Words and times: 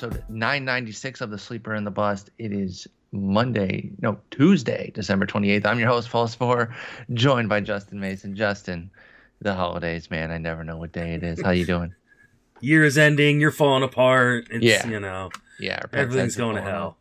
episode 0.00 0.22
996 0.28 1.22
of 1.22 1.30
The 1.30 1.38
Sleeper 1.38 1.74
and 1.74 1.84
the 1.84 1.90
Bust. 1.90 2.30
It 2.38 2.52
is 2.52 2.86
Monday, 3.10 3.90
no, 4.00 4.20
Tuesday, 4.30 4.92
December 4.94 5.26
28th. 5.26 5.66
I'm 5.66 5.80
your 5.80 5.88
host, 5.88 6.08
Paul 6.08 6.28
Sporer, 6.28 6.72
joined 7.14 7.48
by 7.48 7.60
Justin 7.60 7.98
Mason. 7.98 8.36
Justin, 8.36 8.92
the 9.40 9.54
holidays, 9.54 10.08
man. 10.08 10.30
I 10.30 10.38
never 10.38 10.62
know 10.62 10.76
what 10.76 10.92
day 10.92 11.14
it 11.14 11.24
is. 11.24 11.42
How 11.42 11.50
you 11.50 11.66
doing? 11.66 11.92
Year's 12.60 12.96
ending, 12.96 13.40
you're 13.40 13.50
falling 13.50 13.82
apart. 13.82 14.46
It's, 14.52 14.64
Yeah. 14.64 14.86
you 14.86 15.00
know, 15.00 15.30
Yeah, 15.58 15.80
everything's 15.92 16.36
going 16.36 16.54
to 16.54 16.62
hell. 16.62 16.96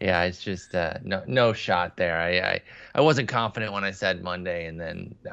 Yeah, 0.00 0.24
it's 0.24 0.42
just 0.42 0.74
uh, 0.74 0.94
no 1.04 1.22
no 1.28 1.52
shot 1.52 1.96
there. 1.98 2.18
I, 2.18 2.40
I 2.54 2.62
I 2.96 3.00
wasn't 3.02 3.28
confident 3.28 3.72
when 3.72 3.84
I 3.84 3.92
said 3.92 4.24
Monday, 4.24 4.66
and 4.66 4.80
then 4.80 5.14
no. 5.24 5.32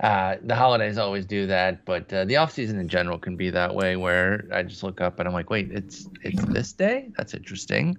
Uh, 0.00 0.36
the 0.42 0.54
holidays 0.54 0.96
always 0.96 1.26
do 1.26 1.46
that, 1.46 1.84
but 1.84 2.10
uh, 2.12 2.24
the 2.24 2.36
off 2.36 2.52
season 2.52 2.78
in 2.80 2.88
general 2.88 3.18
can 3.18 3.36
be 3.36 3.50
that 3.50 3.74
way, 3.74 3.96
where 3.96 4.46
I 4.50 4.62
just 4.62 4.82
look 4.82 5.00
up 5.00 5.18
and 5.18 5.28
I'm 5.28 5.34
like, 5.34 5.50
wait, 5.50 5.70
it's 5.70 6.08
it's 6.22 6.42
this 6.46 6.72
day. 6.72 7.10
That's 7.18 7.34
interesting. 7.34 7.98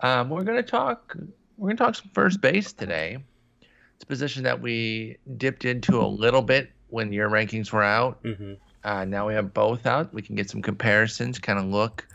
Um, 0.00 0.30
we're 0.30 0.44
gonna 0.44 0.62
talk. 0.62 1.16
We're 1.56 1.70
gonna 1.70 1.78
talk 1.78 1.96
some 1.96 2.10
first 2.14 2.40
base 2.40 2.72
today. 2.72 3.18
It's 3.60 4.04
a 4.04 4.06
position 4.06 4.44
that 4.44 4.60
we 4.60 5.16
dipped 5.36 5.64
into 5.64 6.00
a 6.00 6.06
little 6.06 6.42
bit 6.42 6.70
when 6.88 7.12
your 7.12 7.28
rankings 7.28 7.72
were 7.72 7.82
out. 7.82 8.20
hmm 8.22 8.54
Uh, 8.84 9.04
now 9.04 9.26
we 9.28 9.34
have 9.34 9.52
both 9.54 9.86
out. 9.86 10.12
We 10.14 10.22
can 10.22 10.34
get 10.36 10.50
some 10.50 10.62
comparisons, 10.62 11.38
kind 11.40 11.58
of 11.58 11.64
look 11.66 12.06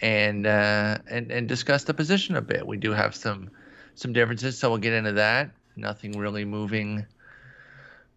and 0.00 0.46
uh, 0.46 0.98
and 1.10 1.30
and 1.30 1.48
discuss 1.48 1.84
the 1.84 1.94
position 1.94 2.36
a 2.36 2.42
bit. 2.42 2.66
We 2.66 2.76
do 2.76 2.92
have 2.92 3.14
some 3.14 3.50
some 3.94 4.12
differences, 4.12 4.58
so 4.58 4.70
we'll 4.70 4.78
get 4.78 4.92
into 4.92 5.12
that. 5.12 5.50
Nothing 5.76 6.18
really 6.18 6.44
moving 6.44 7.06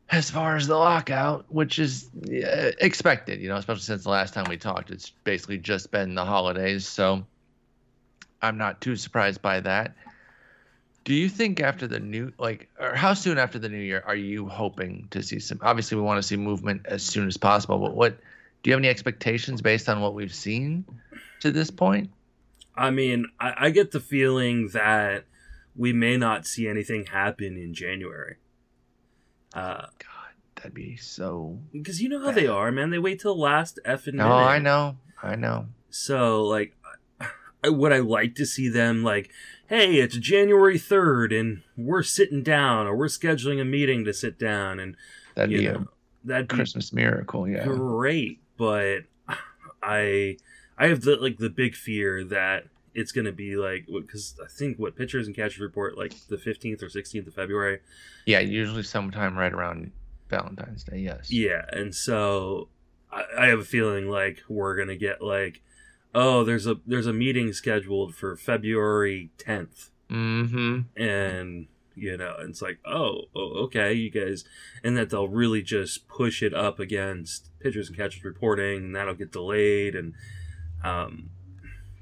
as 0.10 0.30
far 0.30 0.56
as 0.56 0.68
the 0.68 0.76
lockout, 0.76 1.46
which 1.50 1.80
is 1.80 2.10
uh, 2.28 2.72
expected, 2.80 3.42
you 3.42 3.50
know, 3.50 3.58
especially 3.58 3.82
since 3.82 4.04
the 4.04 4.10
last 4.10 4.34
time 4.34 4.46
we 4.50 4.58
talked. 4.58 4.90
It's 4.90 5.12
basically 5.24 5.58
just 5.58 5.92
been 5.92 6.16
the 6.16 6.24
holidays, 6.24 6.88
so 6.88 7.26
I'm 8.42 8.58
not 8.58 8.80
too 8.82 8.96
surprised 8.96 9.42
by 9.42 9.60
that. 9.62 9.96
Do 11.04 11.14
you 11.14 11.30
think 11.30 11.62
after 11.62 11.88
the 11.88 12.00
new, 12.00 12.34
like, 12.38 12.70
or 12.80 12.94
how 12.94 13.14
soon 13.14 13.38
after 13.38 13.60
the 13.60 13.70
new 13.70 13.80
year 13.80 14.04
are 14.06 14.16
you 14.16 14.48
hoping 14.48 15.08
to 15.12 15.24
see 15.24 15.40
some? 15.40 15.60
Obviously, 15.62 15.98
we 15.98 16.04
want 16.04 16.22
to 16.22 16.28
see 16.28 16.36
movement 16.36 16.86
as 16.86 17.04
soon 17.04 17.28
as 17.28 17.38
possible, 17.38 17.80
but 17.80 17.96
what 17.96 18.18
do 18.64 18.70
you 18.70 18.74
have 18.74 18.80
any 18.80 18.90
expectations 18.90 19.62
based 19.62 19.88
on 19.88 20.02
what 20.02 20.14
we've 20.14 20.34
seen 20.34 20.86
to 21.42 21.52
this 21.52 21.72
point? 21.72 22.10
I 22.76 22.92
mean, 22.92 23.26
I, 23.40 23.54
I 23.58 23.70
get 23.72 23.92
the 23.92 24.00
feeling 24.00 24.70
that 24.70 25.26
we 25.76 25.94
may 25.94 26.18
not 26.18 26.46
see 26.46 26.68
anything 26.68 27.06
happen 27.06 27.58
in 27.58 27.74
January. 27.74 28.36
Uh, 29.54 29.82
God, 29.82 30.34
that'd 30.56 30.74
be 30.74 30.96
so. 30.98 31.60
because 31.72 32.02
you 32.02 32.10
know 32.10 32.22
how 32.24 32.32
they 32.32 32.48
are, 32.48 32.72
man. 32.72 32.90
They 32.90 33.00
wait 33.00 33.20
till 33.22 33.36
the 33.36 33.42
last 33.42 33.80
effing 33.86 34.14
minute. 34.14 34.28
No, 34.28 34.34
I 34.34 34.60
know, 34.60 34.98
I 35.22 35.36
know. 35.36 35.68
So, 35.90 36.44
like, 36.44 36.76
I, 37.64 37.70
would 37.70 37.92
I 37.92 38.00
like 38.00 38.36
to 38.36 38.46
see 38.46 38.70
them 38.70 39.04
like, 39.04 39.32
hey, 39.68 39.96
it's 39.96 40.18
January 40.18 40.78
third, 40.78 41.34
and 41.34 41.64
we're 41.76 42.04
sitting 42.04 42.44
down, 42.44 42.88
or 42.88 42.96
we're 42.96 43.08
scheduling 43.08 43.60
a 43.62 43.66
meeting 43.66 44.06
to 44.06 44.14
sit 44.14 44.38
down, 44.38 44.80
and 44.80 44.96
That'd 45.36 45.52
be 45.58 45.68
know, 45.68 45.88
a 46.30 46.44
be 46.44 46.48
Christmas 46.48 46.94
miracle. 46.94 47.48
Yeah. 47.48 47.64
great, 47.66 48.40
but 48.58 49.02
I 49.82 50.38
I 50.78 50.88
have 50.88 51.02
the 51.02 51.16
like 51.16 51.38
the 51.38 51.50
big 51.50 51.76
fear 51.76 52.24
that 52.26 52.66
it's 52.98 53.12
gonna 53.14 53.32
be 53.32 53.56
like 53.56 53.86
because 53.88 54.36
I 54.44 54.48
think 54.50 54.78
what 54.78 54.96
pitchers 54.98 55.28
and 55.28 55.36
catchers 55.36 55.60
report 55.60 55.98
like 55.98 56.14
the 56.28 56.38
fifteenth 56.38 56.82
or 56.84 56.90
sixteenth 56.90 57.28
of 57.28 57.34
February. 57.36 57.80
Yeah, 58.26 58.40
usually 58.40 58.84
sometime 58.84 59.38
right 59.38 59.54
around 59.54 59.92
Valentine's 60.30 60.84
Day. 60.84 60.98
Yes. 60.98 61.32
Yeah, 61.32 61.64
and 61.72 61.94
so 61.96 62.68
I, 63.12 63.24
I 63.38 63.46
have 63.48 63.60
a 63.60 63.64
feeling 63.64 64.10
like 64.10 64.40
we're 64.50 64.76
gonna 64.76 64.98
get 64.98 65.22
like, 65.22 65.62
oh, 66.14 66.44
there's 66.44 66.68
a 66.68 66.78
there's 66.86 67.08
a 67.08 67.14
meeting 67.14 67.54
scheduled 67.54 68.16
for 68.16 68.36
February 68.36 69.30
tenth, 69.38 69.92
Mm-hmm. 70.10 71.00
and 71.02 71.68
you 71.96 72.16
know 72.16 72.36
it's 72.40 72.62
like 72.62 72.78
oh, 72.86 73.22
oh 73.36 73.64
okay 73.66 73.92
you 73.92 74.10
guys 74.12 74.46
and 74.84 74.96
that 74.96 75.10
they'll 75.10 75.28
really 75.28 75.64
just 75.64 76.08
push 76.08 76.44
it 76.44 76.54
up 76.54 76.80
against 76.80 77.50
pitchers 77.60 77.88
and 77.90 77.98
catchers 77.98 78.24
reporting 78.24 78.78
and 78.86 78.96
that'll 78.96 79.16
get 79.16 79.32
delayed 79.32 79.96
and 79.96 80.14
um 80.84 81.32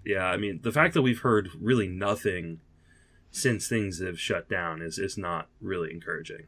yeah 0.06 0.26
i 0.26 0.38
mean 0.38 0.60
the 0.64 0.72
fact 0.72 0.94
that 0.94 1.02
we've 1.02 1.20
heard 1.22 1.50
really 1.60 1.88
nothing 1.88 2.60
since 3.32 3.68
things 3.68 4.00
have 4.02 4.20
shut 4.20 4.48
down 4.50 4.82
is 4.82 4.98
is 4.98 5.18
not 5.18 5.48
really 5.62 5.92
encouraging 5.92 6.44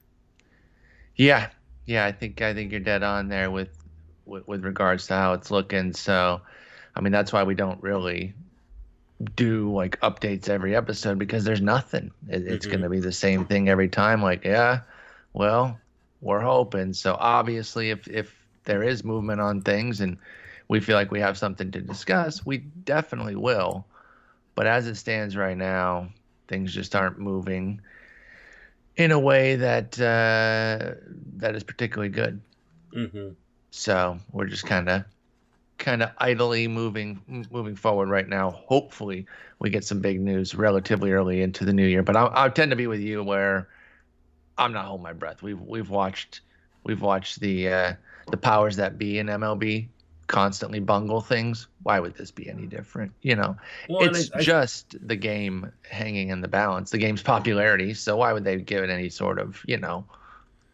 Yeah, 1.15 1.49
yeah. 1.85 2.05
I 2.05 2.11
think 2.11 2.41
I 2.41 2.53
think 2.53 2.71
you're 2.71 2.79
dead 2.79 3.03
on 3.03 3.27
there 3.27 3.49
with, 3.51 3.69
with 4.25 4.47
with 4.47 4.63
regards 4.63 5.07
to 5.07 5.15
how 5.15 5.33
it's 5.33 5.49
looking. 5.51 5.93
So, 5.93 6.41
I 6.95 7.01
mean, 7.01 7.11
that's 7.11 7.33
why 7.33 7.43
we 7.43 7.55
don't 7.55 7.81
really 7.81 8.33
do 9.35 9.73
like 9.73 9.99
updates 10.01 10.47
every 10.47 10.75
episode 10.75 11.17
because 11.17 11.43
there's 11.43 11.61
nothing. 11.61 12.11
It, 12.29 12.43
it's 12.47 12.67
Mhm. 12.67 12.71
going 12.71 12.81
to 12.83 12.89
be 12.89 12.99
the 12.99 13.11
same 13.11 13.45
thing 13.45 13.67
every 13.67 13.89
time. 13.89 14.21
Like, 14.21 14.45
yeah, 14.45 14.81
well, 15.33 15.79
we're 16.21 16.41
hoping. 16.41 16.93
So 16.93 17.15
obviously, 17.19 17.89
if 17.89 18.07
if 18.07 18.33
there 18.65 18.83
is 18.83 19.03
movement 19.03 19.41
on 19.41 19.61
things 19.61 20.01
and 20.01 20.17
we 20.67 20.79
feel 20.79 20.95
like 20.95 21.11
we 21.11 21.19
have 21.19 21.37
something 21.37 21.71
to 21.71 21.81
discuss, 21.81 22.45
we 22.45 22.57
definitely 22.57 23.35
will. 23.35 23.85
But 24.55 24.67
as 24.67 24.87
it 24.87 24.95
stands 24.95 25.37
right 25.37 25.57
now, 25.57 26.09
things 26.47 26.73
just 26.73 26.95
aren't 26.95 27.19
moving 27.19 27.81
in 28.95 29.11
a 29.11 29.19
way 29.19 29.55
that 29.57 29.99
uh, 29.99 30.95
that 31.37 31.55
is 31.55 31.63
particularly 31.63 32.09
good. 32.09 32.41
mm-hmm. 32.93 33.29
So 33.71 34.17
we're 34.31 34.47
just 34.47 34.65
kind 34.65 34.89
of 34.89 35.05
kind 35.77 36.01
of 36.01 36.09
idly 36.17 36.67
moving 36.67 37.45
moving 37.51 37.75
forward 37.75 38.09
right 38.09 38.27
now. 38.27 38.51
Hopefully, 38.51 39.27
we 39.59 39.69
get 39.69 39.85
some 39.85 40.01
big 40.01 40.19
news 40.19 40.55
relatively 40.55 41.11
early 41.11 41.41
into 41.41 41.63
the 41.63 41.73
new 41.73 41.85
year. 41.85 42.03
But 42.03 42.15
I, 42.17 42.31
I 42.33 42.49
tend 42.49 42.71
to 42.71 42.75
be 42.75 42.87
with 42.87 42.99
you 42.99 43.23
where 43.23 43.69
I'm 44.57 44.73
not 44.73 44.85
holding 44.85 45.03
my 45.03 45.13
breath. 45.13 45.43
We've 45.43 45.61
we've 45.61 45.89
watched 45.89 46.41
we've 46.83 47.01
watched 47.01 47.39
the 47.39 47.69
uh, 47.69 47.93
the 48.31 48.37
powers 48.37 48.77
that 48.77 48.97
be 48.97 49.19
in 49.19 49.27
MLB 49.27 49.89
constantly 50.27 50.79
bungle 50.79 51.21
things. 51.21 51.67
Why 51.83 51.99
would 51.99 52.15
this 52.15 52.31
be 52.31 52.49
any 52.49 52.67
different? 52.67 53.11
You 53.21 53.35
know, 53.35 53.57
well, 53.89 54.03
it's 54.03 54.31
I, 54.33 54.39
I, 54.39 54.41
just 54.41 54.95
the 55.07 55.15
game 55.15 55.71
hanging 55.89 56.29
in 56.29 56.41
the 56.41 56.47
balance, 56.47 56.91
the 56.91 56.97
game's 56.97 57.23
popularity. 57.23 57.93
So 57.93 58.17
why 58.17 58.33
would 58.33 58.43
they 58.43 58.57
give 58.57 58.83
it 58.83 58.89
any 58.89 59.09
sort 59.09 59.39
of 59.39 59.61
you 59.65 59.77
know 59.77 60.05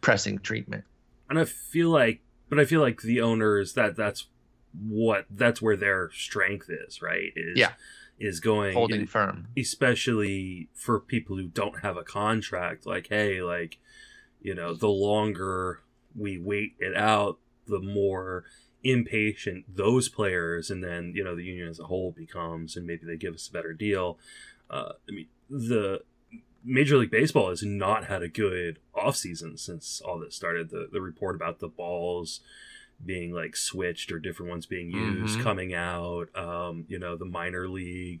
pressing 0.00 0.38
treatment? 0.38 0.84
and 1.30 1.38
I 1.38 1.46
feel 1.46 1.88
like 1.88 2.20
but 2.50 2.60
i 2.60 2.66
feel 2.66 2.82
like 2.82 3.00
the 3.00 3.22
owners 3.22 3.72
that 3.72 3.96
that's 3.96 4.26
what 4.78 5.24
that's 5.30 5.62
where 5.62 5.74
their 5.76 6.10
strength 6.12 6.68
is 6.68 7.00
right 7.00 7.32
is 7.34 7.58
Yeah. 7.58 7.72
is 8.20 8.40
going 8.40 8.74
Holding 8.74 9.06
firm. 9.06 9.48
especially 9.56 10.68
for 10.74 11.00
people 11.00 11.36
who 11.36 11.46
don't 11.48 11.80
have 11.80 11.96
a 11.96 12.02
contract 12.04 12.84
like 12.84 13.06
hey 13.08 13.40
like 13.40 13.78
you 14.42 14.54
know 14.54 14.74
the 14.74 14.88
longer 14.90 15.80
we 16.14 16.38
wait 16.38 16.74
it 16.78 16.94
out 16.94 17.38
the 17.66 17.80
more 17.80 18.44
impatient 18.84 19.64
those 19.74 20.08
players 20.08 20.70
and 20.70 20.84
then 20.84 21.12
you 21.14 21.24
know 21.24 21.34
the 21.34 21.42
union 21.42 21.66
as 21.68 21.80
a 21.80 21.84
whole 21.84 22.12
becomes 22.12 22.76
and 22.76 22.86
maybe 22.86 23.06
they 23.06 23.16
give 23.16 23.34
us 23.34 23.48
a 23.48 23.52
better 23.52 23.72
deal 23.72 24.18
uh, 24.70 24.92
i 25.08 25.12
mean 25.12 25.26
the 25.50 26.00
major 26.62 26.96
league 26.98 27.10
baseball 27.10 27.48
has 27.48 27.62
not 27.62 28.04
had 28.04 28.22
a 28.22 28.28
good 28.28 28.78
offseason 28.94 29.58
since 29.58 30.00
all 30.04 30.18
this 30.18 30.34
started 30.36 30.70
the, 30.70 30.88
the 30.92 31.00
report 31.00 31.34
about 31.34 31.58
the 31.60 31.68
balls 31.68 32.40
being 33.04 33.32
like 33.32 33.56
switched 33.56 34.12
or 34.12 34.18
different 34.18 34.50
ones 34.50 34.66
being 34.66 34.90
used 34.90 35.38
Mhm. 35.38 35.42
coming 35.42 35.74
out 35.74 36.28
um, 36.36 36.84
you 36.88 36.98
know 36.98 37.16
the 37.16 37.24
minor 37.24 37.68
league 37.68 38.20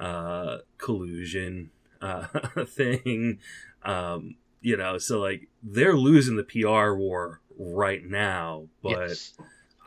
uh, 0.00 0.58
collusion 0.76 1.70
uh, 2.00 2.26
thing. 2.66 3.40
Um, 3.82 4.36
you 4.60 4.76
know, 4.76 4.98
so 4.98 5.18
like 5.20 5.48
they're 5.62 5.96
losing 5.96 6.36
the 6.36 6.44
PR 6.44 6.92
war 6.94 7.40
right 7.58 8.04
now, 8.04 8.66
but 8.82 9.08
yes. 9.08 9.34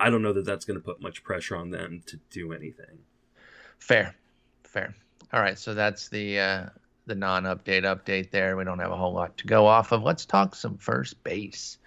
I 0.02 0.10
don't 0.10 0.22
know 0.24 0.34
that 0.34 0.46
that's 0.46 0.66
going 0.66 0.80
to 0.80 0.84
put 0.84 1.02
much 1.02 1.24
pressure 1.24 1.56
on 1.56 1.70
them 1.70 2.02
to 2.08 2.18
do 2.32 2.54
anything. 2.54 2.98
Fair, 3.78 4.16
fair. 4.64 4.96
All 5.32 5.40
right, 5.40 5.58
so 5.58 5.74
that's 5.74 6.10
the 6.10 6.40
uh, 6.40 6.66
the 7.06 7.16
non-update 7.16 7.84
update 7.84 8.32
there. 8.32 8.58
We 8.58 8.64
don't 8.64 8.80
have 8.80 8.92
a 8.92 8.98
whole 8.98 9.14
lot 9.14 9.38
to 9.38 9.48
go 9.48 9.68
off 9.68 9.92
of. 9.92 10.04
Let's 10.04 10.26
talk 10.26 10.56
some 10.56 10.78
first 10.78 11.24
base. 11.24 11.78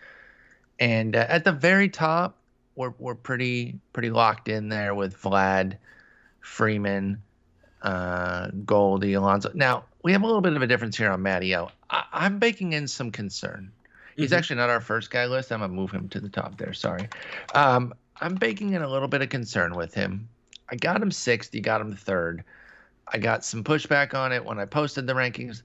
And 0.78 1.16
uh, 1.16 1.26
at 1.28 1.44
the 1.44 1.52
very 1.52 1.88
top, 1.88 2.38
we're 2.76 2.94
we're 2.98 3.14
pretty 3.16 3.78
pretty 3.92 4.10
locked 4.10 4.48
in 4.48 4.68
there 4.68 4.94
with 4.94 5.20
Vlad, 5.20 5.78
Freeman, 6.40 7.20
uh, 7.82 8.48
Goldie, 8.64 9.14
Alonso. 9.14 9.50
Now 9.54 9.84
we 10.02 10.12
have 10.12 10.22
a 10.22 10.26
little 10.26 10.40
bit 10.40 10.54
of 10.54 10.62
a 10.62 10.66
difference 10.66 10.96
here 10.96 11.10
on 11.10 11.22
Matty 11.22 11.54
I'm 11.90 12.38
baking 12.38 12.72
in 12.72 12.86
some 12.88 13.10
concern. 13.10 13.72
He's 14.16 14.30
Mhm. 14.30 14.36
actually 14.38 14.56
not 14.56 14.70
our 14.70 14.80
first 14.80 15.10
guy 15.10 15.26
list. 15.26 15.52
I'm 15.52 15.60
gonna 15.60 15.72
move 15.72 15.90
him 15.90 16.08
to 16.10 16.20
the 16.20 16.28
top 16.28 16.56
there. 16.56 16.72
Sorry. 16.72 17.08
Um, 17.54 17.94
I'm 18.20 18.34
baking 18.36 18.74
in 18.74 18.82
a 18.82 18.88
little 18.88 19.08
bit 19.08 19.22
of 19.22 19.28
concern 19.28 19.74
with 19.74 19.94
him. 19.94 20.28
I 20.70 20.76
got 20.76 21.02
him 21.02 21.10
sixth. 21.10 21.54
You 21.54 21.60
got 21.60 21.80
him 21.80 21.94
third. 21.94 22.44
I 23.08 23.18
got 23.18 23.44
some 23.44 23.62
pushback 23.62 24.14
on 24.14 24.32
it 24.32 24.44
when 24.44 24.58
I 24.58 24.64
posted 24.64 25.06
the 25.06 25.12
rankings. 25.12 25.62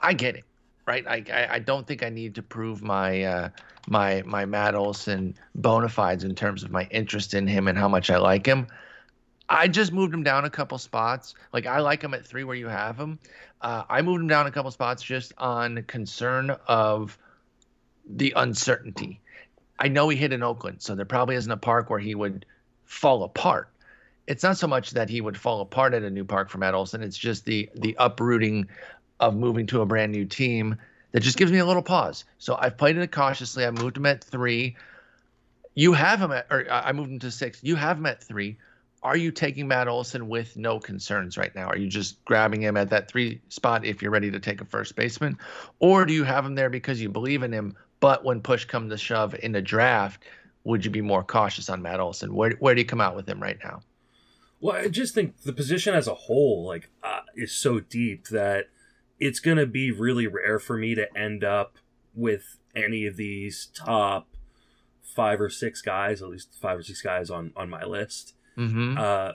I 0.00 0.12
get 0.12 0.36
it, 0.36 0.44
right? 0.86 1.06
I 1.06 1.24
I, 1.32 1.54
I 1.54 1.58
don't 1.58 1.86
think 1.86 2.02
I 2.02 2.08
need 2.08 2.34
to 2.34 2.42
prove 2.42 2.82
my 2.82 3.22
uh, 3.22 3.48
my 3.88 4.22
my 4.26 4.44
Matt 4.44 4.74
Olson 4.74 5.36
bona 5.54 5.88
fides 5.88 6.24
in 6.24 6.34
terms 6.34 6.62
of 6.62 6.70
my 6.70 6.88
interest 6.90 7.34
in 7.34 7.46
him 7.46 7.68
and 7.68 7.78
how 7.78 7.88
much 7.88 8.10
I 8.10 8.16
like 8.18 8.46
him. 8.46 8.66
I 9.48 9.66
just 9.68 9.92
moved 9.92 10.12
him 10.12 10.22
down 10.22 10.44
a 10.44 10.50
couple 10.50 10.76
spots. 10.78 11.34
Like 11.52 11.66
I 11.66 11.80
like 11.80 12.02
him 12.02 12.12
at 12.12 12.26
three 12.26 12.44
where 12.44 12.56
you 12.56 12.68
have 12.68 12.98
him. 12.98 13.18
Uh, 13.60 13.84
I 13.88 14.02
moved 14.02 14.20
him 14.20 14.28
down 14.28 14.46
a 14.46 14.50
couple 14.50 14.70
spots 14.70 15.02
just 15.02 15.32
on 15.38 15.82
concern 15.84 16.50
of 16.66 17.18
the 18.08 18.32
uncertainty. 18.36 19.20
I 19.78 19.88
know 19.88 20.08
he 20.08 20.16
hit 20.16 20.32
in 20.32 20.42
Oakland, 20.42 20.82
so 20.82 20.94
there 20.94 21.04
probably 21.04 21.36
isn't 21.36 21.50
a 21.50 21.56
park 21.56 21.90
where 21.90 21.98
he 21.98 22.14
would 22.14 22.44
fall 22.84 23.22
apart. 23.22 23.68
It's 24.26 24.42
not 24.42 24.58
so 24.58 24.66
much 24.66 24.90
that 24.90 25.08
he 25.08 25.20
would 25.20 25.36
fall 25.36 25.60
apart 25.60 25.94
at 25.94 26.02
a 26.02 26.10
new 26.10 26.24
park 26.24 26.50
for 26.50 26.58
Matt 26.58 26.74
Olson. 26.74 27.02
It's 27.02 27.16
just 27.16 27.44
the 27.44 27.68
the 27.74 27.96
uprooting 27.98 28.68
of 29.20 29.36
moving 29.36 29.66
to 29.68 29.80
a 29.80 29.86
brand 29.86 30.12
new 30.12 30.24
team 30.24 30.76
that 31.12 31.20
just 31.20 31.38
gives 31.38 31.50
me 31.50 31.58
a 31.58 31.66
little 31.66 31.82
pause. 31.82 32.24
So 32.38 32.56
I've 32.58 32.76
played 32.76 32.96
it 32.96 33.12
cautiously. 33.12 33.64
I 33.64 33.70
moved 33.70 33.96
him 33.96 34.06
at 34.06 34.22
three. 34.22 34.76
You 35.74 35.92
have 35.92 36.20
him 36.20 36.32
at, 36.32 36.46
or 36.50 36.66
I 36.70 36.92
moved 36.92 37.10
him 37.10 37.18
to 37.20 37.30
six. 37.30 37.60
You 37.62 37.76
have 37.76 37.98
him 37.98 38.06
at 38.06 38.22
three. 38.22 38.58
Are 39.02 39.16
you 39.16 39.30
taking 39.30 39.68
Matt 39.68 39.86
Olson 39.86 40.28
with 40.28 40.56
no 40.56 40.80
concerns 40.80 41.38
right 41.38 41.54
now? 41.54 41.68
Are 41.68 41.76
you 41.76 41.86
just 41.86 42.22
grabbing 42.24 42.60
him 42.60 42.76
at 42.76 42.90
that 42.90 43.08
three 43.08 43.40
spot 43.48 43.84
if 43.84 44.02
you're 44.02 44.10
ready 44.10 44.30
to 44.32 44.40
take 44.40 44.60
a 44.60 44.64
first 44.64 44.96
baseman? 44.96 45.38
Or 45.78 46.04
do 46.04 46.12
you 46.12 46.24
have 46.24 46.44
him 46.44 46.56
there 46.56 46.68
because 46.68 47.00
you 47.00 47.08
believe 47.08 47.44
in 47.44 47.52
him, 47.52 47.76
but 48.00 48.24
when 48.24 48.40
push 48.40 48.64
comes 48.64 48.90
to 48.90 48.98
shove 48.98 49.34
in 49.42 49.52
the 49.52 49.62
draft, 49.62 50.24
would 50.64 50.84
you 50.84 50.90
be 50.90 51.00
more 51.00 51.24
cautious 51.24 51.68
on 51.68 51.82
Matt 51.82 52.00
Olson? 52.00 52.34
Where, 52.34 52.50
where 52.60 52.74
do 52.74 52.80
you 52.80 52.86
come 52.86 53.00
out 53.00 53.16
with 53.16 53.28
him 53.28 53.42
right 53.42 53.58
now? 53.62 53.80
Well, 54.60 54.76
I 54.76 54.88
just 54.88 55.14
think 55.14 55.42
the 55.42 55.52
position 55.52 55.94
as 55.94 56.08
a 56.08 56.14
whole, 56.14 56.66
like, 56.66 56.90
uh, 57.02 57.20
is 57.36 57.52
so 57.52 57.80
deep 57.80 58.28
that 58.28 58.66
it's 59.20 59.40
going 59.40 59.56
to 59.56 59.66
be 59.66 59.90
really 59.90 60.26
rare 60.26 60.58
for 60.58 60.76
me 60.76 60.94
to 60.94 61.16
end 61.16 61.44
up 61.44 61.78
with 62.14 62.58
any 62.74 63.06
of 63.06 63.16
these 63.16 63.68
top 63.74 64.28
five 65.02 65.40
or 65.40 65.48
six 65.48 65.80
guys, 65.80 66.22
at 66.22 66.28
least 66.28 66.54
five 66.60 66.78
or 66.78 66.82
six 66.82 67.00
guys 67.02 67.30
on 67.30 67.52
on 67.56 67.68
my 67.70 67.84
list, 67.84 68.34
mm-hmm. 68.56 68.96
uh, 68.98 69.32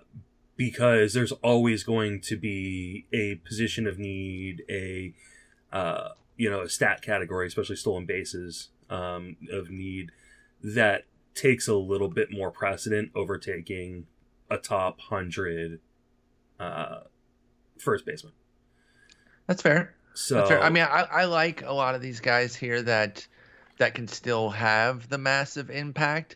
because 0.55 1.13
there's 1.13 1.31
always 1.33 1.83
going 1.83 2.21
to 2.21 2.37
be 2.37 3.05
a 3.13 3.35
position 3.47 3.87
of 3.87 3.97
need, 3.97 4.63
a 4.69 5.13
uh, 5.71 6.09
you 6.37 6.49
know, 6.49 6.61
a 6.61 6.69
stat 6.69 7.01
category, 7.01 7.47
especially 7.47 7.75
stolen 7.75 8.05
bases 8.05 8.69
um, 8.89 9.35
of 9.51 9.69
need 9.69 10.11
that 10.63 11.05
takes 11.35 11.67
a 11.67 11.75
little 11.75 12.09
bit 12.09 12.31
more 12.31 12.51
precedent 12.51 13.11
over 13.15 13.37
taking 13.37 14.05
a 14.49 14.57
top 14.57 14.99
hundred 15.01 15.79
uh, 16.59 17.01
first 17.79 18.05
baseman. 18.05 18.33
That's 19.47 19.61
fair. 19.61 19.95
So 20.13 20.35
That's 20.35 20.49
fair. 20.49 20.63
I 20.63 20.69
mean, 20.69 20.83
I, 20.83 21.07
I 21.11 21.25
like 21.25 21.63
a 21.63 21.73
lot 21.73 21.95
of 21.95 22.01
these 22.01 22.19
guys 22.19 22.55
here 22.55 22.81
that 22.83 23.27
that 23.79 23.95
can 23.95 24.07
still 24.07 24.49
have 24.51 25.09
the 25.09 25.17
massive 25.17 25.69
impact. 25.69 26.35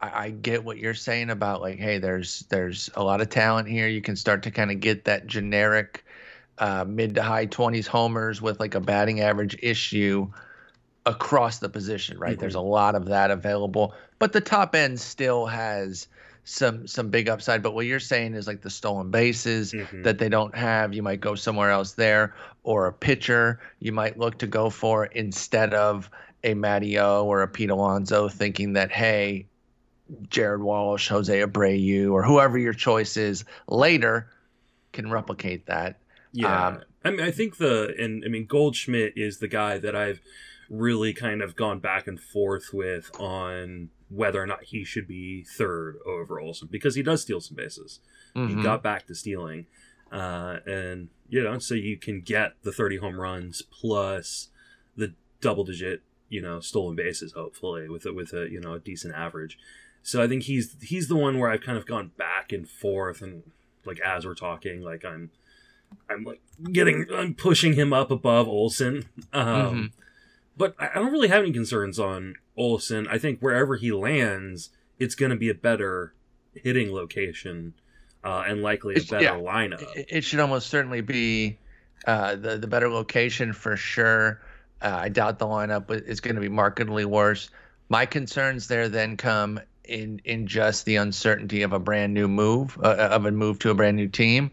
I, 0.00 0.26
I 0.26 0.30
get 0.30 0.64
what 0.64 0.78
you're 0.78 0.94
saying 0.94 1.30
about 1.30 1.60
like, 1.60 1.78
hey, 1.78 1.98
there's 1.98 2.44
there's 2.50 2.90
a 2.94 3.02
lot 3.02 3.20
of 3.20 3.30
talent 3.30 3.68
here. 3.68 3.88
You 3.88 4.02
can 4.02 4.16
start 4.16 4.42
to 4.44 4.50
kind 4.50 4.70
of 4.70 4.80
get 4.80 5.04
that 5.06 5.26
generic 5.26 6.03
uh, 6.58 6.84
mid 6.86 7.14
to 7.16 7.22
high 7.22 7.46
20s 7.46 7.86
homers 7.86 8.40
with 8.40 8.60
like 8.60 8.74
a 8.74 8.80
batting 8.80 9.20
average 9.20 9.56
issue 9.62 10.30
across 11.06 11.58
the 11.58 11.68
position, 11.68 12.18
right? 12.18 12.36
Mhm. 12.36 12.40
There's 12.40 12.54
a 12.54 12.60
lot 12.60 12.94
of 12.94 13.06
that 13.06 13.30
available, 13.30 13.94
but 14.18 14.32
the 14.32 14.40
top 14.40 14.74
end 14.74 15.00
still 15.00 15.46
has 15.46 16.08
some 16.44 16.86
some 16.86 17.08
big 17.08 17.28
upside. 17.28 17.62
But 17.62 17.74
what 17.74 17.86
you're 17.86 17.98
saying 18.00 18.34
is 18.34 18.46
like 18.46 18.60
the 18.60 18.70
stolen 18.70 19.10
bases 19.10 19.72
Mhm. 19.72 20.04
that 20.04 20.18
they 20.18 20.28
don't 20.28 20.54
have, 20.54 20.92
you 20.92 21.02
might 21.02 21.20
go 21.20 21.34
somewhere 21.34 21.70
else 21.70 21.92
there, 21.92 22.34
or 22.62 22.86
a 22.86 22.92
pitcher 22.92 23.60
you 23.80 23.92
might 23.92 24.18
look 24.18 24.38
to 24.38 24.46
go 24.46 24.70
for 24.70 25.06
instead 25.06 25.72
of 25.74 26.08
a 26.42 26.52
Matty 26.54 26.98
O 26.98 27.24
or 27.24 27.42
a 27.42 27.48
Pete 27.48 27.70
Alonso, 27.70 28.28
thinking 28.28 28.74
that 28.74 28.90
hey, 28.90 29.46
Jared 30.28 30.60
Walsh, 30.60 31.08
Jose 31.08 31.42
Abreu, 31.42 32.12
or 32.12 32.22
whoever 32.22 32.58
your 32.58 32.74
choice 32.74 33.16
is 33.16 33.44
later 33.66 34.28
can 34.92 35.10
replicate 35.10 35.66
that. 35.66 35.96
Yeah, 36.36 36.66
Um, 36.68 36.82
I 37.04 37.10
mean, 37.10 37.20
I 37.20 37.30
think 37.30 37.58
the 37.58 37.94
and 37.98 38.24
I 38.24 38.28
mean 38.28 38.46
Goldschmidt 38.46 39.12
is 39.16 39.38
the 39.38 39.48
guy 39.48 39.78
that 39.78 39.94
I've 39.94 40.20
really 40.68 41.12
kind 41.12 41.42
of 41.42 41.54
gone 41.54 41.78
back 41.78 42.06
and 42.08 42.18
forth 42.20 42.72
with 42.72 43.10
on 43.20 43.90
whether 44.08 44.42
or 44.42 44.46
not 44.46 44.64
he 44.64 44.84
should 44.84 45.06
be 45.06 45.44
third 45.44 45.96
over 46.06 46.40
Olson 46.40 46.68
because 46.70 46.94
he 46.96 47.02
does 47.02 47.22
steal 47.22 47.40
some 47.40 47.56
bases. 47.56 48.00
He 48.34 48.40
Mhm. 48.40 48.62
got 48.62 48.82
back 48.82 49.06
to 49.06 49.14
stealing, 49.14 49.66
uh, 50.10 50.58
and 50.66 51.08
you 51.28 51.42
know, 51.42 51.58
so 51.60 51.74
you 51.74 51.96
can 51.96 52.20
get 52.20 52.54
the 52.62 52.72
thirty 52.72 52.96
home 52.96 53.20
runs 53.20 53.62
plus 53.62 54.48
the 54.96 55.14
double 55.40 55.62
digit, 55.64 56.02
you 56.28 56.40
know, 56.42 56.58
stolen 56.60 56.96
bases. 56.96 57.32
Hopefully, 57.32 57.88
with 57.88 58.06
a, 58.06 58.12
with 58.12 58.32
a 58.32 58.48
you 58.50 58.60
know 58.60 58.74
a 58.74 58.80
decent 58.80 59.14
average. 59.14 59.56
So 60.02 60.20
I 60.22 60.26
think 60.26 60.42
he's 60.44 60.76
he's 60.82 61.06
the 61.08 61.16
one 61.16 61.38
where 61.38 61.50
I've 61.50 61.62
kind 61.62 61.78
of 61.78 61.86
gone 61.86 62.10
back 62.16 62.50
and 62.52 62.68
forth, 62.68 63.22
and 63.22 63.44
like 63.84 64.00
as 64.00 64.26
we're 64.26 64.34
talking, 64.34 64.80
like 64.82 65.04
I'm 65.04 65.30
I'm 66.08 66.24
like 66.24 66.40
getting 66.72 67.06
I'm 67.12 67.34
pushing 67.34 67.74
him 67.74 67.92
up 67.92 68.10
above 68.10 68.48
Olson. 68.48 69.06
Um, 69.32 69.46
Mhm. 69.46 69.90
But 70.56 70.76
I 70.78 70.94
don't 70.94 71.10
really 71.12 71.28
have 71.28 71.42
any 71.42 71.52
concerns 71.52 71.98
on 71.98 72.36
Olson. 72.56 73.08
I 73.08 73.18
think 73.18 73.40
wherever 73.40 73.74
he 73.76 73.90
lands, 73.90 74.70
it's 75.00 75.16
going 75.16 75.30
to 75.30 75.36
be 75.36 75.48
a 75.50 75.54
better 75.54 76.14
hitting 76.54 76.92
location 76.92 77.74
uh, 78.22 78.44
and 78.46 78.62
likely 78.62 78.94
a 78.94 79.02
better 79.02 79.24
yeah. 79.24 79.34
lineup. 79.34 79.82
It, 79.96 80.06
it 80.08 80.24
should 80.24 80.38
almost 80.38 80.68
certainly 80.68 81.00
be 81.00 81.58
uh, 82.06 82.36
the 82.36 82.56
the 82.56 82.66
better 82.68 82.88
location 82.88 83.52
for 83.52 83.76
sure. 83.76 84.40
Uh, 84.80 84.98
I 85.02 85.08
doubt 85.08 85.38
the 85.38 85.46
lineup 85.46 85.90
is 86.06 86.20
going 86.20 86.36
to 86.36 86.40
be 86.40 86.48
markedly 86.48 87.04
worse. 87.04 87.50
My 87.88 88.06
concerns 88.06 88.68
there 88.68 88.88
then 88.88 89.16
come 89.16 89.60
in 89.84 90.20
in 90.24 90.46
just 90.46 90.84
the 90.86 90.96
uncertainty 90.96 91.62
of 91.62 91.72
a 91.72 91.78
brand 91.78 92.14
new 92.14 92.28
move 92.28 92.78
uh, 92.82 92.94
of 93.10 93.26
a 93.26 93.30
move 93.32 93.58
to 93.60 93.70
a 93.70 93.74
brand 93.74 93.96
new 93.96 94.08
team, 94.08 94.50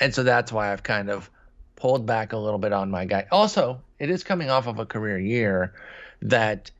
and 0.00 0.14
so 0.14 0.22
that's 0.22 0.50
why 0.50 0.72
I've 0.72 0.82
kind 0.82 1.10
of 1.10 1.30
pulled 1.76 2.06
back 2.06 2.32
a 2.32 2.36
little 2.36 2.58
bit 2.58 2.72
on 2.72 2.90
my 2.90 3.04
guy. 3.04 3.26
Also, 3.30 3.80
it 3.98 4.10
is 4.10 4.24
coming 4.24 4.50
off 4.50 4.66
of 4.66 4.78
a 4.78 4.86
career 4.86 5.18
year 5.18 5.74
that 6.22 6.70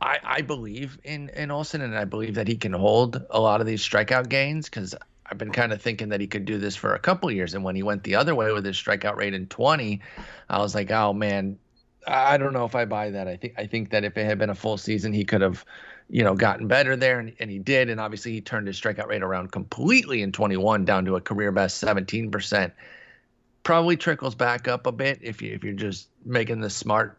I, 0.00 0.18
I 0.22 0.40
believe 0.42 0.98
in 1.04 1.28
in 1.30 1.50
Olson, 1.50 1.80
and 1.80 1.96
I 1.96 2.04
believe 2.04 2.34
that 2.34 2.48
he 2.48 2.56
can 2.56 2.72
hold 2.72 3.24
a 3.30 3.40
lot 3.40 3.60
of 3.60 3.66
these 3.66 3.82
strikeout 3.82 4.28
gains 4.28 4.68
because 4.68 4.94
I've 5.24 5.38
been 5.38 5.52
kind 5.52 5.72
of 5.72 5.82
thinking 5.82 6.10
that 6.10 6.20
he 6.20 6.26
could 6.26 6.44
do 6.44 6.58
this 6.58 6.76
for 6.76 6.94
a 6.94 6.98
couple 6.98 7.30
years. 7.30 7.54
And 7.54 7.64
when 7.64 7.74
he 7.74 7.82
went 7.82 8.04
the 8.04 8.14
other 8.14 8.34
way 8.34 8.52
with 8.52 8.64
his 8.64 8.76
strikeout 8.76 9.16
rate 9.16 9.34
in 9.34 9.46
20, 9.46 10.00
I 10.48 10.58
was 10.58 10.74
like, 10.74 10.90
oh 10.90 11.12
man, 11.12 11.58
I 12.06 12.36
don't 12.36 12.52
know 12.52 12.64
if 12.64 12.74
I 12.74 12.84
buy 12.84 13.10
that. 13.10 13.26
I 13.26 13.36
think 13.36 13.54
I 13.56 13.66
think 13.66 13.90
that 13.90 14.04
if 14.04 14.16
it 14.16 14.24
had 14.24 14.38
been 14.38 14.50
a 14.50 14.54
full 14.54 14.76
season, 14.76 15.12
he 15.12 15.24
could 15.24 15.40
have, 15.40 15.64
you 16.08 16.22
know, 16.22 16.34
gotten 16.34 16.68
better 16.68 16.96
there, 16.96 17.18
and, 17.18 17.34
and 17.40 17.50
he 17.50 17.58
did. 17.58 17.90
And 17.90 18.00
obviously, 18.00 18.32
he 18.32 18.40
turned 18.40 18.66
his 18.66 18.80
strikeout 18.80 19.08
rate 19.08 19.22
around 19.22 19.52
completely 19.52 20.22
in 20.22 20.32
21, 20.32 20.84
down 20.84 21.04
to 21.06 21.16
a 21.16 21.20
career 21.20 21.52
best 21.52 21.78
17 21.78 22.30
percent. 22.30 22.72
Probably 23.64 23.96
trickles 23.96 24.34
back 24.36 24.68
up 24.68 24.86
a 24.86 24.92
bit 24.92 25.18
if 25.22 25.42
you 25.42 25.52
if 25.52 25.64
you're 25.64 25.72
just 25.74 26.08
making 26.24 26.60
the 26.60 26.70
smart 26.70 27.18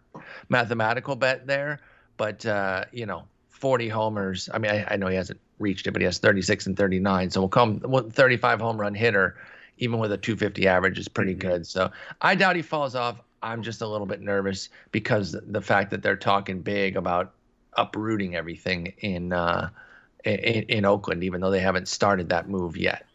mathematical 0.50 1.16
bet 1.16 1.46
there. 1.46 1.82
But 2.16 2.46
uh, 2.46 2.86
you 2.94 3.06
know, 3.06 3.28
40 3.50 3.90
homers. 3.90 4.50
I 4.54 4.58
mean, 4.60 4.72
I, 4.72 4.88
I 4.92 4.96
know 4.98 5.08
he 5.08 5.16
hasn't 5.18 5.40
reached 5.60 5.88
it, 5.88 5.92
but 5.92 6.02
he 6.02 6.06
has 6.06 6.20
36 6.20 6.68
and 6.68 6.78
39. 6.78 7.30
So 7.32 7.42
we'll 7.42 7.50
come 7.50 7.82
well, 7.84 8.10
35 8.10 8.62
home 8.62 8.80
run 8.80 8.94
hitter, 8.96 9.36
even 9.78 10.00
with 10.00 10.12
a 10.14 10.18
250 10.18 10.68
average, 10.68 10.98
is 11.00 11.10
pretty 11.10 11.36
Mhm. 11.36 11.40
good. 11.40 11.68
So 11.68 11.92
I 12.22 12.36
doubt 12.36 12.56
he 12.56 12.62
falls 12.62 12.96
off. 12.96 13.20
I'm 13.44 13.62
just 13.62 13.82
a 13.82 13.88
little 13.88 14.08
bit 14.08 14.22
nervous 14.22 14.70
because 14.92 15.36
the 15.48 15.62
fact 15.62 15.92
that 15.92 16.02
they're 16.02 16.16
talking 16.16 16.62
big 16.62 16.96
about 16.96 17.34
uprooting 17.78 18.36
everything 18.36 18.94
in 19.00 19.32
uh, 19.34 19.70
in, 20.26 20.34
in 20.64 20.86
Oakland, 20.86 21.24
even 21.24 21.42
though 21.42 21.52
they 21.52 21.60
haven't 21.60 21.88
started 21.88 22.30
that 22.30 22.50
move 22.50 22.76
yet. 22.76 23.06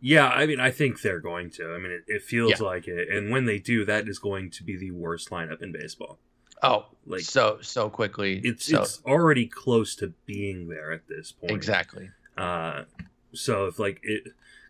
Yeah, 0.00 0.28
I 0.28 0.46
mean, 0.46 0.60
I 0.60 0.70
think 0.70 1.02
they're 1.02 1.18
going 1.20 1.50
to. 1.50 1.72
I 1.74 1.78
mean, 1.78 1.90
it, 1.92 2.04
it 2.06 2.22
feels 2.22 2.60
Yeah. 2.60 2.66
like 2.66 2.86
it. 2.86 3.08
And 3.08 3.30
when 3.30 3.46
they 3.46 3.58
do, 3.58 3.84
that 3.84 4.08
is 4.08 4.18
going 4.20 4.50
to 4.52 4.62
be 4.62 4.76
the 4.76 4.92
worst 4.92 5.30
lineup 5.30 5.60
in 5.60 5.72
baseball. 5.72 6.18
Oh, 6.62 6.86
Like, 7.06 7.20
so 7.22 7.58
so 7.62 7.88
quickly. 7.90 8.40
it's 8.44 8.66
so, 8.66 8.82
it's 8.82 9.00
already 9.04 9.46
close 9.46 9.94
to 9.96 10.12
being 10.26 10.68
there 10.68 10.92
at 10.92 11.08
this 11.08 11.32
point. 11.32 11.52
exactly. 11.52 12.10
Uh, 12.36 12.84
so 13.32 13.66
if 13.66 13.78
like 13.78 14.00
it, 14.02 14.24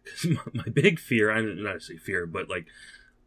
cause 0.04 0.25
my, 0.54 0.64
my 0.64 0.64
big 0.73 0.99
fear, 0.99 1.30
I'm 1.30 1.62
not 1.62 1.83
say 1.83 1.97
fear, 1.99 2.26
but 2.26 2.49
like, 2.49 2.66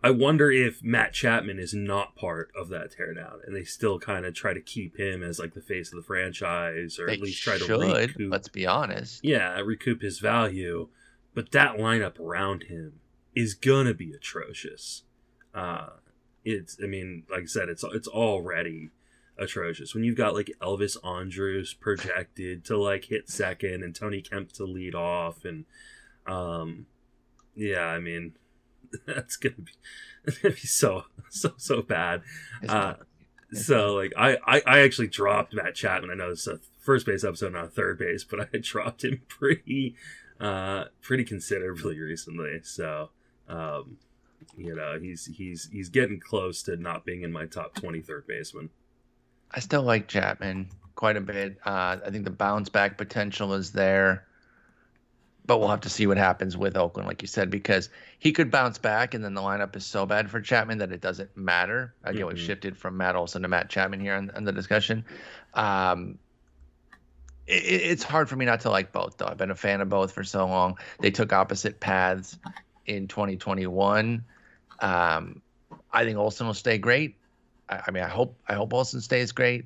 I 0.03 0.09
wonder 0.09 0.51
if 0.51 0.83
Matt 0.83 1.13
Chapman 1.13 1.59
is 1.59 1.73
not 1.73 2.15
part 2.15 2.51
of 2.59 2.69
that 2.69 2.95
teardown, 2.97 3.45
and 3.45 3.55
they 3.55 3.63
still 3.63 3.99
kind 3.99 4.25
of 4.25 4.33
try 4.33 4.53
to 4.53 4.61
keep 4.61 4.97
him 4.97 5.21
as 5.21 5.37
like 5.37 5.53
the 5.53 5.61
face 5.61 5.91
of 5.93 5.97
the 5.97 6.03
franchise, 6.05 6.97
or 6.99 7.05
They 7.07 7.13
at 7.13 7.21
least 7.21 7.43
try 7.43 7.57
to 7.57 7.65
recoup. 7.77 8.15
Let's 8.31 8.47
be 8.49 8.65
honest. 8.65 9.23
yeah, 9.23 9.59
recoup 9.59 10.01
his 10.01 10.19
value. 10.19 10.89
But 11.33 11.51
that 11.51 11.77
lineup 11.77 12.19
around 12.19 12.63
him 12.63 12.99
is 13.35 13.53
gonna 13.53 13.93
be 13.93 14.11
atrocious. 14.11 15.03
Uh, 15.53 15.89
it's, 16.43 16.77
I 16.83 16.87
mean, 16.87 17.23
like 17.29 17.43
I 17.43 17.45
said, 17.45 17.69
it's 17.69 17.83
it's 17.93 18.07
already 18.07 18.89
atrocious. 19.37 19.93
When 19.93 20.03
you've 20.03 20.17
got 20.17 20.33
like 20.33 20.51
Elvis 20.61 20.97
Andrus 21.05 21.73
projected 21.73 22.65
to 22.65 22.77
like 22.77 23.05
hit 23.05 23.29
second 23.29 23.83
and 23.83 23.95
Tony 23.95 24.21
Kemp 24.21 24.51
to 24.53 24.65
lead 24.65 24.95
off, 24.95 25.45
and 25.45 25.65
um, 26.25 26.87
yeah, 27.55 27.85
I 27.85 27.99
mean, 27.99 28.33
that's 29.05 29.37
gonna 29.37 29.55
be 29.55 29.73
that's 30.25 30.37
gonna 30.37 30.55
be 30.55 30.61
so 30.61 31.05
so 31.29 31.53
so 31.57 31.81
bad. 31.81 32.21
Uh, 32.67 32.95
so 33.53 33.95
like 33.95 34.13
I, 34.17 34.37
I 34.45 34.61
I 34.65 34.79
actually 34.79 35.07
dropped 35.07 35.53
Matt 35.53 35.75
Chapman. 35.75 36.11
I 36.11 36.15
know 36.15 36.31
it's 36.31 36.47
a 36.47 36.59
first 36.79 37.05
base 37.05 37.23
episode, 37.23 37.53
not 37.53 37.73
third 37.73 37.99
base, 37.99 38.23
but 38.23 38.49
I 38.53 38.57
dropped 38.59 39.03
him 39.03 39.21
pretty 39.27 39.95
uh 40.39 40.85
pretty 41.01 41.23
considerably 41.23 41.99
recently. 41.99 42.61
So 42.63 43.09
um 43.47 43.97
you 44.57 44.75
know 44.75 44.97
he's 44.99 45.25
he's 45.25 45.69
he's 45.71 45.89
getting 45.89 46.19
close 46.19 46.63
to 46.63 46.75
not 46.75 47.05
being 47.05 47.23
in 47.23 47.31
my 47.31 47.45
top 47.45 47.75
twenty 47.75 48.01
third 48.01 48.25
baseman. 48.27 48.69
I 49.51 49.59
still 49.59 49.83
like 49.83 50.07
Chapman 50.07 50.69
quite 50.95 51.17
a 51.17 51.21
bit. 51.21 51.57
Uh, 51.65 51.97
I 52.05 52.09
think 52.09 52.25
the 52.25 52.31
bounce 52.31 52.69
back 52.69 52.97
potential 52.97 53.53
is 53.53 53.71
there, 53.71 54.25
but 55.51 55.59
we'll 55.59 55.67
have 55.67 55.81
to 55.81 55.89
see 55.89 56.07
what 56.07 56.15
happens 56.15 56.55
with 56.55 56.77
Oakland, 56.77 57.09
like 57.09 57.21
you 57.21 57.27
said, 57.27 57.49
because 57.49 57.89
he 58.19 58.31
could 58.31 58.49
bounce 58.49 58.77
back, 58.77 59.13
and 59.13 59.21
then 59.21 59.33
the 59.33 59.41
lineup 59.41 59.75
is 59.75 59.85
so 59.85 60.05
bad 60.05 60.29
for 60.29 60.39
Chapman 60.39 60.77
that 60.77 60.93
it 60.93 61.01
doesn't 61.01 61.35
matter. 61.35 61.93
I 62.05 62.13
get 62.13 62.25
Mhm. 62.25 62.33
we 62.35 62.39
shifted 62.39 62.77
from 62.77 62.95
Matt 62.95 63.17
Olson 63.17 63.41
to 63.41 63.49
Matt 63.49 63.69
Chapman 63.69 63.99
here 63.99 64.15
on, 64.15 64.31
on 64.31 64.45
the 64.45 64.53
discussion. 64.53 65.03
Um, 65.53 66.17
it, 67.47 67.65
it's 67.65 68.01
hard 68.01 68.29
for 68.29 68.37
me 68.37 68.45
not 68.45 68.61
to 68.61 68.69
like 68.69 68.93
both, 68.93 69.17
though. 69.17 69.25
I've 69.25 69.35
been 69.35 69.51
a 69.51 69.55
fan 69.55 69.81
of 69.81 69.89
both 69.89 70.13
for 70.13 70.23
so 70.23 70.47
long. 70.47 70.77
They 71.01 71.11
took 71.11 71.33
opposite 71.33 71.81
paths 71.81 72.37
in 72.85 73.09
2021. 73.09 74.23
Um, 74.79 75.41
I 75.91 76.05
think 76.05 76.17
Olson 76.17 76.47
will 76.47 76.53
stay 76.53 76.77
great. 76.77 77.17
I, 77.67 77.81
I 77.87 77.91
mean, 77.91 78.03
I 78.03 78.07
hope 78.07 78.37
I 78.47 78.53
hope 78.53 78.73
Olson 78.73 79.01
stays 79.01 79.33
great. 79.33 79.65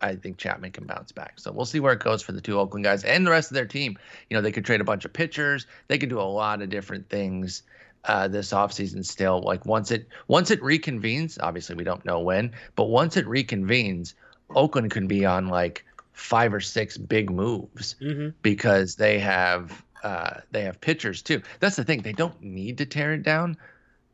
I 0.00 0.14
think 0.16 0.38
Chapman 0.38 0.72
can 0.72 0.86
bounce 0.86 1.12
back. 1.12 1.34
So 1.36 1.50
we'll 1.50 1.66
see 1.66 1.80
where 1.80 1.92
it 1.92 2.00
goes 2.00 2.22
for 2.22 2.32
the 2.32 2.40
two 2.40 2.58
Oakland 2.58 2.84
guys 2.84 3.04
and 3.04 3.26
the 3.26 3.30
rest 3.30 3.50
of 3.50 3.54
their 3.54 3.66
team. 3.66 3.98
You 4.30 4.36
know, 4.36 4.40
they 4.40 4.52
could 4.52 4.64
trade 4.64 4.80
a 4.80 4.84
bunch 4.84 5.04
of 5.04 5.12
pitchers. 5.12 5.66
They 5.88 5.98
could 5.98 6.08
do 6.08 6.20
a 6.20 6.22
lot 6.22 6.62
of 6.62 6.70
different 6.70 7.08
things 7.08 7.62
uh, 8.04 8.28
this 8.28 8.52
offseason 8.52 9.04
still. 9.04 9.42
Like 9.42 9.66
once 9.66 9.90
it 9.90 10.06
once 10.28 10.50
it 10.50 10.60
reconvenes, 10.62 11.38
obviously 11.42 11.74
we 11.74 11.84
don't 11.84 12.04
know 12.04 12.20
when, 12.20 12.52
but 12.76 12.84
once 12.84 13.16
it 13.16 13.26
reconvenes, 13.26 14.14
Oakland 14.54 14.90
can 14.92 15.08
be 15.08 15.26
on 15.26 15.48
like 15.48 15.84
five 16.12 16.54
or 16.54 16.60
six 16.60 16.96
big 16.96 17.30
moves 17.30 17.96
Mm-hmm. 18.00 18.30
because 18.42 18.96
they 18.96 19.18
have 19.18 19.84
uh, 20.04 20.40
they 20.52 20.62
have 20.62 20.80
pitchers 20.80 21.22
too. 21.22 21.42
That's 21.58 21.74
the 21.74 21.84
thing; 21.84 22.02
they 22.02 22.12
don't 22.12 22.40
need 22.40 22.78
to 22.78 22.86
tear 22.86 23.14
it 23.14 23.24
down, 23.24 23.56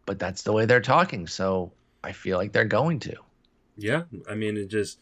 but 0.06 0.18
that's 0.18 0.42
the 0.42 0.52
way 0.52 0.64
they're 0.64 0.80
talking. 0.80 1.26
So 1.26 1.72
I 2.02 2.12
feel 2.12 2.38
like 2.38 2.52
they're 2.52 2.64
going 2.64 3.00
to. 3.00 3.16
Yeah, 3.76 4.04
I 4.30 4.34
mean 4.34 4.56
it 4.56 4.68
just. 4.68 4.98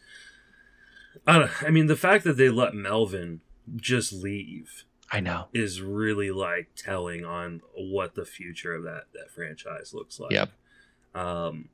I. 1.27 1.49
I 1.61 1.69
mean 1.69 1.87
the 1.87 1.95
fact 1.95 2.23
that 2.23 2.37
they 2.37 2.49
let 2.49 2.73
Melvin 2.73 3.41
just 3.75 4.11
leave 4.11 4.85
I 5.11 5.19
know. 5.19 5.47
is 5.53 5.81
really 5.81 6.31
like 6.31 6.69
telling 6.75 7.23
on 7.23 7.61
what 7.75 8.15
the 8.15 8.25
future 8.25 8.73
of 8.73 8.83
that 8.83 9.05
that 9.13 9.31
franchise 9.31 9.93
looks 9.93 10.19
like. 10.19 10.31
Yep. 10.31 10.49
Um. 11.15 11.69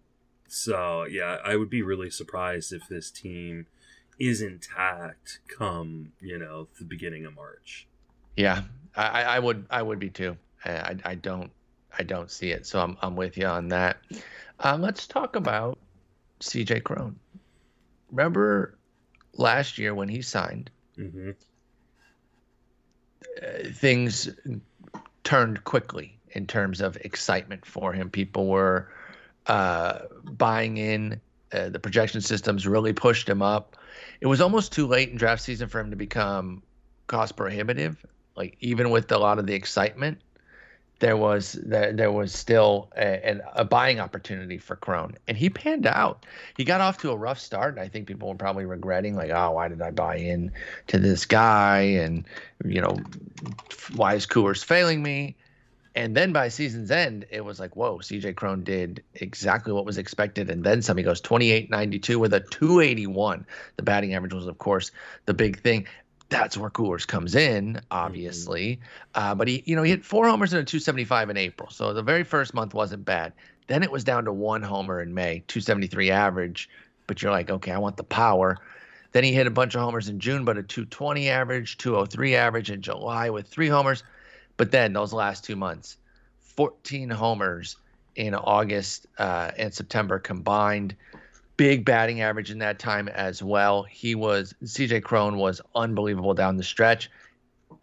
So 0.47 1.05
yeah, 1.05 1.37
I 1.43 1.55
would 1.55 1.69
be 1.69 1.81
really 1.81 2.09
surprised 2.09 2.73
if 2.73 2.87
this 2.87 3.11
team 3.11 3.67
is 4.19 4.41
intact 4.41 5.39
come 5.47 6.11
you 6.19 6.37
know 6.37 6.67
the 6.77 6.85
beginning 6.85 7.25
of 7.25 7.35
March. 7.35 7.87
Yeah, 8.35 8.63
I, 8.95 9.23
I 9.23 9.39
would 9.39 9.65
I 9.69 9.81
would 9.81 9.99
be 9.99 10.09
too. 10.09 10.37
I, 10.65 10.95
I, 11.05 11.15
don't 11.15 11.51
I 11.97 12.03
don't 12.03 12.29
see 12.29 12.51
it. 12.51 12.65
So 12.65 12.81
I'm 12.81 12.97
I'm 13.01 13.15
with 13.15 13.37
you 13.37 13.45
on 13.45 13.69
that. 13.69 13.97
Uh, 14.59 14.77
let's 14.79 15.07
talk 15.07 15.35
about 15.35 15.77
C.J. 16.41 16.81
Cron. 16.81 17.17
Remember 18.11 18.77
last 19.39 19.77
year 19.77 19.95
when 19.95 20.09
he 20.09 20.21
signed, 20.21 20.69
Mm-hmm. 20.99 21.31
uh, 23.41 23.69
things 23.73 24.29
turned 25.23 25.63
quickly 25.63 26.19
in 26.31 26.45
terms 26.45 26.81
of 26.81 26.97
excitement 26.97 27.65
for 27.65 27.93
him. 27.93 28.09
People 28.09 28.47
were 28.47 28.91
uh, 29.47 29.99
buying 30.23 30.77
in. 30.77 31.21
Uh, 31.51 31.69
the 31.69 31.79
projection 31.79 32.21
systems 32.21 32.67
really 32.67 32.93
pushed 32.93 33.27
him 33.27 33.41
up. 33.41 33.75
It 34.21 34.27
was 34.27 34.41
almost 34.41 34.71
too 34.71 34.85
late 34.85 35.09
in 35.09 35.17
draft 35.17 35.41
season 35.41 35.67
for 35.67 35.79
him 35.79 35.89
to 35.89 35.95
become 35.95 36.61
cost 37.07 37.35
prohibitive. 37.35 38.05
Like 38.35 38.57
even 38.59 38.89
with 38.91 39.11
a 39.11 39.17
lot 39.17 39.39
of 39.39 39.47
the 39.47 39.53
excitement, 39.53 40.19
there 40.99 41.17
was 41.17 41.53
there, 41.63 41.93
there 41.93 42.11
was 42.11 42.33
still 42.33 42.89
a, 42.97 43.39
a 43.55 43.65
buying 43.65 43.99
opportunity 43.99 44.57
for 44.57 44.75
Cron, 44.75 45.15
and 45.27 45.37
he 45.37 45.49
panned 45.49 45.87
out. 45.87 46.25
He 46.55 46.63
got 46.63 46.81
off 46.81 46.97
to 46.99 47.11
a 47.11 47.15
rough 47.15 47.39
start. 47.39 47.75
and 47.75 47.83
I 47.83 47.87
think 47.87 48.07
people 48.07 48.27
were 48.29 48.35
probably 48.35 48.65
regretting, 48.65 49.15
like, 49.15 49.31
oh, 49.31 49.51
why 49.51 49.67
did 49.69 49.81
I 49.81 49.91
buy 49.91 50.17
in 50.17 50.51
to 50.87 50.99
this 50.99 51.25
guy? 51.25 51.79
And 51.79 52.25
you 52.65 52.81
know, 52.81 52.97
why 53.95 54.15
is 54.15 54.25
Coors 54.25 54.63
failing 54.63 55.01
me? 55.01 55.35
And 55.95 56.15
then 56.15 56.31
by 56.31 56.49
season's 56.49 56.91
end, 56.91 57.25
it 57.31 57.43
was 57.43 57.59
like, 57.59 57.75
whoa, 57.75 57.97
CJ 57.97 58.35
Cron 58.35 58.63
did 58.63 59.03
exactly 59.15 59.73
what 59.73 59.85
was 59.85 59.97
expected. 59.97 60.49
And 60.49 60.63
then 60.63 60.81
some. 60.81 60.97
He 60.97 61.03
goes 61.03 61.19
28 61.19 61.69
92 61.69 62.19
with 62.19 62.33
a 62.33 62.41
281. 62.41 63.45
The 63.77 63.83
batting 63.83 64.13
average 64.13 64.33
was, 64.33 64.47
of 64.47 64.57
course, 64.59 64.91
the 65.25 65.33
big 65.33 65.59
thing. 65.61 65.87
That's 66.29 66.55
where 66.55 66.69
Coors 66.69 67.07
comes 67.07 67.35
in, 67.35 67.81
obviously. 67.89 68.79
Uh, 69.15 69.33
but 69.33 69.47
he, 69.47 69.63
you 69.65 69.75
know, 69.75 69.83
he 69.83 69.89
hit 69.89 70.05
four 70.05 70.27
homers 70.27 70.53
in 70.53 70.59
a 70.59 70.63
275 70.63 71.31
in 71.31 71.37
April. 71.37 71.69
So 71.71 71.93
the 71.93 72.03
very 72.03 72.23
first 72.23 72.53
month 72.53 72.73
wasn't 72.73 73.03
bad. 73.03 73.33
Then 73.67 73.83
it 73.83 73.91
was 73.91 74.03
down 74.03 74.25
to 74.25 74.33
one 74.33 74.61
homer 74.61 75.01
in 75.01 75.13
May, 75.13 75.43
273 75.47 76.11
average. 76.11 76.69
But 77.07 77.21
you're 77.21 77.31
like, 77.31 77.49
okay, 77.49 77.71
I 77.71 77.79
want 77.79 77.97
the 77.97 78.03
power. 78.03 78.57
Then 79.11 79.23
he 79.23 79.33
hit 79.33 79.47
a 79.47 79.51
bunch 79.51 79.73
of 79.73 79.81
homers 79.81 80.07
in 80.07 80.19
June, 80.19 80.45
but 80.45 80.57
a 80.57 80.63
220 80.63 81.29
average, 81.29 81.77
203 81.79 82.35
average 82.35 82.69
in 82.69 82.81
July 82.81 83.31
with 83.31 83.47
three 83.47 83.67
homers. 83.67 84.03
But 84.57 84.71
then 84.71 84.93
those 84.93 85.13
last 85.13 85.43
two 85.43 85.55
months, 85.55 85.97
14 86.41 87.09
homers 87.09 87.77
in 88.15 88.35
August 88.35 89.07
uh, 89.17 89.51
and 89.57 89.73
September 89.73 90.19
combined. 90.19 90.95
Big 91.59 91.83
batting 91.83 92.21
average 92.21 92.51
in 92.51 92.59
that 92.59 92.79
time 92.79 93.09
as 93.09 93.43
well. 93.43 93.83
He 93.83 94.15
was 94.15 94.55
CJ 94.63 95.03
Cron 95.03 95.37
was 95.37 95.59
unbelievable 95.75 96.33
down 96.33 96.55
the 96.55 96.63
stretch. 96.63 97.11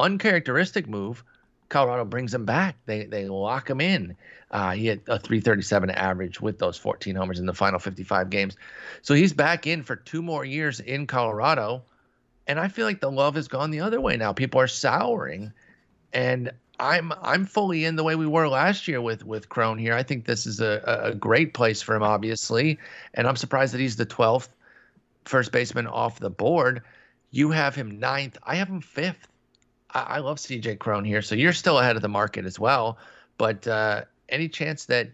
Uncharacteristic 0.00 0.88
move. 0.88 1.22
Colorado 1.68 2.06
brings 2.06 2.32
him 2.32 2.46
back. 2.46 2.76
They 2.86 3.04
they 3.04 3.28
lock 3.28 3.68
him 3.68 3.82
in. 3.82 4.16
Uh, 4.50 4.70
he 4.70 4.86
had 4.86 5.00
a 5.08 5.18
337 5.18 5.90
average 5.90 6.40
with 6.40 6.58
those 6.58 6.78
14 6.78 7.14
homers 7.14 7.38
in 7.38 7.44
the 7.44 7.52
final 7.52 7.78
55 7.78 8.30
games. 8.30 8.56
So 9.02 9.12
he's 9.12 9.34
back 9.34 9.66
in 9.66 9.82
for 9.82 9.94
two 9.94 10.22
more 10.22 10.46
years 10.46 10.80
in 10.80 11.06
Colorado. 11.06 11.82
And 12.46 12.58
I 12.58 12.68
feel 12.68 12.86
like 12.86 13.02
the 13.02 13.10
love 13.10 13.34
has 13.34 13.46
gone 13.46 13.70
the 13.72 13.80
other 13.80 14.00
way 14.00 14.16
now. 14.16 14.32
People 14.32 14.58
are 14.58 14.68
souring. 14.68 15.52
And 16.14 16.50
I'm 16.78 17.12
I'm 17.22 17.46
fully 17.46 17.84
in 17.84 17.96
the 17.96 18.04
way 18.04 18.16
we 18.16 18.26
were 18.26 18.48
last 18.48 18.86
year 18.88 19.00
with 19.00 19.24
with 19.24 19.48
Cron 19.48 19.78
here. 19.78 19.94
I 19.94 20.02
think 20.02 20.24
this 20.26 20.46
is 20.46 20.60
a, 20.60 20.82
a 21.04 21.14
great 21.14 21.54
place 21.54 21.80
for 21.82 21.94
him, 21.94 22.02
obviously. 22.02 22.78
And 23.14 23.26
I'm 23.26 23.36
surprised 23.36 23.74
that 23.74 23.80
he's 23.80 23.96
the 23.96 24.06
12th 24.06 24.48
first 25.24 25.52
baseman 25.52 25.86
off 25.86 26.20
the 26.20 26.30
board. 26.30 26.82
You 27.30 27.50
have 27.50 27.74
him 27.74 27.98
ninth. 27.98 28.38
I 28.44 28.56
have 28.56 28.68
him 28.68 28.80
fifth. 28.80 29.28
I, 29.92 30.00
I 30.00 30.18
love 30.18 30.38
CJ 30.38 30.78
Cron 30.78 31.04
here. 31.04 31.22
So 31.22 31.34
you're 31.34 31.52
still 31.52 31.78
ahead 31.78 31.96
of 31.96 32.02
the 32.02 32.08
market 32.08 32.44
as 32.44 32.58
well. 32.58 32.98
But 33.38 33.66
uh, 33.66 34.04
any 34.28 34.48
chance 34.48 34.84
that 34.86 35.08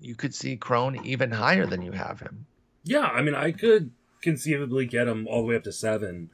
you 0.00 0.14
could 0.14 0.34
see 0.34 0.56
Cron 0.56 0.96
even 0.96 1.30
higher 1.30 1.66
than 1.66 1.82
you 1.82 1.92
have 1.92 2.20
him? 2.20 2.46
Yeah, 2.84 3.06
I 3.06 3.22
mean, 3.22 3.34
I 3.34 3.52
could 3.52 3.90
conceivably 4.22 4.86
get 4.86 5.08
him 5.08 5.26
all 5.28 5.42
the 5.42 5.48
way 5.48 5.56
up 5.56 5.64
to 5.64 5.72
seven. 5.72 6.30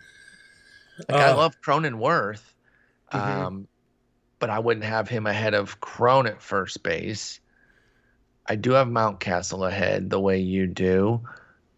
Like, 1.08 1.18
I 1.18 1.32
Uh, 1.32 1.36
love 1.36 1.56
Cronenworth, 1.60 2.42
Mhm. 3.12 3.16
um, 3.18 3.68
but 4.38 4.50
I 4.50 4.58
wouldn't 4.58 4.84
have 4.84 5.08
him 5.08 5.26
ahead 5.26 5.54
of 5.54 5.80
Cron 5.80 6.26
at 6.26 6.42
first 6.42 6.82
base. 6.82 7.40
I 8.46 8.56
do 8.56 8.72
have 8.72 8.88
Mountcastle 8.88 9.66
ahead 9.66 10.10
the 10.10 10.20
way 10.20 10.38
you 10.38 10.66
do 10.66 11.22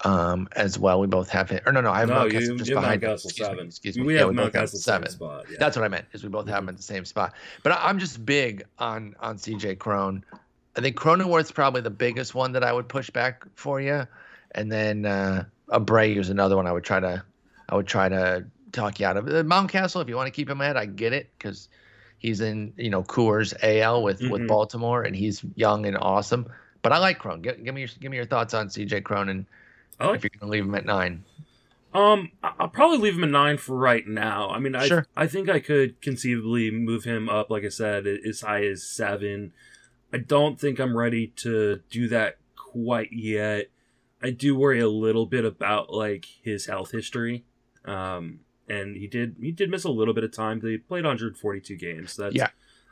um, 0.05 0.49
as 0.53 0.79
well. 0.79 1.01
We 1.01 1.07
both 1.07 1.29
have 1.31 1.49
him. 1.51 1.61
Or 1.65 1.73
no, 1.73 1.81
no, 1.81 1.91
I 1.93 2.01
have 2.01 2.09
no, 2.09 2.15
Mountcastle 2.27 2.41
you, 2.41 2.57
just 2.59 2.71
behind. 2.71 3.03
Mountcastle 3.03 3.25
Excuse 3.27 3.39
me, 3.39 3.45
seven. 3.45 3.67
excuse 3.67 3.97
me. 3.99 4.03
We 4.05 4.15
Yeah, 4.15 4.21
have 4.21 4.29
we 4.31 4.35
both 4.37 4.55
have 4.55 4.65
Mountcastle 4.65 4.77
seven. 4.79 5.11
spot. 5.11 5.45
Yeah. 5.51 5.57
That's 5.61 5.77
what 5.77 5.85
I 5.85 5.89
meant. 5.89 6.07
Is 6.13 6.23
we 6.23 6.29
both 6.29 6.49
have 6.49 6.63
him 6.63 6.69
at 6.69 6.77
the 6.77 6.83
same 6.83 7.05
spot. 7.05 7.35
But 7.63 7.73
I, 7.73 7.89
I'm 7.89 7.99
just 7.99 8.25
big 8.27 8.65
on 8.79 9.15
on 9.21 9.37
CJ 9.37 9.79
Cron. 9.79 10.25
I 10.77 10.81
think 10.81 10.97
Cronenworth's 10.97 11.53
probably 11.53 11.81
the 11.81 11.91
biggest 11.91 12.35
one 12.35 12.53
that 12.53 12.63
I 12.65 12.73
would 12.73 12.89
push 12.89 13.09
back 13.11 13.45
for 13.55 13.81
you, 13.81 14.07
and 14.53 14.71
then 14.71 15.07
uh, 15.07 15.45
Abreu 15.71 16.19
is 16.19 16.29
another 16.31 16.57
one 16.57 16.67
I 16.67 16.73
would 16.73 16.85
try 16.85 17.01
to 17.01 17.23
I 17.69 17.77
would 17.77 17.87
try 17.87 18.09
to 18.09 18.45
talk 18.73 19.01
you 19.01 19.07
out 19.07 19.17
of. 19.17 19.27
Uh, 19.29 19.43
Mountcastle, 19.45 20.03
if 20.03 20.09
you 20.09 20.17
want 20.17 20.27
to 20.27 20.31
keep 20.33 20.51
him 20.51 20.61
ahead, 20.61 20.77
I 20.77 20.85
get 20.87 21.13
it 21.13 21.31
because 21.39 21.69
he's 22.19 22.41
in 22.41 22.73
you 22.77 22.91
know 22.91 23.03
Coors 23.03 23.55
AL 23.63 24.03
with 24.03 24.21
with 24.23 24.43
Mhm. 24.43 24.49
Baltimore 24.49 25.03
and 25.03 25.15
he's 25.15 25.45
young 25.55 25.87
and 25.87 25.97
awesome. 25.99 26.47
But 26.83 26.93
I 26.93 26.99
like 26.99 27.19
Cron. 27.19 27.43
Give, 27.43 27.63
give 27.65 27.75
me 27.75 27.81
your 27.83 27.91
give 28.01 28.11
me 28.11 28.17
your 28.17 28.27
thoughts 28.27 28.55
on 28.55 28.69
CJ 28.69 29.03
Cron 29.05 29.29
and 29.29 29.47
like 30.01 30.17
if 30.17 30.23
you're 30.25 30.31
gonna 30.41 30.53
leave 30.53 30.65
him 30.65 30.75
at 30.75 30.85
nine. 30.85 31.25
Um, 31.95 32.31
I'll 32.43 32.69
probably 32.69 32.99
leave 32.99 33.15
him 33.17 33.25
at 33.25 33.31
nine 33.31 33.57
for 33.57 33.75
right 33.77 34.07
now. 34.07 34.51
I 34.51 34.59
mean, 34.59 34.75
I 34.75 34.87
Sure. 34.87 35.07
I 35.17 35.27
think 35.27 35.49
I 35.49 35.61
could 35.61 36.01
conceivably 36.03 36.71
move 36.71 37.05
him 37.05 37.29
up, 37.31 37.49
like 37.49 37.65
I 37.65 37.71
said, 37.71 38.07
as 38.07 38.43
high 38.43 38.65
as 38.67 38.83
seven. 38.83 39.53
I 40.13 40.19
don't 40.19 40.61
think 40.61 40.79
I'm 40.79 40.97
ready 40.97 41.29
to 41.37 41.81
do 41.91 42.07
that 42.09 42.37
quite 42.55 43.13
yet. 43.13 43.69
I 44.23 44.31
do 44.31 44.55
worry 44.55 44.79
a 44.81 44.89
little 44.89 45.25
bit 45.27 45.45
about 45.47 45.91
like 45.93 46.27
his 46.43 46.67
health 46.67 46.91
history. 46.91 47.45
Um, 47.87 48.41
and 48.69 48.97
he 48.97 49.07
did 49.07 49.37
he 49.41 49.53
did 49.53 49.71
miss 49.71 49.85
a 49.85 49.91
little 49.91 50.15
bit 50.15 50.25
of 50.25 50.33
time. 50.33 50.61
He 50.61 50.79
played 50.79 51.05
142 51.05 51.77
games. 51.77 52.17
That's 52.17 52.35
Yeah. 52.35 52.49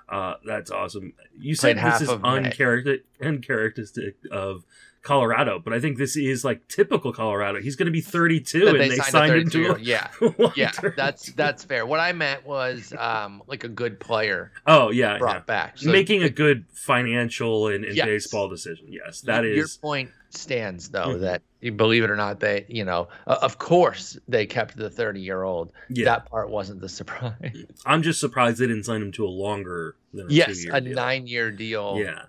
uh, 0.09 0.35
that's 0.45 0.71
awesome. 0.71 1.13
You 1.39 1.55
said 1.55 1.77
half 1.79 2.01
this 2.01 2.09
is 2.09 2.15
uncharacter- 2.17 3.03
uncharacteristic 3.21 4.17
of 4.31 4.65
Colorado, 5.05 5.61
but 5.63 5.73
I 5.73 5.81
think 5.81 5.99
this 5.99 6.17
is 6.17 6.45
like 6.45 6.67
typical 6.67 7.13
Colorado. 7.13 7.61
He's 7.61 7.77
going 7.77 7.87
to 7.87 7.93
be 7.93 8.01
32, 8.01 8.65
That 8.65 8.69
and 8.71 8.81
they 8.81 8.89
they 8.89 8.97
signed 8.97 9.11
signed 9.13 9.33
him 9.43 9.51
to 9.51 9.75
a 9.75 9.79
yeah. 9.79 10.09
Yeah, 10.57 10.71
term 10.71 10.95
that's 10.97 11.31
that's 11.33 11.63
fair. 11.63 11.87
What 11.87 12.01
I 12.01 12.13
meant 12.13 12.47
was 12.47 12.93
um, 12.99 13.43
like 13.47 13.65
a 13.65 13.69
good 13.69 14.01
player 14.01 14.51
oh 14.67 14.91
yeah, 14.91 15.19
brought 15.19 15.37
yeah. 15.37 15.41
back. 15.41 15.79
So 15.79 15.91
making 15.93 16.23
a 16.23 16.31
good 16.31 16.65
financial 16.73 17.69
and, 17.69 17.85
and 17.85 17.95
Yes. 17.95 18.07
baseball 18.07 18.49
decision. 18.49 18.87
Yes, 18.89 19.21
that 19.23 19.45
your 19.45 19.65
is 19.65 19.77
point 19.77 20.11
stands 20.31 20.89
though 20.89 21.11
Mhm. 21.11 21.21
that 21.21 21.43
believe 21.77 22.03
it 22.03 22.11
or 22.11 22.17
not 22.17 22.41
they 22.41 22.67
you 22.69 22.85
know 22.85 23.07
uh, 23.27 23.37
of 23.41 23.57
course 23.57 24.19
they 24.27 24.47
kept 24.47 24.77
the 24.77 24.91
30 24.91 25.21
year 25.21 25.45
old 25.45 25.71
yeah. 25.89 26.07
that 26.07 26.27
part 26.29 26.51
wasn't 26.51 26.81
the 26.81 26.89
surprise 27.01 27.65
I'm 27.87 28.03
just 28.03 28.19
surprised 28.19 28.59
they 28.59 28.67
didn't 28.67 28.83
sign 28.83 29.01
him 29.01 29.13
to 29.13 29.25
a 29.25 29.29
longer 29.31 29.95
than 30.13 30.27
a 30.29 30.33
yes 30.33 30.65
a 30.65 30.81
nine 30.81 31.29
year 31.29 31.53
deal 31.53 31.99
Yeah, 32.01 32.23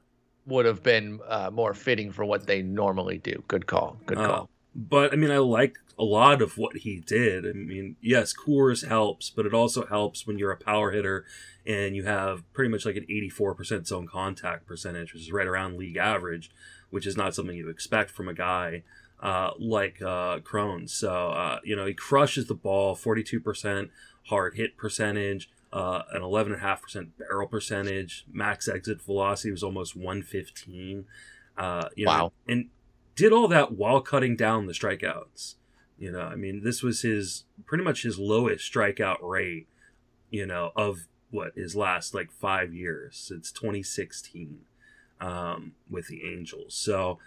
would 0.45 0.65
have 0.65 0.83
been 0.83 1.19
uh, 1.27 1.49
more 1.51 1.73
fitting 1.73 2.11
for 2.11 2.23
what 2.25 2.45
they 2.45 2.61
normally 2.61 3.17
do 3.17 3.43
good 3.47 3.65
call 3.65 3.97
good 4.05 4.17
Uh, 4.17 4.27
call 4.27 4.49
but 4.75 5.13
I 5.13 5.15
mean, 5.15 5.31
I 5.31 5.37
like 5.37 5.77
a 5.97 6.03
lot 6.03 6.41
of 6.41 6.57
what 6.57 6.77
he 6.77 6.99
did. 6.99 7.45
I 7.45 7.53
mean, 7.53 7.95
yes, 8.01 8.33
Coors 8.33 8.85
helps, 8.85 9.29
but 9.29 9.45
it 9.45 9.53
also 9.53 9.85
helps 9.85 10.27
when 10.27 10.37
you're 10.37 10.51
a 10.51 10.57
power 10.57 10.91
hitter 10.91 11.25
and 11.65 11.95
you 11.95 12.03
have 12.03 12.43
pretty 12.53 12.69
much 12.69 12.85
like 12.85 12.97
an 12.97 13.05
84% 13.09 13.87
zone 13.87 14.05
contact 14.05 14.67
percentage, 14.67 15.13
which 15.13 15.23
is 15.23 15.31
right 15.31 15.47
around 15.47 15.77
league 15.77 15.95
average, 15.95 16.51
which 16.89 17.07
is 17.07 17.15
not 17.15 17.33
something 17.33 17.55
you 17.55 17.69
expect 17.69 18.11
from 18.11 18.27
a 18.27 18.33
guy 18.33 18.83
uh, 19.21 19.51
like 19.57 20.01
uh, 20.01 20.39
Cron's. 20.39 20.93
So, 20.93 21.29
uh, 21.29 21.59
you 21.63 21.77
know, 21.77 21.85
he 21.85 21.93
crushes 21.93 22.47
the 22.47 22.53
ball, 22.53 22.97
42% 22.97 23.89
hard 24.25 24.55
hit 24.55 24.75
percentage, 24.75 25.49
uh, 25.73 26.03
an 26.13 26.21
11.5% 26.21 27.09
barrel 27.17 27.47
percentage, 27.47 28.25
max 28.31 28.67
exit 28.67 29.01
velocity 29.01 29.51
was 29.51 29.63
almost 29.63 29.95
115. 29.95 31.05
Uh, 31.57 31.87
you 31.95 32.05
know, 32.05 32.31
and 32.47 32.69
did 33.15 33.31
all 33.31 33.47
that 33.47 33.73
while 33.73 34.01
cutting 34.01 34.35
down 34.35 34.65
the 34.65 34.73
strikeouts. 34.73 35.55
You 35.97 36.11
know, 36.11 36.21
I 36.21 36.35
mean, 36.35 36.63
this 36.63 36.83
was 36.83 37.01
his 37.01 37.45
pretty 37.65 37.83
much 37.83 38.03
his 38.03 38.19
lowest 38.19 38.71
strikeout 38.71 39.17
rate, 39.21 39.67
you 40.29 40.45
know, 40.45 40.71
of 40.75 41.07
what 41.31 41.53
his 41.55 41.75
last 41.75 42.13
like 42.13 42.31
five 42.31 42.73
years 42.73 43.15
since 43.15 43.51
2016 43.51 44.59
um, 45.21 45.73
with 45.89 46.07
the 46.07 46.23
Angels. 46.25 46.75
So, 46.75 47.19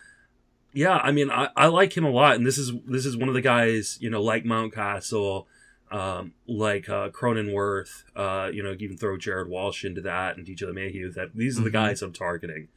yeah, 0.74 0.98
I 0.98 1.12
mean, 1.12 1.30
I, 1.30 1.48
I 1.56 1.66
like 1.66 1.96
him 1.96 2.04
a 2.04 2.10
lot, 2.10 2.36
and 2.36 2.46
this 2.46 2.58
is 2.58 2.72
this 2.86 3.06
is 3.06 3.16
one 3.16 3.28
of 3.28 3.34
the 3.34 3.40
guys, 3.40 3.96
you 4.00 4.10
know, 4.10 4.22
like 4.22 4.44
Mountcastle, 4.44 5.46
um, 5.90 6.32
like 6.46 6.88
uh, 6.88 7.10
Cronenworth, 7.10 8.04
uh, 8.16 8.50
you 8.52 8.62
know, 8.62 8.74
even 8.78 8.96
throw 8.96 9.16
Jared 9.16 9.48
Walsh 9.48 9.84
into 9.84 10.00
that 10.02 10.36
and 10.36 10.46
DJ 10.46 10.62
LeMahieu. 10.62 11.14
That 11.14 11.34
these 11.34 11.58
are 11.58 11.62
the 11.62 11.70
Mhm. 11.70 11.72
guys 11.74 12.02
I'm 12.02 12.12
targeting 12.12 12.68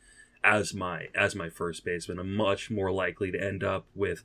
as 0.44 0.74
my 0.74 1.08
as 1.16 1.36
my 1.36 1.50
first 1.50 1.84
baseman. 1.86 2.20
I'm 2.20 2.34
much 2.36 2.70
more 2.72 2.92
likely 2.92 3.32
to 3.32 3.40
end 3.42 3.64
up 3.64 3.86
with 3.96 4.24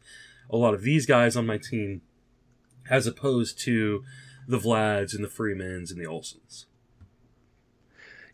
a 0.50 0.56
lot 0.56 0.74
of 0.74 0.82
these 0.82 1.06
guys 1.06 1.36
on 1.36 1.46
my 1.46 1.58
team 1.58 2.02
as 2.88 3.06
opposed 3.06 3.58
to 3.60 4.04
the 4.46 4.58
Vlads 4.58 5.14
and 5.14 5.24
the 5.24 5.28
Freemans 5.28 5.90
and 5.90 6.00
the 6.00 6.06
Olsons. 6.08 6.66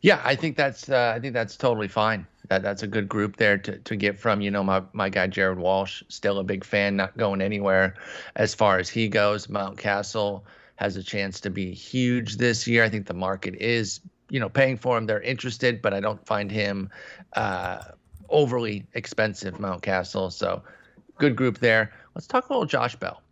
yeah 0.02 0.20
i 0.24 0.34
think 0.34 0.56
that's 0.56 0.88
uh, 0.90 1.12
i 1.16 1.20
think 1.20 1.32
that's 1.32 1.56
totally 1.56 1.88
fine 1.88 2.26
that 2.52 2.62
that's 2.62 2.82
a 2.82 2.86
good 2.86 3.08
group 3.08 3.36
there 3.36 3.56
to, 3.56 3.78
to 3.78 3.96
get 3.96 4.18
from. 4.18 4.42
You 4.42 4.50
know 4.50 4.62
my, 4.62 4.82
my 4.92 5.08
guy 5.08 5.26
jared 5.26 5.58
walsh 5.58 6.02
still 6.08 6.38
a 6.38 6.44
big 6.44 6.64
fan 6.64 6.96
not 6.96 7.16
going 7.16 7.40
anywhere 7.40 7.94
as 8.36 8.54
far 8.54 8.78
as 8.78 8.90
he 8.90 9.08
goes. 9.08 9.46
Mountcastle 9.46 10.42
has 10.76 10.96
a 10.96 11.02
chance 11.02 11.40
to 11.40 11.50
be 11.50 11.72
huge 11.72 12.36
this 12.36 12.66
year. 12.66 12.84
I 12.84 12.90
think 12.90 13.06
the 13.06 13.14
market 13.14 13.54
is 13.54 14.00
you 14.28 14.38
know 14.38 14.50
paying 14.50 14.76
for 14.76 14.98
him. 14.98 15.06
They're 15.06 15.22
interested 15.22 15.80
but 15.80 15.94
i 15.94 16.00
don't 16.00 16.24
find 16.26 16.50
him 16.50 16.90
uh, 17.34 17.82
overly 18.28 18.84
expensive 18.92 19.54
Mountcastle. 19.54 20.30
So 20.30 20.62
good 21.18 21.36
group 21.36 21.58
there. 21.58 21.92
Let's 22.14 22.26
talk 22.26 22.50
a 22.50 22.52
little 22.52 22.66
josh 22.66 22.96
bell. 22.96 23.22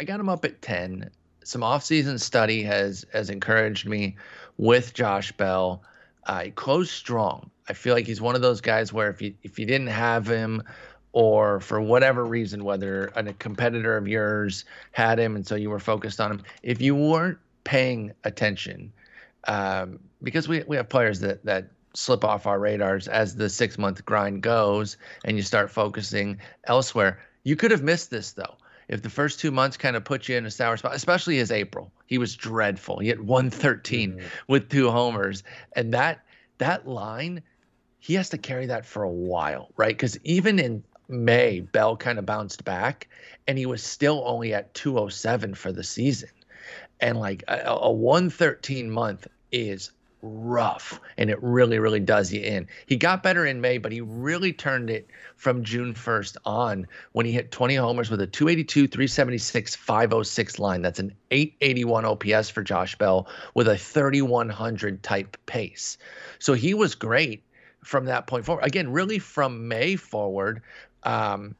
I 0.00 0.04
got 0.04 0.18
him 0.18 0.28
up 0.28 0.44
at 0.44 0.60
10 0.60 1.08
some 1.44 1.60
offseason 1.60 2.18
study 2.18 2.62
has 2.62 3.04
has 3.12 3.30
encouraged 3.30 3.86
me 3.86 4.16
with 4.56 4.94
Josh 4.94 5.30
Bell. 5.32 5.82
Uh, 6.26 6.44
he 6.44 6.50
closed 6.50 6.90
strong. 6.90 7.50
I 7.68 7.72
feel 7.72 7.94
like 7.94 8.06
he's 8.06 8.20
one 8.20 8.34
of 8.34 8.42
those 8.42 8.60
guys 8.60 8.92
where 8.92 9.08
if 9.10 9.22
you 9.22 9.34
if 9.42 9.58
you 9.58 9.66
didn't 9.66 9.88
have 9.88 10.26
him, 10.26 10.62
or 11.12 11.60
for 11.60 11.80
whatever 11.80 12.24
reason, 12.24 12.64
whether 12.64 13.06
a 13.14 13.32
competitor 13.34 13.96
of 13.96 14.06
yours 14.08 14.64
had 14.92 15.18
him 15.18 15.36
and 15.36 15.46
so 15.46 15.54
you 15.54 15.70
were 15.70 15.78
focused 15.78 16.20
on 16.20 16.30
him, 16.32 16.42
if 16.62 16.80
you 16.80 16.94
weren't 16.94 17.38
paying 17.64 18.12
attention, 18.24 18.92
um, 19.48 19.98
because 20.22 20.48
we 20.48 20.62
we 20.66 20.76
have 20.76 20.88
players 20.88 21.20
that 21.20 21.44
that 21.44 21.70
slip 21.94 22.24
off 22.24 22.46
our 22.46 22.58
radars 22.58 23.06
as 23.06 23.36
the 23.36 23.48
six 23.48 23.78
month 23.78 24.04
grind 24.04 24.42
goes, 24.42 24.96
and 25.24 25.36
you 25.36 25.42
start 25.42 25.70
focusing 25.70 26.38
elsewhere. 26.64 27.20
You 27.44 27.56
could 27.56 27.70
have 27.70 27.82
missed 27.82 28.10
this 28.10 28.32
though 28.32 28.56
if 28.88 29.00
the 29.00 29.08
first 29.10 29.40
two 29.40 29.50
months 29.50 29.78
kind 29.78 29.96
of 29.96 30.04
put 30.04 30.28
you 30.28 30.36
in 30.36 30.44
a 30.44 30.50
sour 30.50 30.76
spot, 30.76 30.94
especially 30.94 31.38
as 31.38 31.50
April, 31.50 31.90
he 32.06 32.18
was 32.18 32.36
dreadful. 32.36 32.98
He 32.98 33.08
had 33.08 33.20
113 33.20 34.12
Mhm. 34.12 34.22
with 34.48 34.68
two 34.68 34.90
homers, 34.90 35.42
and 35.72 35.94
that 35.94 36.20
that 36.58 36.86
line, 36.86 37.42
he 38.04 38.12
has 38.12 38.28
to 38.28 38.36
carry 38.36 38.66
that 38.66 38.84
for 38.84 39.02
a 39.02 39.10
while, 39.10 39.70
right? 39.78 39.96
Because 39.96 40.18
even 40.24 40.58
in 40.58 40.84
May, 41.08 41.60
Bell 41.60 41.96
kind 41.96 42.18
of 42.18 42.26
bounced 42.26 42.62
back, 42.62 43.08
and 43.46 43.56
he 43.56 43.64
was 43.64 43.82
still 43.82 44.22
only 44.26 44.52
at 44.52 44.74
207 44.74 45.54
for 45.54 45.72
the 45.72 45.82
season, 45.82 46.28
and 47.00 47.18
like 47.18 47.44
a, 47.48 47.62
a 47.66 47.90
113 47.90 48.90
month 48.90 49.26
is 49.50 49.90
rough 50.20 51.00
and 51.18 51.28
it 51.28 51.42
really 51.42 51.78
really 51.78 52.00
does 52.00 52.30
you 52.30 52.42
in. 52.42 52.66
He 52.86 52.96
got 52.96 53.22
better 53.22 53.44
in 53.44 53.60
may 53.60 53.76
but 53.76 53.92
he 53.92 54.00
really 54.00 54.54
turned 54.54 54.88
it 54.88 55.06
from 55.36 55.64
june 55.64 55.92
1st 55.92 56.38
on 56.46 56.86
when 57.12 57.26
he 57.26 57.32
hit 57.32 57.50
20 57.50 57.74
homers 57.74 58.10
with 58.10 58.22
a 58.22 58.26
282 58.26 58.86
376 58.86 59.76
506 59.76 60.58
line. 60.58 60.80
That's 60.80 60.98
an 60.98 61.14
881 61.30 62.06
ops 62.06 62.48
for 62.48 62.62
josh 62.62 62.96
bell 62.96 63.28
with 63.52 63.68
a 63.68 63.76
3100 63.76 65.02
type 65.02 65.36
pace. 65.44 65.98
So 66.38 66.54
he 66.54 66.72
was 66.72 66.94
great 66.94 67.42
from 67.84 68.06
that 68.06 68.26
point 68.26 68.44
forward 68.44 68.64
again 68.64 68.90
really 68.90 69.18
from 69.18 69.68
may 69.68 69.96
forward 69.96 70.62
um, 71.04 71.54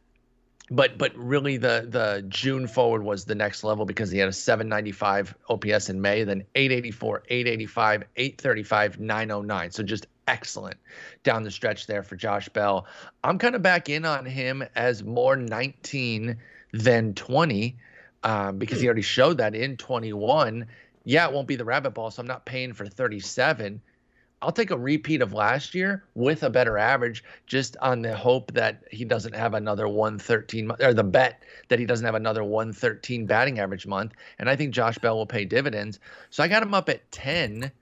but 0.71 0.97
but 0.97 1.15
really 1.17 1.57
the 1.57 1.87
the 1.89 2.25
June 2.29 2.67
forward 2.67 3.03
was 3.03 3.25
the 3.25 3.35
next 3.35 3.65
level 3.65 3.85
because 3.85 4.11
he 4.11 4.19
had 4.19 4.29
a 4.29 4.33
795 4.33 5.35
OPS 5.49 5.91
in 5.91 6.01
May, 6.01 6.25
then 6.25 6.45
884, 6.55 7.25
885, 7.29 8.05
835, 8.17 9.01
909. 9.01 9.71
So 9.71 9.83
just 9.83 10.07
excellent 10.27 10.77
down 11.23 11.43
the 11.43 11.51
stretch 11.51 11.87
there 11.87 12.03
for 12.03 12.17
Josh 12.17 12.49
Bell. 12.49 12.87
I'm 13.23 13.39
kind 13.39 13.55
of 13.55 13.63
back 13.63 13.91
in 13.91 14.07
on 14.07 14.25
him 14.25 14.65
as 14.75 15.05
more 15.05 15.37
19 15.37 16.39
than 16.73 17.15
20 17.15 17.77
um, 18.23 18.59
because 18.59 18.81
he 18.81 18.87
already 18.87 19.03
showed 19.03 19.39
that 19.39 19.55
in 19.55 19.77
21. 19.77 20.67
Yeah, 21.05 21.29
it 21.29 21.35
won't 21.35 21.47
be 21.47 21.57
the 21.57 21.65
rabbit 21.67 21.91
ball, 21.91 22.11
so 22.11 22.21
I'm 22.21 22.27
not 22.27 22.47
paying 22.47 22.73
for 22.73 22.87
37. 22.87 23.83
I'll 24.45 24.53
take 24.53 24.71
a 24.71 24.79
repeat 24.79 25.23
of 25.23 25.33
last 25.33 25.75
year 25.75 26.05
with 26.15 26.43
a 26.43 26.51
better 26.51 26.77
average, 26.77 27.25
just 27.47 27.77
on 27.81 28.03
the 28.03 28.15
hope 28.15 28.53
that 28.53 28.85
he 28.91 29.05
doesn't 29.05 29.35
have 29.35 29.55
another 29.55 29.89
113 29.89 30.71
or 30.81 30.93
the 30.93 31.03
bet 31.03 31.43
that 31.69 31.79
he 31.79 31.87
doesn't 31.87 32.05
have 32.05 32.15
another 32.15 32.45
113 32.45 33.25
batting 33.25 33.59
average 33.59 33.87
month. 33.87 34.13
And 34.39 34.51
I 34.51 34.57
think 34.57 34.75
Josh 34.75 34.99
Bell 34.99 35.17
will 35.17 35.27
pay 35.27 35.47
dividends. 35.47 35.99
So 36.29 36.43
I 36.43 36.49
got 36.49 36.63
him 36.63 36.75
up 36.75 36.91
at 36.91 37.11
10, 37.11 37.73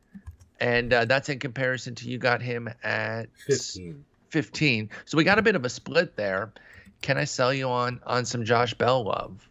and 0.60 0.92
uh, 0.92 1.04
that's 1.04 1.28
in 1.28 1.40
comparison 1.40 1.96
to 1.96 2.08
you 2.08 2.18
got 2.18 2.40
him 2.40 2.68
at 2.84 3.26
15. 3.46 4.04
15. 4.30 4.90
So 5.04 5.16
we 5.18 5.24
got 5.24 5.38
a 5.38 5.42
bit 5.42 5.56
of 5.56 5.64
a 5.64 5.68
split 5.68 6.16
there. 6.16 6.52
Can 7.00 7.18
I 7.18 7.24
sell 7.24 7.52
you 7.52 7.68
on 7.68 8.00
on 8.06 8.24
some 8.24 8.44
Josh 8.44 8.74
Bell 8.74 9.04
love? 9.04 9.48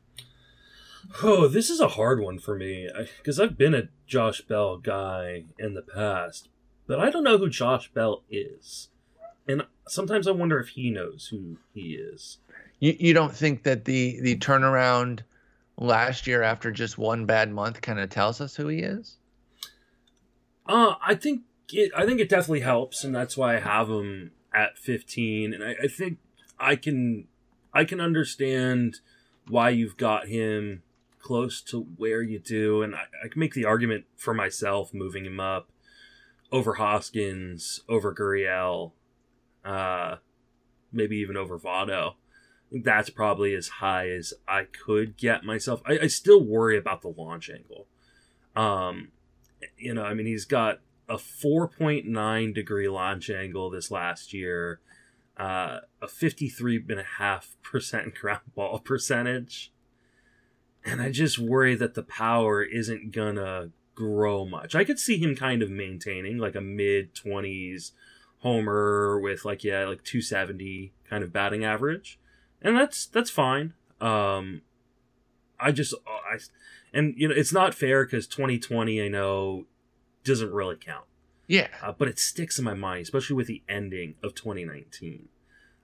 Oh, 1.21 1.47
this 1.47 1.69
is 1.69 1.79
a 1.79 1.89
hard 1.89 2.21
one 2.21 2.39
for 2.39 2.55
me 2.55 2.89
because 3.17 3.39
I've 3.39 3.57
been 3.57 3.75
a 3.75 3.89
Josh 4.07 4.41
Bell 4.41 4.77
guy 4.77 5.43
in 5.59 5.73
the 5.73 5.81
past, 5.81 6.49
but 6.87 6.99
I 6.99 7.09
don't 7.09 7.23
know 7.23 7.37
who 7.37 7.49
Josh 7.49 7.91
Bell 7.93 8.23
is. 8.29 8.89
And 9.47 9.63
sometimes 9.87 10.27
I 10.27 10.31
wonder 10.31 10.59
if 10.59 10.69
he 10.69 10.89
knows 10.89 11.27
who 11.31 11.57
he 11.73 11.93
is. 11.93 12.37
You 12.79 12.95
you 12.99 13.13
don't 13.13 13.35
think 13.35 13.63
that 13.63 13.85
the 13.85 14.19
the 14.21 14.37
turnaround 14.37 15.21
last 15.77 16.27
year 16.27 16.43
after 16.43 16.71
just 16.71 16.97
one 16.97 17.25
bad 17.25 17.51
month 17.51 17.81
kind 17.81 17.99
of 17.99 18.09
tells 18.09 18.39
us 18.39 18.55
who 18.55 18.67
he 18.67 18.79
is? 18.79 19.17
Uh, 20.67 20.95
I 21.05 21.15
think 21.15 21.41
it, 21.73 21.91
I 21.95 22.05
think 22.05 22.19
it 22.19 22.29
definitely 22.29 22.61
helps, 22.61 23.03
and 23.03 23.13
that's 23.13 23.35
why 23.35 23.55
I 23.55 23.59
have 23.59 23.89
him 23.89 24.31
at 24.53 24.77
15. 24.77 25.53
And 25.53 25.63
I, 25.63 25.75
I 25.83 25.87
think 25.87 26.19
I 26.59 26.75
can 26.75 27.27
I 27.73 27.83
can 27.83 27.99
understand 27.99 28.99
why 29.47 29.69
you've 29.69 29.97
got 29.97 30.27
him 30.27 30.83
close 31.19 31.61
to 31.61 31.81
where 31.97 32.21
you 32.21 32.39
do, 32.39 32.81
and 32.81 32.95
I, 32.95 33.05
I 33.23 33.27
can 33.27 33.39
make 33.39 33.53
the 33.53 33.65
argument 33.65 34.05
for 34.15 34.33
myself 34.33 34.93
moving 34.93 35.25
him 35.25 35.39
up 35.39 35.70
over 36.51 36.75
Hoskins, 36.75 37.81
over 37.87 38.13
Gurriel, 38.13 38.91
uh, 39.63 40.17
maybe 40.91 41.17
even 41.17 41.37
over 41.37 41.59
Votto. 41.59 42.15
That's 42.71 43.09
probably 43.09 43.53
as 43.53 43.67
high 43.67 44.09
as 44.09 44.33
I 44.47 44.65
could 44.65 45.17
get 45.17 45.43
myself. 45.43 45.81
I, 45.85 45.99
I 46.03 46.07
still 46.07 46.43
worry 46.43 46.77
about 46.77 47.01
the 47.01 47.09
launch 47.09 47.49
angle. 47.49 47.87
Um, 48.55 49.09
you 49.77 49.93
know, 49.93 50.03
I 50.03 50.13
mean, 50.13 50.25
he's 50.25 50.45
got 50.45 50.79
a 51.09 51.15
4.9 51.15 52.53
degree 52.53 52.87
launch 52.87 53.29
angle 53.29 53.69
this 53.69 53.91
last 53.91 54.33
year. 54.33 54.79
uh, 55.37 55.79
a 56.01 56.07
53.5% 56.07 58.15
ground 58.19 58.41
ball 58.55 58.79
percentage. 58.79 59.71
And 60.83 61.01
I 61.01 61.11
just 61.11 61.37
worry 61.39 61.75
that 61.75 61.93
the 61.93 62.03
power 62.03 62.63
isn't 62.63 63.11
going 63.11 63.35
to 63.35 63.69
grow 64.01 64.45
much. 64.45 64.73
I 64.73 64.83
could 64.83 64.99
see 64.99 65.17
him 65.17 65.35
kind 65.35 65.61
of 65.61 65.69
maintaining 65.69 66.37
like 66.37 66.55
a 66.55 66.61
mid 66.61 67.13
20s 67.13 67.91
homer 68.39 69.19
with 69.19 69.45
like 69.45 69.63
yeah, 69.63 69.85
like 69.85 70.03
270 70.03 70.93
kind 71.09 71.23
of 71.23 71.31
batting 71.31 71.63
average. 71.63 72.19
And 72.61 72.75
that's 72.75 73.05
that's 73.05 73.29
fine. 73.29 73.73
Um 73.99 74.61
I 75.59 75.71
just 75.71 75.93
I 76.07 76.39
and 76.93 77.13
you 77.15 77.27
know, 77.27 77.35
it's 77.35 77.53
not 77.53 77.75
fair 77.75 78.05
cuz 78.05 78.27
2020 78.27 79.01
I 79.01 79.07
know 79.07 79.65
doesn't 80.23 80.51
really 80.51 80.75
count. 80.75 81.05
Yeah. 81.47 81.67
Uh, 81.81 81.91
but 81.91 82.07
it 82.07 82.17
sticks 82.17 82.57
in 82.57 82.65
my 82.65 82.73
mind, 82.73 83.03
especially 83.03 83.35
with 83.35 83.47
the 83.47 83.61
ending 83.67 84.15
of 84.23 84.33
2019. 84.35 85.27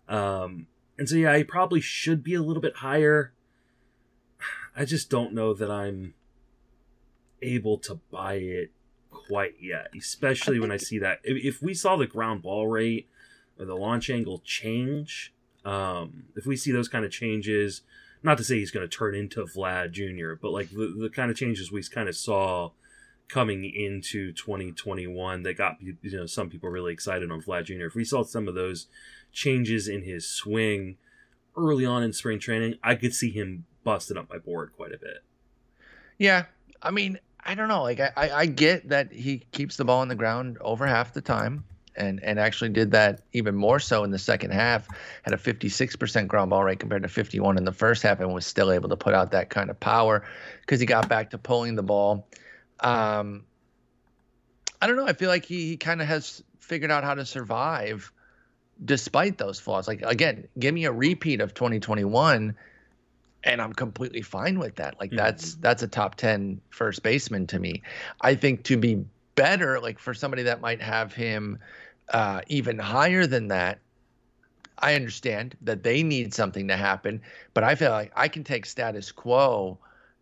Um, 0.07 0.67
and 0.97 1.09
so, 1.09 1.15
yeah, 1.15 1.33
I 1.33 1.43
probably 1.43 1.81
should 1.81 2.23
be 2.23 2.33
a 2.33 2.41
little 2.41 2.61
bit 2.61 2.77
higher. 2.77 3.33
I 4.75 4.85
just 4.85 5.09
don't 5.09 5.33
know 5.33 5.53
that 5.53 5.69
I'm 5.69 6.13
able 7.41 7.77
to 7.79 7.99
buy 8.11 8.35
it 8.35 8.71
quite 9.09 9.55
yet, 9.59 9.89
especially 9.97 10.59
when 10.59 10.71
I 10.71 10.77
see 10.77 10.99
that. 10.99 11.19
If, 11.23 11.55
if, 11.55 11.61
we 11.61 11.73
saw 11.73 11.95
the 11.95 12.07
ground 12.07 12.41
ball 12.41 12.67
rate 12.67 13.07
or 13.59 13.65
the 13.65 13.75
launch 13.75 14.09
angle 14.09 14.41
change, 14.43 15.33
um, 15.65 16.23
if 16.35 16.45
we 16.45 16.55
see 16.55 16.71
those 16.71 16.87
kind 16.87 17.05
of 17.05 17.11
changes, 17.11 17.81
not 18.23 18.37
to 18.37 18.43
say 18.43 18.57
he's 18.57 18.71
going 18.71 18.87
to 18.87 18.95
turn 18.97 19.15
into 19.15 19.43
Vlad 19.43 19.91
Jr., 19.91 20.39
but 20.41 20.51
like 20.51 20.69
the, 20.69 20.95
the 20.97 21.09
kind 21.09 21.31
of 21.31 21.37
changes 21.37 21.71
we 21.71 21.83
kind 21.83 22.09
of 22.09 22.15
saw 22.15 22.71
coming 23.27 23.65
into 23.65 24.31
2021 24.33 25.43
that 25.43 25.57
got 25.57 25.75
you 25.81 25.97
know 26.03 26.25
some 26.25 26.49
people 26.49 26.69
really 26.69 26.93
excited 26.93 27.31
on 27.31 27.41
Vlad 27.41 27.65
Jr. 27.65 27.85
If 27.85 27.95
we 27.95 28.05
saw 28.05 28.23
some 28.23 28.47
of 28.47 28.55
those 28.55 28.87
changes 29.33 29.87
in 29.87 30.03
his 30.03 30.25
swing 30.25 30.97
early 31.57 31.85
on 31.85 32.03
in 32.03 32.13
spring 32.13 32.39
training, 32.39 32.75
I 32.83 32.95
could 32.95 33.13
see 33.13 33.31
him 33.31 33.65
busting 33.83 34.17
up 34.17 34.29
my 34.29 34.37
board 34.37 34.71
quite 34.75 34.93
a 34.93 34.97
bit. 34.97 35.23
Yeah, 36.17 36.45
I 36.81 36.91
mean, 36.91 37.19
I 37.47 37.55
don't 37.55 37.69
know. 37.69 37.81
Like 37.81 37.99
I, 37.99 38.11
I 38.15 38.45
get 38.45 38.89
that 38.89 39.11
he 39.11 39.39
keeps 39.51 39.77
the 39.77 39.85
ball 39.85 40.01
on 40.01 40.09
the 40.09 40.15
ground 40.15 40.57
over 40.61 40.85
half 40.85 41.13
the 41.13 41.21
time. 41.21 41.63
And, 41.99 42.23
and 42.23 42.37
actually 42.37 42.69
did 42.69 42.91
that 42.91 43.21
even 43.33 43.55
more 43.55 43.79
so 43.79 44.03
in 44.03 44.11
the 44.11 44.19
second 44.19 44.51
half. 44.51 44.87
Had 45.23 45.33
a 45.33 45.37
56% 45.37 46.27
ground 46.27 46.51
ball 46.51 46.63
rate 46.63 46.77
compared 46.77 47.01
to 47.01 47.09
51 47.09 47.57
in 47.57 47.63
the 47.63 47.71
first 47.71 48.03
half, 48.03 48.19
and 48.19 48.31
was 48.31 48.45
still 48.45 48.71
able 48.71 48.89
to 48.89 48.95
put 48.95 49.15
out 49.15 49.31
that 49.31 49.49
kind 49.49 49.71
of 49.71 49.79
power 49.79 50.23
because 50.61 50.79
he 50.79 50.85
got 50.85 51.09
back 51.09 51.31
to 51.31 51.39
pulling 51.39 51.73
the 51.73 51.81
ball 51.81 52.27
um, 52.79 53.45
I 54.81 54.87
don't 54.87 54.95
know. 54.95 55.07
I 55.07 55.13
feel 55.13 55.29
like 55.29 55.45
he, 55.45 55.69
he 55.69 55.77
kind 55.77 56.01
of 56.01 56.07
has 56.07 56.43
figured 56.59 56.91
out 56.91 57.03
how 57.03 57.15
to 57.15 57.25
survive 57.25 58.11
despite 58.83 59.37
those 59.37 59.59
flaws. 59.59 59.87
Like 59.87 60.01
again, 60.03 60.47
give 60.59 60.73
me 60.73 60.85
a 60.85 60.91
repeat 60.91 61.41
of 61.41 61.53
2021 61.53 62.55
and 63.43 63.61
I'm 63.61 63.73
completely 63.73 64.21
fine 64.21 64.59
with 64.59 64.75
that. 64.75 64.99
Like 64.99 65.11
that's 65.11 65.51
mm-hmm. 65.51 65.61
that's 65.61 65.83
a 65.83 65.87
top 65.87 66.15
10 66.15 66.59
first 66.69 67.03
baseman 67.03 67.47
to 67.47 67.59
me. 67.59 67.81
I 68.21 68.35
think 68.35 68.63
to 68.63 68.77
be 68.77 69.03
better 69.35 69.79
like 69.79 69.99
for 69.99 70.13
somebody 70.13 70.43
that 70.43 70.61
might 70.61 70.81
have 70.81 71.13
him 71.13 71.59
uh, 72.09 72.41
even 72.47 72.79
higher 72.79 73.27
than 73.27 73.49
that 73.49 73.79
I 74.79 74.95
understand 74.95 75.55
that 75.61 75.83
they 75.83 76.03
need 76.03 76.33
something 76.33 76.67
to 76.67 76.77
happen, 76.77 77.21
but 77.53 77.63
I 77.63 77.75
feel 77.75 77.91
like 77.91 78.11
I 78.15 78.27
can 78.27 78.43
take 78.43 78.65
status 78.65 79.11
quo 79.11 79.77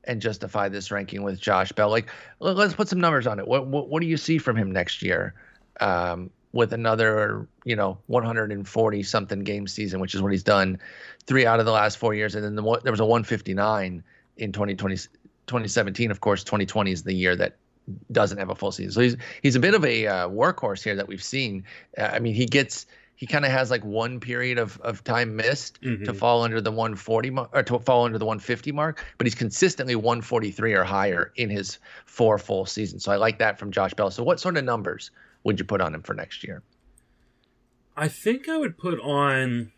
and 0.06 0.21
justify 0.21 0.69
this 0.69 0.91
ranking 0.91 1.23
with 1.23 1.39
Josh 1.39 1.71
Bell. 1.71 1.89
Like, 1.89 2.10
let's 2.39 2.73
put 2.73 2.88
some 2.88 2.99
numbers 2.99 3.28
on 3.28 3.39
it. 3.39 3.47
What 3.47 3.67
what, 3.67 3.89
what 3.89 4.01
do 4.01 4.08
you 4.08 4.17
see 4.17 4.38
from 4.38 4.56
him 4.56 4.71
next 4.71 5.01
year? 5.01 5.34
Um, 5.82 6.30
with 6.56 6.72
another, 6.72 7.46
you 7.65 7.76
know, 7.76 7.98
140 8.08 9.04
something 9.04 9.41
game 9.41 9.68
season, 9.68 10.00
which 10.00 10.15
is 10.15 10.22
what 10.22 10.32
he's 10.32 10.41
done 10.41 10.80
three 11.26 11.46
out 11.46 11.60
of 11.60 11.65
the 11.65 11.72
last 11.74 11.98
four 11.98 12.13
years. 12.13 12.34
And 12.34 12.46
then 12.46 12.56
the, 12.56 12.80
there 12.82 12.94
was 12.94 13.02
a 13.02 13.06
159 13.06 14.02
in 14.38 14.52
2020, 14.54 14.96
2017. 14.96 16.12
Of 16.12 16.22
course, 16.22 16.46
2020 16.46 16.91
is 16.94 17.04
the 17.04 17.13
year 17.13 17.36
that 17.36 17.58
doesn't 18.13 18.38
have 18.38 18.50
a 18.50 18.56
full 18.56 18.72
season. 18.72 18.94
So 18.94 19.02
he's 19.02 19.18
he's 19.44 19.58
a 19.58 19.60
bit 19.60 19.74
of 19.76 19.84
a 19.84 20.08
uh, 20.08 20.30
workhorse 20.30 20.82
here 20.82 20.96
that 20.96 21.10
we've 21.10 21.22
seen. 21.22 21.65
Uh, 21.98 22.04
I 22.13 22.20
mean, 22.20 22.34
he 22.34 22.46
gets 22.46 22.86
he 23.18 23.28
kind 23.28 23.44
of 23.44 23.52
has 23.52 23.70
like 23.70 23.84
one 23.84 24.22
period 24.22 24.58
of, 24.58 24.80
of 24.80 25.04
time 25.04 25.36
missed 25.36 25.82
mm-hmm. 25.82 26.06
to 26.06 26.13
fall 26.13 26.41
under 26.41 26.62
the 26.62 26.72
140 26.72 27.30
mark 27.32 27.50
or 27.52 27.63
to 27.63 27.80
fall 27.80 28.06
under 28.06 28.18
the 28.18 28.26
150 28.26 28.72
mark, 28.72 29.04
but 29.18 29.28
he's 29.28 29.36
consistently 29.36 29.96
143 29.96 30.74
or 30.74 30.86
higher 30.86 31.34
in 31.36 31.50
his 31.50 31.80
four 32.06 32.38
full 32.38 32.65
seasons. 32.65 33.04
So 33.04 33.12
I 33.12 33.18
like 33.18 33.39
that 33.39 33.60
from 33.60 33.72
Josh 33.72 33.94
Bell. 33.94 34.10
So 34.10 34.24
what 34.24 34.39
sort 34.39 34.56
of 34.56 34.63
numbers 34.63 35.12
would 35.45 35.60
you 35.60 35.65
put 35.65 35.79
on 35.79 35.95
him 35.95 36.01
for 36.01 36.13
next 36.13 36.43
year? 36.43 36.62
I 37.95 38.10
think 38.10 38.49
I 38.49 38.58
would 38.58 38.77
put 38.77 38.99
on 38.99 39.71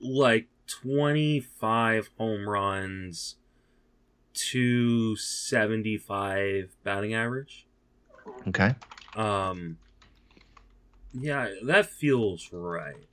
like 0.00 0.48
25 0.66 2.08
home 2.16 2.48
runs, 2.48 3.36
275 4.32 6.74
batting 6.82 7.12
average. 7.12 7.66
Okay. 8.48 8.74
Um 9.14 9.76
yeah, 11.12 11.50
that 11.64 11.84
feels 11.86 12.48
right. 12.52 13.06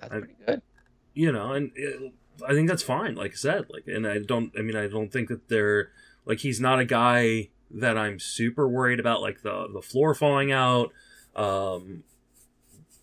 That's 0.00 0.10
pretty 0.10 0.34
good. 0.46 0.62
You 1.14 1.32
know, 1.32 1.52
and 1.52 1.72
it, 1.74 2.12
I 2.46 2.54
think 2.54 2.68
that's 2.68 2.82
fine. 2.82 3.16
Like 3.16 3.32
I 3.32 3.34
said, 3.34 3.66
like, 3.68 3.86
and 3.86 4.06
I 4.06 4.18
don't. 4.18 4.52
I 4.58 4.62
mean, 4.62 4.76
I 4.76 4.88
don't 4.88 5.12
think 5.12 5.28
that 5.28 5.48
they're 5.48 5.90
like 6.24 6.38
he's 6.38 6.60
not 6.60 6.78
a 6.78 6.84
guy 6.84 7.48
that 7.72 7.96
I'm 7.96 8.18
super 8.18 8.68
worried 8.68 9.00
about, 9.00 9.20
like 9.20 9.42
the 9.42 9.68
the 9.72 9.82
floor 9.82 10.14
falling 10.14 10.52
out. 10.52 10.92
Um, 11.34 12.04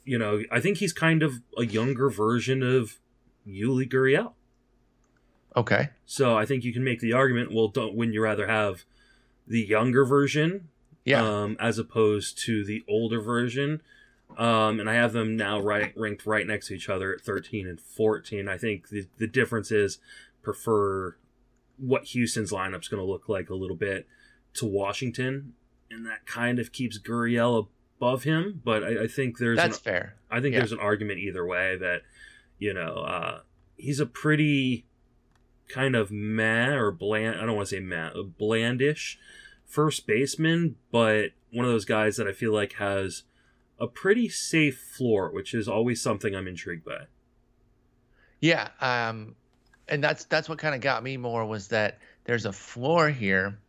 you 0.05 0.17
know, 0.17 0.43
I 0.51 0.59
think 0.59 0.77
he's 0.77 0.93
kind 0.93 1.23
of 1.23 1.41
a 1.57 1.65
younger 1.65 2.09
version 2.09 2.63
of 2.63 2.99
Yuli 3.47 3.89
Gurriel. 3.89 4.33
Okay. 5.55 5.89
So 6.05 6.37
I 6.37 6.45
think 6.45 6.63
you 6.63 6.73
can 6.73 6.83
make 6.83 6.99
the 6.99 7.13
argument. 7.13 7.53
Well, 7.53 7.67
don't 7.67 7.95
wouldn't 7.95 8.13
you 8.13 8.21
rather 8.21 8.47
have 8.47 8.85
the 9.47 9.61
younger 9.61 10.05
version, 10.05 10.69
yeah, 11.03 11.23
um, 11.23 11.57
as 11.59 11.79
opposed 11.79 12.37
to 12.45 12.63
the 12.63 12.83
older 12.87 13.19
version? 13.19 13.81
Um, 14.37 14.79
and 14.79 14.89
I 14.89 14.93
have 14.93 15.11
them 15.13 15.35
now 15.35 15.59
right 15.59 15.91
ranked 15.97 16.25
right 16.25 16.45
next 16.45 16.67
to 16.67 16.75
each 16.75 16.87
other 16.87 17.13
at 17.13 17.21
13 17.21 17.67
and 17.67 17.81
14. 17.81 18.47
I 18.47 18.57
think 18.57 18.89
the, 18.89 19.07
the 19.17 19.27
difference 19.27 19.71
is 19.71 19.97
prefer 20.43 21.15
what 21.77 22.05
Houston's 22.05 22.51
lineup's 22.51 22.87
going 22.87 23.01
to 23.01 23.11
look 23.11 23.27
like 23.27 23.49
a 23.49 23.55
little 23.55 23.75
bit 23.75 24.07
to 24.55 24.65
Washington, 24.65 25.53
and 25.89 26.05
that 26.05 26.25
kind 26.25 26.59
of 26.59 26.71
keeps 26.71 26.99
Gurriel 26.99 27.67
above 27.97 28.23
him. 28.23 28.61
But 28.63 28.83
I, 28.83 29.03
I 29.03 29.07
think 29.07 29.37
there's 29.37 29.57
that's 29.57 29.77
an, 29.77 29.83
fair. 29.83 30.15
I 30.29 30.41
think 30.41 30.53
yeah. 30.53 30.59
there's 30.59 30.71
an 30.71 30.79
argument 30.79 31.19
either 31.19 31.45
way 31.45 31.77
that 31.77 32.01
you 32.57 32.73
know 32.73 32.95
uh, 32.95 33.39
he's 33.77 33.99
a 33.99 34.05
pretty 34.05 34.85
kind 35.67 35.95
of 35.95 36.11
meh 36.11 36.69
or 36.69 36.91
bland. 36.91 37.39
I 37.39 37.45
don't 37.45 37.55
want 37.55 37.69
to 37.69 37.75
say 37.75 37.79
meh, 37.79 38.11
blandish 38.39 39.17
first 39.69 40.07
baseman, 40.07 40.75
but 40.91 41.29
one 41.53 41.65
of 41.65 41.71
those 41.71 41.85
guys 41.85 42.17
that 42.17 42.27
I 42.27 42.33
feel 42.33 42.51
like 42.51 42.73
has 42.73 43.23
a 43.79 43.87
pretty 43.87 44.27
safe 44.27 44.77
floor, 44.77 45.31
which 45.31 45.53
is 45.53 45.69
always 45.69 46.01
something 46.01 46.35
I'm 46.35 46.47
intrigued 46.47 46.83
by. 46.83 47.05
Yeah, 48.41 48.69
um, 48.81 49.35
and 49.87 50.03
that's 50.03 50.25
that's 50.25 50.49
what 50.49 50.57
kind 50.57 50.75
of 50.75 50.81
got 50.81 51.03
me 51.03 51.17
more 51.17 51.45
was 51.45 51.67
that 51.69 51.99
there's 52.25 52.45
a 52.45 52.51
floor 52.51 53.09
here, 53.09 53.59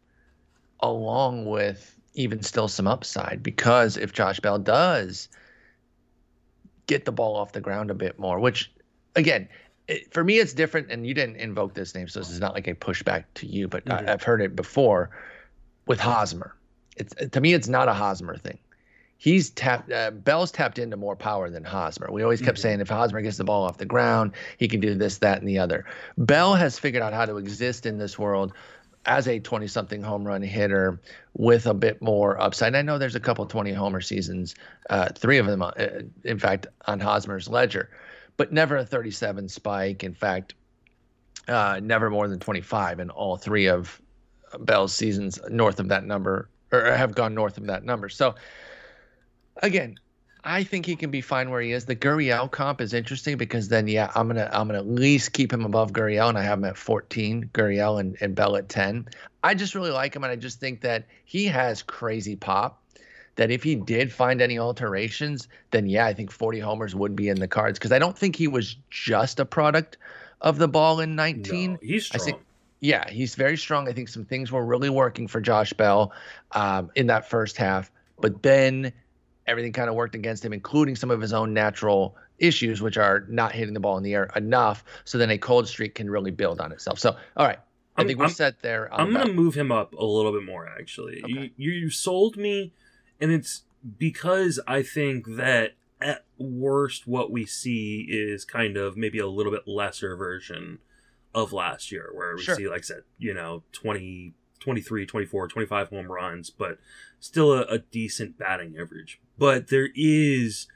along 0.82 1.46
with 1.46 1.96
even 2.14 2.42
still 2.42 2.68
some 2.68 2.86
upside 2.86 3.42
because 3.42 3.96
if 3.96 4.12
Josh 4.12 4.40
Bell 4.40 4.58
does 4.58 5.28
get 6.86 7.04
the 7.04 7.12
ball 7.12 7.36
off 7.36 7.52
the 7.52 7.60
ground 7.60 7.90
a 7.90 7.94
bit 7.94 8.18
more, 8.18 8.38
which 8.38 8.70
again. 9.16 9.48
It, 9.88 10.14
for 10.14 10.22
me, 10.22 10.38
it's 10.38 10.52
different, 10.52 10.88
and 10.92 11.04
you 11.04 11.14
didn't 11.14 11.36
invoke 11.36 11.74
this 11.74 11.96
name, 11.96 12.06
so 12.06 12.20
this 12.20 12.30
is 12.30 12.38
not 12.38 12.54
like 12.54 12.68
a 12.68 12.74
pushback 12.74 13.24
to 13.34 13.46
you, 13.46 13.66
but 13.66 13.84
mm-hmm. 13.84 14.08
I, 14.08 14.12
I've 14.12 14.22
heard 14.22 14.40
it 14.40 14.54
before 14.54 15.10
with 15.88 15.98
Hosmer. 15.98 16.54
It's 16.96 17.12
to 17.12 17.40
me, 17.40 17.54
it's 17.54 17.66
not 17.66 17.88
a 17.88 17.92
Hosmer 17.92 18.36
thing 18.36 18.58
he's 19.20 19.50
tapped 19.50 19.92
uh, 19.92 20.10
Bell's 20.10 20.50
tapped 20.50 20.78
into 20.78 20.96
more 20.96 21.14
power 21.14 21.50
than 21.50 21.62
Hosmer. 21.62 22.10
We 22.10 22.22
always 22.22 22.40
kept 22.40 22.56
mm-hmm. 22.56 22.62
saying 22.62 22.80
if 22.80 22.88
Hosmer 22.88 23.20
gets 23.20 23.36
the 23.36 23.44
ball 23.44 23.64
off 23.64 23.76
the 23.76 23.84
ground, 23.84 24.32
he 24.56 24.66
can 24.66 24.80
do 24.80 24.94
this, 24.94 25.18
that, 25.18 25.38
and 25.38 25.46
the 25.46 25.58
other. 25.58 25.84
Bell 26.16 26.54
has 26.54 26.78
figured 26.78 27.02
out 27.02 27.12
how 27.12 27.26
to 27.26 27.36
exist 27.36 27.84
in 27.84 27.98
this 27.98 28.18
world 28.18 28.54
as 29.06 29.26
a 29.26 29.38
20 29.38 29.66
something 29.66 30.02
home 30.02 30.24
run 30.24 30.42
hitter 30.42 31.00
with 31.34 31.66
a 31.66 31.74
bit 31.74 32.02
more 32.02 32.40
upside. 32.40 32.74
I 32.74 32.82
know 32.82 32.98
there's 32.98 33.14
a 33.14 33.20
couple 33.20 33.46
20 33.46 33.72
homer 33.72 34.00
seasons, 34.00 34.54
uh, 34.90 35.08
three 35.14 35.38
of 35.38 35.46
them, 35.46 35.62
uh, 35.62 35.72
in 36.24 36.38
fact, 36.38 36.66
on 36.86 37.00
Hosmer's 37.00 37.48
ledger, 37.48 37.90
but 38.36 38.52
never 38.52 38.76
a 38.76 38.84
37 38.84 39.48
spike. 39.48 40.04
In 40.04 40.14
fact, 40.14 40.54
uh, 41.48 41.80
never 41.82 42.10
more 42.10 42.28
than 42.28 42.38
25 42.38 43.00
in 43.00 43.10
all 43.10 43.36
three 43.36 43.66
of 43.66 44.00
Bell's 44.58 44.92
seasons 44.92 45.38
north 45.48 45.80
of 45.80 45.88
that 45.88 46.04
number 46.04 46.48
or 46.72 46.92
have 46.92 47.14
gone 47.14 47.34
north 47.34 47.58
of 47.58 47.66
that 47.66 47.84
number. 47.84 48.08
So, 48.08 48.34
again, 49.56 49.96
I 50.44 50.64
think 50.64 50.86
he 50.86 50.96
can 50.96 51.10
be 51.10 51.20
fine 51.20 51.50
where 51.50 51.60
he 51.60 51.72
is. 51.72 51.84
The 51.84 51.96
Gurriel 51.96 52.50
comp 52.50 52.80
is 52.80 52.94
interesting 52.94 53.36
because 53.36 53.68
then, 53.68 53.86
yeah, 53.88 54.10
I'm 54.14 54.26
gonna 54.26 54.48
I'm 54.52 54.68
gonna 54.68 54.78
at 54.78 54.88
least 54.88 55.32
keep 55.32 55.52
him 55.52 55.64
above 55.64 55.92
Gurriel, 55.92 56.28
and 56.28 56.38
I 56.38 56.42
have 56.42 56.58
him 56.58 56.64
at 56.64 56.76
14, 56.76 57.50
Gurriel 57.52 58.00
and, 58.00 58.16
and 58.20 58.34
Bell 58.34 58.56
at 58.56 58.68
10. 58.68 59.08
I 59.42 59.54
just 59.54 59.74
really 59.74 59.90
like 59.90 60.14
him, 60.16 60.24
and 60.24 60.32
I 60.32 60.36
just 60.36 60.60
think 60.60 60.80
that 60.82 61.04
he 61.24 61.46
has 61.46 61.82
crazy 61.82 62.36
pop. 62.36 62.82
that 63.36 63.50
if 63.50 63.62
he 63.62 63.74
did 63.74 64.12
find 64.12 64.40
any 64.42 64.58
alterations, 64.58 65.48
then 65.70 65.86
yeah, 65.86 66.06
I 66.06 66.14
think 66.14 66.30
40 66.30 66.58
homers 66.60 66.94
would 66.94 67.16
be 67.16 67.28
in 67.28 67.38
the 67.38 67.48
cards 67.48 67.78
because 67.78 67.92
I 67.92 67.98
don't 67.98 68.16
think 68.16 68.36
he 68.36 68.48
was 68.48 68.76
just 68.90 69.40
a 69.40 69.44
product 69.44 69.98
of 70.40 70.58
the 70.58 70.68
ball 70.68 71.00
in 71.00 71.16
19. 71.16 71.72
No, 71.72 71.78
he's 71.82 72.06
strong. 72.06 72.20
I 72.20 72.24
think, 72.24 72.38
yeah, 72.80 73.08
he's 73.10 73.34
very 73.34 73.56
strong. 73.56 73.88
I 73.88 73.92
think 73.92 74.08
some 74.08 74.24
things 74.24 74.50
were 74.50 74.64
really 74.64 74.90
working 74.90 75.28
for 75.28 75.40
Josh 75.40 75.72
Bell 75.72 76.12
um, 76.52 76.90
in 76.94 77.06
that 77.08 77.28
first 77.28 77.56
half, 77.56 77.90
but 78.20 78.42
then 78.42 78.92
everything 79.50 79.72
kind 79.72 79.88
of 79.90 79.94
worked 79.94 80.14
against 80.14 80.44
him, 80.44 80.52
including 80.52 80.96
some 80.96 81.10
of 81.10 81.20
his 81.20 81.32
own 81.32 81.52
natural 81.52 82.16
issues, 82.38 82.80
which 82.80 82.96
are 82.96 83.26
not 83.28 83.52
hitting 83.52 83.74
the 83.74 83.80
ball 83.80 83.98
in 83.98 84.02
the 84.02 84.14
air 84.14 84.30
enough. 84.36 84.84
So 85.04 85.18
then 85.18 85.30
a 85.30 85.36
cold 85.38 85.68
streak 85.68 85.94
can 85.96 86.08
really 86.08 86.30
build 86.30 86.60
on 86.60 86.72
itself. 86.72 86.98
So, 86.98 87.16
all 87.36 87.46
right. 87.46 87.58
I 87.96 88.00
I'm- 88.02 88.06
think 88.06 88.18
we're 88.18 88.26
I'm- 88.26 88.34
set 88.34 88.62
there. 88.62 88.88
I'm 88.94 89.12
gonna 89.12 89.32
move 89.32 89.54
him 89.54 89.70
up 89.72 89.92
a 89.92 90.04
little 90.04 90.32
bit 90.32 90.44
more. 90.44 90.66
Actually, 90.68 91.22
Okay. 91.22 91.52
you, 91.56 91.70
you 91.72 91.90
sold 91.90 92.36
me, 92.36 92.72
and 93.20 93.30
it's 93.30 93.64
because 93.98 94.58
I 94.66 94.82
think 94.82 95.26
that 95.36 95.72
at 96.00 96.24
worst, 96.38 97.06
what 97.06 97.30
we 97.30 97.44
see 97.44 98.06
is 98.08 98.44
kind 98.46 98.76
of 98.78 98.96
maybe 98.96 99.18
a 99.18 99.26
little 99.26 99.52
bit 99.52 99.66
lesser 99.66 100.16
version 100.16 100.78
of 101.34 101.52
last 101.52 101.92
year, 101.92 102.10
where 102.14 102.36
we 102.36 102.42
Sure. 102.42 102.54
see, 102.54 102.68
like 102.68 102.78
I 102.78 102.82
said, 102.82 103.02
you 103.18 103.34
know, 103.34 103.64
20, 103.72 104.32
23, 104.60 105.04
24, 105.06 105.48
25 105.48 105.88
home 105.90 106.10
runs, 106.10 106.48
but 106.50 106.78
still 107.18 107.52
a, 107.52 107.62
a 107.64 107.78
decent 107.78 108.38
batting 108.38 108.76
average. 108.78 109.20
But 109.40 109.68
there 109.68 109.88
is 109.96 110.68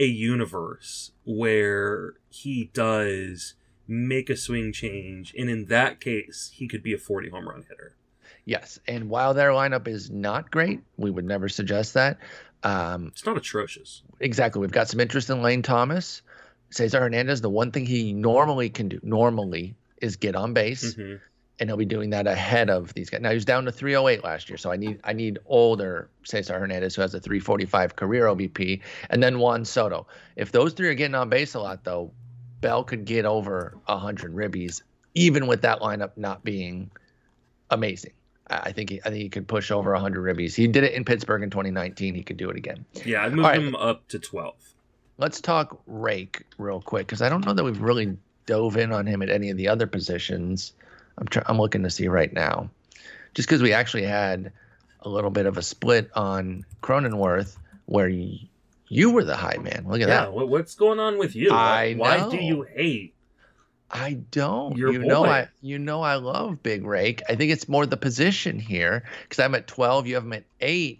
a 0.00 0.04
universe 0.06 1.12
where 1.24 2.14
he 2.28 2.70
does 2.74 3.54
make 3.86 4.28
a 4.28 4.36
swing 4.36 4.72
change, 4.72 5.32
and 5.38 5.48
in 5.48 5.66
that 5.66 6.00
case, 6.00 6.50
he 6.54 6.66
could 6.66 6.82
be 6.82 6.92
a 6.92 6.98
40 6.98 7.30
home 7.30 7.48
run 7.48 7.64
hitter. 7.68 7.94
Yes. 8.44 8.80
And 8.88 9.08
while 9.08 9.32
their 9.32 9.50
lineup 9.50 9.86
is 9.86 10.10
not 10.10 10.50
great, 10.50 10.80
we 10.96 11.10
would 11.10 11.24
never 11.24 11.48
suggest 11.48 11.94
that. 11.94 12.18
Um, 12.64 13.08
It's 13.12 13.24
not 13.24 13.36
atrocious. 13.36 14.02
exactly. 14.20 14.60
We've 14.60 14.72
got 14.72 14.88
some 14.88 14.98
interest 15.00 15.30
in 15.30 15.40
Lane 15.40 15.62
Thomas. 15.62 16.20
Cesar 16.70 16.98
Hernandez, 17.00 17.40
the 17.42 17.48
one 17.50 17.70
thing 17.70 17.86
he 17.86 18.12
normally 18.12 18.70
can 18.70 18.88
do, 18.88 18.98
normally, 19.04 19.76
is 20.02 20.16
get 20.16 20.34
on 20.34 20.52
base. 20.52 20.94
hmm 20.94 21.14
and 21.58 21.68
he'll 21.68 21.76
be 21.76 21.84
doing 21.84 22.10
that 22.10 22.26
ahead 22.26 22.68
of 22.68 22.92
these 22.94 23.10
guys. 23.10 23.20
Now 23.20 23.30
he 23.30 23.36
was 23.36 23.44
down 23.44 23.64
to 23.64 23.72
308 23.72 24.24
last 24.24 24.48
year, 24.48 24.56
so 24.56 24.72
I 24.72 24.76
need 24.76 25.00
I 25.04 25.12
need 25.12 25.38
older 25.46 26.08
Cesar 26.24 26.58
Hernandez 26.58 26.94
who 26.94 27.02
has 27.02 27.14
a 27.14 27.20
345 27.20 27.96
career 27.96 28.26
OBP, 28.26 28.80
and 29.10 29.22
then 29.22 29.38
Juan 29.38 29.64
Soto. 29.64 30.06
If 30.36 30.52
those 30.52 30.72
three 30.72 30.88
are 30.88 30.94
getting 30.94 31.14
on 31.14 31.28
base 31.28 31.54
a 31.54 31.60
lot, 31.60 31.84
though, 31.84 32.12
Bell 32.60 32.82
could 32.82 33.04
get 33.04 33.24
over 33.24 33.76
100 33.86 34.34
ribbies, 34.34 34.82
even 35.14 35.46
with 35.46 35.62
that 35.62 35.80
lineup 35.80 36.12
not 36.16 36.44
being 36.44 36.90
amazing. 37.70 38.12
I 38.48 38.56
I 38.56 38.72
think 38.72 38.90
he, 38.90 39.00
I 39.00 39.10
think 39.10 39.22
he 39.22 39.28
could 39.28 39.46
push 39.46 39.70
over 39.70 39.92
100 39.92 40.22
ribbies. 40.22 40.54
He 40.54 40.66
did 40.66 40.84
it 40.84 40.92
in 40.94 41.04
Pittsburgh 41.04 41.42
in 41.42 41.50
2019. 41.50 42.14
He 42.14 42.22
could 42.22 42.36
do 42.36 42.50
it 42.50 42.56
again. 42.56 42.84
Yeah, 43.04 43.24
I'd 43.24 43.32
move 43.32 43.44
right. 43.44 43.60
him 43.60 43.74
up 43.76 44.08
to 44.08 44.18
12. 44.18 44.54
Let's 45.16 45.40
talk 45.40 45.80
Rake 45.86 46.42
real 46.58 46.80
quick 46.80 47.06
because 47.06 47.22
I 47.22 47.28
don't 47.28 47.46
know 47.46 47.52
that 47.52 47.62
we've 47.62 47.80
really 47.80 48.16
dove 48.46 48.76
in 48.76 48.92
on 48.92 49.06
him 49.06 49.22
at 49.22 49.30
any 49.30 49.50
of 49.50 49.56
the 49.56 49.68
other 49.68 49.86
positions. 49.86 50.72
I'm 51.18 51.26
try- 51.28 51.44
I'm 51.46 51.58
looking 51.58 51.82
to 51.84 51.90
see 51.90 52.08
right 52.08 52.32
now, 52.32 52.70
just 53.34 53.48
because 53.48 53.62
we 53.62 53.72
actually 53.72 54.04
had 54.04 54.52
a 55.00 55.08
little 55.08 55.30
bit 55.30 55.46
of 55.46 55.56
a 55.58 55.62
split 55.62 56.10
on 56.14 56.64
Cronenworth 56.82 57.56
where 57.86 58.08
y- 58.08 58.40
you 58.88 59.10
were 59.10 59.24
the 59.24 59.36
high 59.36 59.58
man. 59.58 59.84
Look 59.86 60.00
at 60.00 60.08
Yeah, 60.08 60.22
that. 60.22 60.32
what, 60.32 60.48
what's 60.48 60.74
going 60.74 60.98
on 60.98 61.18
with 61.18 61.36
you? 61.36 61.50
I 61.52 61.94
Why 61.94 62.18
know. 62.18 62.30
do 62.30 62.36
you 62.38 62.62
hate? 62.62 63.14
I 63.90 64.14
don't. 64.32 64.76
Your 64.76 64.92
you 64.92 64.98
know. 65.04 65.24
I 65.24 65.48
you 65.62 65.78
know 65.78 66.02
I 66.02 66.16
love 66.16 66.62
Big 66.62 66.84
Rake. 66.84 67.22
I 67.28 67.36
think 67.36 67.52
it's 67.52 67.68
more 67.68 67.86
the 67.86 67.96
position 67.96 68.58
here 68.58 69.04
because 69.22 69.38
I'm 69.44 69.54
at 69.54 69.66
12. 69.68 70.06
You 70.08 70.14
have 70.14 70.24
him 70.24 70.32
at 70.32 70.44
eight, 70.60 70.98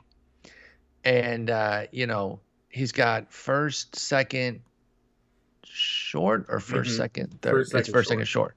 and 1.04 1.50
uh, 1.50 1.86
you 1.90 2.06
know 2.06 2.40
he's 2.68 2.92
got 2.92 3.32
first, 3.32 3.96
second, 3.96 4.60
short, 5.74 6.46
or 6.48 6.60
1st 6.60 6.92
Mhm. 6.92 6.96
second, 6.96 7.40
third. 7.42 7.50
First, 7.52 7.74
it's 7.74 7.86
second, 7.86 7.92
first, 7.92 8.08
second, 8.08 8.24
short. 8.26 8.54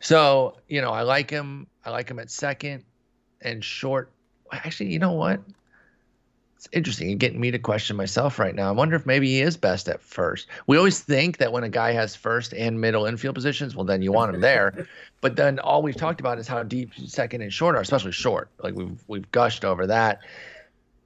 So 0.00 0.56
you 0.68 0.80
know 0.80 0.90
I 0.92 1.02
like 1.02 1.30
him. 1.30 1.66
I 1.84 1.90
like 1.90 2.08
him 2.08 2.18
at 2.18 2.30
second 2.30 2.84
and 3.40 3.64
short. 3.64 4.10
Actually, 4.52 4.92
you 4.92 4.98
know 4.98 5.12
what? 5.12 5.40
It's 6.56 6.68
interesting. 6.70 7.08
You're 7.08 7.18
getting 7.18 7.40
me 7.40 7.50
to 7.50 7.58
question 7.58 7.96
myself 7.96 8.38
right 8.38 8.54
now. 8.54 8.68
I 8.68 8.70
wonder 8.70 8.94
if 8.94 9.04
maybe 9.04 9.26
he 9.26 9.40
is 9.40 9.56
best 9.56 9.88
at 9.88 10.00
first. 10.00 10.46
We 10.68 10.76
always 10.76 11.00
think 11.00 11.38
that 11.38 11.50
when 11.50 11.64
a 11.64 11.68
guy 11.68 11.90
has 11.90 12.14
first 12.14 12.54
and 12.54 12.80
middle 12.80 13.04
infield 13.04 13.34
positions, 13.34 13.74
well, 13.74 13.84
then 13.84 14.00
you 14.00 14.12
want 14.12 14.32
him 14.32 14.40
there. 14.40 14.86
but 15.20 15.34
then 15.34 15.58
all 15.58 15.82
we've 15.82 15.96
talked 15.96 16.20
about 16.20 16.38
is 16.38 16.46
how 16.46 16.62
deep 16.62 16.92
second 16.94 17.42
and 17.42 17.52
short 17.52 17.74
are, 17.74 17.80
especially 17.80 18.12
short. 18.12 18.48
Like 18.62 18.74
we've 18.74 19.02
we've 19.08 19.28
gushed 19.32 19.64
over 19.64 19.88
that. 19.88 20.20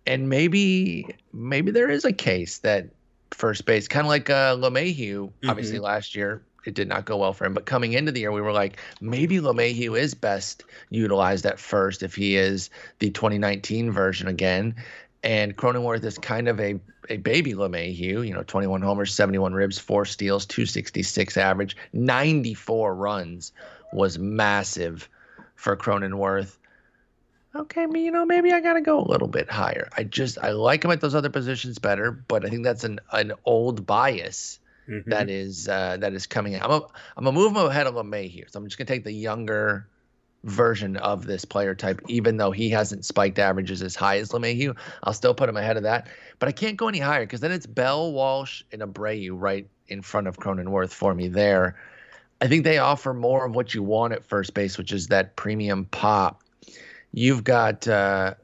And 0.07 0.29
maybe 0.29 1.07
maybe 1.33 1.71
there 1.71 1.89
is 1.89 2.05
a 2.05 2.13
case 2.13 2.59
that 2.59 2.89
first 3.33 3.67
base, 3.67 3.89
kind 3.89 4.07
of 4.07 4.09
like 4.09 4.31
uh, 4.31 4.57
LeMahieu, 4.57 5.31
obviously 5.49 5.79
last 5.79 6.15
year 6.15 6.43
it 6.67 6.75
did 6.75 6.89
not 6.89 7.05
go 7.05 7.17
well 7.17 7.33
for 7.33 7.45
him. 7.45 7.55
But 7.55 7.67
coming 7.67 7.93
into 7.93 8.13
the 8.13 8.21
year, 8.21 8.33
we 8.33 8.41
were 8.41 8.53
like, 8.53 8.79
maybe 9.01 9.37
LeMahieu 9.37 9.99
is 9.99 10.15
best 10.15 10.65
utilized 10.91 11.47
at 11.47 11.59
first 11.59 12.03
if 12.03 12.15
he 12.15 12.37
is 12.37 12.71
the 12.99 13.11
2019 13.11 13.91
version 13.91 14.29
again. 14.29 14.75
And 15.23 15.57
Cronenworth 15.57 16.05
is 16.05 16.19
kind 16.19 16.49
of 16.49 16.61
a, 16.61 16.79
a 17.09 17.17
baby 17.19 17.55
LeMahieu, 17.55 18.27
you 18.27 18.35
know, 18.35 18.43
21 18.43 18.83
homers, 18.83 19.15
71 19.15 19.55
ribs, 19.55 19.79
four 19.79 20.05
steals, 20.05 20.47
266 20.47 21.37
average, 21.37 21.77
94 21.93 22.95
runs 22.95 23.53
was 23.93 24.19
massive 24.19 25.09
for 25.55 25.77
Cronenworth. 25.77 26.59
Okay, 27.57 27.87
you 27.95 28.11
know, 28.11 28.27
maybe 28.27 28.53
I 28.53 28.61
gotta 28.61 28.83
go 28.83 29.01
a 29.01 29.09
little 29.09 29.29
bit 29.29 29.51
higher. 29.51 29.89
I 29.97 30.05
just 30.05 30.37
I 30.43 30.51
like 30.51 30.85
him 30.85 30.91
at 30.91 31.01
those 31.01 31.15
other 31.15 31.31
positions 31.31 31.79
better, 31.79 32.13
but 32.13 32.45
I 32.45 32.51
think 32.51 32.65
that's 32.65 32.85
an 32.85 33.01
an 33.13 33.33
old 33.45 33.87
bias 33.87 34.59
Mhm. 34.89 35.05
that 35.07 35.29
is 35.31 35.67
uh, 35.69 35.97
that 35.99 36.13
is 36.13 36.27
coming. 36.27 36.53
In. 36.53 36.63
I'm 36.63 36.71
a, 36.71 36.83
I'm 37.17 37.25
gonna 37.25 37.33
move 37.33 37.53
him 37.53 37.57
ahead 37.59 37.87
of 37.87 37.95
LeMahieu, 37.95 38.51
so 38.51 38.59
I'm 38.59 38.67
just 38.67 38.79
gonna 38.79 38.87
take 38.87 39.05
the 39.05 39.13
younger 39.13 39.89
version 40.45 40.97
of 40.99 41.27
this 41.27 41.45
player 41.45 41.75
type, 41.75 42.01
even 42.09 42.37
though 42.37 42.53
he 42.53 42.71
hasn't 42.71 43.05
spiked 43.05 43.39
averages 43.39 43.83
as 43.83 43.97
high 43.97 44.19
as 44.19 44.31
LeMahieu. 44.31 44.77
I'll 45.03 45.13
still 45.15 45.35
put 45.35 45.49
him 45.49 45.57
ahead 45.57 45.77
of 45.77 45.83
that, 45.85 46.09
but 46.39 46.49
I 46.49 46.53
can't 46.53 46.77
go 46.77 46.89
any 46.89 47.01
higher 47.01 47.25
because 47.25 47.41
then 47.41 47.53
it's 47.53 47.67
Bell, 47.67 48.13
Walsh, 48.13 48.63
and 48.71 48.83
Abreu 48.83 49.31
right 49.33 49.67
in 49.89 50.03
front 50.03 50.29
of 50.29 50.37
Cronenworth 50.39 50.93
for 50.93 51.15
me 51.15 51.29
there. 51.29 51.77
I 52.41 52.49
think 52.49 52.65
they 52.65 52.79
offer 52.79 53.15
more 53.15 53.47
of 53.47 53.55
what 53.55 53.75
you 53.75 53.83
want 53.83 54.13
at 54.13 54.25
first 54.25 54.53
base, 54.53 54.77
which 54.77 54.93
is 54.93 55.09
that 55.09 55.37
premium 55.37 55.87
pop. 55.87 56.43
You've 57.17 57.45
got 57.45 57.89
uh, 57.89 58.35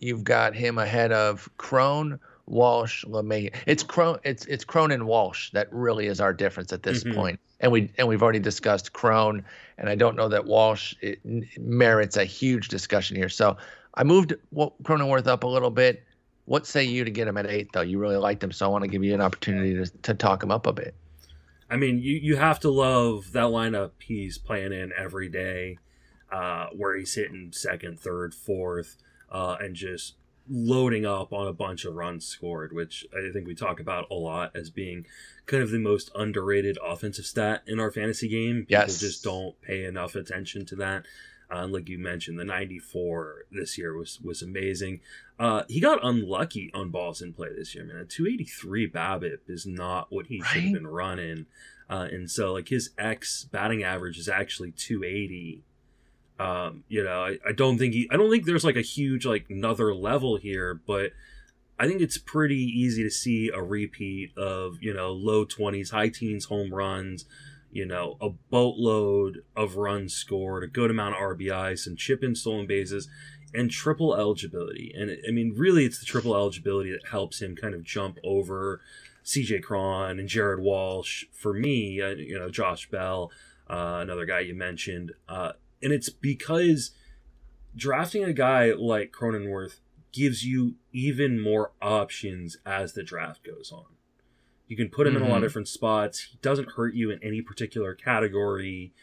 you've 0.00 0.24
got 0.24 0.54
him 0.54 0.78
ahead 0.78 1.12
of 1.12 1.46
Cron, 1.58 2.18
Walsh, 2.46 3.04
LeMay. 3.04 3.54
It's 3.66 3.82
Cron, 3.82 4.18
it's 4.24 4.46
it's 4.46 4.64
Cron 4.64 4.90
and 4.92 5.06
Walsh 5.06 5.50
that 5.50 5.68
really 5.70 6.06
is 6.06 6.18
our 6.18 6.32
difference 6.32 6.72
at 6.72 6.82
this 6.82 7.04
Mhm. 7.04 7.14
point. 7.14 7.40
And 7.60 7.70
we 7.70 7.92
and 7.98 8.08
we've 8.08 8.22
already 8.22 8.38
discussed 8.38 8.94
Cron, 8.94 9.44
and 9.76 9.90
I 9.90 9.94
don't 9.94 10.16
know 10.16 10.26
that 10.30 10.46
Walsh 10.46 10.94
it, 11.02 11.20
merits 11.58 12.16
a 12.16 12.24
huge 12.24 12.68
discussion 12.68 13.14
here. 13.14 13.28
So 13.28 13.58
I 13.92 14.04
moved 14.04 14.32
Cronenworth 14.54 15.26
up 15.26 15.44
a 15.44 15.46
little 15.46 15.70
bit. 15.70 16.02
What 16.46 16.66
say 16.66 16.82
you 16.82 17.04
to 17.04 17.10
get 17.10 17.28
him 17.28 17.36
at 17.36 17.46
eight, 17.46 17.68
though? 17.74 17.82
You 17.82 17.98
really 17.98 18.16
liked 18.16 18.42
him, 18.42 18.52
so 18.52 18.64
I 18.64 18.68
want 18.70 18.84
to 18.84 18.88
give 18.88 19.04
you 19.04 19.12
an 19.12 19.20
opportunity 19.20 19.74
to, 19.74 19.86
to 19.86 20.14
talk 20.14 20.42
him 20.42 20.50
up 20.50 20.66
a 20.66 20.72
bit. 20.72 20.94
I 21.68 21.76
mean, 21.76 21.98
you, 21.98 22.14
you 22.14 22.36
have 22.36 22.58
to 22.60 22.70
love 22.70 23.32
that 23.32 23.46
lineup 23.46 23.90
he's 23.98 24.38
playing 24.38 24.72
in 24.72 24.92
every 24.96 25.28
day, 25.28 25.78
uh, 26.30 26.66
where 26.72 26.96
he's 26.96 27.14
hitting 27.14 27.50
second, 27.52 27.98
third, 28.00 28.34
fourth, 28.34 28.96
uh, 29.30 29.56
and 29.60 29.74
just 29.76 30.14
loading 30.48 31.04
up 31.04 31.32
on 31.32 31.48
a 31.48 31.52
bunch 31.52 31.84
of 31.84 31.94
runs 31.94 32.24
scored, 32.24 32.72
which 32.72 33.04
I 33.12 33.32
think 33.32 33.46
we 33.48 33.54
talk 33.54 33.80
about 33.80 34.06
a 34.10 34.14
lot 34.14 34.54
as 34.54 34.70
being 34.70 35.04
kind 35.46 35.62
of 35.62 35.70
the 35.70 35.78
most 35.78 36.10
underrated 36.14 36.78
offensive 36.84 37.26
stat 37.26 37.62
in 37.66 37.80
our 37.80 37.90
fantasy 37.90 38.28
game. 38.28 38.60
People 38.60 38.82
Yes. 38.86 39.00
just 39.00 39.24
don't 39.24 39.60
pay 39.60 39.84
enough 39.84 40.14
attention 40.14 40.64
to 40.66 40.76
that. 40.76 41.04
Uh, 41.50 41.58
and 41.64 41.72
like 41.72 41.88
you 41.88 41.98
mentioned, 41.98 42.38
the 42.38 42.44
94 42.44 43.46
this 43.52 43.78
year 43.78 43.96
was 43.96 44.20
was 44.20 44.42
amazing. 44.42 45.00
Uh, 45.38 45.62
he 45.68 45.80
got 45.80 46.04
unlucky 46.04 46.70
on 46.74 46.90
balls 46.90 47.22
in 47.22 47.32
play 47.32 47.48
this 47.54 47.74
year, 47.74 47.84
man. 47.84 47.96
A 47.96 48.04
283 48.04 48.88
BABIP 48.90 49.38
is 49.48 49.64
not 49.66 50.08
what 50.10 50.26
he 50.26 50.40
should 50.42 50.62
have 50.64 50.72
been 50.72 50.86
running. 50.86 51.46
Uh, 51.88 52.08
and 52.10 52.28
so, 52.28 52.52
like, 52.52 52.68
his 52.68 52.90
X 52.98 53.44
batting 53.52 53.84
average 53.84 54.18
is 54.18 54.28
actually 54.28 54.72
280. 54.72 55.62
Um, 56.38 56.84
you 56.88 57.02
know, 57.02 57.24
I, 57.24 57.38
I 57.48 57.52
don't 57.52 57.78
think 57.78 57.94
he, 57.94 58.08
I 58.10 58.16
don't 58.16 58.30
think 58.30 58.44
there's 58.44 58.64
like 58.64 58.76
a 58.76 58.82
huge, 58.82 59.24
like, 59.24 59.46
another 59.48 59.94
level 59.94 60.36
here, 60.36 60.80
but 60.86 61.12
I 61.78 61.86
think 61.86 62.00
it's 62.00 62.18
pretty 62.18 62.62
easy 62.62 63.02
to 63.02 63.10
see 63.10 63.50
a 63.52 63.62
repeat 63.62 64.36
of, 64.36 64.76
you 64.80 64.92
know, 64.92 65.12
low 65.12 65.44
20s, 65.44 65.90
high 65.90 66.08
teens 66.08 66.46
home 66.46 66.72
runs, 66.74 67.26
you 67.70 67.84
know, 67.84 68.16
a 68.20 68.30
boatload 68.30 69.42
of 69.54 69.76
runs 69.76 70.14
scored, 70.14 70.64
a 70.64 70.68
good 70.68 70.90
amount 70.90 71.14
of 71.14 71.20
RBI, 71.20 71.78
some 71.78 71.96
chip 71.96 72.22
and 72.22 72.36
stolen 72.36 72.66
bases, 72.66 73.08
and 73.52 73.70
triple 73.70 74.14
eligibility. 74.14 74.94
And 74.96 75.10
I 75.26 75.30
mean, 75.30 75.54
really, 75.56 75.84
it's 75.84 75.98
the 75.98 76.06
triple 76.06 76.34
eligibility 76.34 76.90
that 76.92 77.08
helps 77.10 77.42
him 77.42 77.56
kind 77.56 77.74
of 77.74 77.84
jump 77.84 78.18
over 78.24 78.80
CJ 79.24 79.62
Cron 79.62 80.18
and 80.18 80.28
Jared 80.28 80.60
Walsh. 80.60 81.24
For 81.32 81.52
me, 81.52 82.00
uh, 82.00 82.10
you 82.10 82.38
know, 82.38 82.48
Josh 82.48 82.88
Bell, 82.88 83.30
uh, 83.68 83.98
another 84.00 84.24
guy 84.24 84.40
you 84.40 84.54
mentioned. 84.54 85.12
Uh, 85.28 85.52
and 85.86 85.94
it's 85.94 86.08
because 86.08 86.90
drafting 87.76 88.24
a 88.24 88.32
guy 88.32 88.72
like 88.72 89.12
Cronenworth 89.12 89.76
gives 90.10 90.44
you 90.44 90.74
even 90.92 91.40
more 91.40 91.70
options 91.80 92.56
as 92.66 92.94
the 92.94 93.04
draft 93.04 93.44
goes 93.44 93.70
on. 93.72 93.84
You 94.66 94.76
can 94.76 94.88
put 94.88 95.06
him 95.06 95.14
mm-hmm. 95.14 95.22
in 95.22 95.28
a 95.28 95.30
lot 95.30 95.36
of 95.36 95.42
mm-hmm. 95.42 95.46
different 95.46 95.68
spots. 95.68 96.22
He 96.22 96.38
doesn't 96.42 96.72
hurt 96.72 96.96
you 96.96 97.12
in 97.12 97.22
any 97.22 97.40
particular 97.40 97.94
category. 97.94 98.94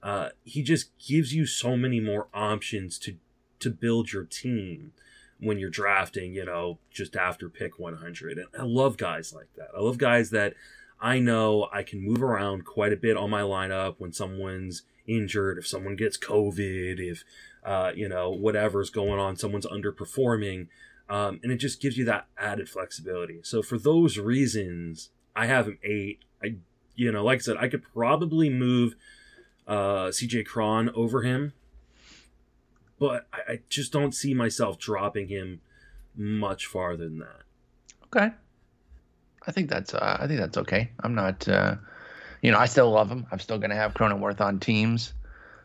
Uh, 0.00 0.28
he 0.44 0.62
just 0.62 0.96
gives 1.04 1.34
you 1.34 1.44
so 1.44 1.76
many 1.76 1.98
more 1.98 2.28
options 2.32 3.00
to 3.00 3.16
to 3.58 3.68
build 3.68 4.12
your 4.12 4.22
team 4.22 4.92
when 5.40 5.58
you're 5.58 5.70
drafting, 5.70 6.34
you 6.34 6.44
know, 6.44 6.78
just 6.88 7.16
after 7.16 7.48
pick 7.48 7.80
100. 7.80 8.38
And 8.38 8.46
I 8.56 8.62
love 8.62 8.96
guys 8.96 9.32
like 9.32 9.52
that. 9.56 9.70
I 9.76 9.80
love 9.80 9.98
guys 9.98 10.30
that 10.30 10.54
I 11.00 11.18
know 11.18 11.68
I 11.72 11.82
can 11.82 12.00
move 12.00 12.22
around 12.22 12.64
quite 12.64 12.92
a 12.92 12.96
bit 12.96 13.16
on 13.16 13.28
my 13.28 13.40
lineup 13.40 13.96
when 13.98 14.12
someone's 14.12 14.84
injured, 15.08 15.58
if 15.58 15.66
someone 15.66 15.96
gets 15.96 16.16
COVID, 16.16 17.00
if, 17.00 17.24
uh, 17.64 17.92
you 17.94 18.08
know, 18.08 18.30
whatever's 18.30 18.90
going 18.90 19.18
on, 19.18 19.36
someone's 19.36 19.66
underperforming. 19.66 20.68
Um, 21.08 21.40
and 21.42 21.50
it 21.50 21.56
just 21.56 21.80
gives 21.80 21.96
you 21.96 22.04
that 22.04 22.26
added 22.36 22.68
flexibility. 22.68 23.40
So 23.42 23.62
for 23.62 23.78
those 23.78 24.18
reasons, 24.18 25.10
I 25.34 25.46
have 25.46 25.66
him 25.66 25.78
eight. 25.82 26.20
I, 26.42 26.56
you 26.94 27.10
know, 27.10 27.24
like 27.24 27.38
I 27.38 27.40
said, 27.40 27.56
I 27.56 27.68
could 27.68 27.82
probably 27.82 28.50
move 28.50 28.94
uh, 29.66 30.08
CJ 30.08 30.46
Cron 30.46 30.90
over 30.94 31.22
him, 31.22 31.52
but 32.98 33.26
I, 33.32 33.52
I 33.52 33.60
just 33.68 33.92
don't 33.92 34.14
see 34.14 34.34
myself 34.34 34.78
dropping 34.78 35.28
him 35.28 35.60
much 36.14 36.66
farther 36.66 37.04
than 37.04 37.18
that. 37.20 37.42
Okay. 38.06 38.34
I 39.46 39.52
think 39.52 39.70
that's 39.70 39.94
uh, 39.94 40.18
I 40.20 40.26
think 40.26 40.40
that's 40.40 40.58
okay. 40.58 40.90
I'm 41.00 41.14
not, 41.14 41.48
uh, 41.48 41.76
you 42.42 42.50
know, 42.50 42.58
I 42.58 42.66
still 42.66 42.90
love 42.90 43.10
him. 43.10 43.26
I'm 43.30 43.38
still 43.38 43.58
going 43.58 43.70
to 43.70 43.76
have 43.76 43.94
Cronenworth 43.94 44.40
on 44.40 44.60
teams, 44.60 45.12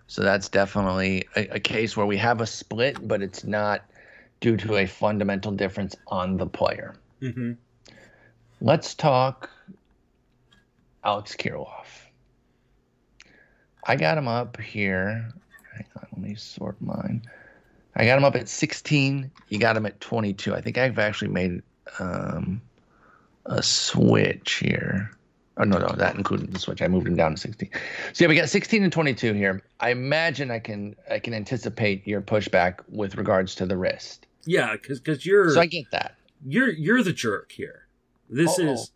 so 0.08 0.24
that's 0.24 0.50
definitely 0.50 1.28
a, 1.36 1.56
a, 1.56 1.60
case 1.60 1.96
where 1.96 2.06
we 2.06 2.18
have 2.18 2.42
a 2.42 2.48
split, 2.48 3.08
but 3.08 3.22
it's 3.22 3.44
not 3.44 3.84
due 4.42 4.58
to 4.58 4.78
a 4.78 4.86
fundamental 4.86 5.52
difference 5.52 5.96
on 6.08 6.38
the 6.38 6.46
player. 6.46 6.96
Mm-hmm. 7.22 7.54
Let's 8.62 8.96
talk 8.96 9.50
Alex 11.04 11.36
Kirilloff. 11.36 11.88
I 13.86 13.96
got 13.96 14.18
him 14.18 14.28
up 14.28 14.60
here. 14.60 15.32
Hang 15.74 15.86
on, 15.98 16.08
let 16.12 16.22
me 16.22 16.36
sort 16.36 16.82
mine. 16.82 17.24
I 17.96 18.06
got 18.06 18.18
him 18.18 18.24
up 18.24 18.36
at 18.36 18.50
16. 18.50 19.30
You 19.50 19.60
got 19.60 19.78
him 19.78 19.86
at 19.86 20.00
22. 20.00 20.56
I 20.56 20.62
think 20.62 20.78
I've 20.78 21.00
actually 21.00 21.30
made 21.30 21.62
um, 22.00 22.62
a 23.46 23.62
switch 23.62 24.56
here. 24.56 25.12
Oh 25.58 25.64
no, 25.64 25.78
no, 25.78 25.88
that 25.98 26.16
included 26.16 26.52
the 26.52 26.60
switch. 26.60 26.82
I 26.82 26.88
moved 26.88 27.08
him 27.08 27.16
down 27.16 27.36
to 27.36 27.38
16. 27.38 27.70
So 28.14 28.24
yeah, 28.24 28.30
we 28.30 28.36
got 28.36 28.50
16 28.50 28.84
and 28.84 28.92
22 28.92 29.34
here. 29.34 29.62
I 29.80 29.92
imagine 29.92 30.50
I 30.50 30.60
can 30.60 30.96
I 31.10 31.20
can 31.20 31.34
anticipate 31.34 32.08
your 32.08 32.22
pushback 32.22 32.80
with 32.90 33.16
regards 33.16 33.54
to 33.56 33.66
the 33.66 33.78
wrist. 33.78 34.26
Yeah, 34.46 34.74
because 34.74 35.00
because 35.00 35.26
you're 35.26 35.52
so 35.52 35.62
I 35.62 35.68
get 35.68 35.86
that 35.92 36.16
you're 36.46 36.72
you're 36.72 37.04
the 37.04 37.14
jerk 37.14 37.52
here. 37.52 37.88
This 38.30 38.58
Uh-oh. 38.58 38.74
is 38.74 38.92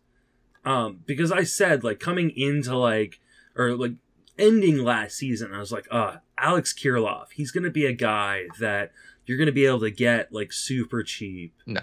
um 0.64 1.00
because 1.06 1.30
I 1.30 1.44
said 1.44 1.84
like 1.84 2.00
coming 2.00 2.30
into 2.30 2.76
like 2.76 3.20
or 3.54 3.76
like 3.76 3.92
ending 4.38 4.78
last 4.78 5.16
season, 5.16 5.52
I 5.54 5.58
was 5.58 5.72
like, 5.72 5.86
uh, 5.90 6.16
Alex 6.38 6.72
Kirilloff, 6.72 7.26
he's 7.32 7.50
gonna 7.52 7.70
be 7.70 7.86
a 7.86 7.92
guy 7.92 8.44
that 8.58 8.92
you're 9.26 9.38
gonna 9.38 9.52
be 9.52 9.66
able 9.66 9.80
to 9.80 9.90
get 9.90 10.32
like 10.32 10.52
super 10.52 11.04
cheap. 11.04 11.54
No. 11.66 11.82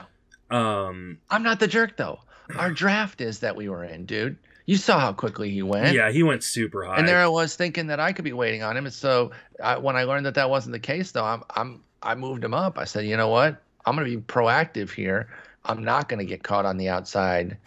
Um 0.50 1.20
I'm 1.30 1.44
not 1.44 1.60
the 1.62 1.68
jerk 1.68 1.96
though 1.96 2.20
our 2.58 2.72
draft 2.84 3.22
is 3.22 3.40
that 3.40 3.56
we 3.56 3.70
were 3.70 3.84
in, 3.84 4.06
dude. 4.06 4.38
You 4.65 4.78
saw 4.78 4.99
how 4.99 5.13
quickly 5.13 5.51
he 5.51 5.62
went. 5.62 5.95
Yeah, 5.95 6.12
he 6.12 6.23
went 6.23 6.43
super 6.43 6.84
high. 6.86 6.97
And 6.97 7.08
there 7.08 7.19
I 7.19 7.28
was 7.28 7.56
thinking 7.56 7.88
that 7.88 7.99
I 7.99 8.13
could 8.13 8.25
be 8.25 8.34
waiting 8.34 8.63
on 8.63 8.75
him. 8.75 8.86
And 8.86 8.93
so 8.93 9.32
I, 9.63 9.78
when 9.78 9.95
I 9.95 10.04
learned 10.04 10.25
that 10.25 10.36
that 10.36 10.49
wasn't 10.49 10.73
the 10.73 10.80
case, 10.80 11.12
though, 11.12 11.23
I'm 11.23 11.43
I'm 11.51 11.84
I 12.01 12.15
moved 12.15 12.43
him 12.43 12.54
up. 12.54 12.78
I 12.78 12.86
said, 12.86 13.06
you 13.06 13.15
know 13.15 13.30
what? 13.30 13.62
I'm 13.86 13.95
going 13.95 14.10
to 14.10 14.17
be 14.17 14.23
proactive 14.23 14.91
here. 14.91 15.30
I'm 15.63 15.84
not 15.84 16.10
going 16.10 16.19
to 16.19 16.25
get 16.25 16.43
caught 16.43 16.65
on 16.65 16.78
the 16.78 16.89
outside 16.89 17.58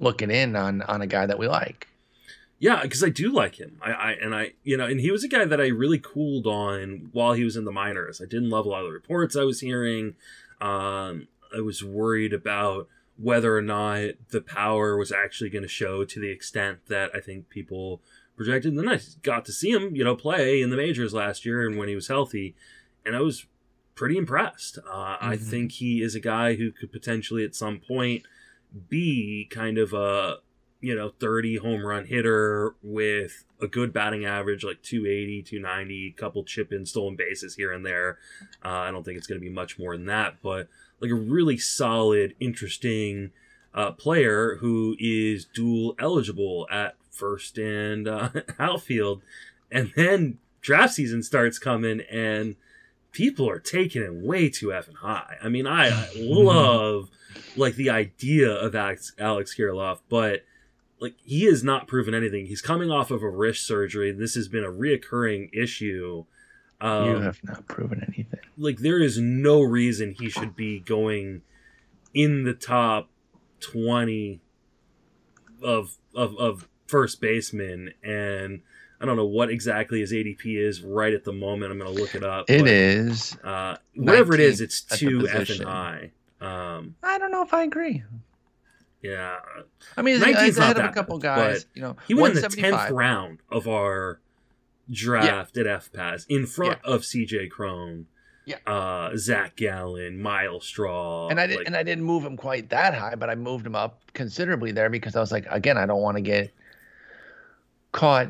looking 0.00 0.30
in 0.30 0.56
on 0.56 0.82
on 0.82 1.00
a 1.00 1.06
guy 1.06 1.26
that 1.26 1.38
we 1.38 1.48
like. 1.48 1.88
Yeah, 2.58 2.82
because 2.82 3.02
I 3.02 3.08
do 3.08 3.32
like 3.32 3.56
him. 3.56 3.78
I, 3.82 3.92
I 3.92 4.10
and 4.12 4.34
I 4.34 4.52
you 4.64 4.76
know, 4.76 4.86
and 4.86 5.00
he 5.00 5.10
was 5.10 5.24
a 5.24 5.28
guy 5.28 5.44
that 5.46 5.60
I 5.60 5.68
really 5.68 5.98
cooled 5.98 6.46
on 6.46 7.08
while 7.12 7.32
he 7.32 7.44
was 7.44 7.56
in 7.56 7.64
the 7.64 7.72
minors. 7.72 8.20
I 8.20 8.26
didn't 8.26 8.50
love 8.50 8.66
a 8.66 8.68
lot 8.68 8.80
of 8.80 8.86
the 8.86 8.92
reports 8.92 9.34
I 9.34 9.44
was 9.44 9.60
hearing. 9.60 10.14
Um, 10.60 11.28
I 11.56 11.60
was 11.60 11.82
worried 11.82 12.32
about 12.32 12.88
whether 13.18 13.56
or 13.56 13.62
not 13.62 14.10
the 14.30 14.40
power 14.40 14.96
was 14.96 15.12
actually 15.12 15.50
going 15.50 15.62
to 15.62 15.68
show 15.68 16.04
to 16.04 16.20
the 16.20 16.30
extent 16.30 16.78
that 16.88 17.10
I 17.14 17.20
think 17.20 17.48
people 17.48 18.00
projected. 18.36 18.72
And 18.72 18.78
then 18.78 18.88
I 18.88 19.00
got 19.22 19.44
to 19.46 19.52
see 19.52 19.70
him, 19.70 19.94
you 19.94 20.04
know, 20.04 20.16
play 20.16 20.62
in 20.62 20.70
the 20.70 20.76
majors 20.76 21.14
last 21.14 21.44
year 21.44 21.66
and 21.66 21.76
when 21.76 21.88
he 21.88 21.94
was 21.94 22.08
healthy, 22.08 22.54
and 23.04 23.14
I 23.14 23.20
was 23.20 23.46
pretty 23.94 24.16
impressed. 24.16 24.78
Uh, 24.78 25.16
mm-hmm. 25.16 25.28
I 25.28 25.36
think 25.36 25.72
he 25.72 26.02
is 26.02 26.14
a 26.14 26.20
guy 26.20 26.54
who 26.54 26.72
could 26.72 26.92
potentially 26.92 27.44
at 27.44 27.54
some 27.54 27.80
point 27.80 28.24
be 28.88 29.46
kind 29.50 29.78
of 29.78 29.92
a 29.92 30.38
you 30.80 30.94
know 30.94 31.12
30 31.20 31.58
home 31.58 31.86
run 31.86 32.06
hitter 32.06 32.74
with 32.82 33.44
a 33.60 33.68
good 33.68 33.92
batting 33.92 34.24
average 34.24 34.64
like 34.64 34.82
280 34.82 35.42
290 35.42 36.10
couple 36.12 36.42
chip 36.42 36.72
in 36.72 36.84
stolen 36.84 37.14
bases 37.14 37.54
here 37.54 37.70
and 37.72 37.86
there 37.86 38.18
uh, 38.64 38.68
i 38.68 38.90
don't 38.90 39.04
think 39.04 39.16
it's 39.16 39.26
going 39.26 39.40
to 39.40 39.44
be 39.46 39.52
much 39.52 39.78
more 39.78 39.96
than 39.96 40.06
that 40.06 40.36
but 40.42 40.68
like 41.02 41.10
a 41.10 41.16
really 41.16 41.58
solid, 41.58 42.34
interesting 42.38 43.32
uh, 43.74 43.90
player 43.90 44.56
who 44.60 44.96
is 45.00 45.44
dual 45.44 45.96
eligible 45.98 46.68
at 46.70 46.94
first 47.10 47.58
and 47.58 48.06
uh, 48.06 48.30
outfield. 48.58 49.20
And 49.70 49.92
then 49.96 50.38
draft 50.60 50.94
season 50.94 51.22
starts 51.24 51.58
coming 51.58 52.02
and 52.10 52.54
people 53.10 53.50
are 53.50 53.58
taking 53.58 54.02
it 54.02 54.14
way 54.14 54.48
too 54.48 54.68
effing 54.68 54.94
high. 54.94 55.36
I 55.42 55.48
mean, 55.48 55.66
I, 55.66 55.88
I 55.88 56.08
love 56.16 57.10
like 57.56 57.74
the 57.74 57.90
idea 57.90 58.50
of 58.50 58.74
Alex, 58.74 59.12
Alex 59.18 59.54
Kirilloff, 59.58 59.98
but 60.08 60.44
like 61.00 61.14
he 61.24 61.46
has 61.46 61.64
not 61.64 61.88
proven 61.88 62.14
anything. 62.14 62.46
He's 62.46 62.62
coming 62.62 62.90
off 62.90 63.10
of 63.10 63.24
a 63.24 63.28
wrist 63.28 63.66
surgery. 63.66 64.12
This 64.12 64.34
has 64.36 64.46
been 64.46 64.64
a 64.64 64.70
reoccurring 64.70 65.50
issue 65.52 66.26
um, 66.82 67.08
you 67.08 67.20
have 67.20 67.42
not 67.44 67.66
proven 67.68 68.02
anything. 68.06 68.40
Like 68.58 68.78
there 68.78 68.98
is 68.98 69.18
no 69.18 69.62
reason 69.62 70.14
he 70.18 70.28
should 70.28 70.56
be 70.56 70.80
going 70.80 71.42
in 72.12 72.44
the 72.44 72.54
top 72.54 73.08
twenty 73.60 74.40
of 75.62 75.96
of 76.14 76.36
of 76.36 76.68
first 76.86 77.20
baseman 77.20 77.94
and 78.02 78.60
I 79.00 79.04
don't 79.04 79.16
know 79.16 79.26
what 79.26 79.50
exactly 79.50 80.00
his 80.00 80.12
ADP 80.12 80.44
is 80.44 80.80
right 80.82 81.12
at 81.12 81.24
the 81.24 81.32
moment. 81.32 81.72
I'm 81.72 81.78
going 81.78 81.92
to 81.92 82.00
look 82.00 82.14
it 82.14 82.22
up. 82.22 82.48
It 82.48 82.60
but, 82.60 82.68
is 82.68 83.36
uh, 83.42 83.76
whatever 83.96 84.32
it 84.34 84.40
is. 84.40 84.60
It's 84.60 84.82
too 84.82 85.20
effing 85.20 85.64
high. 85.64 86.12
Um, 86.40 86.94
I 87.02 87.18
don't 87.18 87.32
know 87.32 87.42
if 87.42 87.52
I 87.52 87.64
agree. 87.64 88.04
Yeah, 89.02 89.38
I 89.96 90.02
mean, 90.02 90.22
he's 90.22 90.56
ahead 90.56 90.78
of 90.78 90.84
a 90.84 90.92
couple 90.92 91.18
guys. 91.18 91.66
You 91.74 91.82
know, 91.82 91.96
he 92.06 92.14
went 92.14 92.36
in 92.36 92.42
the 92.42 92.48
tenth 92.48 92.90
round 92.90 93.40
of 93.50 93.66
our 93.66 94.20
draft 94.90 95.56
yeah. 95.56 95.62
at 95.62 95.92
FPAS 95.92 96.26
in 96.28 96.46
front 96.46 96.78
yeah. 96.84 96.92
of 96.92 97.02
CJ 97.02 97.50
Cron, 97.50 98.06
yeah. 98.44 98.56
uh, 98.66 99.16
Zach 99.16 99.56
Gallen, 99.56 100.20
Myles 100.20 100.66
Straw. 100.66 101.28
And 101.28 101.40
I 101.40 101.46
did, 101.46 101.58
like, 101.58 101.66
and 101.66 101.76
I 101.76 101.82
didn't 101.82 102.04
move 102.04 102.24
him 102.24 102.36
quite 102.36 102.70
that 102.70 102.94
high, 102.94 103.14
but 103.14 103.30
I 103.30 103.34
moved 103.34 103.66
him 103.66 103.74
up 103.74 104.00
considerably 104.14 104.72
there 104.72 104.90
because 104.90 105.16
I 105.16 105.20
was 105.20 105.32
like, 105.32 105.46
again, 105.50 105.78
I 105.78 105.86
don't 105.86 106.02
want 106.02 106.16
to 106.16 106.22
get 106.22 106.52
caught 107.92 108.28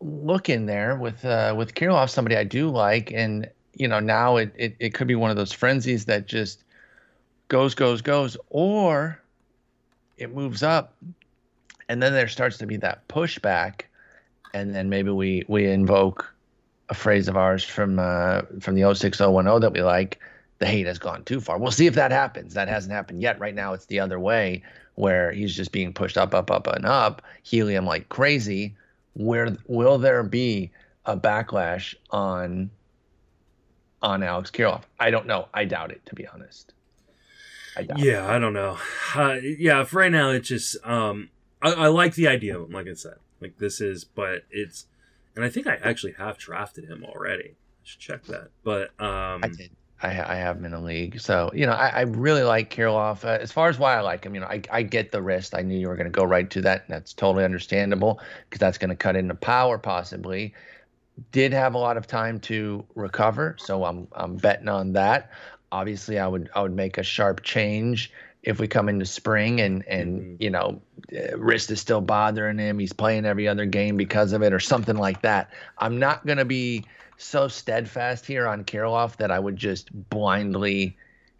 looking 0.00 0.66
there 0.66 0.96
with 0.96 1.24
uh, 1.24 1.54
with 1.56 1.74
Kirilloff, 1.74 2.10
somebody 2.10 2.36
I 2.36 2.44
do 2.44 2.68
like, 2.68 3.12
and 3.12 3.48
you 3.74 3.88
know 3.88 4.00
now 4.00 4.36
it, 4.36 4.52
it 4.56 4.76
it 4.80 4.94
could 4.94 5.06
be 5.06 5.14
one 5.14 5.30
of 5.30 5.36
those 5.36 5.52
frenzies 5.52 6.06
that 6.06 6.26
just 6.26 6.64
goes 7.48 7.74
goes 7.74 8.02
goes, 8.02 8.36
or 8.50 9.20
it 10.16 10.34
moves 10.34 10.62
up, 10.62 10.96
and 11.88 12.02
then 12.02 12.12
there 12.12 12.28
starts 12.28 12.58
to 12.58 12.66
be 12.66 12.76
that 12.78 13.06
pushback 13.08 13.82
and 14.54 14.74
then 14.74 14.88
maybe 14.88 15.10
we 15.10 15.44
we 15.48 15.66
invoke 15.66 16.32
a 16.88 16.94
phrase 16.94 17.28
of 17.28 17.36
ours 17.36 17.64
from 17.64 17.98
uh, 17.98 18.42
from 18.60 18.74
the 18.74 18.94
06010 18.94 19.60
that 19.60 19.72
we 19.72 19.82
like. 19.82 20.18
The 20.58 20.66
hate 20.66 20.86
has 20.86 20.98
gone 20.98 21.24
too 21.24 21.40
far. 21.40 21.58
We'll 21.58 21.72
see 21.72 21.86
if 21.86 21.94
that 21.94 22.12
happens. 22.12 22.54
That 22.54 22.68
hasn't 22.68 22.92
happened 22.92 23.20
yet. 23.20 23.40
Right 23.40 23.54
now, 23.54 23.72
it's 23.72 23.86
the 23.86 23.98
other 23.98 24.20
way 24.20 24.62
where 24.94 25.32
he's 25.32 25.56
just 25.56 25.72
being 25.72 25.92
pushed 25.92 26.18
up, 26.18 26.34
up, 26.34 26.50
up, 26.50 26.66
and 26.66 26.84
up, 26.84 27.22
helium 27.42 27.86
like 27.86 28.08
crazy. 28.08 28.76
Where 29.14 29.56
will 29.66 29.98
there 29.98 30.22
be 30.22 30.70
a 31.04 31.16
backlash 31.16 31.94
on 32.10 32.70
on 34.02 34.22
Alex 34.22 34.50
Kirilloff? 34.50 34.82
I 35.00 35.10
don't 35.10 35.26
know. 35.26 35.48
I 35.52 35.64
doubt 35.64 35.90
it, 35.90 36.04
to 36.06 36.14
be 36.14 36.26
honest. 36.26 36.72
I 37.76 37.86
yeah, 37.96 38.26
it. 38.26 38.36
I 38.36 38.38
don't 38.38 38.52
know. 38.52 38.78
Uh, 39.14 39.38
yeah, 39.42 39.84
for 39.84 40.00
right 40.00 40.12
now, 40.12 40.30
it's 40.30 40.48
just 40.48 40.76
um, 40.84 41.30
I, 41.60 41.72
I 41.72 41.86
like 41.88 42.14
the 42.14 42.28
idea 42.28 42.56
of 42.58 42.68
him. 42.68 42.72
Like 42.72 42.86
I 42.86 42.94
said, 42.94 43.16
like 43.42 43.58
this 43.58 43.80
is, 43.80 44.04
but 44.04 44.44
it's, 44.50 44.86
and 45.36 45.44
I 45.44 45.48
think 45.48 45.66
I 45.66 45.74
actually 45.82 46.12
have 46.12 46.38
drafted 46.38 46.84
him 46.84 47.04
already. 47.04 47.50
I 47.50 47.84
should 47.84 48.00
check 48.00 48.24
that. 48.24 48.50
But 48.62 48.90
um, 49.00 49.42
I 49.42 49.48
did. 49.48 49.70
I, 50.02 50.08
I 50.08 50.34
have 50.34 50.56
him 50.56 50.64
in 50.64 50.74
a 50.74 50.80
league, 50.80 51.20
so 51.20 51.50
you 51.54 51.64
know 51.64 51.72
I, 51.72 51.88
I 51.88 52.00
really 52.02 52.42
like 52.42 52.74
Kirilloff. 52.74 53.24
Uh, 53.24 53.38
as 53.40 53.52
far 53.52 53.68
as 53.68 53.78
why 53.78 53.96
I 53.96 54.00
like 54.00 54.24
him, 54.24 54.34
you 54.34 54.40
know, 54.40 54.48
I, 54.48 54.60
I 54.70 54.82
get 54.82 55.12
the 55.12 55.22
wrist. 55.22 55.54
I 55.54 55.62
knew 55.62 55.78
you 55.78 55.88
were 55.88 55.96
going 55.96 56.06
to 56.06 56.10
go 56.10 56.24
right 56.24 56.50
to 56.50 56.60
that. 56.62 56.84
And 56.86 56.94
that's 56.94 57.12
totally 57.12 57.44
understandable 57.44 58.20
because 58.48 58.58
that's 58.58 58.78
going 58.78 58.90
to 58.90 58.96
cut 58.96 59.14
into 59.16 59.34
power 59.34 59.78
possibly. 59.78 60.54
Did 61.30 61.52
have 61.52 61.74
a 61.74 61.78
lot 61.78 61.96
of 61.96 62.06
time 62.06 62.40
to 62.40 62.84
recover, 62.94 63.56
so 63.58 63.84
I'm 63.84 64.08
I'm 64.12 64.36
betting 64.36 64.68
on 64.68 64.92
that. 64.94 65.30
obviously 65.72 66.18
I 66.18 66.28
would 66.28 66.50
I 66.54 66.62
would 66.62 66.74
make 66.74 66.98
a 66.98 67.02
sharp 67.02 67.42
change 67.42 68.12
if 68.42 68.58
we 68.58 68.66
come 68.66 68.88
into 68.88 69.06
spring 69.06 69.60
and 69.60 69.86
and 69.86 70.20
Mhm. 70.20 70.36
you 70.40 70.50
know 70.50 70.80
uh, 71.16 71.36
wrist 71.38 71.70
is 71.70 71.80
still 71.80 72.00
bothering 72.00 72.58
him. 72.58 72.78
He's 72.78 72.92
playing 72.92 73.24
every 73.24 73.46
other 73.46 73.66
game 73.66 73.96
because 73.96 74.32
of 74.32 74.42
it 74.42 74.52
or 74.52 74.60
something 74.60 74.96
like 74.96 75.22
that. 75.22 75.50
I'm 75.78 75.98
not 75.98 76.26
gonna 76.26 76.44
be 76.44 76.84
so 77.18 77.46
steadfast 77.48 78.26
here 78.26 78.46
on 78.46 78.64
Kirilloff 78.64 79.16
that 79.18 79.30
I 79.30 79.38
would 79.38 79.56
just 79.56 79.90
blindly 80.10 80.96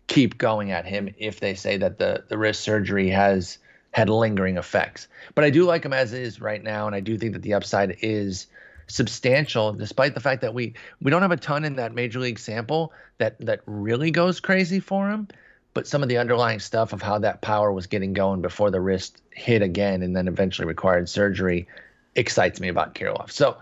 keep 0.06 0.38
going 0.38 0.70
at 0.70 0.84
him 0.84 1.12
if 1.18 1.40
they 1.40 1.54
say 1.54 1.76
that 1.78 1.98
the 1.98 2.24
the 2.28 2.38
wrist 2.38 2.60
surgery 2.60 3.08
has 3.08 3.58
had 3.92 4.08
lingering 4.08 4.56
effects. 4.56 5.08
But 5.34 5.44
I 5.44 5.50
do 5.50 5.64
like 5.64 5.84
him 5.84 5.92
as 5.92 6.12
is 6.12 6.40
right 6.40 6.62
now, 6.62 6.86
and 6.86 6.94
I 6.94 7.00
do 7.00 7.18
think 7.18 7.32
that 7.34 7.42
the 7.42 7.54
upside 7.54 7.96
is 8.00 8.46
substantial, 8.86 9.72
despite 9.72 10.14
the 10.14 10.20
fact 10.20 10.40
that 10.42 10.54
we 10.54 10.74
we 11.00 11.10
don't 11.10 11.22
have 11.22 11.32
a 11.32 11.36
ton 11.36 11.64
in 11.64 11.76
that 11.76 11.94
major 11.94 12.20
league 12.20 12.38
sample 12.38 12.92
that 13.18 13.38
that 13.40 13.60
really 13.66 14.10
goes 14.10 14.38
crazy 14.40 14.80
for 14.80 15.10
him. 15.10 15.28
But 15.74 15.86
some 15.86 16.02
of 16.02 16.08
the 16.08 16.18
underlying 16.18 16.60
stuff 16.60 16.92
of 16.92 17.00
how 17.00 17.18
that 17.20 17.40
power 17.40 17.72
was 17.72 17.86
getting 17.86 18.12
going 18.12 18.42
before 18.42 18.70
the 18.70 18.80
wrist 18.80 19.22
hit 19.30 19.62
again 19.62 20.02
and 20.02 20.14
then 20.14 20.28
eventually 20.28 20.66
required 20.66 21.08
surgery 21.08 21.66
excites 22.14 22.60
me 22.60 22.68
about 22.68 22.94
Kirilloff. 22.94 23.30
So 23.30 23.56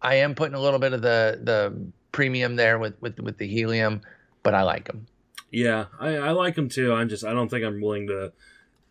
I 0.00 0.16
am 0.16 0.34
putting 0.34 0.54
a 0.54 0.60
little 0.60 0.78
bit 0.78 0.92
of 0.92 1.02
the 1.02 1.40
the 1.42 1.74
premium 2.12 2.56
there 2.56 2.78
with 2.78 3.00
with 3.00 3.18
with 3.18 3.38
the 3.38 3.46
helium, 3.48 4.00
but 4.42 4.54
I 4.54 4.62
like 4.62 4.88
him. 4.88 5.06
Yeah, 5.50 5.86
I, 5.98 6.16
I 6.16 6.30
like 6.30 6.56
him 6.56 6.68
too. 6.68 6.92
I'm 6.92 7.08
just 7.08 7.24
I 7.24 7.32
don't 7.32 7.48
think 7.48 7.64
I'm 7.64 7.80
willing 7.80 8.06
to 8.08 8.32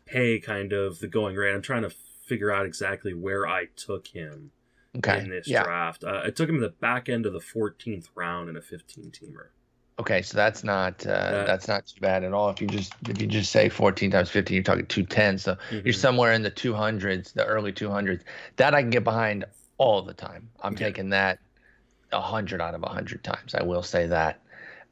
pay 0.05 0.39
kind 0.39 0.73
of 0.73 0.99
the 0.99 1.07
going 1.07 1.35
rate. 1.35 1.53
I'm 1.53 1.61
trying 1.61 1.83
to 1.83 1.89
figure 2.25 2.51
out 2.51 2.65
exactly 2.65 3.13
where 3.13 3.47
I 3.47 3.67
took 3.75 4.07
him 4.07 4.51
Okay. 4.97 5.19
in 5.19 5.29
this 5.29 5.47
yeah. 5.47 5.63
draft. 5.63 6.03
Uh, 6.03 6.21
I 6.25 6.29
took 6.29 6.49
him 6.49 6.55
in 6.55 6.61
the 6.61 6.69
back 6.69 7.09
end 7.09 7.25
of 7.25 7.33
the 7.33 7.39
14th 7.39 8.07
round 8.15 8.49
in 8.49 8.55
a 8.55 8.61
15 8.61 9.11
teamer. 9.11 9.47
Okay, 9.97 10.21
so 10.21 10.35
that's 10.35 10.63
not 10.63 11.05
uh, 11.05 11.31
That- 11.31 11.47
that's 11.47 11.67
not 11.67 11.85
too 11.85 12.01
bad 12.01 12.23
at 12.25 12.33
all. 12.33 12.49
If 12.49 12.59
you 12.61 12.67
just 12.67 12.93
if 13.07 13.21
you 13.21 13.27
just 13.27 13.51
say 13.51 13.69
14 13.69 14.11
times 14.11 14.29
15, 14.29 14.55
you're 14.55 14.63
talking 14.63 14.85
210. 14.87 15.37
So 15.37 15.57
you're 15.71 15.93
Mhm. 15.93 15.95
somewhere 15.95 16.33
in 16.33 16.41
the 16.41 16.51
200s, 16.51 17.31
the 17.31 17.45
early 17.45 17.71
200s. 17.71 18.23
That 18.57 18.73
I 18.75 18.81
can 18.81 18.89
get 18.89 19.05
behind 19.05 19.45
all 19.77 20.01
the 20.01 20.13
time. 20.13 20.49
I'm 20.61 20.73
Yeah. 20.73 20.79
taking 20.87 21.09
that 21.11 21.39
100 22.11 22.59
out 22.61 22.75
of 22.75 22.83
100 22.83 23.23
times. 23.23 23.55
I 23.55 23.63
will 23.63 23.83
say 23.83 24.07
that. 24.07 24.41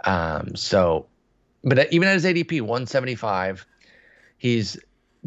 Um, 0.05 0.55
so, 0.55 1.07
but 1.65 1.91
even 1.91 2.07
at 2.07 2.13
his 2.13 2.25
ADP 2.25 2.61
175, 2.61 3.65
he's 4.37 4.77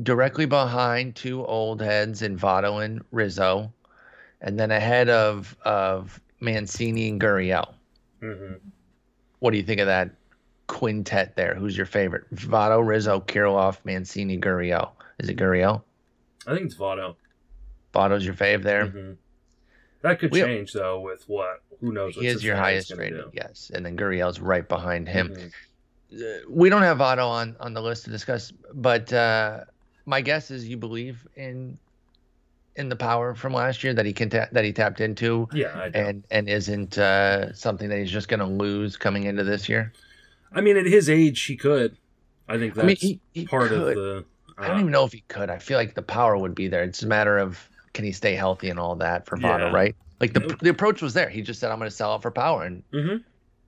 directly 0.03 0.47
behind 0.47 1.17
two 1.17 1.45
old 1.45 1.81
heads 1.83 2.23
in 2.23 2.39
Votto 2.39 2.83
and 2.85 3.03
Rizzo, 3.11 3.73
and 4.41 4.59
then 4.59 4.71
ahead 4.71 5.11
of 5.11 5.55
of 5.67 6.19
Mancini 6.41 7.09
and 7.11 7.21
Gurriel. 7.21 7.75
Mhm. 8.23 8.61
What 9.41 9.51
do 9.51 9.57
you 9.57 9.63
think 9.63 9.81
of 9.81 9.87
that 9.87 10.11
quintet 10.67 11.37
there? 11.37 11.55
Who's 11.55 11.77
your 11.77 11.87
favorite? 11.87 12.25
Votto, 12.35 12.85
Rizzo, 12.87 13.21
Kirilloff, 13.21 13.79
Mancini, 13.85 14.39
Gurriel. 14.39 14.93
Is 15.19 15.29
it 15.29 15.37
Gurriel? 15.37 15.83
I 16.47 16.55
think 16.55 16.67
it's 16.67 16.75
Votto. 16.75 17.17
Votto's 17.95 18.25
your 18.25 18.35
fave 18.35 18.63
there. 18.63 18.87
Mhm. 18.87 19.17
That 20.03 20.19
could 20.21 20.31
We- 20.33 20.41
change 20.41 20.73
though 20.73 21.01
with 21.01 21.25
what 21.29 21.63
who 21.81 21.93
knows. 21.93 22.15
He 22.15 22.27
is 22.27 22.43
your 22.45 22.57
highest 22.57 22.93
rated, 22.93 23.19
do. 23.19 23.31
yes. 23.35 23.71
And 23.75 23.85
then 23.85 23.97
Gurriel's 23.97 24.41
right 24.41 24.67
behind 24.69 25.09
him. 25.09 25.35
Mhm. 25.35 25.53
Uh, 26.15 26.45
we 26.49 26.69
don't 26.69 26.83
have 26.83 26.99
Votto 26.99 27.27
on 27.29 27.57
on 27.61 27.75
the 27.75 27.83
list 27.83 28.05
to 28.05 28.11
discuss, 28.11 28.53
but 28.75 29.13
uh, 29.13 29.65
my 30.07 30.21
guess 30.21 30.51
is 30.51 30.69
you 30.69 30.77
believe 30.77 31.27
in 31.37 31.77
in 32.77 32.89
the 32.89 32.97
power 32.97 33.35
from 33.35 33.53
last 33.53 33.83
year 33.83 33.95
that 33.95 34.05
he 34.07 34.13
can 34.13 34.29
ta- 34.31 34.49
that 34.53 34.65
he 34.65 34.73
tapped 34.73 35.01
into 35.01 35.49
Yeah, 35.53 35.91
and 35.95 36.25
and 36.31 36.49
isn't 36.49 36.99
uh, 36.99 37.53
something 37.53 37.89
that 37.89 37.99
he's 37.99 38.11
just 38.11 38.29
going 38.29 38.41
to 38.41 38.47
lose 38.47 38.97
coming 38.97 39.25
into 39.25 39.45
this 39.45 39.69
year. 39.69 39.93
I 40.53 40.61
mean, 40.61 40.77
at 40.77 40.87
his 40.87 41.11
age, 41.11 41.43
he 41.45 41.57
could. 41.57 41.97
I 42.49 42.59
think 42.59 42.75
that's 42.75 42.85
I 42.85 42.87
mean, 42.87 42.97
he, 42.97 43.21
he 43.33 43.47
part 43.47 43.69
could. 43.71 43.79
of 43.79 43.87
the. 43.97 44.25
I 44.59 44.69
don't 44.69 44.77
uh, 44.77 44.81
even 44.81 44.93
know 44.93 45.05
if 45.05 45.13
he 45.13 45.21
could. 45.29 45.51
I 45.51 45.59
feel 45.59 45.77
like 45.79 45.95
the 45.95 46.03
power 46.03 46.37
would 46.39 46.55
be 46.55 46.69
there. 46.69 46.83
It's 46.85 47.03
a 47.03 47.07
matter 47.07 47.37
of 47.39 47.69
can 47.93 48.05
he 48.05 48.13
stay 48.13 48.35
healthy 48.35 48.71
and 48.71 48.79
all 48.79 48.95
that 48.97 49.27
for 49.27 49.37
Votto, 49.37 49.59
Yeah. 49.71 49.73
right? 49.73 49.97
Like 50.21 50.33
the 50.33 50.41
Nope. 50.41 50.59
the 50.61 50.71
approach 50.71 51.03
was 51.03 51.13
there. 51.15 51.29
He 51.29 51.43
just 51.43 51.61
said, 51.61 51.71
"I'm 51.71 51.79
going 51.79 51.91
to 51.91 51.95
sell 51.97 52.15
it 52.17 52.23
for 52.23 52.31
power," 52.31 52.63
and 52.65 52.83
Mhm. 52.93 53.25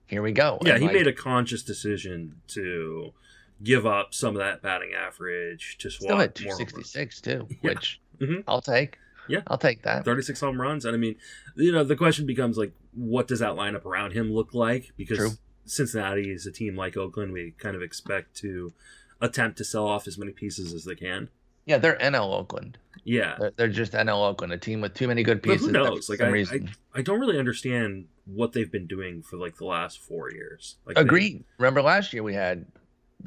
here 0.07 0.21
we 0.23 0.31
go. 0.31 0.57
Yeah, 0.63 0.73
And, 0.73 0.81
he 0.81 0.87
like, 0.87 0.95
made 0.95 1.07
a 1.07 1.13
conscious 1.13 1.61
decision 1.61 2.41
to 2.49 3.13
give 3.61 3.85
up 3.85 4.13
some 4.13 4.35
of 4.35 4.39
that 4.39 4.61
batting 4.61 4.91
average 4.93 5.77
to 5.79 5.89
swap 5.91 6.07
still 6.07 6.21
at 6.21 6.39
more 6.41 6.53
home 6.53 6.59
runs. 6.59 6.71
266 6.73 7.21
too, 7.21 7.47
Yeah. 7.61 7.69
which 7.73 7.99
Mhm. 8.19 8.43
I'll 8.47 8.61
take. 8.61 8.97
Yeah. 9.27 9.41
I'll 9.47 9.57
take 9.57 9.83
that. 9.83 10.05
36 10.05 10.39
home 10.41 10.59
runs. 10.59 10.85
And 10.85 10.95
I 10.95 10.97
mean, 10.97 11.15
you 11.55 11.71
know, 11.71 11.83
the 11.83 11.95
question 11.95 12.25
becomes 12.25 12.57
like, 12.57 12.71
what 12.93 13.27
does 13.27 13.39
that 13.39 13.51
lineup 13.51 13.85
around 13.85 14.13
him 14.13 14.31
look 14.33 14.53
like? 14.53 14.91
Because 14.97 15.17
True. 15.17 15.31
Cincinnati 15.65 16.31
is 16.31 16.45
a 16.47 16.51
team 16.51 16.75
like 16.75 16.97
Oakland. 16.97 17.31
We 17.31 17.51
kind 17.59 17.75
of 17.75 17.81
expect 17.83 18.35
to 18.37 18.73
attempt 19.21 19.57
to 19.59 19.63
sell 19.63 19.85
off 19.87 20.07
as 20.07 20.17
many 20.17 20.31
pieces 20.31 20.73
as 20.73 20.83
they 20.85 20.95
can. 20.95 21.29
Yeah, 21.65 21.77
they're 21.77 21.97
NL 21.97 22.33
Oakland. 22.33 22.79
Yeah. 23.03 23.35
They're, 23.39 23.51
they're 23.55 23.67
just 23.67 23.91
NL 23.93 24.27
Oakland, 24.29 24.51
a 24.51 24.57
team 24.57 24.81
with 24.81 24.95
too 24.95 25.07
many 25.07 25.21
good 25.21 25.41
But 25.43 25.51
pieces. 25.51 25.67
who 25.67 25.71
knows? 25.73 26.09
Like, 26.09 26.21
I, 26.21 26.29
I. 26.35 26.59
I 26.95 27.01
don't 27.03 27.19
really 27.19 27.37
understand 27.37 28.07
what 28.25 28.53
they've 28.53 28.71
been 28.71 28.87
doing 28.87 29.21
for 29.21 29.37
like 29.37 29.57
the 29.57 29.65
last 29.65 29.99
four 29.99 30.31
years. 30.31 30.77
Like, 30.87 30.95
they- 30.95 31.01
Agreed. 31.01 31.43
Remember 31.59 31.83
last 31.83 32.13
year 32.13 32.23
we 32.23 32.33
had 32.33 32.65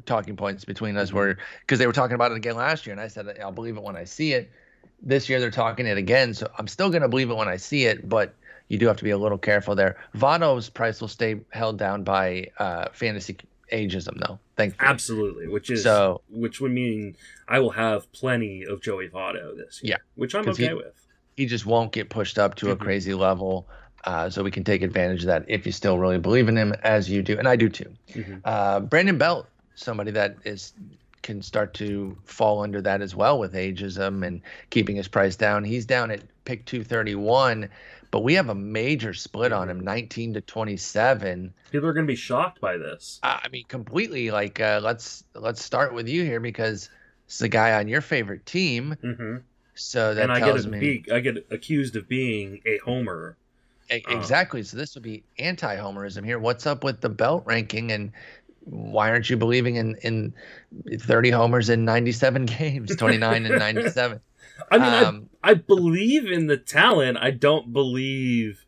talking 0.05 0.35
points 0.35 0.65
between 0.65 0.97
us 0.97 1.13
where 1.13 1.37
because 1.61 1.79
they 1.79 1.87
were 1.87 1.93
talking 1.93 2.15
about 2.15 2.31
it 2.31 2.35
again 2.37 2.55
last 2.57 2.85
year, 2.85 2.91
and 2.93 2.99
I 3.01 3.07
said 3.07 3.27
I'll 3.41 3.51
believe 3.53 3.77
it 3.77 3.83
when 3.83 3.95
I 3.95 4.03
see 4.03 4.33
it. 4.33 4.51
This 5.03 5.27
year 5.29 5.39
they're 5.39 5.51
talking 5.51 5.85
it 5.85 5.97
again, 5.97 6.33
so 6.33 6.49
I'm 6.57 6.67
still 6.67 6.89
gonna 6.89 7.09
believe 7.09 7.29
it 7.29 7.35
when 7.35 7.47
I 7.49 7.57
see 7.57 7.83
it, 7.85 8.07
but 8.07 8.33
you 8.69 8.77
do 8.77 8.87
have 8.87 8.97
to 8.97 9.03
be 9.03 9.09
a 9.11 9.17
little 9.17 9.37
careful 9.37 9.75
there. 9.75 9.97
Votto's 10.15 10.69
price 10.69 11.01
will 11.01 11.09
stay 11.09 11.41
held 11.51 11.77
down 11.77 12.03
by 12.03 12.47
uh, 12.57 12.87
fantasy 12.93 13.35
ageism, 13.71 14.17
though. 14.25 14.39
Thankfully. 14.55 14.89
Absolutely, 14.89 15.47
which 15.47 15.69
is 15.69 15.83
So- 15.83 16.21
which 16.29 16.61
would 16.61 16.71
mean 16.71 17.15
I 17.47 17.59
will 17.59 17.71
have 17.71 18.09
plenty 18.13 18.63
of 18.63 18.81
Joey 18.81 19.09
Votto 19.09 19.57
this 19.57 19.81
year. 19.83 19.91
Yeah, 19.91 19.97
which 20.15 20.33
I'm 20.35 20.47
okay 20.49 20.67
he- 20.69 20.73
with. 20.73 20.93
he 21.35 21.45
just 21.47 21.65
won't 21.65 21.91
get 21.91 22.09
pushed 22.09 22.39
up 22.39 22.55
to 22.55 22.71
a 22.71 22.75
Mhm. 22.75 22.79
crazy 22.79 23.13
level. 23.13 23.67
Uh, 24.05 24.29
so 24.29 24.43
we 24.43 24.51
can 24.51 24.63
take 24.65 24.81
advantage 24.81 25.21
of 25.21 25.27
that 25.27 25.45
if 25.47 25.65
you 25.65 25.71
still 25.71 25.97
really 25.97 26.19
believe 26.19 26.49
in 26.49 26.57
him, 26.57 26.73
as 26.83 27.09
you 27.09 27.21
do, 27.23 27.37
and 27.39 27.47
I 27.47 27.55
do 27.55 27.69
too. 27.69 27.89
Mhm. 28.09 28.41
Uh, 28.43 28.81
Brandon 28.81 29.17
Belt, 29.17 29.47
somebody 29.75 30.11
that 30.11 30.35
is 30.43 30.73
can 31.23 31.41
start 31.41 31.73
to 31.75 32.17
fall 32.25 32.61
under 32.61 32.81
that 32.81 33.01
as 33.01 33.15
well 33.15 33.39
with 33.39 33.53
ageism 33.53 34.25
and 34.25 34.41
keeping 34.69 34.95
his 34.95 35.07
price 35.07 35.35
down. 35.35 35.63
He's 35.63 35.85
down 35.85 36.11
at 36.11 36.21
pick 36.45 36.65
231, 36.65 37.69
but 38.11 38.23
we 38.23 38.33
have 38.35 38.49
a 38.49 38.55
major 38.55 39.13
split 39.13 39.51
on 39.51 39.69
him, 39.69 39.79
19 39.79 40.33
to 40.35 40.41
27. 40.41 41.53
People 41.71 41.89
are 41.89 41.93
going 41.93 42.05
to 42.05 42.11
be 42.11 42.15
shocked 42.15 42.61
by 42.61 42.77
this. 42.77 43.19
I 43.23 43.47
mean, 43.51 43.65
completely. 43.67 44.29
Like, 44.31 44.59
uh, 44.59 44.81
let's 44.83 45.23
let's 45.33 45.63
start 45.63 45.93
with 45.93 46.07
you 46.07 46.23
here 46.23 46.39
because 46.39 46.89
it's 47.25 47.39
the 47.39 47.47
guy 47.49 47.73
on 47.79 47.87
your 47.87 48.01
favorite 48.01 48.45
team. 48.45 48.95
hmm 49.01 49.37
So 49.75 50.13
that 50.13 50.23
And 50.23 50.31
I 50.31 50.39
tells 50.39 50.65
get 50.65 50.71
me 50.71 51.01
be, 51.01 51.11
I 51.11 51.19
get 51.19 51.45
accused 51.49 51.95
of 51.95 52.07
being 52.07 52.61
a 52.65 52.77
homer. 52.79 53.37
Uh, 53.89 53.95
Exactly. 54.09 54.63
So 54.63 54.77
this 54.77 54.95
would 54.95 55.03
be 55.03 55.23
anti-homerism 55.39 56.25
here. 56.25 56.39
What's 56.39 56.65
up 56.65 56.83
with 56.83 57.01
the 57.01 57.09
belt 57.09 57.43
ranking, 57.45 57.91
and 57.91 58.11
why 58.65 59.09
aren't 59.09 59.29
you 59.29 59.37
believing 59.37 59.75
in 59.75 59.95
in 60.03 60.33
30 60.99 61.29
homers 61.31 61.69
in 61.69 61.85
97 61.85 62.45
games, 62.45 62.95
29 62.97 63.45
and 63.45 63.59
97? 63.59 64.19
I 64.71 64.77
mean, 64.77 65.05
um, 65.05 65.29
I, 65.43 65.51
I 65.51 65.53
believe 65.55 66.25
in 66.31 66.47
the 66.47 66.57
talent. 66.57 67.17
I 67.19 67.31
don't 67.31 67.73
believe 67.73 68.65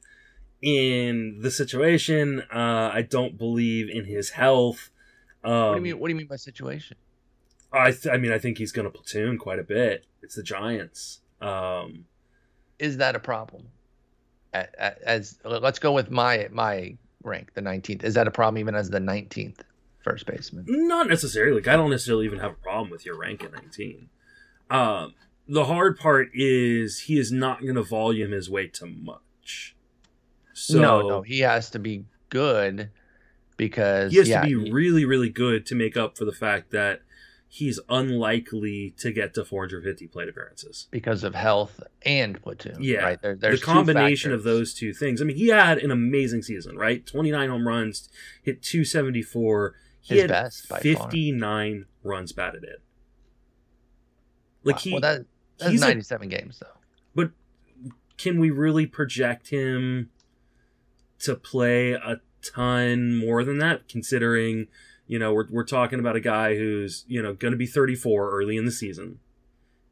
in 0.62 1.40
the 1.42 1.52
situation. 1.52 2.42
Uh, 2.54 2.90
I 2.94 3.04
don't 3.08 3.38
believe 3.38 3.90
in 3.90 4.06
his 4.06 4.32
health. 4.32 4.90
Um, 5.44 5.52
what 5.52 5.70
do 5.72 5.76
you 5.78 5.82
mean? 5.84 6.00
What 6.00 6.08
do 6.08 6.14
you 6.14 6.18
mean 6.18 6.28
by 6.28 6.38
situation? 6.38 6.98
I, 7.72 7.92
th- 7.92 8.08
I 8.08 8.18
mean, 8.18 8.32
I 8.32 8.40
think 8.40 8.58
he's 8.58 8.72
going 8.72 8.86
to 8.86 8.90
platoon 8.90 9.38
quite 9.38 9.60
a 9.60 9.64
bit. 9.64 10.06
It's 10.24 10.36
the 10.36 10.44
Giants. 10.44 11.20
Um, 11.42 12.06
Is 12.80 12.98
that 12.98 13.16
a 13.16 13.20
problem? 13.20 13.68
A- 14.54 14.68
a- 14.80 15.08
As 15.10 15.38
let's 15.44 15.80
go 15.80 15.92
with 15.92 16.10
my 16.10 16.48
my 16.52 16.98
rank, 17.24 17.54
the 17.54 17.62
19th. 17.62 18.04
Is 18.04 18.14
that 18.16 18.28
a 18.28 18.32
problem 18.32 18.58
even 18.60 18.76
as 18.76 18.90
the 18.90 19.00
19th 19.00 19.60
first 20.06 20.26
baseman? 20.26 20.66
Not 20.68 21.10
necessarily. 21.10 21.56
Like, 21.56 21.68
I 21.68 21.76
don't 21.76 21.90
necessarily 21.90 22.26
even 22.26 22.40
have 22.40 22.52
a 22.52 22.56
problem 22.56 22.90
with 22.90 23.06
your 23.06 23.18
rank 23.18 23.44
at 23.44 23.52
19. 23.52 24.10
Um, 24.70 25.16
the 25.48 25.66
hard 25.66 26.00
part 26.00 26.30
is 26.34 27.02
he 27.02 27.20
is 27.20 27.32
not 27.32 27.62
going 27.62 27.76
to 27.76 27.84
volume 27.84 28.32
his 28.32 28.50
way 28.50 28.68
to 28.68 28.86
much. 28.86 29.76
So 30.54 30.80
no, 30.80 31.02
no, 31.08 31.22
he 31.22 31.42
has 31.42 31.70
to 31.72 31.80
be 31.80 32.06
good 32.30 32.90
because 33.58 34.12
he 34.12 34.20
has 34.20 34.30
yeah, 34.30 34.42
to 34.42 34.48
be 34.48 34.66
he- 34.66 34.72
really, 34.72 35.04
really 35.04 35.30
good 35.30 35.66
to 35.66 35.76
make 35.76 35.98
up 35.98 36.18
for 36.18 36.24
the 36.24 36.32
fact 36.32 36.72
that 36.72 37.02
he's 37.48 37.80
unlikely 37.90 38.94
to 38.98 39.12
get 39.12 39.34
to 39.34 39.46
450 39.46 40.08
plate 40.08 40.28
appearances. 40.28 40.88
because 40.92 41.24
of 41.24 41.36
health 41.36 41.82
and 42.02 42.42
platoon. 42.42 42.78
Yeah. 42.80 43.04
right. 43.04 43.22
There, 43.22 43.36
there's 43.36 43.62
the 43.62 43.66
combination 43.66 44.34
of 44.34 44.44
those 44.44 44.74
two 44.74 44.94
things. 44.94 45.22
I 45.22 45.26
mean, 45.26 45.38
he 45.38 45.48
had 45.48 45.78
an 45.78 45.92
amazing 45.92 46.42
season, 46.42 46.78
right? 46.78 47.06
29 47.06 47.50
home 47.50 47.68
runs, 47.68 48.10
hit 48.44 48.62
274. 48.62 49.74
He 50.06 50.20
His 50.20 50.28
best 50.28 50.70
by 50.70 50.76
far. 50.76 50.84
59 50.84 51.86
runs 52.04 52.32
batted 52.32 52.64
in. 52.64 52.76
Like 54.64 54.76
Wow. 54.76 54.82
he 54.82 54.92
well, 54.94 55.02
that, 55.02 55.26
that's 55.58 55.72
he's 55.72 55.82
a- 55.82 55.86
97 55.88 56.30
games 56.30 56.60
though. 56.60 56.68
But 57.16 57.32
can 58.18 58.40
we 58.40 58.50
really 58.52 58.86
project 58.86 59.50
him 59.50 60.10
to 61.20 61.36
play 61.36 61.94
a 61.94 62.18
ton 62.44 63.16
more 63.18 63.44
than 63.44 63.58
that, 63.60 63.88
considering 63.88 64.68
You 65.08 65.20
know, 65.20 65.34
we're 65.34 65.46
we're 65.52 65.64
talking 65.64 66.00
about 66.00 66.16
a 66.16 66.20
guy 66.20 66.56
who's 66.56 67.06
you 67.08 67.22
know 67.22 67.34
going 67.34 67.52
to 67.52 67.58
be 67.58 67.68
34 67.68 68.32
early 68.32 68.58
in 68.58 68.66
the 68.66 68.72
season. 68.72 69.20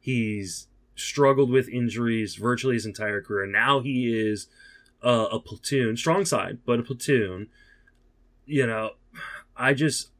He's 0.00 0.66
struggled 0.96 1.50
with 1.50 1.68
injuries 1.68 2.34
virtually 2.36 2.74
his 2.74 2.84
entire 2.86 3.20
career. 3.22 3.46
Now 3.46 3.80
he 3.80 4.12
is 4.12 4.48
uh, 5.04 5.26
a 5.30 5.38
platoon, 5.38 5.96
strong 5.96 6.24
side, 6.24 6.58
but 6.66 6.80
a 6.80 6.82
platoon. 6.82 7.48
You 8.44 8.66
know, 8.66 8.90
I 9.56 9.74
just 9.74 10.10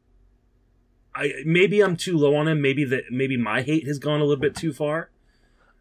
I 1.15 1.33
maybe 1.45 1.83
I'm 1.83 1.97
too 1.97 2.17
low 2.17 2.35
on 2.37 2.49
him. 2.49 2.61
Maybe 2.61 2.85
that 2.85 3.05
maybe 3.11 3.37
my 3.37 3.63
hate 3.63 3.87
has 3.87 3.99
gone 3.99 4.21
a 4.21 4.25
little 4.25 4.41
bit 4.41 4.55
too 4.57 4.73
far. 4.73 5.11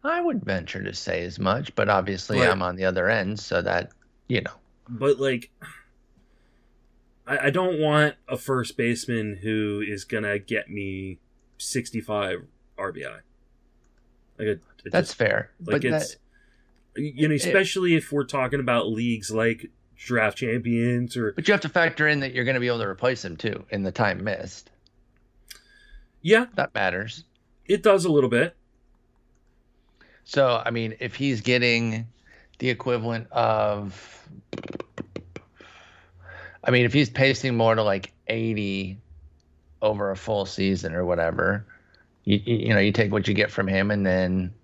I 0.02 0.20
would 0.20 0.44
venture 0.44 0.82
to 0.82 0.92
say 0.92 1.24
as 1.24 1.38
much, 1.38 1.74
but 1.74 1.88
obviously 1.88 2.38
But- 2.38 2.50
I'm 2.50 2.62
on 2.62 2.76
the 2.76 2.84
other 2.84 3.08
end, 3.08 3.40
so 3.40 3.62
that 3.62 3.90
you 4.28 4.42
know. 4.42 4.52
But 4.88 5.18
like, 5.18 5.50
I, 7.26 7.46
I 7.46 7.50
don't 7.50 7.80
want 7.80 8.14
a 8.28 8.36
first 8.36 8.76
baseman 8.76 9.38
who 9.42 9.82
is 9.86 10.04
gonna 10.04 10.38
get 10.38 10.68
me 10.68 11.18
65 11.58 12.42
RBI. 12.78 13.20
Like, 14.38 14.48
it, 14.48 14.60
it 14.84 14.92
That's 14.92 15.08
just- 15.08 15.18
fair. 15.18 15.50
like 15.64 15.82
but 15.82 15.84
it's 15.84 16.16
that, 16.96 17.00
you 17.02 17.26
know, 17.28 17.34
especially 17.34 17.94
if 17.94 18.12
we're 18.12 18.24
talking 18.24 18.60
about 18.60 18.88
leagues 18.88 19.30
like 19.30 19.70
draft 19.96 20.38
champions 20.38 21.16
or 21.16 21.32
but 21.32 21.46
you 21.46 21.52
have 21.52 21.60
to 21.62 21.68
factor 21.68 22.06
in 22.08 22.20
that 22.20 22.32
you're 22.34 22.44
going 22.44 22.54
to 22.54 22.60
be 22.60 22.66
able 22.66 22.80
to 22.80 22.86
replace 22.86 23.24
him 23.24 23.36
too 23.36 23.64
in 23.70 23.82
the 23.82 23.92
time 23.92 24.22
missed. 24.24 24.70
yeah, 26.22 26.46
That 26.54 26.74
matters. 26.74 27.24
it 27.66 27.82
does 27.82 28.04
a 28.04 28.10
little 28.10 28.30
bit. 28.30 28.56
So, 30.24 30.62
I 30.64 30.70
mean, 30.70 30.96
if 31.00 31.14
he's 31.14 31.42
getting 31.42 32.06
the 32.58 32.70
equivalent 32.70 33.30
of, 33.30 34.26
I 36.62 36.70
mean, 36.70 36.86
if 36.86 36.92
he's 36.94 37.10
pacing 37.10 37.56
more 37.56 37.74
to 37.74 37.82
like 37.82 38.12
80 38.26 38.98
over 39.82 40.10
a 40.10 40.16
full 40.16 40.46
season 40.46 40.94
or 40.94 41.04
whatever, 41.04 41.66
you, 42.24 42.40
you, 42.42 42.72
know, 42.72 42.80
you 42.80 42.90
take 42.90 43.12
what 43.12 43.28
you 43.28 43.34
get 43.34 43.50
from 43.50 43.68
him 43.68 43.90
and 43.90 44.06
then, 44.06 44.54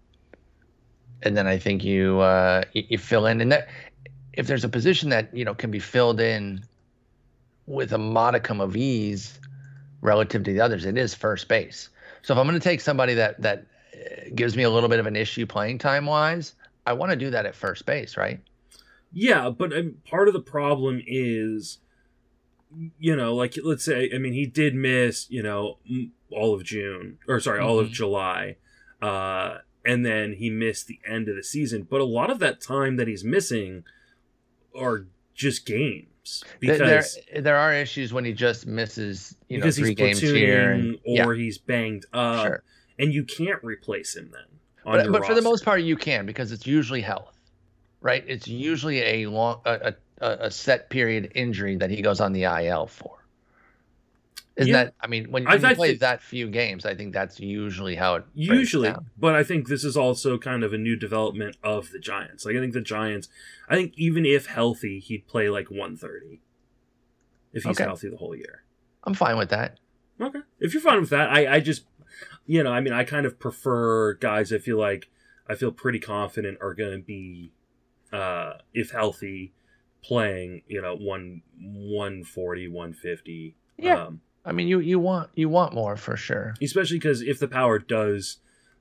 and 1.22 1.37
then 1.37 1.47
I 1.47 1.59
think 1.59 1.85
you, 1.85 2.20
uh, 2.20 2.62
you, 2.72 2.85
you 2.89 2.99
fill 2.99 3.26
in. 3.26 3.43
And 3.43 3.53
that, 3.53 3.68
if 4.33 4.47
there's 4.47 4.64
a 4.64 4.68
position 4.68 5.11
that, 5.11 5.35
you 5.35 5.45
know, 5.45 5.55
can 5.55 5.70
be 5.70 5.78
filled 5.78 6.20
in 6.20 6.62
with 7.66 7.93
a 7.93 7.99
modicum 7.99 8.61
of 8.61 8.76
ease 8.76 9.39
relative 10.01 10.45
to 10.45 10.53
the 10.53 10.61
others, 10.61 10.85
it 10.85 10.97
is 10.97 11.14
first 11.14 11.49
base. 11.49 11.89
So 12.22 12.35
if 12.35 12.39
I'm 12.39 12.47
going 12.47 12.59
to 12.59 12.62
take 12.62 12.81
somebody 12.81 13.14
that, 13.14 13.41
that, 13.43 13.66
uh, 13.95 14.31
gives 14.35 14.57
me 14.57 14.62
a 14.62 14.70
little 14.70 14.89
bit 14.89 14.99
of 14.99 15.07
an 15.07 15.16
issue 15.16 15.47
playing 15.47 15.78
time 15.78 16.07
wise, 16.07 16.55
I 16.87 16.93
want 16.93 17.11
to 17.11 17.16
do 17.16 17.31
that 17.31 17.47
at 17.47 17.55
first 17.55 17.87
base, 17.87 18.16
right? 18.16 18.41
Yeah, 19.12 19.51
but 19.51 19.72
um, 19.72 19.97
part 20.09 20.28
of 20.28 20.35
the 20.35 20.41
problem 20.41 21.03
is, 21.07 21.78
you 22.99 23.16
know, 23.16 23.35
like 23.35 23.59
let's 23.62 23.85
say, 23.85 24.11
I 24.14 24.18
mean, 24.18 24.33
he 24.33 24.47
did 24.47 24.74
miss, 24.74 25.28
you 25.31 25.43
know, 25.43 25.78
all 26.31 26.55
of 26.55 26.62
June, 26.64 27.18
or 27.26 27.41
sorry, 27.41 27.61
all 27.61 27.81
of 27.81 27.89
Mhm. 27.89 27.93
July, 27.93 28.57
uh, 29.03 29.59
and 29.85 30.07
then 30.07 30.35
he 30.35 30.51
missed 30.51 30.87
the 30.87 31.01
end 31.05 31.28
of 31.28 31.35
the 31.35 31.43
season. 31.43 31.87
But 31.91 32.01
a 32.01 32.05
lot 32.05 32.31
of 32.31 32.39
that 32.39 32.61
time 32.61 32.97
that 32.97 33.09
he's 33.09 33.24
missing 33.24 33.83
are 34.79 35.07
just 35.35 35.66
games 35.66 36.45
because 36.59 37.18
there 37.33 37.43
there 37.43 37.57
are 37.57 37.73
issues 37.75 38.12
when 38.12 38.25
he 38.25 38.33
just 38.33 38.66
misses, 38.66 39.35
you 39.49 39.59
know, 39.59 39.71
three 39.71 39.95
games 39.95 40.21
here. 40.21 40.73
And, 40.73 40.99
or 41.05 41.35
yeah, 41.35 41.43
he's 41.43 41.59
banged 41.59 42.07
up, 42.12 42.47
sure. 42.47 42.62
and 42.99 43.12
you 43.12 43.25
can't 43.25 43.62
replace 43.62 44.16
him 44.16 44.31
then. 44.33 44.43
But, 44.85 45.12
but 45.12 45.27
for 45.27 45.35
the 45.35 45.43
most 45.43 45.64
part, 45.64 45.83
you 45.83 45.97
can 45.97 46.27
because 46.27 46.53
it's 46.53 46.66
usually 46.66 47.03
health, 47.03 47.39
right? 48.01 48.25
It's 48.27 48.49
usually 48.49 49.01
a 49.01 49.27
long 49.27 49.61
a, 49.64 49.95
a, 50.21 50.29
a 50.29 50.51
set 50.51 50.91
period 50.91 51.33
injury 51.35 51.77
that 51.77 51.91
he 51.91 52.03
goes 52.03 52.21
on 52.21 52.33
the 52.33 52.45
IL 52.45 52.87
for. 52.87 53.20
Isn't 54.57 54.72
Yeah. 54.72 54.84
that? 54.84 54.94
I 55.01 55.07
mean, 55.07 55.30
when, 55.30 55.44
when 55.44 55.61
you 55.61 55.74
play 55.74 55.88
think- 55.90 56.01
that 56.01 56.22
few 56.22 56.48
games, 56.51 56.84
I 56.84 56.94
think 56.94 57.14
that's 57.14 57.38
usually 57.40 57.94
how 57.94 58.16
it 58.16 58.24
usually 58.34 58.92
but 59.16 59.34
i 59.34 59.42
think 59.44 59.68
this 59.68 59.84
is 59.84 59.96
also 59.96 60.36
kind 60.38 60.62
of 60.64 60.72
a 60.72 60.78
new 60.78 60.96
development 60.96 61.57
of 61.62 61.90
the 61.92 61.98
giants 61.98 62.44
like 62.44 62.57
i 62.57 62.59
think 62.61 62.72
the 62.74 62.80
giants 62.80 63.28
i 63.68 63.74
think 63.76 63.92
even 63.96 64.26
if 64.26 64.46
healthy 64.46 64.98
he'd 64.98 65.26
play 65.26 65.48
like 65.48 65.70
130 65.70 66.40
if 67.53 67.62
he's 67.64 67.76
Okay. 67.76 67.84
healthy 67.84 68.09
the 68.11 68.16
whole 68.16 68.34
year 68.36 68.64
I'm 69.05 69.14
fine 69.14 69.36
with 69.38 69.51
that. 69.51 69.78
okay 70.20 70.40
if 70.59 70.74
you're 70.74 70.82
fine 70.82 71.01
with 71.01 71.11
that 71.11 71.30
i 71.30 71.55
i 71.57 71.61
just 71.61 71.84
you 72.46 72.62
know 72.62 72.72
i 72.72 72.80
mean 72.80 72.92
i 72.92 73.05
kind 73.05 73.24
of 73.26 73.38
prefer 73.38 74.14
guys 74.14 74.53
i 74.53 74.59
feel 74.59 74.78
like 74.78 75.09
i 75.48 75.55
feel 75.55 75.72
pretty 75.72 75.98
confident 76.01 76.59
are 76.61 76.74
going 76.74 76.92
to 76.92 77.05
be 77.05 77.53
uh 78.12 78.55
if 78.74 78.90
healthy 78.90 79.53
playing 80.03 80.62
you 80.66 80.80
know 80.82 80.94
one 80.96 81.42
140 81.61 82.68
150 82.68 83.55
Yeah. 83.78 84.05
um 84.05 84.20
I 84.45 84.53
mean, 84.53 84.68
you 84.68 84.80
you 84.80 84.99
want 84.99 85.30
you 85.34 85.49
want 85.49 85.74
more 85.74 85.97
for 85.97 86.16
sure. 86.16 86.55
especially 86.62 86.97
because 86.99 87.20
if 87.22 87.38
the 87.38 87.49
power 87.49 87.78
does 87.78 88.38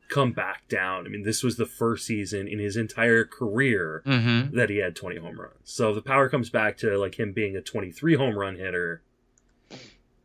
come 0.09 0.31
back 0.31 0.67
down, 0.69 1.05
I 1.05 1.09
mean, 1.09 1.23
this 1.23 1.43
was 1.43 1.57
the 1.57 1.65
first 1.67 2.05
season 2.05 2.47
in 2.47 2.57
his 2.59 2.75
entire 2.77 3.25
career 3.25 4.01
Mm-hmm. 4.05 4.55
that 4.55 4.69
he 4.69 4.77
had 4.77 4.95
20 4.95 5.17
home 5.17 5.39
runs. 5.39 5.53
So 5.65 5.89
if 5.89 5.95
the 5.95 6.01
power 6.01 6.29
comes 6.29 6.49
back 6.49 6.77
to 6.77 6.97
like 6.97 7.19
him 7.19 7.31
being 7.33 7.55
a 7.55 7.61
23 7.61 8.15
home 8.15 8.35
run 8.37 8.55
hitter, 8.55 9.01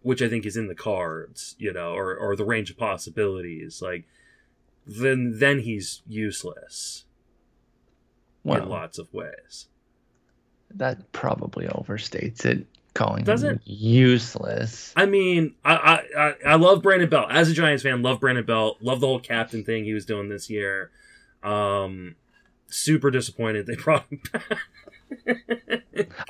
which 0.02 0.22
I 0.22 0.28
think 0.28 0.46
is 0.46 0.56
in 0.56 0.68
the 0.68 0.74
cards, 0.74 1.56
you 1.58 1.72
know, 1.72 1.92
or 1.94 2.16
or 2.16 2.36
the 2.36 2.44
range 2.44 2.70
of 2.70 2.78
possibilities, 2.78 3.82
like 3.82 4.04
then 4.86 5.38
then 5.38 5.60
he's 5.60 6.02
useless 6.06 7.04
in 8.44 8.68
lots 8.68 8.98
of 8.98 9.12
ways. 9.12 9.68
that 10.70 11.10
probably 11.12 11.66
overstates 11.66 12.44
it. 12.44 12.66
Calling 12.94 13.24
Does 13.24 13.42
him 13.42 13.56
it? 13.56 13.60
useless. 13.64 14.92
I 14.94 15.06
mean, 15.06 15.54
I, 15.64 16.00
I 16.16 16.34
I 16.46 16.54
love 16.54 16.80
Brandon 16.80 17.08
Belt 17.08 17.26
as 17.30 17.50
a 17.50 17.52
Giants 17.52 17.82
fan. 17.82 18.02
Love 18.02 18.20
Brandon 18.20 18.44
Belt. 18.44 18.78
Love 18.80 19.00
the 19.00 19.08
whole 19.08 19.18
captain 19.18 19.64
thing 19.64 19.84
he 19.84 19.92
was 19.94 20.06
doing 20.06 20.28
this 20.28 20.48
year. 20.48 20.90
Um, 21.42 22.14
super 22.68 23.10
disappointed 23.10 23.66
they 23.66 23.74
brought 23.84 24.06
him 24.08 24.20
back. 24.32 24.58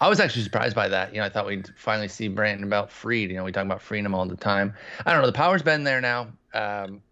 I 0.00 0.08
was 0.08 0.20
actually 0.20 0.42
surprised 0.42 0.74
by 0.74 0.88
that. 0.88 1.12
You 1.14 1.20
know, 1.20 1.26
I 1.26 1.28
thought 1.28 1.46
we'd 1.46 1.68
finally 1.76 2.08
see 2.08 2.28
Brandon 2.28 2.64
about 2.64 2.90
freed. 2.90 3.30
You 3.30 3.36
know, 3.36 3.44
we 3.44 3.52
talk 3.52 3.64
about 3.64 3.82
freeing 3.82 4.04
him 4.04 4.14
all 4.14 4.26
the 4.26 4.36
time. 4.36 4.74
I 5.04 5.12
don't 5.12 5.20
know. 5.20 5.26
The 5.26 5.32
power's 5.32 5.62
been 5.62 5.84
there 5.84 6.00
now. 6.00 6.28
Um, 6.52 7.02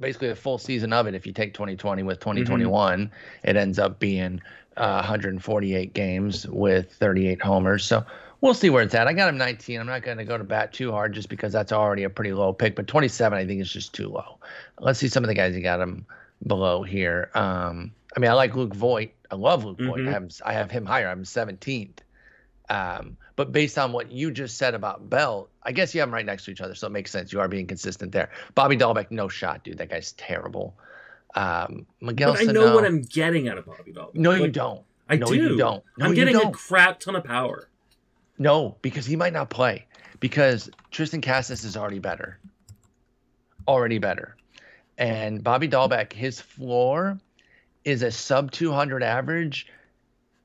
basically, 0.00 0.28
a 0.30 0.34
full 0.36 0.58
season 0.58 0.92
of 0.92 1.06
it. 1.06 1.14
If 1.14 1.26
you 1.26 1.32
take 1.32 1.54
2020 1.54 2.02
with 2.02 2.20
2021, 2.20 3.10
it 3.44 3.56
ends 3.56 3.78
up 3.78 3.98
being 3.98 4.40
uh, 4.76 4.96
148 5.02 5.94
games 5.94 6.46
with 6.46 6.92
38 6.92 7.40
homers. 7.42 7.84
So 7.84 8.04
we'll 8.40 8.54
see 8.54 8.70
where 8.70 8.82
it's 8.82 8.94
at. 8.94 9.06
I 9.06 9.12
got 9.12 9.28
him 9.28 9.38
19. 9.38 9.80
I'm 9.80 9.86
not 9.86 10.02
going 10.02 10.18
to 10.18 10.24
go 10.24 10.38
to 10.38 10.44
bat 10.44 10.72
too 10.72 10.90
hard 10.90 11.12
just 11.12 11.28
because 11.28 11.52
that's 11.52 11.72
already 11.72 12.04
a 12.04 12.10
pretty 12.10 12.32
low 12.32 12.52
pick. 12.52 12.76
But 12.76 12.86
27, 12.86 13.38
I 13.38 13.46
think 13.46 13.60
is 13.60 13.72
just 13.72 13.92
too 13.94 14.08
low. 14.08 14.38
Let's 14.80 14.98
see 14.98 15.08
some 15.08 15.24
of 15.24 15.28
the 15.28 15.34
guys 15.34 15.54
you 15.54 15.62
got 15.62 15.80
him 15.80 16.06
below 16.46 16.82
here. 16.82 17.30
Um, 17.34 17.92
I 18.16 18.20
mean, 18.20 18.30
I 18.30 18.34
like 18.34 18.54
Luke 18.54 18.74
Voit. 18.74 19.10
I 19.30 19.36
love 19.36 19.64
Luke 19.64 19.78
Voit. 19.80 20.00
Mhm. 20.00 20.08
I 20.08 20.12
have 20.12 20.30
I 20.44 20.52
have 20.52 20.70
him 20.70 20.84
higher. 20.84 21.08
I'm 21.08 21.24
17th. 21.24 21.98
Um, 22.68 23.16
but 23.36 23.52
based 23.52 23.78
on 23.78 23.92
what 23.92 24.12
you 24.12 24.30
just 24.30 24.56
said 24.58 24.74
about 24.74 25.08
Belt, 25.08 25.50
I 25.62 25.72
guess 25.72 25.94
you 25.94 26.00
have 26.00 26.08
them 26.08 26.14
right 26.14 26.24
next 26.24 26.44
to 26.44 26.50
each 26.50 26.60
other, 26.60 26.74
so 26.74 26.86
it 26.86 26.90
makes 26.90 27.10
sense. 27.10 27.32
You 27.32 27.40
are 27.40 27.48
being 27.48 27.66
consistent 27.66 28.12
there. 28.12 28.30
Bobby 28.54 28.76
Dalbec, 28.76 29.10
no 29.10 29.28
shot, 29.28 29.64
dude. 29.64 29.78
That 29.78 29.88
guy's 29.90 30.12
terrible. 30.12 30.74
Um, 31.34 31.86
Miguel 32.00 32.32
But 32.32 32.40
I 32.42 32.44
know 32.44 32.62
Sano- 32.64 32.74
what 32.74 32.84
I'm 32.84 33.02
getting 33.02 33.48
out 33.48 33.58
of 33.58 33.66
Bobby 33.66 33.92
Dalbec. 33.92 34.14
No, 34.14 34.32
you 34.32 34.48
don't. 34.48 34.82
I 35.08 35.16
No, 35.16 35.26
do. 35.26 35.34
you 35.36 35.56
don't. 35.56 35.82
No, 35.98 36.06
I'm 36.06 36.14
getting 36.14 36.36
a 36.36 36.40
don't. 36.40 36.52
crap 36.52 37.00
ton 37.00 37.16
of 37.16 37.24
power. 37.24 37.68
No, 38.38 38.76
because 38.82 39.06
he 39.06 39.16
might 39.16 39.32
not 39.32 39.50
play. 39.50 39.86
Because 40.20 40.70
Triston 40.92 41.22
Casas 41.22 41.64
is 41.64 41.76
already 41.76 41.98
better. 41.98 42.38
Already 43.66 43.98
better. 43.98 44.36
And 44.98 45.42
Bobby 45.42 45.68
Dalbec, 45.68 46.12
his 46.12 46.40
floor 46.40 47.18
is 47.84 48.02
a 48.02 48.10
sub 48.10 48.50
200 48.52 49.02
average 49.02 49.66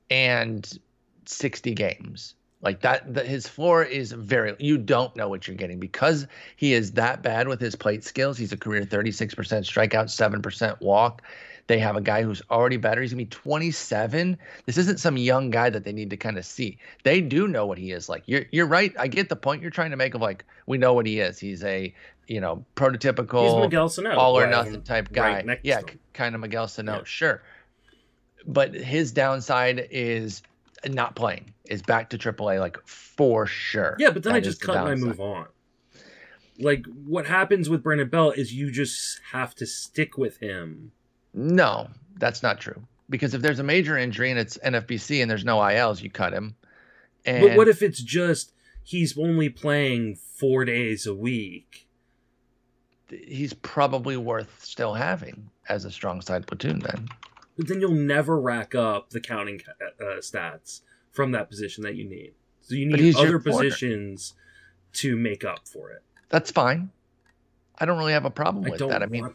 and 0.10 0.80
60 1.26 1.74
games. 1.74 2.34
Like 2.62 2.82
that, 2.82 3.14
that 3.14 3.28
his 3.28 3.48
floor 3.48 3.84
is 3.84 4.12
very 4.12 4.56
you 4.60 4.80
don't 4.80 5.16
know 5.16 5.30
what 5.30 5.48
you're 5.48 5.56
getting 5.56 5.80
because 5.80 6.26
he 6.56 6.74
is 6.74 6.94
that 6.94 7.22
bad 7.22 7.48
with 7.48 7.62
his 7.62 7.76
plate 7.76 8.04
skills. 8.04 8.38
He's 8.38 8.52
a 8.52 8.58
career 8.58 8.82
36% 8.84 9.36
strikeout, 9.36 10.42
7% 10.42 10.82
walk. 10.82 11.22
They 11.68 11.80
have 11.80 11.98
a 11.98 12.02
guy 12.02 12.24
who's 12.24 12.42
already 12.50 12.78
better. 12.78 13.02
He's 13.02 13.12
gonna 13.12 13.24
be 13.24 13.26
27. 13.26 14.38
This 14.66 14.78
isn't 14.78 15.00
some 15.00 15.18
young 15.18 15.50
guy 15.52 15.70
that 15.70 15.84
they 15.84 15.92
need 15.92 16.10
to 16.10 16.18
kind 16.18 16.38
of 16.38 16.46
see. 16.46 16.80
They 17.04 17.22
do 17.22 17.48
know 17.48 17.66
what 17.66 17.78
he 17.78 17.92
is 17.92 18.10
like. 18.10 18.24
You're 18.26 18.46
you're 18.52 18.66
right. 18.68 18.94
I 18.98 19.08
get 19.08 19.30
the 19.30 19.36
point 19.36 19.62
you're 19.62 19.70
trying 19.70 19.92
to 19.92 19.98
make 19.98 20.16
of 20.16 20.22
like 20.22 20.46
we 20.66 20.78
know 20.78 20.94
what 20.94 21.06
he 21.06 21.20
is. 21.20 21.38
He's 21.38 21.64
a 21.64 21.94
you 22.28 22.42
know 22.42 22.66
prototypical 22.76 23.90
Sano. 23.90 24.18
all 24.18 24.38
or 24.38 24.48
who 24.48 24.54
I 24.54 24.56
have 24.56 24.66
nothing 24.66 24.82
type 24.84 25.12
guy. 25.12 25.42
next 25.42 25.66
yeah, 25.66 25.82
to 25.82 25.94
kind 26.14 26.36
of 26.36 26.42
Miguel 26.42 26.68
Sano, 26.70 26.98
Yeah. 26.98 27.04
sure. 27.04 27.44
But 28.48 28.74
his 28.74 29.12
downside 29.12 29.90
is 29.92 30.42
not 30.88 31.16
playing. 31.16 31.54
Is 31.66 31.82
back 31.82 32.10
to 32.12 32.18
AAA 32.18 32.60
like 32.60 32.78
for 32.86 33.46
sure. 33.46 33.96
Yeah, 34.00 34.12
but 34.12 34.24
then 34.24 34.34
I 34.34 34.40
just 34.40 34.62
cut 34.62 34.78
and 34.78 34.88
I 34.88 34.96
move 34.96 35.20
on. 35.20 35.48
Like 36.60 36.86
what 36.86 37.28
happens 37.28 37.70
with 37.70 37.84
Brandon 37.84 38.10
Belt 38.10 38.38
is 38.38 38.54
you 38.54 38.72
just 38.72 39.20
have 39.32 39.54
to 39.56 39.66
stick 39.66 40.18
with 40.18 40.38
him. 40.38 40.92
No, 41.34 41.90
that's 42.18 42.42
not 42.42 42.60
true. 42.60 42.82
Because 43.10 43.34
if 43.34 43.42
there's 43.42 43.60
a 43.60 43.64
major 43.64 43.98
injury 43.98 44.32
and 44.32 44.40
it's 44.40 44.58
NFBC 44.58 45.22
and 45.22 45.30
there's 45.30 45.46
no 45.46 45.62
ILs, 45.62 46.02
you 46.02 46.10
cut 46.10 46.34
him. 46.34 46.56
And 47.26 47.42
But 47.42 47.58
what 47.58 47.68
if 47.68 47.82
it's 47.82 48.02
just 48.02 48.54
he's 48.88 49.18
only 49.18 49.50
playing 49.50 50.16
four 50.16 50.64
days 50.64 51.06
a 51.06 51.14
week. 51.14 51.88
He's 53.10 53.54
probably 53.54 54.16
worth 54.16 54.64
still 54.64 54.94
having 54.94 55.50
as 55.68 55.84
a 55.84 55.92
strong 55.92 56.22
side 56.22 56.48
platoon 56.48 56.80
then. 56.80 57.10
But 57.58 57.68
then 57.68 57.82
you'll 57.82 57.92
never 57.92 58.40
rack 58.40 58.76
up 58.76 59.10
the 59.10 59.20
counting 59.20 59.62
uh, 59.82 60.04
uh 60.04 60.18
stats 60.18 60.82
from 61.12 61.32
that 61.32 61.50
position 61.50 61.84
that 61.84 61.96
you 61.96 62.06
need. 62.06 62.34
So 62.62 62.76
you 62.76 62.86
need 62.86 63.16
other 63.16 63.40
positions 63.40 64.34
to 64.94 65.16
make 65.16 65.44
up 65.44 65.68
for 65.68 65.92
it. 65.92 66.04
That's 66.30 66.52
fine. 66.52 66.92
I 67.80 67.86
don't 67.86 68.00
really 68.00 68.14
have 68.14 68.26
a 68.26 68.32
problem 68.32 68.64
with 68.64 68.80
that. 68.80 69.04
I 69.04 69.06
mean, 69.06 69.30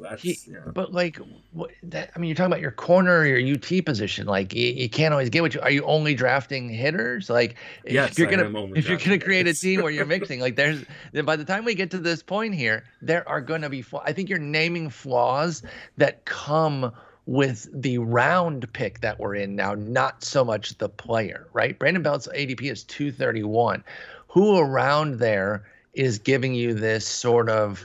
that, 0.00 0.18
he, 0.18 0.38
yeah. 0.48 0.58
but 0.74 0.92
like, 0.92 1.20
what, 1.52 1.70
that, 1.84 2.10
I 2.14 2.18
mean, 2.18 2.28
you're 2.28 2.34
talking 2.34 2.50
about 2.50 2.60
your 2.60 2.72
corner 2.72 3.20
or 3.20 3.26
your 3.26 3.54
UT 3.54 3.84
position. 3.84 4.26
Like, 4.26 4.52
you, 4.52 4.66
you, 4.72 4.88
can't 4.88 5.14
always 5.14 5.30
get 5.30 5.42
what 5.42 5.54
you. 5.54 5.60
Are 5.60 5.70
you 5.70 5.84
only 5.84 6.14
drafting 6.14 6.68
hitters? 6.68 7.30
Like, 7.30 7.54
yes, 7.84 8.10
if 8.10 8.18
you're 8.18 8.28
gonna 8.28 8.64
if 8.74 8.88
you're 8.88 8.98
gonna 8.98 9.20
create 9.20 9.46
hitters. 9.46 9.62
a 9.62 9.66
team 9.66 9.82
where 9.82 9.92
you're 9.92 10.04
mixing, 10.16 10.40
like, 10.40 10.56
there's 10.56 10.84
by 11.24 11.36
the 11.36 11.44
time 11.44 11.64
we 11.64 11.76
get 11.76 11.92
to 11.92 11.98
this 11.98 12.24
point 12.24 12.56
here, 12.56 12.84
there 13.02 13.26
are 13.28 13.40
gonna 13.40 13.70
be. 13.70 13.84
I 14.04 14.12
think 14.12 14.28
you're 14.28 14.40
naming 14.40 14.90
flaws 14.90 15.62
that 15.96 16.24
come 16.24 16.92
with 17.26 17.68
the 17.72 17.98
round 17.98 18.72
pick 18.72 19.00
that 19.00 19.18
we're 19.18 19.34
in 19.34 19.56
now, 19.56 19.74
not 19.74 20.22
so 20.22 20.44
much 20.44 20.78
the 20.78 20.88
player, 20.88 21.48
right? 21.52 21.78
Brandon 21.78 22.02
Belt's 22.02 22.28
ADP 22.28 22.62
is 22.62 22.84
231. 22.84 23.82
Who 24.28 24.58
around 24.58 25.18
there 25.18 25.66
is 25.92 26.18
giving 26.18 26.54
you 26.54 26.74
this 26.74 27.06
sort 27.06 27.48
of, 27.48 27.84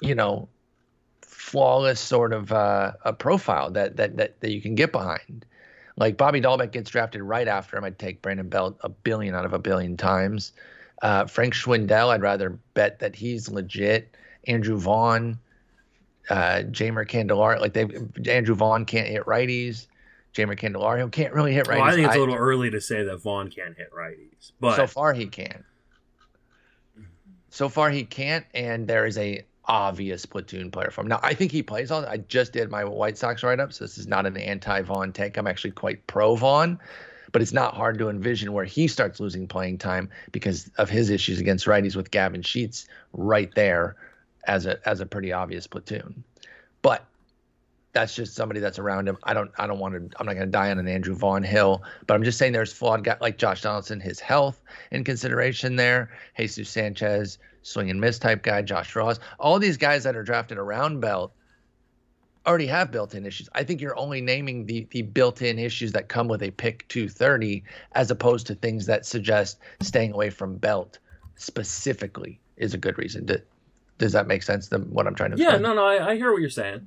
you 0.00 0.14
know, 0.14 0.48
flawless 1.22 2.00
sort 2.00 2.32
of 2.32 2.50
uh, 2.50 2.92
a 3.04 3.12
profile 3.12 3.70
that, 3.70 3.96
that 3.96 4.16
that 4.16 4.40
that 4.40 4.50
you 4.50 4.60
can 4.60 4.74
get 4.74 4.90
behind? 4.90 5.46
Like 5.96 6.16
Bobby 6.16 6.40
Dalbec 6.40 6.72
gets 6.72 6.90
drafted 6.90 7.22
right 7.22 7.48
after 7.48 7.76
him. 7.76 7.84
I'd 7.84 7.98
take 7.98 8.20
Brandon 8.20 8.48
Belt 8.48 8.76
a 8.82 8.88
billion 8.88 9.34
out 9.34 9.44
of 9.44 9.52
a 9.52 9.58
billion 9.58 9.96
times. 9.96 10.52
Uh, 11.02 11.26
Frank 11.26 11.54
Schwindel, 11.54 12.08
I'd 12.08 12.22
rather 12.22 12.58
bet 12.74 12.98
that 12.98 13.14
he's 13.14 13.48
legit. 13.48 14.16
Andrew 14.46 14.78
Vaughn, 14.78 15.38
uh, 16.30 16.62
Jeimer 16.70 17.08
Candelario, 17.08 17.60
like 17.60 17.72
they 17.72 17.86
Andrew 18.30 18.54
Vaughn 18.54 18.84
can't 18.84 19.08
hit 19.08 19.24
righties. 19.24 19.86
Jeimer 20.34 20.58
Candelario 20.58 21.10
can't 21.10 21.32
really 21.32 21.54
hit 21.54 21.66
righties. 21.66 21.80
Well, 21.80 21.84
I 21.84 21.94
think 21.94 22.06
it's 22.06 22.16
a 22.16 22.20
little 22.20 22.34
early 22.34 22.70
to 22.70 22.80
say 22.80 23.04
that 23.04 23.18
Vaughn 23.18 23.50
can't 23.50 23.76
hit 23.76 23.90
righties, 23.92 24.52
but 24.60 24.76
so 24.76 24.86
far 24.86 25.14
he 25.14 25.26
can. 25.26 25.64
So 27.50 27.68
far 27.68 27.90
he 27.90 28.04
can't, 28.04 28.44
and 28.54 28.86
there 28.86 29.06
is 29.06 29.16
a 29.16 29.44
obvious 29.64 30.26
platoon 30.26 30.70
player 30.70 30.90
for 30.90 31.00
him. 31.00 31.08
Now 31.08 31.20
I 31.22 31.34
think 31.34 31.52
he 31.52 31.62
plays 31.62 31.90
on. 31.90 32.04
I 32.04 32.18
just 32.18 32.52
did 32.52 32.70
my 32.70 32.84
White 32.84 33.16
Sox 33.16 33.42
write 33.42 33.60
up, 33.60 33.72
so 33.72 33.84
this 33.84 33.98
is 33.98 34.06
not 34.06 34.26
an 34.26 34.36
anti 34.36 34.82
Vaughn 34.82 35.12
take. 35.12 35.36
I'm 35.38 35.46
actually 35.46 35.70
quite 35.70 36.06
pro 36.06 36.36
Vaughn, 36.36 36.78
but 37.32 37.40
it's 37.40 37.52
not 37.52 37.74
hard 37.74 37.98
to 37.98 38.08
envision 38.08 38.52
where 38.52 38.64
he 38.64 38.88
starts 38.88 39.20
losing 39.20 39.46
playing 39.46 39.78
time 39.78 40.10
because 40.32 40.70
of 40.76 40.90
his 40.90 41.08
issues 41.08 41.40
against 41.40 41.66
righties 41.66 41.96
with 41.96 42.10
Gavin 42.10 42.42
Sheets 42.42 42.86
right 43.12 43.54
there 43.54 43.96
as 44.46 44.66
a 44.66 44.88
as 44.88 45.00
a 45.00 45.06
pretty 45.06 45.32
obvious 45.32 45.66
platoon. 45.66 46.24
But 46.82 47.04
that's 47.92 48.14
just 48.14 48.34
somebody 48.34 48.60
that's 48.60 48.78
around 48.78 49.08
him. 49.08 49.16
I 49.24 49.32
don't 49.32 49.50
I 49.58 49.66
don't 49.66 49.78
want 49.78 49.94
to 49.94 50.18
I'm 50.20 50.26
not 50.26 50.34
going 50.34 50.46
to 50.46 50.52
die 50.52 50.70
on 50.70 50.78
an 50.78 50.88
Andrew 50.88 51.14
Vaughn 51.14 51.42
Hill, 51.42 51.82
but 52.06 52.14
I'm 52.14 52.22
just 52.22 52.38
saying 52.38 52.52
there's 52.52 52.72
flawed 52.72 53.04
guys 53.04 53.18
like 53.20 53.38
Josh 53.38 53.62
Donaldson, 53.62 54.00
his 54.00 54.20
health 54.20 54.62
in 54.90 55.02
consideration 55.02 55.76
there. 55.76 56.10
Jesus 56.36 56.68
Sanchez, 56.68 57.38
swing 57.62 57.90
and 57.90 58.00
miss 58.00 58.18
type 58.18 58.42
guy, 58.42 58.62
Josh 58.62 58.94
Ross, 58.94 59.18
all 59.38 59.58
these 59.58 59.76
guys 59.76 60.04
that 60.04 60.14
are 60.14 60.22
drafted 60.22 60.58
around 60.58 61.00
Belt 61.00 61.32
already 62.46 62.66
have 62.66 62.92
built-in 62.92 63.26
issues. 63.26 63.48
I 63.54 63.64
think 63.64 63.80
you're 63.80 63.98
only 63.98 64.20
naming 64.20 64.66
the 64.66 64.86
the 64.90 65.02
built-in 65.02 65.58
issues 65.58 65.92
that 65.92 66.08
come 66.08 66.28
with 66.28 66.42
a 66.42 66.50
pick 66.50 66.86
230 66.88 67.64
as 67.92 68.10
opposed 68.10 68.46
to 68.48 68.54
things 68.54 68.86
that 68.86 69.06
suggest 69.06 69.58
staying 69.80 70.12
away 70.12 70.30
from 70.30 70.56
Belt 70.58 70.98
specifically 71.36 72.40
is 72.56 72.74
a 72.74 72.78
good 72.78 72.98
reason 72.98 73.26
to 73.26 73.42
does 73.98 74.12
that 74.12 74.26
make 74.26 74.42
sense? 74.42 74.68
To 74.68 74.78
what 74.78 75.06
I'm 75.06 75.14
trying 75.14 75.32
to. 75.32 75.36
Yeah, 75.36 75.54
explain? 75.54 75.62
no, 75.62 75.74
no, 75.74 75.86
I, 75.86 76.10
I, 76.10 76.16
hear 76.16 76.32
what 76.32 76.40
you're 76.40 76.50
saying. 76.50 76.86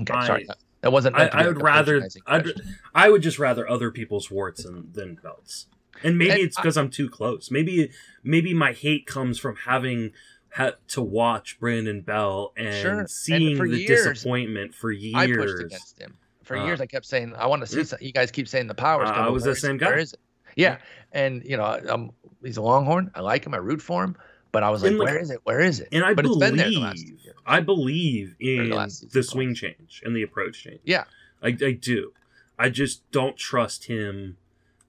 Okay, 0.00 0.14
I, 0.14 0.26
sorry, 0.26 0.48
that 0.80 0.92
wasn't. 0.92 1.16
I, 1.16 1.26
I 1.28 1.46
would 1.46 1.60
rather. 1.62 2.08
I'd, 2.26 2.52
I 2.94 3.10
would 3.10 3.22
just 3.22 3.38
rather 3.38 3.68
other 3.68 3.90
people's 3.90 4.30
warts 4.30 4.64
than, 4.64 4.92
than 4.92 5.16
belts. 5.16 5.66
And 6.02 6.16
maybe 6.16 6.30
and 6.30 6.40
it's 6.40 6.56
because 6.56 6.76
I'm 6.76 6.90
too 6.90 7.08
close. 7.08 7.50
Maybe 7.50 7.90
maybe 8.22 8.54
my 8.54 8.72
hate 8.72 9.06
comes 9.06 9.38
from 9.38 9.56
having 9.56 10.12
had 10.50 10.74
to 10.88 11.02
watch 11.02 11.58
Brandon 11.58 12.00
Belt 12.00 12.52
and 12.56 12.74
sure. 12.74 13.06
seeing 13.08 13.60
and 13.60 13.72
the 13.72 13.78
years, 13.78 14.06
disappointment 14.06 14.74
for 14.74 14.90
years. 14.90 15.14
I 15.16 15.26
pushed 15.26 15.64
against 15.64 16.00
him 16.00 16.16
for 16.44 16.56
uh, 16.56 16.64
years. 16.64 16.80
I 16.80 16.86
kept 16.86 17.06
saying 17.06 17.34
I 17.36 17.46
want 17.46 17.62
to 17.62 17.66
see. 17.66 17.84
Some, 17.84 17.98
you 18.00 18.12
guys 18.12 18.30
keep 18.30 18.48
saying 18.48 18.68
the 18.68 18.74
powers. 18.74 19.08
Uh, 19.08 19.14
I 19.14 19.28
was 19.28 19.44
the 19.44 19.56
same 19.56 19.76
guy. 19.76 19.86
Where 19.86 19.98
is 19.98 20.12
it? 20.12 20.20
Yeah, 20.56 20.78
and 21.12 21.44
you 21.44 21.56
know, 21.56 21.80
um, 21.88 22.12
he's 22.42 22.56
a 22.56 22.62
Longhorn. 22.62 23.10
I 23.14 23.20
like 23.20 23.44
him. 23.44 23.54
I 23.54 23.58
root 23.58 23.82
for 23.82 24.04
him. 24.04 24.16
But 24.58 24.64
I 24.64 24.70
was 24.70 24.82
like, 24.82 24.98
where 24.98 25.16
is 25.16 25.30
it? 25.30 25.40
Where 25.44 25.60
is 25.60 25.78
it? 25.78 25.86
And 25.92 26.04
I 26.04 26.14
but 26.14 26.24
believe, 26.24 27.14
I 27.46 27.60
believe 27.60 28.34
in 28.40 28.70
the, 28.70 29.08
the 29.12 29.22
swing 29.22 29.54
change 29.54 30.02
and 30.04 30.16
the 30.16 30.24
approach 30.24 30.64
change. 30.64 30.80
Yeah, 30.82 31.04
I, 31.40 31.56
I 31.64 31.78
do. 31.80 32.12
I 32.58 32.68
just 32.68 33.08
don't 33.12 33.36
trust 33.36 33.84
him 33.84 34.36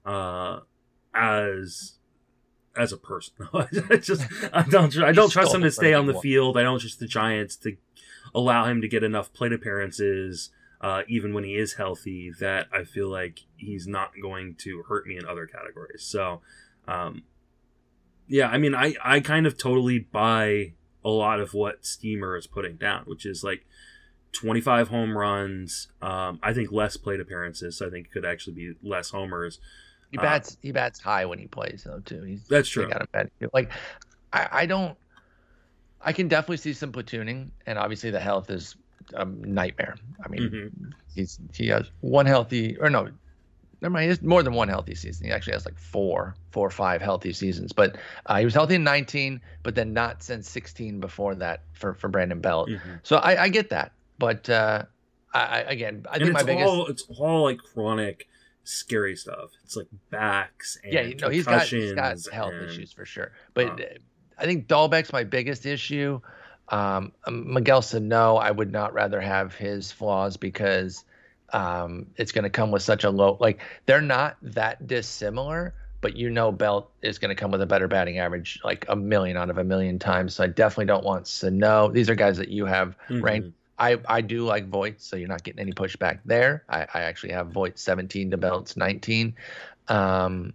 uh, 0.04 0.62
as 1.14 1.98
as 2.76 2.92
a 2.92 2.96
person. 2.96 3.32
I 3.54 3.96
just 3.98 4.26
I 4.52 4.62
don't 4.62 4.98
I 4.98 5.12
don't 5.12 5.30
trust 5.30 5.54
him 5.54 5.62
to 5.62 5.70
stay 5.70 5.94
on 5.94 6.06
the 6.06 6.18
field. 6.18 6.58
I 6.58 6.64
don't 6.64 6.80
trust 6.80 6.98
the 6.98 7.06
Giants 7.06 7.54
to 7.58 7.76
allow 8.34 8.64
him 8.64 8.80
to 8.80 8.88
get 8.88 9.04
enough 9.04 9.32
plate 9.32 9.52
appearances. 9.52 10.50
Uh, 10.80 11.02
even 11.06 11.32
when 11.32 11.44
he 11.44 11.54
is 11.54 11.74
healthy, 11.74 12.32
that 12.40 12.66
I 12.72 12.82
feel 12.82 13.08
like 13.08 13.44
he's 13.56 13.86
not 13.86 14.14
going 14.20 14.56
to 14.62 14.82
hurt 14.88 15.06
me 15.06 15.16
in 15.16 15.26
other 15.26 15.46
categories. 15.46 16.02
So, 16.02 16.40
um, 16.88 17.22
yeah, 18.30 18.48
I 18.48 18.58
mean, 18.58 18.74
I 18.74 18.94
I 19.02 19.18
kind 19.20 19.44
of 19.44 19.58
totally 19.58 19.98
buy 19.98 20.72
a 21.04 21.10
lot 21.10 21.40
of 21.40 21.52
what 21.52 21.84
Steamer 21.84 22.36
is 22.36 22.46
putting 22.46 22.76
down, 22.76 23.02
which 23.06 23.26
is 23.26 23.42
like 23.42 23.66
25 24.32 24.88
home 24.88 25.18
runs. 25.18 25.88
Um, 26.00 26.38
I 26.40 26.52
think 26.52 26.70
less 26.70 26.96
plate 26.96 27.20
appearances. 27.20 27.78
So 27.78 27.88
I 27.88 27.90
think 27.90 28.06
it 28.06 28.12
could 28.12 28.24
actually 28.24 28.54
be 28.54 28.74
less 28.82 29.10
homers. 29.10 29.58
He 30.12 30.18
uh, 30.18 30.22
bats. 30.22 30.52
Uh, 30.52 30.56
he 30.62 30.70
bats 30.70 31.00
high 31.00 31.26
when 31.26 31.40
he 31.40 31.48
plays 31.48 31.82
though 31.84 31.98
too. 31.98 32.22
He's 32.22 32.46
that's 32.46 32.68
true. 32.68 32.88
Got 32.88 33.02
a 33.02 33.08
bad, 33.08 33.30
like 33.52 33.72
I, 34.32 34.48
I 34.52 34.66
don't. 34.66 34.96
I 36.00 36.12
can 36.12 36.28
definitely 36.28 36.58
see 36.58 36.72
some 36.72 36.92
platooning, 36.92 37.50
and 37.66 37.78
obviously 37.78 38.10
the 38.12 38.20
health 38.20 38.48
is 38.48 38.76
a 39.12 39.24
nightmare. 39.24 39.96
I 40.24 40.28
mean, 40.28 40.42
mm-hmm. 40.42 40.90
he's 41.16 41.40
he 41.52 41.66
has 41.68 41.90
one 42.00 42.26
healthy 42.26 42.76
or 42.78 42.90
no, 42.90 43.08
never 43.80 43.92
mind. 43.92 44.04
He 44.04 44.08
has 44.08 44.22
more 44.22 44.42
than 44.42 44.54
one 44.54 44.68
healthy 44.68 44.94
season. 44.94 45.26
He 45.26 45.32
actually 45.32 45.54
has 45.54 45.64
like 45.64 45.78
four, 45.78 46.34
four 46.50 46.66
or 46.66 46.70
five 46.70 47.00
healthy 47.00 47.32
seasons. 47.32 47.72
But 47.72 47.96
uh, 48.26 48.38
he 48.38 48.44
was 48.44 48.54
healthy 48.54 48.74
in 48.74 48.84
19, 48.84 49.40
but 49.62 49.74
then 49.74 49.92
not 49.92 50.22
since 50.22 50.48
16 50.50 51.00
before 51.00 51.34
that 51.36 51.62
for 51.72 51.94
for 51.94 52.08
Brandon 52.08 52.40
Belt. 52.40 52.68
Mm-hmm. 52.68 52.90
So 53.02 53.16
I, 53.16 53.44
I, 53.44 53.48
get 53.48 53.70
that, 53.70 53.92
but 54.18 54.48
uh, 54.48 54.84
I, 55.32 55.60
again, 55.62 56.06
I 56.10 56.16
and 56.16 56.24
think 56.24 56.34
my 56.34 56.42
biggest 56.42 56.68
all, 56.68 56.86
it's 56.86 57.04
all 57.18 57.44
like 57.44 57.58
chronic 57.58 58.28
scary 58.64 59.16
stuff. 59.16 59.50
It's 59.64 59.76
like 59.76 59.88
backs 60.10 60.78
and 60.82 60.92
yeah, 60.92 61.02
you 61.02 61.14
know, 61.16 61.28
he's 61.28 61.46
got 61.46 61.66
he's 61.66 61.92
got 61.92 62.18
health 62.32 62.52
and, 62.52 62.68
issues 62.68 62.92
for 62.92 63.04
sure. 63.04 63.32
But 63.54 63.80
uh, 63.80 63.84
I 64.38 64.44
think 64.44 64.66
Dalbec's 64.66 65.12
my 65.12 65.24
biggest 65.24 65.66
issue. 65.66 66.20
Um, 66.68 67.12
Miguel 67.28 67.82
Sano, 67.82 68.36
I 68.36 68.50
would 68.50 68.70
not 68.70 68.92
rather 68.94 69.20
have 69.20 69.54
his 69.54 69.90
flaws 69.90 70.36
because 70.36 71.04
um, 71.52 72.06
it's 72.16 72.32
going 72.32 72.44
to 72.44 72.50
come 72.50 72.70
with 72.70 72.82
such 72.82 73.04
a 73.04 73.10
low 73.10 73.36
like 73.40 73.60
they're 73.86 74.00
not 74.00 74.36
that 74.42 74.86
dissimilar 74.86 75.74
but 76.00 76.16
you 76.16 76.30
know 76.30 76.50
belt 76.50 76.90
is 77.02 77.18
going 77.18 77.28
to 77.28 77.34
come 77.34 77.50
with 77.50 77.60
a 77.60 77.66
better 77.66 77.88
batting 77.88 78.18
average 78.18 78.60
like 78.64 78.84
a 78.88 78.96
million 78.96 79.36
out 79.36 79.50
of 79.50 79.58
a 79.58 79.64
million 79.64 79.98
times 79.98 80.34
so 80.34 80.44
i 80.44 80.46
definitely 80.46 80.86
don't 80.86 81.04
want 81.04 81.26
sano 81.26 81.88
these 81.88 82.08
are 82.08 82.14
guys 82.14 82.36
that 82.36 82.48
you 82.48 82.66
have 82.66 82.96
mm-hmm. 83.08 83.22
ranked 83.22 83.52
I, 83.80 83.98
I 84.06 84.20
do 84.20 84.44
like 84.44 84.68
Voit, 84.68 85.00
so 85.00 85.16
you're 85.16 85.26
not 85.26 85.42
getting 85.42 85.60
any 85.60 85.72
pushback 85.72 86.18
there. 86.26 86.64
I, 86.68 86.86
I 86.92 87.00
actually 87.00 87.32
have 87.32 87.48
Voit 87.48 87.78
17 87.78 88.30
to 88.32 88.36
Belts 88.36 88.76
19. 88.76 89.34
Um, 89.88 90.52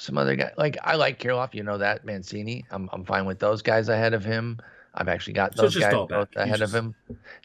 some 0.00 0.16
other 0.16 0.34
guy 0.34 0.52
like 0.56 0.78
I 0.82 0.96
like 0.96 1.20
Kirilloff, 1.20 1.54
you 1.54 1.62
know 1.62 1.76
that 1.78 2.06
Mancini. 2.06 2.64
I'm 2.70 2.88
I'm 2.92 3.04
fine 3.04 3.26
with 3.26 3.38
those 3.38 3.60
guys 3.60 3.90
ahead 3.90 4.14
of 4.14 4.24
him. 4.24 4.58
I've 4.94 5.08
actually 5.08 5.34
got 5.34 5.54
those 5.56 5.74
so 5.74 5.80
guys 5.80 5.92
both 5.92 6.28
ahead 6.36 6.58
just... 6.58 6.74
of 6.74 6.84
him. 6.84 6.94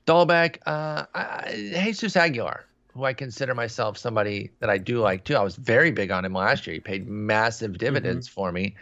Dalbec, 0.07 0.57
uh, 0.65 1.05
I, 1.13 1.51
Jesus 1.53 2.15
Aguilar, 2.15 2.65
who 2.93 3.03
I 3.03 3.13
consider 3.13 3.53
myself 3.53 3.97
somebody 3.97 4.51
that 4.59 4.69
I 4.69 4.77
do 4.77 4.99
like 4.99 5.23
too. 5.25 5.35
I 5.35 5.43
was 5.43 5.55
very 5.55 5.91
big 5.91 6.11
on 6.11 6.25
him 6.25 6.33
last 6.33 6.65
year. 6.65 6.73
He 6.73 6.79
paid 6.79 7.07
massive 7.07 7.77
dividends 7.77 8.27
mm-hmm. 8.27 8.33
for 8.33 8.51
me. 8.51 8.75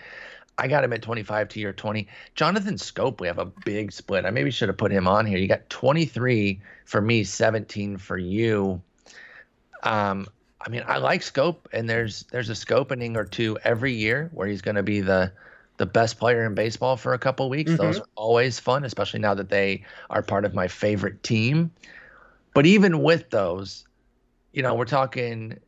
I 0.57 0.67
got 0.67 0.83
him 0.83 0.93
at 0.93 1.01
25 1.01 1.49
to 1.49 1.59
year 1.59 1.73
20. 1.73 2.07
Jonathan 2.35 2.75
Schoop, 2.75 3.19
we 3.19 3.27
have 3.27 3.39
a 3.39 3.45
big 3.45 3.91
split. 3.91 4.25
I 4.25 4.29
maybe 4.29 4.51
should 4.51 4.69
have 4.69 4.77
put 4.77 4.91
him 4.91 5.07
on 5.07 5.25
here. 5.25 5.39
You 5.39 5.47
got 5.47 5.67
23 5.69 6.61
for 6.85 7.01
me, 7.01 7.23
17 7.23 7.97
for 7.97 8.17
you. 8.17 8.81
Um, 9.81 10.27
I 10.65 10.69
mean, 10.69 10.83
I 10.87 10.97
like 10.97 11.21
Schoop, 11.21 11.57
and 11.73 11.89
there's 11.89 12.23
there's 12.31 12.49
a 12.49 12.55
scopening 12.55 13.17
or 13.17 13.25
two 13.25 13.57
every 13.63 13.93
year 13.93 14.29
where 14.33 14.47
he's 14.47 14.61
going 14.61 14.75
to 14.75 14.83
be 14.83 15.01
the 15.01 15.31
the 15.77 15.85
best 15.85 16.19
player 16.19 16.45
in 16.45 16.53
baseball 16.53 16.97
for 16.97 17.13
a 17.13 17.19
couple 17.19 17.49
weeks. 17.49 17.71
Mm-hmm. 17.71 17.81
Those 17.81 17.99
are 17.99 18.07
always 18.15 18.59
fun, 18.59 18.83
especially 18.83 19.19
now 19.19 19.33
that 19.33 19.49
they 19.49 19.85
are 20.09 20.21
part 20.21 20.45
of 20.45 20.53
my 20.53 20.67
favorite 20.67 21.23
team. 21.23 21.71
But 22.53 22.65
even 22.65 23.01
with 23.01 23.29
those, 23.29 23.85
you 24.51 24.61
know, 24.61 24.75
we're 24.75 24.85
talking. 24.85 25.59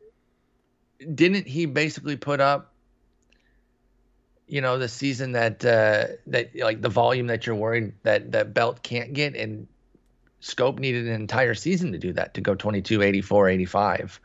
Didn't 1.14 1.46
he 1.46 1.66
basically 1.66 2.16
put 2.16 2.40
up 2.40 2.72
you 4.48 4.60
know, 4.60 4.78
the 4.78 4.88
season 4.88 5.32
that 5.32 5.64
uh, 5.64 6.06
that 6.28 6.54
like 6.56 6.80
the 6.80 6.88
volume 6.88 7.26
that 7.26 7.46
you're 7.46 7.56
worried 7.56 7.92
that 8.04 8.32
that 8.32 8.54
Belt 8.54 8.82
can't 8.82 9.12
get, 9.12 9.34
and 9.34 9.66
Schoop 10.40 10.78
needed 10.78 11.06
an 11.06 11.14
entire 11.14 11.54
season 11.54 11.92
to 11.92 11.98
do 11.98 12.12
that 12.12 12.34
to 12.34 12.40
go 12.40 12.54
22, 12.54 13.02
84, 13.02 13.48
85 13.48 14.20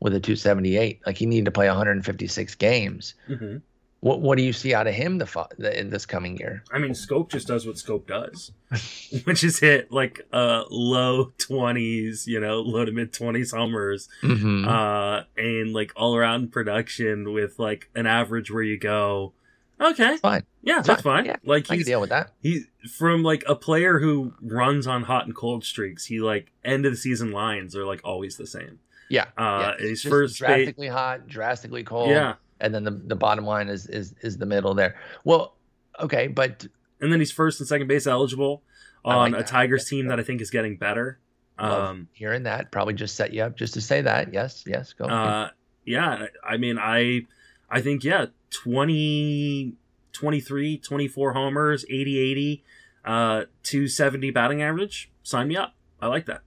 with 0.00 0.14
a 0.14 0.20
278. 0.20 1.00
Like 1.04 1.18
he 1.18 1.26
needed 1.26 1.44
to 1.44 1.50
play 1.50 1.66
156 1.66 2.54
games. 2.54 3.14
Mm-hmm. 3.28 3.58
What 4.00 4.20
what 4.20 4.38
do 4.38 4.44
you 4.44 4.52
see 4.52 4.74
out 4.74 4.86
of 4.86 4.94
him 4.94 5.18
the, 5.18 5.46
the 5.58 5.78
in 5.78 5.90
this 5.90 6.06
coming 6.06 6.36
year? 6.36 6.62
I 6.72 6.78
mean, 6.78 6.92
Schoop 6.92 7.30
just 7.30 7.48
does 7.48 7.66
what 7.66 7.76
Schoop 7.76 8.06
does, 8.06 8.52
which 9.24 9.42
is 9.42 9.58
hit 9.58 9.90
like 9.90 10.26
uh 10.32 10.64
low 10.70 11.32
twenties, 11.38 12.26
you 12.26 12.38
know, 12.38 12.60
low 12.60 12.84
to 12.84 12.92
mid 12.92 13.12
twenties 13.12 13.50
homers, 13.50 14.08
mm-hmm. 14.22 14.68
uh, 14.68 15.22
and 15.36 15.72
like 15.72 15.92
all 15.96 16.14
around 16.14 16.52
production 16.52 17.32
with 17.32 17.58
like 17.58 17.90
an 17.96 18.06
average 18.06 18.52
where 18.52 18.62
you 18.62 18.78
go, 18.78 19.32
okay, 19.80 20.16
fine, 20.18 20.44
yeah, 20.62 20.78
it's 20.78 20.86
that's 20.86 21.02
fine. 21.02 21.24
fine. 21.24 21.26
Yeah, 21.26 21.36
like 21.44 21.68
I 21.68 21.76
can 21.76 21.84
deal 21.84 22.00
with 22.00 22.10
that. 22.10 22.30
he 22.40 22.66
from 22.96 23.24
like 23.24 23.42
a 23.48 23.56
player 23.56 23.98
who 23.98 24.32
runs 24.40 24.86
on 24.86 25.02
hot 25.02 25.26
and 25.26 25.34
cold 25.34 25.64
streaks. 25.64 26.04
He 26.06 26.20
like 26.20 26.52
end 26.64 26.86
of 26.86 26.92
the 26.92 26.96
season 26.98 27.32
lines 27.32 27.74
are 27.74 27.84
like 27.84 28.00
always 28.04 28.36
the 28.36 28.46
same. 28.46 28.78
Yeah, 29.10 29.24
Uh, 29.36 29.72
yeah. 29.80 29.86
his 29.88 30.02
first 30.02 30.36
drastically 30.36 30.86
hot, 30.88 31.26
drastically 31.26 31.82
cold. 31.82 32.10
yeah, 32.10 32.34
and 32.60 32.74
then 32.74 32.84
the, 32.84 32.90
the 32.90 33.16
bottom 33.16 33.44
line 33.44 33.68
is 33.68 33.86
is 33.86 34.14
is 34.22 34.38
the 34.38 34.46
middle 34.46 34.74
there. 34.74 34.96
Well, 35.24 35.54
okay, 36.00 36.26
but 36.26 36.66
and 37.00 37.12
then 37.12 37.20
he's 37.20 37.32
first 37.32 37.60
and 37.60 37.68
second 37.68 37.88
base 37.88 38.06
eligible 38.06 38.62
on 39.04 39.32
like 39.32 39.40
a. 39.40 39.44
Tigers 39.44 39.88
team 39.88 40.08
that 40.08 40.18
I 40.18 40.22
think 40.22 40.40
is 40.40 40.50
getting 40.50 40.76
better. 40.76 41.18
love 41.58 41.90
Um, 41.90 42.08
hearing 42.12 42.44
that 42.44 42.70
probably 42.70 42.94
just 42.94 43.16
set 43.16 43.32
you 43.32 43.42
up 43.42 43.56
just 43.56 43.74
to 43.74 43.80
say 43.80 44.00
that. 44.02 44.32
Yes, 44.32 44.64
yes, 44.66 44.92
go. 44.92 45.06
uh, 45.06 45.50
yeah, 45.84 46.26
I 46.44 46.56
mean, 46.56 46.78
I, 46.78 47.26
I 47.70 47.80
think 47.80 48.04
yeah, 48.04 48.26
20, 48.50 49.74
23, 50.12 50.78
24 50.78 51.32
homers, 51.32 51.84
80, 51.88 52.18
80, 52.18 52.64
uh, 53.04 53.44
270 53.62 54.30
batting 54.30 54.62
average. 54.62 55.10
Sign 55.22 55.48
me 55.48 55.56
up. 55.56 55.74
I 56.00 56.08
like 56.08 56.26
that. 56.26 56.42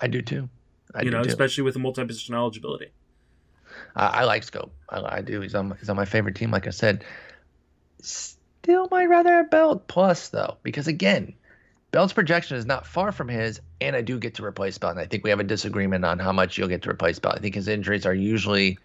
I 0.00 0.06
do 0.06 0.22
too. 0.22 0.48
I 0.94 1.00
you 1.00 1.10
do 1.10 1.16
know, 1.16 1.22
too. 1.22 1.28
especially 1.28 1.62
with 1.62 1.74
the 1.74 1.80
multi-position 1.80 2.34
eligibility. 2.34 2.92
I, 3.96 4.06
I 4.06 4.24
like 4.24 4.44
Schoop. 4.44 4.70
I, 4.88 5.16
I 5.16 5.20
do. 5.22 5.40
He's 5.40 5.54
on 5.54 5.76
he's 5.78 5.88
on 5.88 5.96
my 5.96 6.04
favorite 6.04 6.36
team. 6.36 6.50
Like 6.50 6.66
I 6.66 6.70
said, 6.70 7.04
still 8.00 8.88
might 8.90 9.06
rather 9.06 9.32
have 9.32 9.50
Belt 9.50 9.88
plus 9.88 10.28
though, 10.28 10.56
because 10.62 10.88
again, 10.88 11.34
Belt's 11.90 12.12
projection 12.12 12.56
is 12.56 12.66
not 12.66 12.86
far 12.86 13.12
from 13.12 13.28
his, 13.28 13.60
and 13.80 13.96
I 13.96 14.02
do 14.02 14.18
get 14.18 14.34
to 14.36 14.44
replace 14.44 14.78
Belt. 14.78 14.92
And 14.92 15.00
I 15.00 15.06
think 15.06 15.24
we 15.24 15.30
have 15.30 15.40
a 15.40 15.44
disagreement 15.44 16.04
on 16.04 16.18
how 16.18 16.32
much 16.32 16.56
you'll 16.56 16.68
get 16.68 16.82
to 16.82 16.90
replace 16.90 17.18
Belt. 17.18 17.34
I 17.36 17.40
think 17.40 17.54
his 17.54 17.68
injuries 17.68 18.06
are 18.06 18.14
usually 18.14 18.78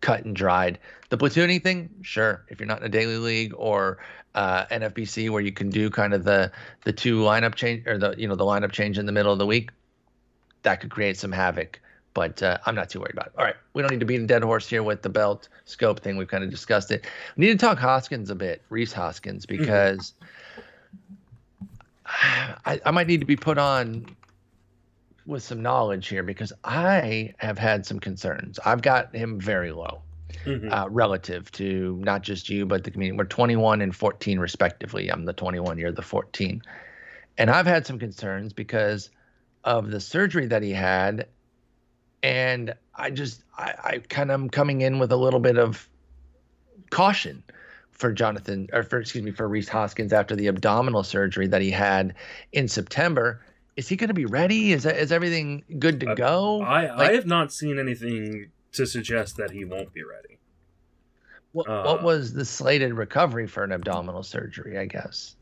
cut 0.00 0.24
and 0.24 0.36
dried. 0.36 0.78
The 1.08 1.18
platooning 1.18 1.62
thing, 1.62 1.90
sure. 2.02 2.44
If 2.48 2.60
you're 2.60 2.66
not 2.66 2.80
in 2.80 2.84
a 2.84 2.88
daily 2.88 3.16
league 3.16 3.54
or 3.56 3.98
uh, 4.34 4.66
NFBC 4.66 5.30
where 5.30 5.42
you 5.42 5.52
can 5.52 5.70
do 5.70 5.90
kind 5.90 6.14
of 6.14 6.24
the 6.24 6.52
the 6.84 6.92
two 6.92 7.20
lineup 7.20 7.54
change 7.54 7.86
or 7.86 7.98
the 7.98 8.14
you 8.16 8.28
know 8.28 8.34
the 8.34 8.44
lineup 8.44 8.72
change 8.72 8.98
in 8.98 9.06
the 9.06 9.12
middle 9.12 9.32
of 9.32 9.38
the 9.38 9.46
week, 9.46 9.70
that 10.62 10.80
could 10.80 10.90
create 10.90 11.16
some 11.16 11.32
havoc. 11.32 11.80
But 12.14 12.42
uh, 12.42 12.58
I'm 12.66 12.74
not 12.74 12.90
too 12.90 13.00
worried 13.00 13.14
about 13.14 13.28
it. 13.28 13.32
All 13.38 13.44
right, 13.44 13.56
we 13.72 13.82
don't 13.82 13.90
need 13.90 14.00
to 14.00 14.06
beat 14.06 14.20
a 14.20 14.26
dead 14.26 14.42
horse 14.42 14.68
here 14.68 14.82
with 14.82 15.02
the 15.02 15.08
belt 15.08 15.48
Schoop 15.66 16.00
thing. 16.00 16.16
We've 16.16 16.28
kind 16.28 16.44
of 16.44 16.50
discussed 16.50 16.90
it. 16.90 17.06
We 17.36 17.46
need 17.46 17.58
to 17.58 17.66
talk 17.66 17.78
Hoskins 17.78 18.28
a 18.30 18.34
bit, 18.34 18.62
Rhys 18.68 18.92
Hoskins, 18.92 19.46
because 19.46 20.12
I, 22.06 22.80
I 22.84 22.90
might 22.90 23.06
need 23.06 23.20
to 23.20 23.26
be 23.26 23.36
put 23.36 23.58
on 23.58 24.06
with 25.26 25.42
some 25.42 25.62
knowledge 25.62 26.08
here 26.08 26.22
because 26.22 26.52
I 26.64 27.32
have 27.38 27.58
had 27.58 27.86
some 27.86 28.00
concerns. 28.00 28.58
I've 28.64 28.82
got 28.82 29.14
him 29.14 29.40
very 29.40 29.72
low 29.72 30.02
Mhm. 30.44 30.72
uh, 30.72 30.88
relative 30.90 31.50
to 31.52 31.98
not 32.02 32.22
just 32.22 32.48
you, 32.48 32.66
but 32.66 32.82
the 32.84 32.90
community. 32.90 33.16
We're 33.16 33.24
21 33.24 33.80
and 33.80 33.94
14 33.94 34.38
respectively. 34.40 35.08
I'm 35.10 35.24
the 35.24 35.32
21, 35.32 35.78
you're 35.78 35.92
the 35.92 36.02
14. 36.02 36.62
And 37.38 37.50
I've 37.50 37.66
had 37.66 37.86
some 37.86 37.98
concerns 37.98 38.52
because 38.52 39.10
of 39.64 39.90
the 39.90 40.00
surgery 40.00 40.46
that 40.46 40.62
he 40.62 40.72
had. 40.72 41.28
And 42.22 42.74
I 42.94 43.10
just, 43.10 43.42
I, 43.58 43.74
I 43.84 43.98
kind 44.08 44.30
of 44.30 44.40
am 44.40 44.48
coming 44.50 44.80
in 44.82 44.98
with 44.98 45.10
a 45.12 45.16
little 45.16 45.40
bit 45.40 45.58
of 45.58 45.88
caution 46.90 47.42
for 47.90 48.12
Jonathan, 48.12 48.68
or 48.72 48.82
for, 48.82 49.00
excuse 49.00 49.24
me, 49.24 49.30
for 49.32 49.48
Rhys 49.48 49.68
Hoskins 49.68 50.12
after 50.12 50.34
the 50.36 50.46
abdominal 50.48 51.02
surgery 51.02 51.46
that 51.48 51.60
he 51.62 51.70
had 51.70 52.14
in 52.52 52.68
September. 52.68 53.44
Is 53.76 53.88
he 53.88 53.96
going 53.96 54.08
to 54.08 54.14
be 54.14 54.26
ready? 54.26 54.72
Is, 54.72 54.84
is 54.86 55.10
everything 55.12 55.64
good 55.78 56.00
to 56.00 56.10
Uh, 56.10 56.14
go? 56.14 56.62
I, 56.62 56.94
like- 56.94 57.10
I 57.10 57.14
have 57.14 57.26
not 57.26 57.52
seen 57.52 57.78
anything 57.78 58.50
to 58.72 58.86
suggest 58.86 59.36
that 59.36 59.50
he 59.50 59.64
won't 59.64 59.92
be 59.92 60.02
ready. 60.02 60.38
What, 61.52 61.68
Uh, 61.68 61.82
what 61.84 62.02
was 62.02 62.32
the 62.32 62.44
slated 62.44 62.94
recovery 62.94 63.46
for 63.46 63.62
an 63.64 63.72
abdominal 63.72 64.22
surgery? 64.22 64.78
I 64.78 64.86
guess 64.86 65.36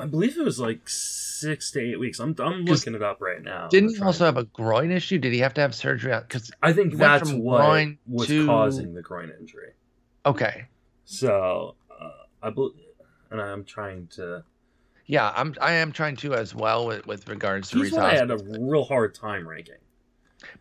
I 0.00 0.06
believe 0.06 0.38
it 0.38 0.44
was 0.44 0.58
like 0.58 0.88
six 0.88 1.70
to 1.72 1.80
eight 1.80 1.98
weeks. 2.00 2.18
I'm, 2.20 2.34
I'm 2.38 2.64
looking 2.64 2.94
it 2.94 3.02
up 3.02 3.20
right 3.20 3.42
now. 3.42 3.68
didn't 3.68 3.90
he 3.96 4.00
also 4.02 4.18
trying- 4.24 4.34
have 4.34 4.36
a 4.38 4.44
groin 4.46 4.90
issue? 4.90 5.18
Did 5.18 5.32
he 5.32 5.38
have 5.40 5.54
to 5.54 5.60
have 5.60 5.74
surgery? 5.74 6.12
Because 6.18 6.50
I 6.62 6.72
think 6.72 6.94
that's 6.96 7.30
what 7.32 7.88
was 8.06 8.26
to- 8.28 8.46
causing 8.46 8.94
the 8.94 9.02
groin 9.02 9.32
injury. 9.38 9.72
okay, 10.26 10.64
So 11.04 11.74
uh, 12.00 12.10
I 12.42 12.50
believe, 12.50 12.74
and 13.30 13.40
I'm 13.40 13.64
trying 13.64 14.06
to. 14.16 14.42
yeah, 15.06 15.32
I'm 15.36 15.54
I 15.60 15.72
am 15.72 15.92
trying 15.92 16.16
to 16.16 16.34
as 16.34 16.54
well 16.54 16.86
with, 16.86 17.06
with 17.06 17.28
regards 17.28 17.70
to 17.70 17.78
He's 17.82 17.96
I 17.96 18.14
had 18.14 18.30
a 18.30 18.38
real 18.58 18.84
hard 18.84 19.14
time 19.14 19.46
ranking. 19.48 19.74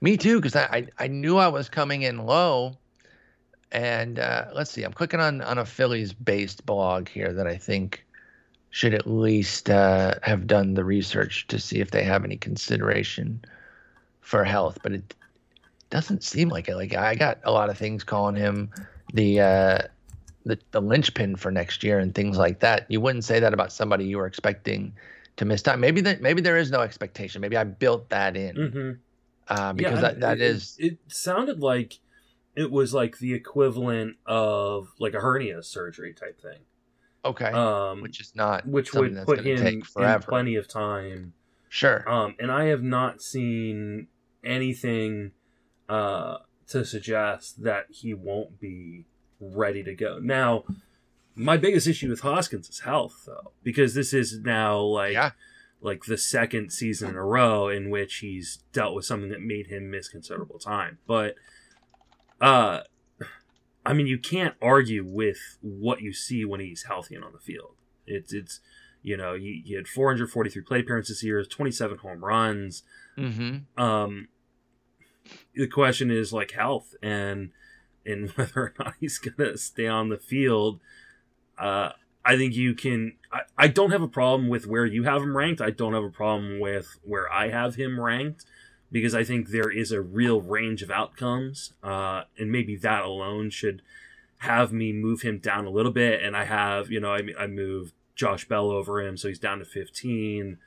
Me 0.01 0.17
too, 0.17 0.37
because 0.37 0.55
I, 0.55 0.63
I 0.99 1.05
I 1.05 1.07
knew 1.07 1.37
I 1.37 1.47
was 1.47 1.69
coming 1.69 2.01
in 2.01 2.25
low, 2.25 2.75
and 3.71 4.19
uh, 4.19 4.45
let's 4.53 4.71
see, 4.71 4.83
I'm 4.83 4.93
clicking 4.93 5.19
on 5.19 5.41
on 5.41 5.57
a 5.57 5.65
Phillies 5.65 6.13
based 6.13 6.65
blog 6.65 7.07
here 7.07 7.31
that 7.33 7.47
I 7.47 7.55
think 7.57 8.05
should 8.71 8.93
at 8.93 9.07
least 9.07 9.69
uh, 9.69 10.15
have 10.21 10.47
done 10.47 10.73
the 10.73 10.83
research 10.83 11.47
to 11.47 11.59
see 11.59 11.79
if 11.79 11.91
they 11.91 12.03
have 12.03 12.23
any 12.23 12.37
consideration 12.37 13.43
for 14.21 14.43
health, 14.43 14.77
but 14.83 14.91
it 14.91 15.15
doesn't 15.89 16.23
seem 16.23 16.49
like 16.49 16.69
it. 16.69 16.75
Like 16.75 16.95
I 16.95 17.15
got 17.15 17.39
a 17.43 17.51
lot 17.51 17.69
of 17.69 17.77
things 17.77 18.03
calling 18.03 18.35
him 18.35 18.69
the 19.13 19.41
uh, 19.41 19.79
the 20.45 20.59
the 20.71 20.81
linchpin 20.81 21.35
for 21.35 21.51
next 21.51 21.83
year 21.83 21.99
and 21.99 22.13
things 22.13 22.37
like 22.37 22.59
that. 22.59 22.85
You 22.89 23.01
wouldn't 23.01 23.23
say 23.23 23.39
that 23.39 23.53
about 23.53 23.71
somebody 23.71 24.05
you 24.05 24.17
were 24.17 24.27
expecting 24.27 24.93
to 25.37 25.45
miss 25.45 25.61
time. 25.61 25.79
Maybe 25.79 26.01
that 26.01 26.21
maybe 26.21 26.41
there 26.41 26.57
is 26.57 26.69
no 26.69 26.81
expectation. 26.81 27.41
Maybe 27.41 27.57
I 27.57 27.63
built 27.63 28.09
that 28.09 28.37
in 28.37 28.55
Mm-hmm. 28.55 28.91
uh, 29.47 29.73
because 29.73 29.95
yeah, 29.95 30.01
that, 30.01 30.19
that 30.19 30.37
it, 30.37 30.41
is 30.41 30.75
It, 30.77 30.97
sounded 31.07 31.59
like 31.59 31.99
it 32.55 32.69
was 32.69 32.93
like 32.93 33.17
the 33.17 33.33
equivalent 33.33 34.17
of 34.25 34.89
like 34.99 35.13
a 35.13 35.21
hernia 35.21 35.63
surgery 35.63 36.13
type 36.13 36.39
thing. 36.41 36.59
Okay, 37.25 37.51
Um, 37.51 38.01
which 38.01 38.19
is 38.21 38.33
not 38.35 38.65
which 38.67 38.93
would 38.93 39.15
put 39.25 39.45
him 39.45 39.65
in 39.65 39.81
plenty 40.21 40.55
of 40.55 40.67
time. 40.67 41.33
Sure. 41.69 42.07
Um, 42.09 42.35
and 42.39 42.51
I 42.51 42.65
have 42.65 42.81
not 42.81 43.21
seen 43.21 44.07
anything 44.43 45.31
uh, 45.87 46.37
to 46.67 46.83
suggest 46.85 47.63
that 47.63 47.85
he 47.89 48.13
won't 48.13 48.59
be 48.59 49.05
ready 49.39 49.83
to 49.83 49.93
go. 49.95 50.19
Now, 50.19 50.63
my 51.35 51.57
biggest 51.57 51.87
issue 51.87 52.09
with 52.09 52.21
Hoskins 52.21 52.69
is 52.69 52.79
health, 52.81 53.23
though, 53.25 53.51
because 53.63 53.93
this 53.93 54.13
is 54.13 54.39
now 54.39 54.79
like 54.79 55.13
Yeah. 55.13 55.31
like 55.81 56.05
the 56.05 56.17
second 56.17 56.71
season 56.71 57.09
in 57.11 57.15
a 57.15 57.23
row 57.23 57.69
in 57.69 57.89
which 57.89 58.17
he's 58.17 58.59
dealt 58.73 58.93
with 58.95 59.05
something 59.05 59.29
that 59.29 59.41
made 59.41 59.67
him 59.67 59.89
miss 59.91 60.09
considerable 60.09 60.59
time. 60.59 60.97
But, 61.07 61.35
uh, 62.41 62.81
I 63.85 63.93
mean, 63.93 64.07
you 64.07 64.17
can't 64.17 64.55
argue 64.61 65.05
with 65.05 65.57
what 65.61 66.01
you 66.01 66.13
see 66.13 66.45
when 66.45 66.59
he's 66.59 66.83
healthy 66.83 67.15
and 67.15 67.23
on 67.23 67.33
the 67.33 67.39
field. 67.39 67.75
It's 68.05 68.33
it's 68.33 68.59
you 69.01 69.15
know 69.15 69.35
he, 69.35 69.63
he 69.65 69.75
had 69.75 69.87
443 69.87 70.61
plate 70.63 70.83
appearances 70.83 71.17
this 71.17 71.23
year, 71.23 71.43
27 71.43 71.99
home 71.99 72.23
runs. 72.23 72.83
Mm-hmm. 73.17 73.81
Um, 73.81 74.27
the 75.55 75.67
question 75.67 76.11
is 76.11 76.33
like 76.33 76.51
health 76.51 76.95
and 77.01 77.51
and 78.05 78.29
whether 78.35 78.61
or 78.61 78.73
not 78.79 78.95
he's 78.99 79.17
gonna 79.17 79.57
stay 79.57 79.87
on 79.87 80.09
the 80.09 80.17
field. 80.17 80.79
Uh, 81.57 81.91
I 82.25 82.37
think 82.37 82.55
you 82.55 82.73
can. 82.73 83.13
I, 83.31 83.41
I 83.57 83.67
don't 83.67 83.91
have 83.91 84.01
a 84.01 84.07
problem 84.07 84.49
with 84.49 84.67
where 84.67 84.85
you 84.85 85.03
have 85.03 85.21
him 85.21 85.37
ranked. 85.37 85.61
I 85.61 85.71
don't 85.71 85.93
have 85.93 86.03
a 86.03 86.09
problem 86.09 86.59
with 86.59 86.99
where 87.03 87.31
I 87.31 87.49
have 87.49 87.75
him 87.75 87.99
ranked 87.99 88.45
because 88.91 89.13
I 89.13 89.23
think 89.23 89.49
there 89.49 89.69
is 89.69 89.91
a 89.91 90.01
real 90.01 90.41
range 90.41 90.81
of 90.81 90.91
outcomes, 90.91 91.73
uh, 91.83 92.23
and 92.37 92.51
maybe 92.51 92.75
that 92.77 93.03
alone 93.03 93.49
should 93.49 93.81
have 94.39 94.71
me 94.71 94.93
move 94.93 95.21
him 95.21 95.37
down 95.37 95.65
a 95.65 95.69
little 95.69 95.91
bit. 95.91 96.23
And 96.23 96.35
I 96.35 96.45
have, 96.45 96.91
you 96.91 96.99
know, 96.99 97.13
I 97.13 97.21
I 97.37 97.47
moved 97.47 97.93
Josh 98.15 98.47
Bell 98.47 98.69
over 98.69 99.01
him, 99.01 99.17
so 99.17 99.27
he's 99.27 99.39
down 99.39 99.59
to 99.59 99.65
fifteen. 99.65 100.57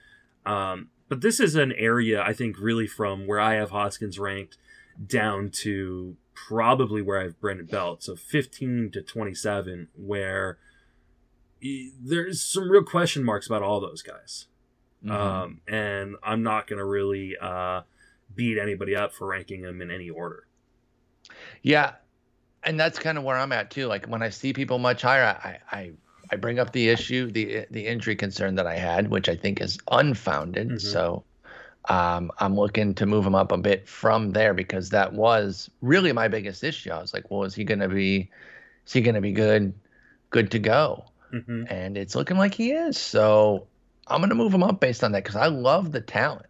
Um, 0.45 0.89
but 1.09 1.21
this 1.21 1.41
is 1.41 1.55
an 1.55 1.73
area 1.73 2.23
I 2.23 2.33
think 2.33 2.59
really 2.59 2.87
from 2.87 3.27
where 3.27 3.39
I 3.41 3.55
have 3.55 3.71
Hoskins 3.71 4.19
ranked 4.19 4.57
down 5.07 5.51
to 5.51 6.17
probably 6.35 7.03
where 7.03 7.21
I 7.21 7.25
have 7.25 7.41
Brandon 7.41 7.67
Belt, 7.67 8.03
so 8.03 8.17
15 8.17 8.91
to 8.93 9.03
27, 9.03 9.89
where 9.95 10.59
there's 12.01 12.43
some 12.43 12.71
real 12.71 12.83
question 12.83 13.25
marks 13.25 13.47
about 13.47 13.63
all 13.63 13.81
those 13.81 14.03
guys. 14.03 14.47
Mm-hmm. 15.05 15.15
Um, 15.15 15.61
and 15.69 16.17
I'm 16.23 16.43
not 16.43 16.67
going 16.67 16.79
to 16.79 16.85
really 16.85 17.37
uh, 17.41 17.83
beat 18.35 18.59
anybody 18.59 18.97
up 18.97 19.13
for 19.13 19.29
ranking 19.29 19.63
them 19.63 19.81
in 19.83 19.91
any 19.91 20.11
order. 20.11 20.47
Yeah. 21.63 21.95
and 22.65 22.79
that's 22.79 22.99
kind 22.99 23.19
of 23.19 23.25
where 23.25 23.37
I'm 23.37 23.53
at 23.53 23.71
too. 23.71 23.87
Like 23.87 24.07
when 24.07 24.23
I 24.23 24.31
see 24.31 24.53
people 24.53 24.79
much 24.79 25.03
higher, 25.03 25.25
I, 25.25 25.59
I 25.71 25.93
I 26.31 26.37
bring 26.37 26.59
up 26.59 26.73
the 26.73 26.89
issue, 26.89 27.31
the 27.31 27.67
the 27.71 27.87
injury 27.87 28.17
concern 28.17 28.55
that 28.57 28.67
I 28.67 28.77
had, 28.77 29.11
which 29.11 29.29
I 29.29 29.37
think 29.37 29.61
is 29.61 29.79
unfounded. 29.91 30.69
Mm-hmm. 30.69 30.79
So 30.79 31.25
um, 31.89 32.31
I'm 32.39 32.55
looking 32.57 32.95
to 32.95 33.07
move 33.07 33.27
him 33.27 33.35
up 33.35 33.53
a 33.53 33.59
bit 33.59 33.89
from 33.89 34.31
there 34.33 34.55
because 34.55 34.91
that 34.91 35.13
was 35.13 35.69
really 35.81 36.13
my 36.13 36.29
biggest 36.29 36.63
issue. 36.65 36.91
I 36.91 37.01
was 37.01 37.13
like, 37.13 37.31
well, 37.31 37.43
is 37.45 37.55
he 37.55 37.65
going 37.65 37.81
to 37.81 37.89
be, 37.89 38.31
is 38.87 38.93
he 38.93 39.01
going 39.01 39.17
to 39.17 39.21
be 39.21 39.33
good, 39.33 39.75
good 40.31 40.53
to 40.53 40.61
go? 40.61 41.05
Mm-hmm. 41.35 41.65
And 41.69 41.97
it's 41.97 42.15
looking 42.15 42.39
like 42.39 42.55
he 42.55 42.71
is. 42.73 42.97
So 42.97 43.67
I'm 44.07 44.21
going 44.21 44.29
to 44.31 44.37
move 44.37 44.55
him 44.55 44.63
up 44.63 44.79
based 44.79 45.03
on 45.03 45.13
that 45.13 45.25
because 45.25 45.37
I 45.37 45.47
love 45.47 45.91
the 45.91 46.01
talent. 46.01 46.47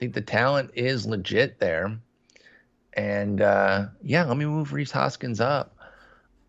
Think 0.00 0.14
the 0.14 0.22
talent 0.22 0.70
is 0.72 1.04
legit 1.04 1.60
there. 1.60 1.98
And 2.94 3.42
uh, 3.42 3.88
yeah, 4.02 4.24
let 4.24 4.38
me 4.38 4.46
move 4.46 4.72
Rhys 4.72 4.90
Hoskins 4.90 5.42
up. 5.42 5.76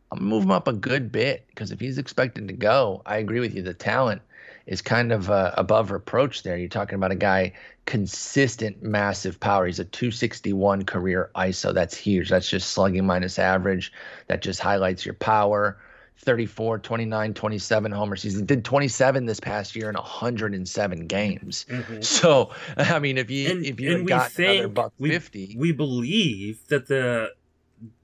I'm 0.10 0.20
gonna 0.20 0.30
move 0.30 0.44
him 0.44 0.52
up 0.52 0.70
a 0.70 0.74
good 0.74 1.12
bit 1.12 1.46
because 1.48 1.72
if 1.72 1.82
he's 1.82 1.98
expected 1.98 2.48
to 2.48 2.54
go, 2.54 3.02
I 3.06 3.18
agree 3.18 3.42
with 3.42 3.54
you. 3.54 3.62
The 3.62 3.74
talent 3.74 4.22
is 4.68 4.82
kind 4.82 5.12
of 5.12 5.30
uh, 5.30 5.52
above 5.58 5.92
reproach 5.92 6.44
there. 6.44 6.56
You're 6.56 6.70
talking 6.70 6.96
about 6.96 7.12
a 7.12 7.16
guy 7.16 7.52
consistent 7.86 8.82
massive 8.82 9.38
power. 9.38 9.66
He's 9.66 9.80
a 9.80 9.86
261 9.86 10.86
career 10.86 11.30
ISO. 11.36 11.74
That's 11.74 11.98
huge. 11.98 12.30
That's 12.30 12.50
just 12.50 12.70
slugging 12.70 13.06
minus 13.06 13.38
average. 13.38 13.92
That 14.28 14.42
just 14.42 14.62
highlights 14.62 15.06
your 15.06 15.16
power. 15.16 15.78
34, 16.18 16.80
29, 16.80 17.34
27 17.34 17.92
homers. 17.92 18.22
He 18.22 18.42
did 18.42 18.64
27 18.64 19.26
this 19.26 19.40
past 19.40 19.76
year 19.76 19.90
in 19.90 19.96
107 19.96 21.08
games. 21.08 21.66
Mm-hmm. 21.70 22.02
So, 22.02 22.52
I 22.78 23.00
mean, 23.00 23.18
if 23.18 23.32
you 23.32 23.50
and, 23.50 23.66
if 23.66 23.80
you 23.80 24.04
got 24.04 24.38
another 24.38 24.68
buck 24.68 24.94
we, 25.00 25.10
50, 25.10 25.56
we 25.58 25.72
believe 25.72 26.68
that 26.68 26.88
the 26.88 27.32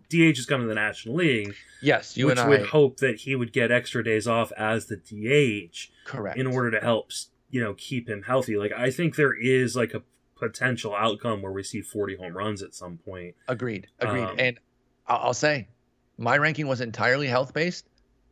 DH 0.09 0.39
is 0.39 0.45
coming 0.45 0.65
to 0.65 0.69
the 0.69 0.75
National 0.75 1.15
League. 1.15 1.53
Yes, 1.81 2.17
you 2.17 2.27
which 2.27 2.39
and 2.39 2.49
would 2.49 2.67
hope 2.67 2.97
that 2.97 3.17
he 3.17 3.35
would 3.35 3.53
get 3.53 3.71
extra 3.71 4.03
days 4.03 4.27
off 4.27 4.51
as 4.57 4.87
the 4.87 4.95
DH, 4.95 5.91
correct, 6.05 6.37
in 6.37 6.47
order 6.47 6.71
to 6.71 6.79
help 6.79 7.11
you 7.49 7.61
know 7.61 7.73
keep 7.75 8.09
him 8.09 8.23
healthy. 8.23 8.57
Like 8.57 8.71
I 8.71 8.89
think 8.89 9.15
there 9.15 9.33
is 9.33 9.75
like 9.75 9.93
a 9.93 10.01
potential 10.35 10.95
outcome 10.95 11.41
where 11.41 11.51
we 11.51 11.63
see 11.63 11.81
40 11.81 12.17
home 12.17 12.37
runs 12.37 12.61
at 12.61 12.73
some 12.73 12.97
point. 12.97 13.35
Agreed, 13.47 13.87
agreed. 13.99 14.23
Um, 14.23 14.35
and 14.39 14.59
I'll 15.07 15.33
say, 15.33 15.67
my 16.17 16.37
ranking 16.37 16.67
was 16.67 16.81
entirely 16.81 17.27
health 17.27 17.53
based. 17.53 17.85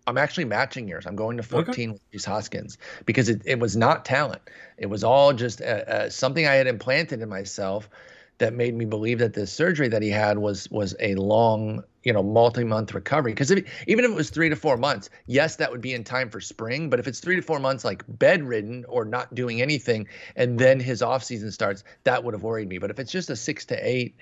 I'm 0.08 0.18
actually 0.18 0.46
matching 0.46 0.88
yours. 0.88 1.06
I'm 1.06 1.16
going 1.16 1.38
to 1.38 1.44
14 1.44 1.70
okay. 1.70 1.88
with 1.88 2.02
Rhys 2.14 2.26
Hoskins 2.26 2.78
because 3.06 3.30
it, 3.30 3.42
it 3.46 3.60
was 3.60 3.76
not 3.76 4.06
talent. 4.06 4.42
It 4.78 4.88
was 4.88 5.04
all 5.04 5.34
just 5.34 5.62
uh, 5.62 5.84
uh, 5.88 6.10
something 6.10 6.46
I 6.46 6.54
had 6.54 6.68
implanted 6.68 7.22
in 7.22 7.30
myself 7.30 7.90
that 8.38 8.54
made 8.54 8.76
me 8.76 8.86
believe 8.86 9.20
that 9.20 9.34
this 9.34 9.52
surgery 9.52 9.88
that 9.88 10.02
he 10.02 10.10
had 10.10 10.38
was 10.38 10.70
was 10.70 10.94
a 11.00 11.16
long, 11.16 11.84
you 12.04 12.12
know, 12.12 12.22
multi-month 12.22 12.94
recovery. 12.94 13.32
Because 13.32 13.52
even 13.52 14.06
if 14.06 14.12
it 14.12 14.14
was 14.14 14.30
three 14.30 14.50
to 14.50 14.56
four 14.56 14.78
months, 14.78 15.10
yes, 15.26 15.56
that 15.56 15.72
would 15.72 15.82
be 15.82 15.94
in 15.94 16.04
time 16.04 16.30
for 16.30 16.42
spring. 16.42 16.90
But 16.90 17.00
if 17.00 17.08
it's 17.08 17.20
three 17.20 17.38
to 17.38 17.42
four 17.42 17.60
months, 17.60 17.86
like 17.86 18.04
bedridden 18.08 18.86
or 18.90 19.06
not 19.06 19.34
doing 19.34 19.62
anything, 19.62 20.08
and 20.36 20.60
then 20.60 20.80
his 20.80 21.02
off 21.02 21.24
season 21.24 21.52
starts, 21.52 21.84
that 22.04 22.24
would 22.24 22.34
have 22.34 22.44
worried 22.44 22.68
me. 22.68 22.78
But 22.78 22.92
if 22.92 23.00
it's 23.00 23.12
just 23.12 23.30
a 23.30 23.36
six 23.36 23.66
to 23.66 23.88
eight 23.88 24.16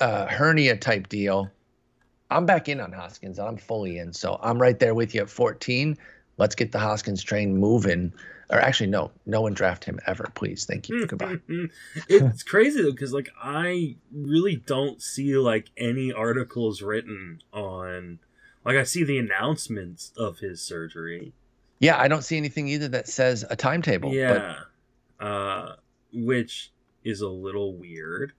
uh, 0.00 0.26
hernia 0.26 0.76
type 0.76 1.08
deal, 1.08 1.50
I'm 2.30 2.46
back 2.46 2.68
in 2.68 2.80
on 2.80 2.92
Hoskins. 2.92 3.38
I'm 3.38 3.56
fully 3.56 3.98
in. 3.98 4.12
So 4.12 4.38
I'm 4.42 4.60
right 4.60 4.78
there 4.78 4.94
with 4.94 5.14
you 5.14 5.22
at 5.22 5.30
14. 5.30 5.98
Let's 6.38 6.54
get 6.54 6.72
the 6.72 6.78
Hoskins 6.78 7.22
train 7.22 7.56
moving. 7.56 8.12
Or 8.50 8.58
actually 8.58 8.88
no 8.88 9.12
no 9.26 9.42
one 9.42 9.54
draft 9.54 9.84
him 9.84 10.00
ever 10.06 10.28
please. 10.34 10.64
Thank 10.64 10.88
you. 10.88 11.06
Goodbye. 11.06 11.36
It's 12.08 12.42
crazy 12.42 12.82
though 12.82 12.90
because 12.90 13.12
like 13.12 13.30
i 13.40 13.94
really 14.12 14.56
don't 14.56 15.00
see 15.00 15.36
like 15.36 15.70
any 15.76 16.12
articles 16.12 16.82
written 16.82 17.42
on 17.52 18.18
like 18.64 18.76
i 18.76 18.82
see 18.82 19.04
the 19.04 19.18
announcements 19.18 20.12
of 20.16 20.40
his 20.40 20.60
surgery. 20.60 21.32
Yeah 21.78 21.96
i 22.00 22.08
don't 22.08 22.22
see 22.22 22.36
anything 22.36 22.66
either 22.66 22.88
that 22.88 23.06
says 23.06 23.44
a 23.48 23.54
timetable 23.54 24.12
yeah. 24.12 24.56
But... 25.18 25.24
uh 25.24 25.76
which 26.12 26.72
is 27.04 27.20
a 27.20 27.28
little 27.28 27.76
weird 27.76 28.32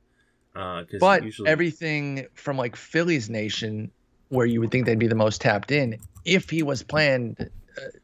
uh 0.56 0.84
but 1.00 1.24
usually... 1.24 1.50
everything 1.50 2.28
from 2.34 2.58
like 2.58 2.76
phillies 2.76 3.30
nation 3.30 3.92
where 4.30 4.46
you 4.46 4.60
would 4.60 4.72
think 4.72 4.86
they'd 4.86 5.00
be 5.00 5.08
the 5.08 5.16
most 5.16 5.42
tapped 5.42 5.72
in 5.72 5.98
if 6.26 6.50
he 6.50 6.64
was 6.64 6.84
planned 6.84 7.50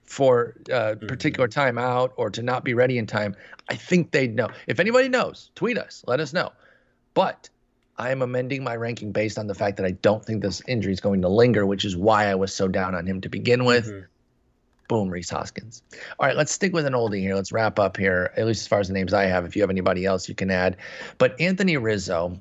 for 0.06 0.56
a 0.70 0.72
mm-hmm. 0.72 1.08
particular 1.08 1.48
time 1.48 1.78
out 1.78 2.14
or 2.18 2.30
to 2.32 2.42
not 2.42 2.64
be 2.64 2.74
ready 2.74 2.98
in 2.98 3.06
time, 3.06 3.36
I 3.70 3.76
think 3.76 4.12
they'd 4.12 4.36
know. 4.36 4.50
If 4.66 4.80
anybody 4.80 5.10
knows, 5.10 5.52
tweet 5.56 5.78
us, 5.78 6.04
let 6.08 6.20
us 6.20 6.34
know. 6.34 6.52
But 7.14 7.50
I 7.98 8.12
am 8.12 8.22
amending 8.22 8.64
my 8.64 8.76
ranking 8.76 9.12
based 9.12 9.38
on 9.38 9.48
the 9.48 9.56
fact 9.56 9.78
that 9.78 9.86
I 9.86 9.92
don't 9.92 10.24
think 10.24 10.42
this 10.42 10.62
injury 10.68 10.94
is 10.94 11.00
going 11.00 11.22
to 11.22 11.30
linger, 11.30 11.66
which 11.66 11.84
is 11.84 11.96
why 11.96 12.28
I 12.28 12.36
was 12.36 12.54
so 12.54 12.68
down 12.68 12.96
on 12.96 13.06
him 13.06 13.22
to 13.22 13.30
begin 13.30 13.66
with. 13.66 13.88
Mm-hmm. 13.88 14.06
Boom, 14.88 15.10
Rhys 15.10 15.30
Hoskins. 15.30 15.84
All 16.20 16.28
right, 16.28 16.36
let's 16.36 16.52
stick 16.52 16.74
with 16.74 16.86
an 16.86 16.94
oldie 16.94 17.20
here. 17.20 17.36
Let's 17.36 17.52
wrap 17.52 17.78
up 17.80 17.98
here, 17.98 18.32
at 18.38 18.46
least 18.46 18.62
as 18.62 18.68
far 18.68 18.80
as 18.80 18.88
the 18.88 18.94
names 18.94 19.14
I 19.14 19.26
have. 19.26 19.46
If 19.46 19.56
you 19.56 19.62
have 19.62 19.70
anybody 19.70 20.06
else, 20.06 20.30
you 20.30 20.36
can 20.36 20.50
add. 20.50 20.78
But 21.18 21.40
Anthony 21.42 21.78
Rizzo, 21.78 22.40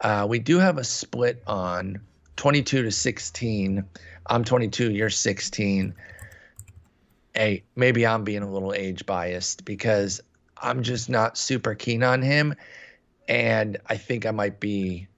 uh, 0.00 0.26
we 0.28 0.38
do 0.38 0.58
have 0.58 0.78
a 0.78 0.84
split 0.84 1.42
on 1.46 2.00
22 2.36 2.82
to 2.82 2.90
16. 2.90 3.84
I'm 4.26 4.44
22, 4.44 4.90
you're 4.92 5.10
16 5.10 5.94
hey, 7.34 7.62
maybe 7.76 8.06
I'm 8.06 8.24
being 8.24 8.42
a 8.42 8.50
little 8.50 8.74
age 8.74 9.06
biased 9.06 9.64
because 9.64 10.20
I'm 10.56 10.82
just 10.82 11.08
not 11.08 11.38
super 11.38 11.74
keen 11.74 12.02
on 12.02 12.22
him. 12.22 12.54
And 13.28 13.78
I 13.86 13.96
think 13.96 14.26
I 14.26 14.30
might 14.30 14.60
be, 14.60 15.08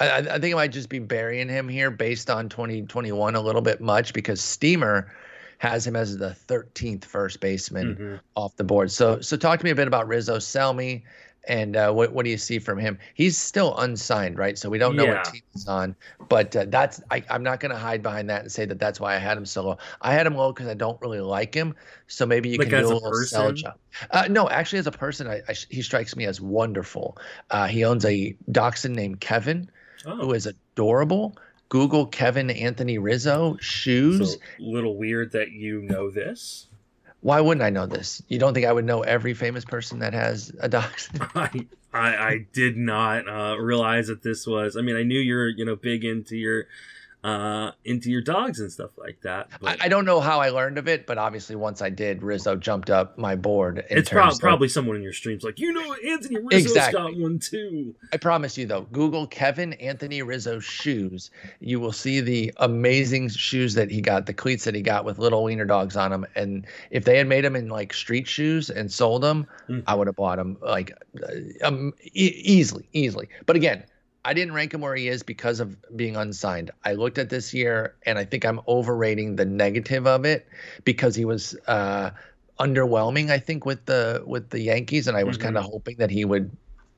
I, 0.00 0.18
I 0.18 0.38
think 0.38 0.54
I 0.54 0.56
might 0.56 0.72
just 0.72 0.88
be 0.88 0.98
burying 0.98 1.48
him 1.48 1.68
here 1.68 1.90
based 1.90 2.30
on 2.30 2.48
2021 2.48 3.34
a 3.34 3.40
little 3.40 3.60
bit 3.60 3.80
much 3.80 4.12
because 4.12 4.40
Steamer 4.40 5.12
has 5.58 5.86
him 5.86 5.96
as 5.96 6.16
the 6.16 6.36
13th 6.48 7.04
first 7.04 7.40
baseman 7.40 7.94
mm-hmm. 7.94 8.16
off 8.36 8.56
the 8.56 8.64
board. 8.64 8.90
So, 8.90 9.20
so 9.20 9.36
talk 9.36 9.58
to 9.58 9.64
me 9.64 9.70
a 9.70 9.74
bit 9.74 9.88
about 9.88 10.08
Rizzo. 10.08 10.38
Sell 10.38 10.72
me 10.72 11.04
and 11.48 11.76
uh, 11.76 11.90
what 11.90 12.12
what 12.12 12.24
do 12.24 12.30
you 12.30 12.36
see 12.36 12.58
from 12.58 12.78
him? 12.78 12.98
He's 13.14 13.36
still 13.36 13.76
unsigned, 13.78 14.38
right? 14.38 14.56
So 14.58 14.68
we 14.68 14.78
don't 14.78 14.94
know 14.94 15.04
yeah. 15.04 15.14
what 15.14 15.24
team 15.24 15.42
he's 15.52 15.66
on. 15.66 15.96
But 16.28 16.54
uh, 16.54 16.66
that's 16.68 17.00
I, 17.10 17.24
am 17.30 17.42
not 17.42 17.58
going 17.58 17.72
to 17.72 17.78
hide 17.78 18.02
behind 18.02 18.28
that 18.30 18.42
and 18.42 18.52
say 18.52 18.66
that 18.66 18.78
that's 18.78 19.00
why 19.00 19.14
I 19.14 19.18
had 19.18 19.38
him 19.38 19.46
so 19.46 19.62
low. 19.64 19.78
I 20.02 20.12
had 20.12 20.26
him 20.26 20.34
low 20.36 20.52
because 20.52 20.68
I 20.68 20.74
don't 20.74 21.00
really 21.00 21.20
like 21.20 21.54
him. 21.54 21.74
So 22.06 22.26
maybe 22.26 22.50
you 22.50 22.58
like 22.58 22.68
can 22.68 22.82
do 22.82 22.90
a, 22.90 22.92
a 22.92 22.94
little 22.94 23.14
sell 23.24 23.52
job. 23.52 23.74
Uh, 24.10 24.28
no, 24.28 24.48
actually, 24.50 24.80
as 24.80 24.86
a 24.86 24.92
person, 24.92 25.26
I, 25.26 25.40
I, 25.48 25.54
he 25.70 25.80
strikes 25.80 26.14
me 26.14 26.26
as 26.26 26.40
wonderful. 26.40 27.16
Uh, 27.50 27.66
he 27.66 27.84
owns 27.84 28.04
a 28.04 28.36
dachshund 28.52 28.94
named 28.94 29.20
Kevin, 29.20 29.70
oh. 30.06 30.16
who 30.16 30.32
is 30.34 30.46
adorable. 30.46 31.36
Google 31.68 32.06
Kevin 32.06 32.50
Anthony 32.50 32.98
Rizzo 32.98 33.56
shoes. 33.60 34.34
So, 34.34 34.38
little 34.58 34.96
weird 34.96 35.32
that 35.32 35.50
you 35.50 35.82
know 35.82 36.10
this 36.10 36.68
why 37.20 37.40
wouldn't 37.40 37.64
I 37.64 37.70
know 37.70 37.86
this? 37.86 38.22
You 38.28 38.38
don't 38.38 38.54
think 38.54 38.66
I 38.66 38.72
would 38.72 38.84
know 38.84 39.02
every 39.02 39.34
famous 39.34 39.64
person 39.64 39.98
that 40.00 40.12
has 40.14 40.52
a 40.60 40.68
dachshund? 40.68 41.20
I, 41.34 41.66
I, 41.92 42.16
I 42.16 42.46
did 42.52 42.76
not 42.76 43.28
uh, 43.28 43.56
realize 43.58 44.06
that 44.08 44.22
this 44.22 44.46
was. 44.46 44.76
I 44.76 44.82
mean, 44.82 44.96
I 44.96 45.02
knew 45.02 45.18
you're 45.18 45.48
you 45.48 45.64
know 45.64 45.76
big 45.76 46.04
into 46.04 46.36
your 46.36 46.66
uh, 47.24 47.72
into 47.84 48.10
your 48.10 48.20
dogs 48.20 48.60
and 48.60 48.70
stuff 48.70 48.96
like 48.96 49.20
that. 49.22 49.48
But... 49.60 49.80
I, 49.80 49.86
I, 49.86 49.88
don't 49.88 50.04
know 50.04 50.20
how 50.20 50.40
I 50.40 50.50
learned 50.50 50.78
of 50.78 50.86
it, 50.86 51.04
but 51.06 51.18
obviously 51.18 51.56
once 51.56 51.82
I 51.82 51.90
did, 51.90 52.22
Rizzo 52.22 52.54
jumped 52.54 52.90
up 52.90 53.18
my 53.18 53.34
board. 53.34 53.84
It's 53.90 54.08
pro- 54.08 54.28
of... 54.28 54.38
probably 54.38 54.68
someone 54.68 54.94
in 54.94 55.02
your 55.02 55.12
streams 55.12 55.42
like, 55.42 55.58
you 55.58 55.72
know, 55.72 55.94
Anthony 56.06 56.38
Rizzo's 56.38 56.72
exactly. 56.72 57.00
got 57.00 57.16
one 57.16 57.40
too. 57.40 57.94
I 58.12 58.18
promise 58.18 58.56
you 58.56 58.66
though, 58.66 58.82
Google 58.92 59.26
Kevin 59.26 59.72
Anthony 59.74 60.22
Rizzo 60.22 60.60
shoes. 60.60 61.30
You 61.58 61.80
will 61.80 61.92
see 61.92 62.20
the 62.20 62.52
amazing 62.58 63.30
shoes 63.30 63.74
that 63.74 63.90
he 63.90 64.00
got, 64.00 64.26
the 64.26 64.34
cleats 64.34 64.64
that 64.64 64.76
he 64.76 64.82
got 64.82 65.04
with 65.04 65.18
little 65.18 65.42
wiener 65.42 65.64
dogs 65.64 65.96
on 65.96 66.12
them. 66.12 66.24
And 66.36 66.66
if 66.92 67.04
they 67.04 67.18
had 67.18 67.26
made 67.26 67.44
them 67.44 67.56
in 67.56 67.68
like 67.68 67.92
street 67.92 68.28
shoes 68.28 68.70
and 68.70 68.92
sold 68.92 69.22
them, 69.22 69.48
mm. 69.68 69.82
I 69.88 69.94
would 69.96 70.06
have 70.06 70.16
bought 70.16 70.36
them 70.36 70.56
like 70.62 70.92
uh, 71.20 71.66
um, 71.66 71.94
e- 72.04 72.42
easily, 72.44 72.88
easily. 72.92 73.28
But 73.44 73.56
again, 73.56 73.84
I 74.28 74.34
didn't 74.34 74.52
rank 74.52 74.74
him 74.74 74.82
where 74.82 74.94
he 74.94 75.08
is 75.08 75.22
because 75.22 75.58
of 75.58 75.74
being 75.96 76.14
unsigned. 76.14 76.70
I 76.84 76.92
looked 76.92 77.16
at 77.16 77.30
this 77.30 77.54
year 77.54 77.94
and 78.04 78.18
I 78.18 78.26
think 78.26 78.44
I'm 78.44 78.60
overrating 78.68 79.36
the 79.36 79.46
negative 79.46 80.06
of 80.06 80.26
it 80.26 80.46
because 80.84 81.14
he 81.14 81.24
was 81.24 81.56
uh, 81.66 82.10
underwhelming. 82.60 83.30
I 83.30 83.38
think 83.38 83.64
with 83.64 83.86
the 83.86 84.22
with 84.26 84.50
the 84.50 84.60
Yankees, 84.60 85.08
and 85.08 85.16
I 85.16 85.24
was 85.24 85.38
mm-hmm. 85.38 85.44
kind 85.44 85.56
of 85.56 85.64
hoping 85.64 85.96
that 85.96 86.10
he 86.10 86.26
would 86.26 86.54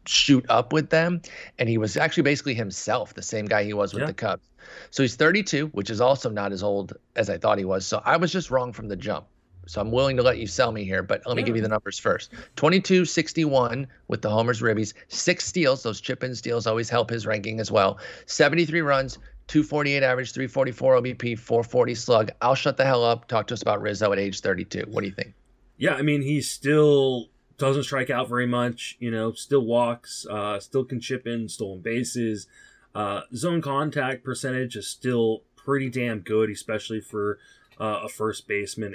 shoot 0.07 0.45
up 0.49 0.73
with 0.73 0.91
them. 0.91 1.23
And 1.61 1.69
he 1.69 1.79
was 1.79 1.97
actually 1.97 2.25
basically 2.25 2.55
himself, 2.55 3.15
the 3.15 3.23
same 3.23 3.47
guy 3.47 3.63
he 3.63 3.75
was 3.75 3.95
with 3.95 4.01
yeah. 4.01 4.09
the 4.09 4.15
Cubs. 4.15 4.49
So 4.91 5.05
he's 5.05 5.15
32, 5.15 5.69
which 5.69 5.89
is 5.89 6.01
also 6.01 6.31
not 6.31 6.51
as 6.51 6.65
old 6.65 6.95
as 7.15 7.31
I 7.31 7.39
thought 7.39 7.59
he 7.59 7.65
was. 7.65 7.87
So 7.87 8.03
I 8.05 8.17
was 8.17 8.33
just 8.33 8.51
wrong 8.51 8.73
from 8.73 8.89
the 8.89 8.97
jump. 8.97 9.27
So 9.71 9.81
I'm 9.81 9.93
willing 9.93 10.17
to 10.17 10.23
let 10.25 10.39
you 10.39 10.49
sell 10.49 10.73
me 10.73 10.85
here, 10.85 11.01
but 11.01 11.23
let 11.27 11.37
me 11.37 11.45
give 11.45 11.55
you 11.55 11.63
the 11.63 11.69
numbers 11.69 11.97
first. 11.97 12.33
22 12.57 13.05
61 13.05 13.87
with 14.09 14.21
the 14.21 14.29
homers 14.29 14.61
ribbies, 14.61 14.95
six 15.07 15.47
steals. 15.47 15.85
Those 15.85 16.01
chip 16.01 16.25
in 16.25 16.35
steals 16.35 16.67
always 16.67 16.91
help 16.91 17.09
his 17.09 17.25
ranking 17.25 17.61
as 17.61 17.71
well. 17.71 18.01
73 18.27 18.81
runs, 18.81 19.19
248 19.47 20.03
average, 20.03 20.33
344 20.33 20.97
OBP, 20.97 21.39
440 21.39 21.95
slug. 21.95 22.31
I'll 22.43 22.57
shut 22.57 22.79
the 22.79 22.85
hell 22.85 23.05
up. 23.05 23.29
Talk 23.29 23.47
to 23.47 23.55
us 23.55 23.63
about 23.63 23.81
Rizzo 23.81 24.11
at 24.13 24.19
age 24.19 24.41
32. 24.41 24.87
What 24.89 25.03
do 25.03 25.07
you 25.07 25.15
think? 25.15 25.35
Yeah, 25.77 25.95
I 25.95 26.03
mean, 26.03 26.23
he 26.23 26.43
still 26.43 27.29
doesn't 27.57 27.85
strike 27.85 28.11
out 28.11 28.29
very 28.29 28.49
much, 28.49 28.97
you 28.99 29.13
know, 29.13 29.35
still 29.35 29.65
walks, 29.65 30.27
uh, 30.29 30.59
still 30.59 30.85
can 30.85 30.99
chip 30.99 31.29
in 31.29 31.49
stolen 31.49 31.79
bases. 31.79 32.49
Uh, 32.93 33.21
zone 33.37 33.63
contact 33.63 34.25
percentage 34.25 34.75
is 34.75 34.89
still 34.89 35.43
pretty 35.55 35.89
damn 35.89 36.19
good, 36.19 36.51
especially 36.51 37.01
for 37.01 37.39
uh, 37.81 38.01
a 38.05 38.09
first 38.09 38.47
baseman, 38.47 38.95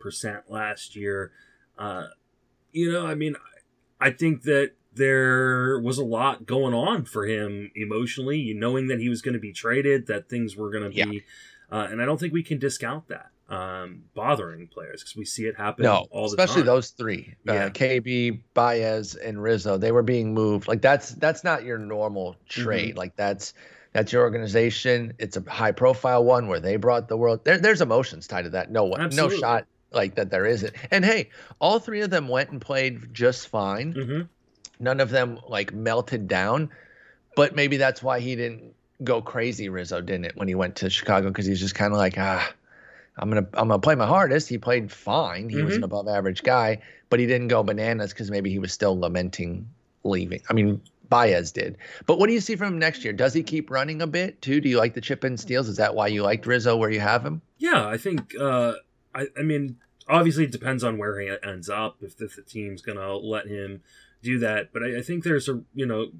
88% 0.00 0.42
last 0.48 0.94
year. 0.94 1.32
Uh, 1.78 2.08
you 2.72 2.92
know, 2.92 3.06
I 3.06 3.14
mean, 3.14 3.36
I 4.00 4.10
think 4.10 4.42
that 4.42 4.72
there 4.94 5.80
was 5.80 5.98
a 5.98 6.04
lot 6.04 6.44
going 6.46 6.74
on 6.74 7.04
for 7.04 7.26
him 7.26 7.70
emotionally, 7.74 8.52
knowing 8.54 8.88
that 8.88 9.00
he 9.00 9.08
was 9.08 9.22
going 9.22 9.34
to 9.34 9.40
be 9.40 9.52
traded, 9.52 10.06
that 10.08 10.28
things 10.28 10.56
were 10.56 10.70
going 10.70 10.90
to 10.90 10.96
Yeah. 10.96 11.04
be, 11.06 11.22
uh, 11.70 11.86
and 11.90 12.02
I 12.02 12.04
don't 12.04 12.18
think 12.20 12.32
we 12.32 12.42
can 12.42 12.58
discount 12.58 13.08
that 13.08 13.30
um, 13.48 14.04
bothering 14.14 14.66
players 14.66 15.02
because 15.02 15.16
we 15.16 15.24
see 15.24 15.46
it 15.46 15.56
happen 15.56 15.84
No, 15.84 16.06
all 16.10 16.24
the 16.28 16.34
especially 16.34 16.62
time. 16.62 16.66
those 16.66 16.90
three, 16.90 17.34
Yeah. 17.46 17.66
uh, 17.66 17.70
KB, 17.70 18.42
Baez, 18.52 19.14
and 19.14 19.42
Rizzo. 19.42 19.78
They 19.78 19.90
were 19.92 20.02
being 20.02 20.34
moved. 20.34 20.68
Like 20.68 20.82
that's 20.82 21.12
that's 21.12 21.44
not 21.44 21.64
your 21.64 21.78
normal 21.78 22.32
Mm-hmm. 22.32 22.62
trade. 22.62 22.96
Like 22.98 23.16
that's 23.16 23.54
that's 23.92 24.12
your 24.12 24.22
organization. 24.22 25.14
It's 25.18 25.36
a 25.36 25.42
high 25.48 25.72
profile 25.72 26.24
one 26.24 26.48
where 26.48 26.60
they 26.60 26.76
brought 26.76 27.08
the 27.08 27.16
world. 27.16 27.44
There, 27.44 27.58
there's 27.58 27.80
emotions 27.80 28.26
tied 28.26 28.42
to 28.42 28.50
that. 28.50 28.70
No 28.70 28.84
one, 28.84 29.00
no 29.16 29.28
shot 29.28 29.66
like 29.92 30.14
that. 30.16 30.30
There 30.30 30.46
isn't. 30.46 30.74
And 30.90 31.04
hey, 31.04 31.30
all 31.60 31.78
three 31.78 32.02
of 32.02 32.10
them 32.10 32.28
went 32.28 32.50
and 32.50 32.60
played 32.60 33.12
just 33.14 33.48
fine. 33.48 33.92
hmm 33.92 34.20
None 34.80 35.00
of 35.00 35.10
them 35.10 35.40
like 35.48 35.72
melted 35.72 36.28
down. 36.28 36.70
But 37.34 37.54
maybe 37.56 37.76
that's 37.76 38.02
why 38.02 38.20
he 38.20 38.36
didn't 38.36 38.74
go 39.02 39.20
crazy. 39.22 39.68
Rizzo 39.68 40.00
didn't 40.00 40.26
it 40.26 40.36
when 40.36 40.48
he 40.48 40.54
went 40.54 40.76
to 40.76 40.90
Chicago 40.90 41.28
because 41.28 41.46
he's 41.46 41.60
just 41.60 41.74
kind 41.74 41.92
of 41.92 41.98
like 41.98 42.16
ah. 42.18 42.52
I'm 43.20 43.28
gonna 43.28 43.46
I'm 43.54 43.68
gonna 43.68 43.80
play 43.80 43.96
my 43.96 44.06
hardest. 44.06 44.48
He 44.48 44.58
played 44.58 44.92
fine. 44.92 45.48
He 45.48 45.60
was 45.62 45.74
an 45.74 45.80
Mhm. 45.80 45.86
above 45.86 46.06
average 46.08 46.44
guy, 46.44 46.80
but 47.10 47.18
he 47.18 47.26
didn't 47.26 47.48
go 47.48 47.64
bananas 47.64 48.12
because 48.12 48.30
maybe 48.30 48.50
he 48.50 48.60
was 48.60 48.72
still 48.72 48.98
lamenting 48.98 49.68
leaving. 50.04 50.40
I 50.48 50.52
mean, 50.52 50.80
Baez 51.08 51.52
did. 51.52 51.78
But 52.06 52.18
what 52.18 52.26
do 52.26 52.32
you 52.32 52.40
see 52.40 52.56
from 52.56 52.74
him 52.74 52.78
next 52.78 53.04
year? 53.04 53.12
Does 53.12 53.32
he 53.32 53.42
keep 53.42 53.70
running 53.70 54.02
a 54.02 54.06
bit 54.06 54.42
too? 54.42 54.60
Do 54.60 54.68
you 54.68 54.78
like 54.78 54.94
the 54.94 55.00
chip 55.00 55.24
in 55.24 55.36
steals? 55.36 55.68
Is 55.68 55.76
that 55.76 55.94
why 55.94 56.08
you 56.08 56.22
liked 56.22 56.46
Rizzo 56.46 56.76
where 56.76 56.90
you 56.90 57.00
have 57.00 57.24
him? 57.24 57.42
Yeah, 57.58 57.86
I 57.86 57.96
think. 57.96 58.34
Uh, 58.38 58.74
I, 59.14 59.26
I 59.38 59.42
mean, 59.42 59.76
obviously, 60.08 60.44
it 60.44 60.52
depends 60.52 60.84
on 60.84 60.98
where 60.98 61.18
he 61.20 61.30
ends 61.42 61.68
up. 61.68 61.96
If, 62.02 62.20
if 62.20 62.36
the 62.36 62.42
team's 62.42 62.82
gonna 62.82 63.14
let 63.16 63.46
him 63.46 63.82
do 64.22 64.38
that, 64.40 64.72
but 64.72 64.82
I, 64.82 64.98
I 64.98 65.02
think 65.02 65.24
there's 65.24 65.48
a 65.48 65.62
you 65.74 65.86
know, 65.86 66.12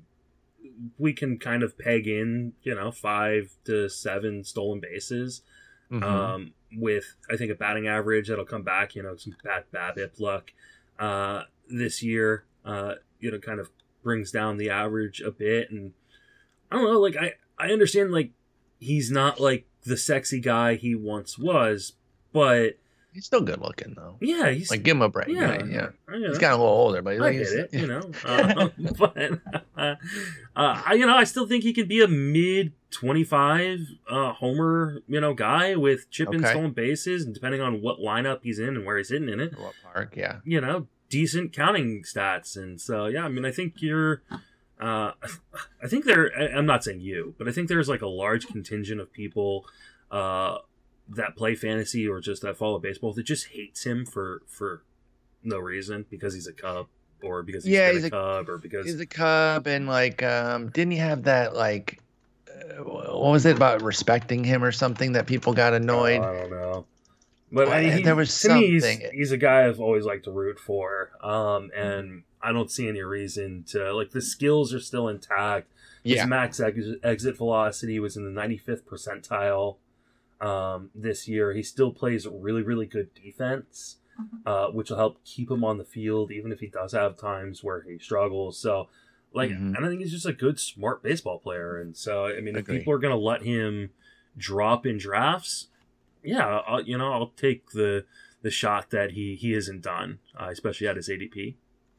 we 0.98 1.12
can 1.12 1.38
kind 1.38 1.62
of 1.62 1.78
peg 1.78 2.06
in 2.06 2.54
you 2.62 2.74
know 2.74 2.90
five 2.90 3.54
to 3.64 3.88
seven 3.88 4.44
stolen 4.44 4.80
bases. 4.80 5.42
Mhm. 5.90 6.02
Um, 6.02 6.52
with 6.76 7.16
I 7.30 7.36
think 7.36 7.50
a 7.50 7.54
batting 7.54 7.88
average 7.88 8.28
that'll 8.28 8.44
come 8.44 8.62
back. 8.62 8.94
You 8.94 9.02
know, 9.02 9.16
some 9.16 9.36
bad 9.42 9.64
BABIP 9.72 10.20
luck 10.20 10.52
uh, 10.98 11.44
this 11.68 12.02
year. 12.02 12.44
Uh, 12.64 12.94
you 13.20 13.30
know, 13.30 13.38
kind 13.38 13.58
of 13.60 13.70
brings 14.08 14.30
down 14.30 14.56
the 14.56 14.70
average 14.70 15.20
a 15.20 15.30
bit, 15.30 15.70
and 15.70 15.92
I 16.72 16.76
don't 16.76 16.84
know. 16.90 16.98
Like 16.98 17.14
I 17.16 17.34
I 17.58 17.72
understand 17.72 18.10
like 18.10 18.30
he's 18.80 19.10
not 19.10 19.38
like 19.38 19.66
the 19.84 19.98
sexy 19.98 20.40
guy 20.40 20.76
he 20.76 20.94
once 20.94 21.38
was, 21.38 21.92
but 22.32 22.78
he's 23.12 23.26
still 23.26 23.42
good 23.42 23.60
looking 23.60 23.92
though. 23.94 24.16
yeah, 24.20 24.48
he's 24.48 24.70
Like 24.70 24.82
give 24.82 24.96
him 24.96 25.02
a 25.02 25.10
break. 25.10 25.28
yeah, 25.28 25.62
Yeah, 25.64 25.88
yeah. 26.10 26.28
He's 26.28 26.38
gotten 26.38 26.58
a 26.58 26.62
little 26.62 26.78
older, 26.78 27.02
but 27.02 27.20
I 27.20 27.32
get 27.32 27.42
it, 27.48 27.74
you 27.74 27.86
know. 27.92 28.00
Um, 28.24 28.72
but 28.98 29.16
uh, 29.76 29.94
I, 30.56 30.94
you 30.94 31.04
know, 31.04 31.16
I 31.16 31.24
still 31.24 31.46
think 31.46 31.64
he 31.64 31.74
can 31.74 31.86
be 31.86 32.00
a 32.02 32.08
mid 32.08 32.72
twenty-five 32.90 33.80
uh, 34.08 34.32
homer, 34.32 35.02
you 35.06 35.20
know, 35.20 35.34
guy 35.34 35.76
with 35.76 36.10
chip 36.10 36.30
and 36.30 36.46
stolen 36.46 36.70
bases, 36.72 37.24
and 37.24 37.34
depending 37.34 37.60
on 37.60 37.82
what 37.82 37.98
lineup 37.98 38.40
he's 38.42 38.58
in 38.58 38.68
and 38.70 38.86
where 38.86 38.96
he's 38.96 39.10
hitting 39.10 39.28
in 39.28 39.40
it, 39.40 39.58
What 39.58 39.74
park? 39.82 40.14
Yeah. 40.16 40.36
you 40.44 40.60
know, 40.62 40.86
decent 41.08 41.52
counting 41.52 42.02
stats. 42.02 42.56
And 42.56 42.80
so, 42.80 43.06
yeah, 43.06 43.24
I 43.24 43.28
mean, 43.28 43.44
I 43.44 43.50
think 43.50 43.80
you're. 43.82 44.22
Uh, 44.80 45.12
I 45.82 45.88
think 45.88 46.04
there. 46.04 46.30
I- 46.38 46.56
I'm 46.56 46.66
not 46.66 46.84
saying 46.84 47.00
you, 47.00 47.34
but 47.38 47.48
I 47.48 47.52
think 47.52 47.68
there's 47.68 47.88
like 47.88 48.02
a 48.02 48.06
large 48.06 48.46
contingent 48.46 49.00
of 49.00 49.12
people 49.12 49.66
uh, 50.10 50.58
that 51.08 51.34
play 51.36 51.54
fantasy 51.56 52.06
or 52.06 52.20
just 52.20 52.42
that 52.42 52.56
follow 52.56 52.78
baseball 52.78 53.12
that 53.14 53.24
just 53.24 53.48
hates 53.48 53.84
him 53.84 54.06
for 54.06 54.42
for 54.46 54.82
no 55.42 55.58
reason 55.58 56.06
because 56.10 56.32
he's 56.34 56.46
a 56.46 56.52
Cub 56.52 56.86
or 57.22 57.42
because 57.42 57.64
he's, 57.64 57.72
Yeah, 57.74 57.90
he's 57.92 58.04
a 58.04 58.06
a- 58.06 58.10
Cub 58.10 58.48
or 58.48 58.58
because 58.58 58.86
He's 58.86 59.00
a 59.00 59.06
Cub, 59.06 59.66
and 59.66 59.88
like, 59.88 60.22
um, 60.22 60.68
didn't 60.70 60.92
he 60.92 60.98
have 60.98 61.24
that 61.24 61.54
like, 61.56 61.98
uh, 62.48 62.84
what 62.84 63.32
was 63.32 63.46
it 63.46 63.56
about 63.56 63.82
respecting 63.82 64.44
him 64.44 64.62
or 64.62 64.70
something 64.70 65.12
that 65.12 65.26
people 65.26 65.52
got 65.52 65.74
annoyed? 65.74 66.20
Oh, 66.20 66.24
I 66.24 66.40
don't 66.40 66.50
know. 66.50 66.86
But 67.50 67.68
Well, 67.68 67.76
I, 67.76 67.90
he, 67.90 68.02
there 68.02 68.14
was 68.16 68.38
to 68.42 68.54
me, 68.54 68.66
he's, 68.72 68.84
he's 69.12 69.32
a 69.32 69.36
guy 69.38 69.66
I've 69.66 69.80
always 69.80 70.04
liked 70.04 70.24
to 70.24 70.30
root 70.30 70.58
for, 70.60 71.10
um, 71.22 71.70
and 71.74 72.24
I 72.42 72.52
don't 72.52 72.70
see 72.70 72.88
any 72.88 73.00
reason 73.02 73.64
to 73.70 73.92
like 73.94 74.10
the 74.10 74.20
skills 74.22 74.74
are 74.74 74.80
still 74.80 75.08
intact. 75.08 75.70
yeah, 76.04 76.22
His 76.22 76.28
max 76.28 76.60
ex- 76.60 76.86
exit 77.02 77.36
velocity 77.36 77.98
was 77.98 78.16
in 78.16 78.32
the 78.32 78.40
95th 78.40 78.82
percentile 78.84 79.76
um, 80.40 80.90
this 80.94 81.26
year. 81.26 81.52
He 81.52 81.62
still 81.62 81.90
plays 81.90 82.26
really, 82.26 82.62
really 82.62 82.86
good 82.86 83.08
defense, 83.14 83.96
uh, 84.46 84.68
which 84.68 84.90
will 84.90 84.98
help 84.98 85.24
keep 85.24 85.50
him 85.50 85.64
on 85.64 85.78
the 85.78 85.84
field, 85.84 86.30
even 86.30 86.52
if 86.52 86.60
he 86.60 86.66
does 86.68 86.92
have 86.92 87.16
times 87.16 87.64
where 87.64 87.82
he 87.82 87.98
struggles. 87.98 88.58
So, 88.58 88.88
like, 89.32 89.50
Mhm. 89.50 89.74
and 89.76 89.84
I 89.84 89.88
think 89.88 90.00
he's 90.00 90.12
just 90.12 90.26
a 90.26 90.32
good, 90.32 90.60
smart 90.60 91.02
baseball 91.02 91.38
player. 91.38 91.80
And 91.80 91.96
so, 91.96 92.26
I 92.26 92.40
mean, 92.40 92.56
if 92.56 92.66
people 92.78 92.92
are 92.92 92.98
going 92.98 93.12
to 93.14 93.18
let 93.18 93.42
him 93.42 93.90
drop 94.36 94.86
in 94.86 94.98
drafts, 94.98 95.68
yeah, 96.22 96.60
I'll, 96.66 96.82
you 96.82 96.98
know, 96.98 97.12
I'll 97.12 97.32
take 97.36 97.70
the 97.72 98.04
the 98.42 98.50
shot 98.50 98.90
that 98.90 99.12
he 99.12 99.34
he 99.34 99.54
isn't 99.54 99.82
done, 99.82 100.18
uh, 100.38 100.48
especially 100.50 100.86
at 100.88 100.96
his 100.96 101.08
ADP. 101.08 101.54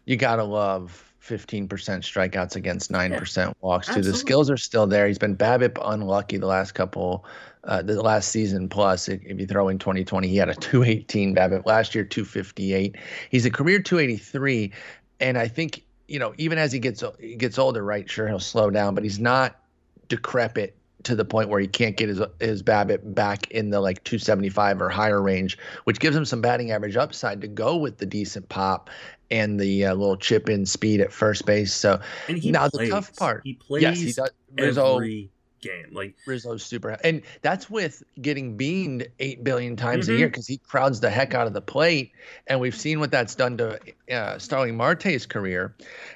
you 0.06 0.18
gotta 0.18 0.44
love 0.44 1.14
15% 1.22 1.68
strikeouts 1.68 2.56
against 2.56 2.92
9% 2.92 3.54
walks 3.62 3.94
too. 3.94 4.02
The 4.02 4.14
skills 4.14 4.50
are 4.50 4.58
still 4.58 4.88
there. 4.88 5.06
He's 5.08 5.18
been 5.18 5.36
BABIP 5.36 5.78
unlucky 5.84 6.38
the 6.38 6.48
last 6.48 6.72
couple, 6.72 7.26
uh, 7.66 7.82
the 7.82 8.02
last 8.02 8.30
season 8.30 8.70
plus. 8.70 9.10
If 9.10 9.22
if 9.26 9.40
you 9.40 9.46
throw 9.46 9.68
in 9.68 9.78
2020, 9.78 10.28
he 10.28 10.38
had 10.38 10.50
a 10.50 10.56
218 10.56 11.36
BABIP 11.36 11.66
last 11.66 11.94
year, 11.94 12.06
258. 12.06 12.96
He's 13.30 13.46
a 13.46 13.52
career 13.52 13.82
283, 13.82 14.72
and 15.20 15.38
I 15.38 15.48
think 15.48 15.84
you 16.08 16.20
know 16.20 16.34
even 16.38 16.58
as 16.58 16.72
he 16.72 16.80
gets 16.80 17.04
he 17.20 17.36
gets 17.36 17.60
older, 17.60 17.84
right? 17.84 18.10
Sure, 18.10 18.28
he'll 18.28 18.40
slow 18.40 18.70
down, 18.70 18.96
but 18.96 19.04
he's 19.04 19.20
not 19.20 19.60
decrepit 20.08 20.76
to 21.04 21.16
the 21.16 21.24
point 21.26 21.50
where 21.50 21.60
he 21.60 21.68
can't 21.68 21.96
get 21.96 22.10
his 22.10 22.22
his 22.40 22.62
BABIP 22.64 23.14
back 23.16 23.50
in 23.52 23.70
the 23.70 23.80
like 23.80 24.04
275 24.04 24.82
or 24.82 24.90
higher 24.90 25.22
range, 25.22 25.58
which 25.86 26.00
gives 26.00 26.16
him 26.16 26.26
some 26.26 26.42
batting 26.42 26.72
average 26.72 26.98
upside 26.98 27.42
to 27.42 27.48
go 27.48 27.78
with 27.78 27.98
the 27.98 28.06
decent 28.06 28.50
pop 28.50 28.90
and 29.32 29.60
the 29.60 29.86
uh, 29.86 29.94
little 29.94 30.18
chip 30.18 30.50
in 30.50 30.66
speed 30.66 31.00
at 31.02 31.14
first 31.14 31.46
base. 31.46 31.74
So 31.74 32.02
And 32.28 32.38
he 32.38 32.52
Now, 32.52 32.68
the 32.68 32.90
tough 32.90 33.16
part- 33.16 33.42
he 33.44 33.54
plays 33.54 33.82
yes, 33.84 34.00
he 34.00 34.12
does. 34.12 34.32
Rizzo, 34.58 34.96
every 34.96 35.30
game. 35.62 35.86
Like 35.92 36.16
Rizzo's 36.26 36.64
super, 36.64 36.98
and 37.04 37.22
that's 37.42 37.70
with 37.70 38.02
getting 38.22 38.58
beamed 38.58 39.08
eight 39.20 39.44
billion 39.44 39.76
times 39.76 40.08
Mhm. 40.08 40.16
a 40.16 40.18
year 40.18 40.28
because 40.28 40.48
he 40.48 40.58
crowds 40.58 41.00
the 41.02 41.10
heck 41.10 41.34
out 41.34 41.48
of 41.48 41.54
the 41.54 41.62
plate, 41.62 42.12
and 42.48 42.60
we've 42.60 42.76
seen 42.76 43.00
what 43.00 43.12
that's 43.12 43.36
done 43.36 43.58
to 43.58 43.80
uh, 44.12 44.38
Starling 44.40 44.76
Marte's 44.78 45.26
career. 45.26 45.76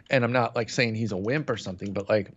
And 0.10 0.24
I'm 0.24 0.32
not 0.32 0.56
like 0.56 0.70
saying 0.70 0.96
he's 0.96 1.12
a 1.12 1.18
wimp 1.18 1.50
or 1.50 1.58
something, 1.58 1.94
but 1.94 2.10
like 2.10 2.32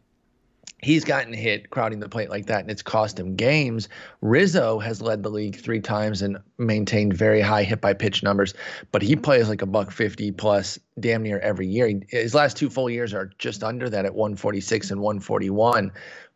he's 0.83 1.05
gotten 1.05 1.33
hit 1.33 1.71
crowding 1.71 2.01
the 2.01 2.09
plate 2.09 2.31
like 2.31 2.47
that, 2.47 2.61
and 2.61 2.71
it's 2.71 2.83
cost 2.83 3.19
him 3.19 3.35
games. 3.35 3.89
Rizzo 4.21 4.79
has 4.79 5.01
led 5.01 5.23
the 5.23 5.31
league 5.31 5.57
three 5.57 5.81
times 5.81 6.23
and 6.23 6.39
maintained 6.59 7.15
very 7.15 7.41
high 7.41 7.63
hit 7.63 7.81
by 7.81 7.95
pitch 7.95 8.23
numbers, 8.23 8.55
but 8.93 9.03
he 9.03 9.17
plays 9.17 9.49
like 9.49 9.63
a 9.63 9.67
buck 9.67 9.91
fifty 9.91 10.31
plus 10.31 10.79
damn 11.01 11.23
near 11.23 11.39
every 11.41 11.67
year. 11.67 12.01
His 12.09 12.35
last 12.35 12.57
two 12.57 12.71
full 12.71 12.91
years 12.91 13.15
are 13.15 13.31
just 13.39 13.65
under 13.65 13.89
that 13.91 14.05
at 14.05 14.15
146 14.15 14.91
and 14.91 15.01
141, 15.01 15.93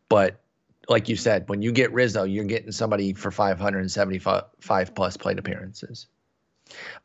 but 0.09 0.41
like 0.89 1.07
you 1.07 1.15
said, 1.15 1.47
when 1.47 1.61
you 1.61 1.71
get 1.71 1.93
Rizzo, 1.93 2.23
you're 2.23 2.43
getting 2.43 2.71
somebody 2.71 3.13
for 3.13 3.31
575 3.31 4.95
plus 4.95 5.17
plate 5.17 5.39
appearances. 5.39 6.07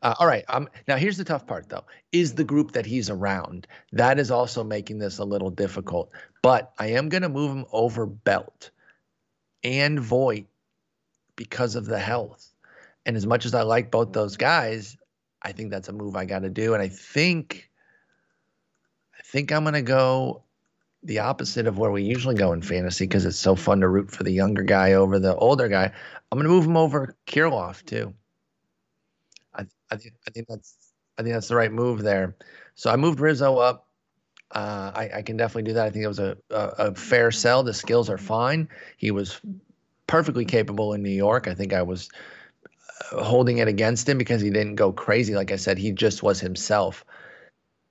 Uh, 0.01 0.15
all 0.19 0.27
right. 0.27 0.43
Um, 0.49 0.69
now, 0.87 0.97
here's 0.97 1.17
the 1.17 1.23
tough 1.23 1.47
part, 1.47 1.69
though, 1.69 1.83
is 2.11 2.33
the 2.33 2.43
group 2.43 2.71
that 2.71 2.85
he's 2.85 3.09
around. 3.09 3.67
That 3.91 4.19
is 4.19 4.31
also 4.31 4.63
making 4.63 4.99
this 4.99 5.17
a 5.17 5.25
little 5.25 5.49
difficult. 5.49 6.11
But 6.41 6.73
I 6.79 6.87
am 6.87 7.09
going 7.09 7.23
to 7.23 7.29
move 7.29 7.51
him 7.51 7.65
over 7.71 8.05
Belt 8.05 8.71
and 9.63 9.99
Voit 9.99 10.45
because 11.35 11.75
of 11.75 11.85
the 11.85 11.99
health. 11.99 12.53
And 13.05 13.15
as 13.15 13.25
much 13.25 13.45
as 13.45 13.53
I 13.53 13.61
like 13.61 13.91
both 13.91 14.11
those 14.11 14.37
guys, 14.37 14.97
I 15.41 15.51
think 15.51 15.71
that's 15.71 15.87
a 15.87 15.93
move 15.93 16.15
I 16.15 16.25
got 16.25 16.39
to 16.39 16.49
do. 16.49 16.73
And 16.73 16.81
I 16.81 16.89
think, 16.89 17.69
I 19.17 19.21
think 19.23 19.51
I'm 19.51 19.63
going 19.63 19.73
to 19.73 19.81
go 19.81 20.43
the 21.03 21.19
opposite 21.19 21.67
of 21.67 21.77
where 21.77 21.91
we 21.91 22.03
usually 22.03 22.35
go 22.35 22.51
in 22.51 22.61
fantasy 22.61 23.05
because 23.05 23.25
it's 23.25 23.37
so 23.37 23.55
fun 23.55 23.79
to 23.79 23.87
root 23.87 24.11
for 24.11 24.23
the 24.23 24.31
younger 24.31 24.63
guy 24.63 24.93
over 24.93 25.19
the 25.19 25.35
older 25.35 25.67
guy. 25.67 25.91
I'm 26.31 26.37
going 26.37 26.43
to 26.43 26.53
move 26.53 26.65
him 26.65 26.75
over 26.75 27.15
Kirilloff 27.27 27.85
too. 27.85 28.13
I 29.91 29.95
think 29.95 30.15
I 30.27 30.31
think 30.31 30.47
that's 30.47 30.75
I 31.17 31.23
think 31.23 31.33
that's 31.33 31.47
the 31.47 31.55
right 31.55 31.71
move 31.71 32.03
there. 32.03 32.35
So 32.75 32.89
I 32.91 32.95
moved 32.95 33.19
Rizzo 33.19 33.57
up. 33.57 33.87
Uh, 34.51 34.91
I, 34.95 35.09
I 35.15 35.21
can 35.23 35.35
definitely 35.35 35.63
do 35.63 35.73
that. 35.73 35.85
I 35.85 35.89
think 35.89 36.05
it 36.05 36.07
was 36.07 36.19
a, 36.19 36.37
a, 36.51 36.67
a 36.77 36.95
fair 36.95 37.31
sell. 37.31 37.63
The 37.63 37.73
skills 37.73 38.09
are 38.09 38.17
fine. 38.17 38.69
He 38.95 39.11
was 39.11 39.41
perfectly 40.07 40.45
capable 40.45 40.93
in 40.93 41.03
New 41.03 41.09
York. 41.09 41.47
I 41.49 41.53
think 41.53 41.73
I 41.73 41.81
was 41.81 42.09
uh, 43.11 43.23
holding 43.23 43.57
it 43.57 43.67
against 43.67 44.07
him 44.07 44.17
because 44.17 44.41
he 44.41 44.49
didn't 44.49 44.75
go 44.75 44.93
crazy. 44.93 45.35
Like 45.35 45.51
I 45.51 45.57
said, 45.57 45.77
he 45.77 45.91
just 45.91 46.23
was 46.23 46.39
himself. 46.39 47.03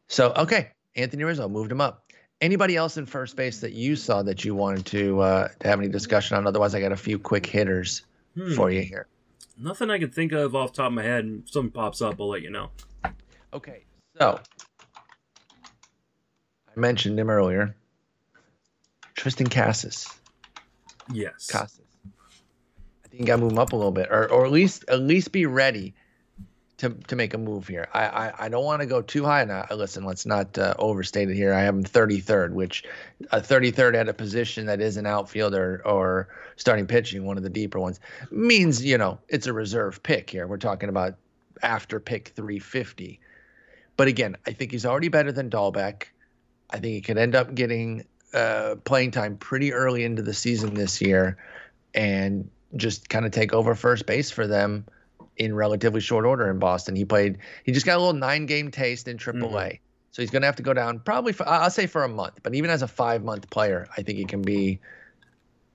So 0.09 0.33
okay, 0.37 0.71
Anthony 0.95 1.25
Rizzo 1.25 1.49
moved 1.49 1.71
him 1.71 1.81
up. 1.81 2.05
Anybody 2.41 2.77
else 2.77 2.97
in 2.97 3.07
first 3.07 3.35
base 3.37 3.61
that 3.61 3.73
you 3.73 3.97
saw 3.97 4.23
that 4.23 4.45
you 4.45 4.55
wanted 4.55 4.87
to 4.87 5.21
uh, 5.21 5.49
to 5.61 5.69
have 5.69 5.79
any 5.79 5.89
discussion 5.89 6.37
on? 6.37 6.47
Otherwise, 6.47 6.75
I 6.75 6.81
got 6.81 6.93
a 6.93 6.97
few 6.97 7.19
quick 7.19 7.45
hitters 7.47 8.03
Hmm. 8.37 8.53
for 8.55 8.71
you 8.71 8.83
here. 8.83 9.07
Nothing 9.59 9.91
I 9.91 9.99
can 9.99 10.11
think 10.11 10.33
of 10.33 10.55
off 10.55 10.73
the 10.73 10.77
top 10.79 10.89
of 10.89 10.93
my 10.93 11.03
head. 11.03 11.25
And 11.25 11.45
if 11.45 11.51
something 11.51 11.71
pops 11.71 12.03
up, 12.03 12.21
I'll 12.21 12.29
let 12.29 12.43
you 12.43 12.51
know. 12.51 12.71
Okay, 13.53 13.85
so 14.19 14.39
oh. 14.39 14.41
I 16.77 16.79
mentioned 16.79 17.19
him 17.19 17.31
earlier. 17.31 17.75
Triston 19.15 19.51
Casas. 19.51 20.09
Yes. 21.11 21.47
Casas. 21.47 21.81
I 23.05 23.09
think 23.09 23.21
you 23.21 23.27
got 23.27 23.41
move 23.41 23.53
him 23.53 23.59
up 23.59 23.73
a 23.73 23.77
little 23.77 23.93
bit, 23.93 24.09
or 24.11 24.31
or 24.31 24.45
at 24.45 24.53
least 24.53 24.85
at 24.89 25.01
least 25.01 25.33
be 25.33 25.47
ready 25.47 25.95
to 26.79 26.91
to 26.91 27.17
make 27.17 27.35
a 27.35 27.39
move 27.39 27.69
here. 27.69 27.89
I 27.93 28.07
I, 28.07 28.33
I 28.47 28.49
don't 28.49 28.65
want 28.65 28.81
to 28.81 28.87
go 28.87 29.03
too 29.03 29.25
high. 29.25 29.45
Now, 29.45 29.67
listen, 29.75 30.05
let's 30.05 30.27
not 30.27 30.59
uh, 30.59 30.75
overstate 30.79 31.31
it 31.31 31.35
here. 31.35 31.55
I 31.55 31.61
have 31.63 31.75
him 31.75 31.85
33rd, 31.85 32.53
which 32.53 32.85
a 33.33 33.41
33rd 33.41 33.95
at 33.95 34.09
a 34.09 34.15
position 34.15 34.67
that 34.67 34.81
is 34.81 34.97
an 34.97 35.07
outfielder 35.07 35.83
or 35.85 36.29
starting 36.57 36.87
pitching, 36.87 37.25
one 37.25 37.37
of 37.37 37.43
the 37.43 37.51
deeper 37.51 37.79
ones, 37.79 38.01
means 38.31 38.85
you 38.85 38.99
know 38.99 39.19
it's 39.29 39.47
a 39.47 39.53
reserve 39.53 40.03
pick 40.03 40.29
here. 40.29 40.47
We're 40.47 40.59
talking 40.59 40.89
about 40.89 41.15
after 41.63 42.01
pick 42.01 42.29
350. 42.29 43.21
But 43.97 44.09
again, 44.09 44.37
I 44.47 44.53
think 44.53 44.73
he's 44.73 44.85
already 44.85 45.09
better 45.09 45.33
than 45.33 45.49
Dalbec. 45.49 46.05
I 46.69 46.79
think 46.79 46.95
he 46.95 47.01
could 47.01 47.17
end 47.17 47.35
up 47.35 47.55
getting 47.55 48.05
uh, 48.35 48.75
playing 48.85 49.13
time 49.13 49.39
pretty 49.39 49.73
early 49.73 50.05
into 50.05 50.21
the 50.21 50.35
season 50.35 50.75
this 50.75 51.01
year, 51.01 51.39
and 51.95 52.51
just 52.75 53.09
kind 53.09 53.25
of 53.25 53.33
take 53.33 53.55
over 53.55 53.75
first 53.75 54.05
base 54.05 54.31
for 54.31 54.47
them 54.47 54.85
in 55.37 55.55
relatively 55.55 56.01
short 56.01 56.25
order 56.25 56.51
in 56.51 56.59
Boston. 56.59 56.97
He 56.97 57.05
played. 57.05 57.39
He 57.65 57.73
just 57.73 57.85
got 57.87 57.97
a 57.97 58.01
little 58.01 58.13
nine 58.15 58.47
game 58.47 58.71
taste 58.71 59.07
in 59.09 59.19
AAA. 59.19 59.51
Mhm. 59.73 59.79
So 60.13 60.23
he's 60.23 60.31
going 60.31 60.41
to 60.43 60.47
have 60.47 60.57
to 60.57 60.63
go 60.63 60.73
down 60.73 61.01
probably 61.01 61.33
for, 61.35 61.47
I'll 61.47 61.69
say 61.69 61.87
for 61.87 62.03
a 62.03 62.09
month, 62.09 62.41
but 62.43 62.55
even 62.55 62.71
as 62.71 62.81
a 62.81 62.89
five 62.89 63.23
month 63.23 63.51
player, 63.51 63.87
I 63.99 64.03
think 64.03 64.17
he 64.19 64.25
can 64.25 64.41
be 64.41 64.81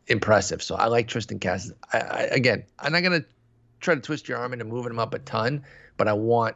impressive. 0.07 0.63
So 0.63 0.75
I 0.75 0.87
like 0.87 1.07
Triston 1.07 1.39
Casas. 1.39 1.73
I, 1.93 1.99
I, 1.99 2.21
again, 2.31 2.63
I'm 2.79 2.91
not 2.91 3.01
going 3.03 3.21
to 3.21 3.27
try 3.81 3.95
to 3.95 4.01
twist 4.01 4.27
your 4.27 4.37
arm 4.39 4.53
into 4.53 4.65
moving 4.65 4.91
him 4.91 4.99
up 4.99 5.13
a 5.13 5.19
ton, 5.19 5.63
but 5.97 6.07
I 6.07 6.13
want 6.13 6.55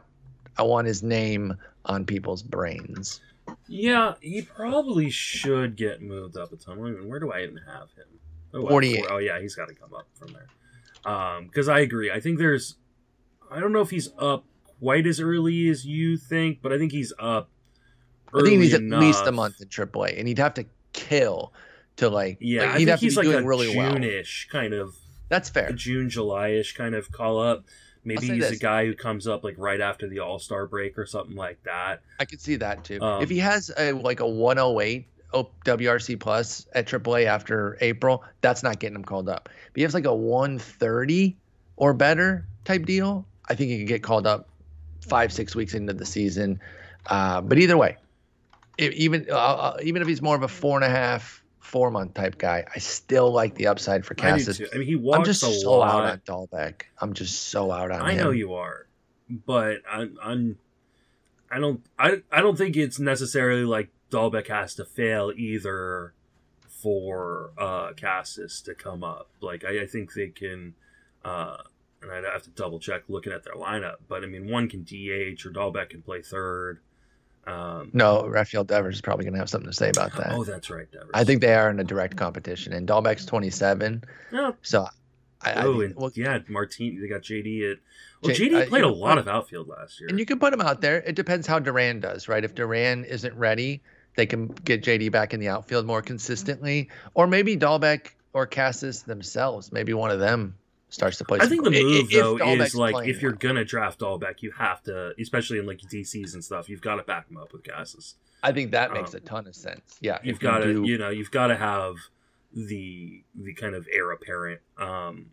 I 0.58 0.62
want 0.62 0.86
his 0.86 1.02
name 1.02 1.54
on 1.84 2.06
people's 2.06 2.42
brains. 2.42 3.20
Yeah, 3.68 4.14
he 4.20 4.42
probably 4.42 5.10
should 5.10 5.76
get 5.76 6.02
moved 6.02 6.36
up 6.36 6.52
a 6.52 6.56
ton. 6.56 6.78
A 6.78 6.82
minute, 6.82 7.06
Where 7.06 7.20
do 7.20 7.30
I 7.30 7.42
even 7.42 7.58
have 7.58 7.90
him? 7.92 8.06
Oh, 8.54 8.66
48. 8.68 9.04
four- 9.06 9.12
Oh, 9.12 9.18
yeah, 9.18 9.38
he's 9.40 9.54
got 9.54 9.68
to 9.68 9.74
come 9.74 9.92
up 9.94 10.06
from 10.14 10.32
there. 10.32 11.12
Um, 11.12 11.44
because 11.46 11.68
I 11.68 11.80
agree. 11.80 12.10
I 12.10 12.18
think 12.20 12.38
there's. 12.38 12.76
I 13.50 13.60
don't 13.60 13.72
know 13.72 13.80
if 13.80 13.90
he's 13.90 14.10
up 14.18 14.44
quite 14.80 15.06
as 15.06 15.20
early 15.20 15.68
as 15.68 15.84
you 15.86 16.16
think, 16.16 16.58
but 16.62 16.72
I 16.72 16.78
think 16.78 16.92
he's 16.92 17.12
up. 17.18 17.48
I 18.34 18.42
think 18.42 18.62
he's 18.62 18.74
at 18.74 18.82
least 18.82 19.26
a 19.26 19.32
month 19.32 19.60
in 19.60 19.68
AAA, 19.68 20.18
and 20.18 20.28
he'd 20.28 20.38
have 20.38 20.54
to 20.54 20.66
kill 20.92 21.52
to 21.96 22.08
like. 22.10 22.38
Yeah, 22.40 22.62
like, 22.62 22.70
I 22.70 22.76
think 22.76 22.88
have 22.88 23.00
to 23.00 23.06
he's 23.06 23.14
be 23.14 23.16
like 23.16 23.24
doing 23.26 23.44
a 23.44 23.46
really. 23.46 23.72
June-ish 23.72 24.48
kind 24.50 24.74
of 24.74 24.94
That's 25.28 25.48
fair. 25.48 25.68
a 25.68 25.72
June, 25.72 26.10
July-ish 26.10 26.74
kind 26.76 26.94
of 26.94 27.10
call 27.10 27.40
up. 27.40 27.64
Maybe 28.04 28.28
he's 28.28 28.50
a 28.50 28.56
guy 28.56 28.86
who 28.86 28.94
comes 28.94 29.26
up 29.26 29.42
like 29.42 29.56
right 29.58 29.80
after 29.80 30.08
the 30.08 30.20
All 30.20 30.38
Star 30.38 30.66
break 30.66 30.96
or 30.96 31.06
something 31.06 31.34
like 31.36 31.62
that. 31.64 32.02
I 32.20 32.24
could 32.24 32.40
see 32.40 32.56
that 32.56 32.84
too. 32.84 33.00
Um, 33.00 33.22
if 33.22 33.28
he 33.28 33.38
has 33.38 33.70
a 33.76 33.92
like 33.92 34.20
a 34.20 34.28
108 34.28 35.08
O- 35.32 35.50
WRC 35.64 36.18
plus 36.20 36.66
at 36.72 36.86
AAA 36.86 37.24
after 37.26 37.76
April, 37.80 38.22
that's 38.42 38.62
not 38.62 38.78
getting 38.78 38.94
him 38.94 39.04
called 39.04 39.28
up. 39.28 39.44
But 39.44 39.70
if 39.70 39.76
he 39.76 39.82
has 39.82 39.94
like 39.94 40.04
a 40.04 40.14
130 40.14 41.36
or 41.76 41.94
better 41.94 42.46
type 42.64 42.86
deal, 42.86 43.26
I 43.48 43.54
think 43.54 43.70
he 43.70 43.78
could 43.78 43.88
get 43.88 44.02
called 44.02 44.26
up 44.26 44.48
five 45.00 45.32
six 45.32 45.54
weeks 45.54 45.74
into 45.74 45.92
the 45.92 46.06
season. 46.06 46.60
Uh, 47.06 47.40
but 47.40 47.58
either 47.58 47.76
way, 47.76 47.96
if, 48.78 48.92
even 48.94 49.26
uh, 49.30 49.34
uh, 49.34 49.76
even 49.82 50.02
if 50.02 50.08
he's 50.08 50.22
more 50.22 50.36
of 50.36 50.42
a 50.42 50.48
four 50.48 50.76
and 50.76 50.84
a 50.84 50.90
half, 50.90 51.42
four 51.60 51.90
month 51.90 52.14
type 52.14 52.38
guy, 52.38 52.64
I 52.74 52.78
still 52.78 53.30
like 53.30 53.54
the 53.54 53.68
upside 53.68 54.04
for 54.04 54.14
I 54.18 54.30
Casas. 54.30 54.58
too. 54.58 54.68
I 54.74 54.78
mean, 54.78 54.86
he 54.86 54.96
walks 54.96 55.18
I'm 55.18 55.24
just 55.24 55.42
a 55.42 55.52
so 55.52 55.78
lot. 55.78 56.04
out 56.04 56.10
on 56.28 56.46
Dalbec. 56.48 56.82
I'm 57.00 57.12
just 57.12 57.48
so 57.48 57.70
out 57.70 57.90
on 57.90 58.00
I 58.00 58.12
him. 58.12 58.20
I 58.20 58.22
know 58.22 58.30
you 58.30 58.54
are, 58.54 58.86
but 59.28 59.78
I'm, 59.90 60.18
I'm 60.22 60.58
I 61.50 61.58
don't 61.58 61.80
I 61.98 62.22
I 62.32 62.40
don't 62.40 62.58
think 62.58 62.76
it's 62.76 62.98
necessarily 62.98 63.64
like 63.64 63.90
Dalbec 64.10 64.48
has 64.48 64.74
to 64.76 64.84
fail 64.84 65.32
either 65.36 66.12
for 66.68 67.50
uh 67.56 67.92
Casas 67.98 68.60
to 68.62 68.74
come 68.74 69.04
up. 69.04 69.28
Like 69.40 69.64
I, 69.64 69.82
I 69.82 69.86
think 69.86 70.14
they 70.14 70.28
can 70.28 70.74
uh 71.24 71.58
and 72.10 72.26
I'd 72.26 72.32
have 72.32 72.42
to 72.44 72.50
double 72.50 72.78
check 72.78 73.02
looking 73.08 73.32
at 73.32 73.42
their 73.44 73.54
lineup, 73.54 73.96
but 74.08 74.22
I 74.22 74.26
mean 74.26 74.50
one 74.50 74.68
can 74.68 74.82
DH 74.84 75.44
or 75.46 75.50
Dalbec 75.50 75.90
can 75.90 76.02
play 76.02 76.22
third. 76.22 76.80
Um 77.46 77.90
No, 77.92 78.26
Rafael 78.26 78.64
Devers 78.64 78.96
is 78.96 79.00
probably 79.00 79.24
going 79.24 79.34
to 79.34 79.38
have 79.38 79.50
something 79.50 79.70
to 79.70 79.76
say 79.76 79.90
about 79.90 80.14
that. 80.16 80.32
Oh, 80.32 80.44
that's 80.44 80.68
right, 80.70 80.90
Devers. 80.90 81.10
I 81.14 81.24
think 81.24 81.40
they 81.40 81.54
are 81.54 81.70
in 81.70 81.78
a 81.78 81.84
direct 81.84 82.16
competition, 82.16 82.72
and 82.72 82.88
Dalbec's 82.88 83.24
27. 83.26 84.02
Yeah. 84.32 84.52
So, 84.62 84.86
I, 85.42 85.52
I 85.52 85.62
Oh, 85.64 85.72
think- 85.74 85.84
and 85.84 85.96
well, 85.96 86.10
yeah, 86.14 86.38
Martin. 86.48 87.00
They 87.00 87.08
got 87.08 87.22
JD 87.22 87.70
at. 87.72 87.78
Well, 88.22 88.34
J- 88.34 88.48
JD 88.48 88.62
uh, 88.62 88.68
played 88.68 88.84
a 88.84 88.88
lot 88.88 89.18
of 89.18 89.28
outfield 89.28 89.68
last 89.68 90.00
year. 90.00 90.08
and 90.08 90.18
you 90.18 90.24
can 90.26 90.38
put 90.40 90.52
him 90.52 90.60
out 90.60 90.80
there. 90.80 90.96
It 91.02 91.14
depends 91.14 91.46
how 91.46 91.58
Duran 91.58 92.00
does, 92.00 92.28
right? 92.28 92.42
If 92.42 92.54
Duran 92.54 93.04
isn't 93.04 93.36
ready, 93.36 93.82
they 94.16 94.24
can 94.26 94.46
get 94.48 94.82
JD 94.82 95.12
back 95.12 95.34
in 95.34 95.38
the 95.40 95.48
outfield 95.48 95.86
more 95.86 96.00
consistently, 96.02 96.88
or 97.14 97.26
maybe 97.26 97.56
Dalbec 97.56 98.08
or 98.32 98.46
Casas 98.46 99.02
themselves. 99.02 99.70
Maybe 99.70 99.92
one 99.94 100.10
of 100.10 100.18
them 100.18 100.56
starts 100.96 101.18
to 101.18 101.24
play. 101.24 101.38
I 101.38 101.42
some- 101.42 101.50
think 101.50 101.64
the 101.64 101.70
i- 101.76 101.80
i- 101.80 101.82
move 101.84 102.10
if 102.12 102.20
though 102.20 102.36
Dalbec's 102.38 102.68
is 102.68 102.74
like 102.76 103.08
if 103.08 103.22
you're 103.22 103.30
well. 103.32 103.38
gonna 103.38 103.64
draft 103.64 104.00
Dalbec, 104.00 104.42
you 104.42 104.50
have 104.52 104.82
to, 104.84 105.14
especially 105.20 105.58
in 105.58 105.66
like 105.66 105.78
DCs 105.80 106.34
and 106.34 106.42
stuff, 106.44 106.68
you've 106.68 106.80
got 106.80 106.96
to 106.96 107.02
back 107.04 107.28
him 107.30 107.36
up 107.36 107.52
with 107.52 107.62
Casas. 107.64 108.14
I 108.42 108.52
think 108.52 108.72
that 108.72 108.92
makes 108.92 109.14
um, 109.14 109.18
a 109.18 109.20
ton 109.20 109.46
of 109.46 109.54
sense. 109.54 109.96
Yeah, 110.00 110.18
You've 110.22 110.40
got 110.40 110.58
to, 110.58 110.72
do- 110.72 110.84
you 110.84 110.98
know, 110.98 111.08
you've 111.10 111.30
got 111.30 111.46
to 111.48 111.56
have 111.56 111.94
the 112.52 113.22
the 113.34 113.54
kind 113.54 113.74
of 113.74 113.86
heir 113.92 114.10
apparent. 114.12 114.60
Um, 114.78 115.30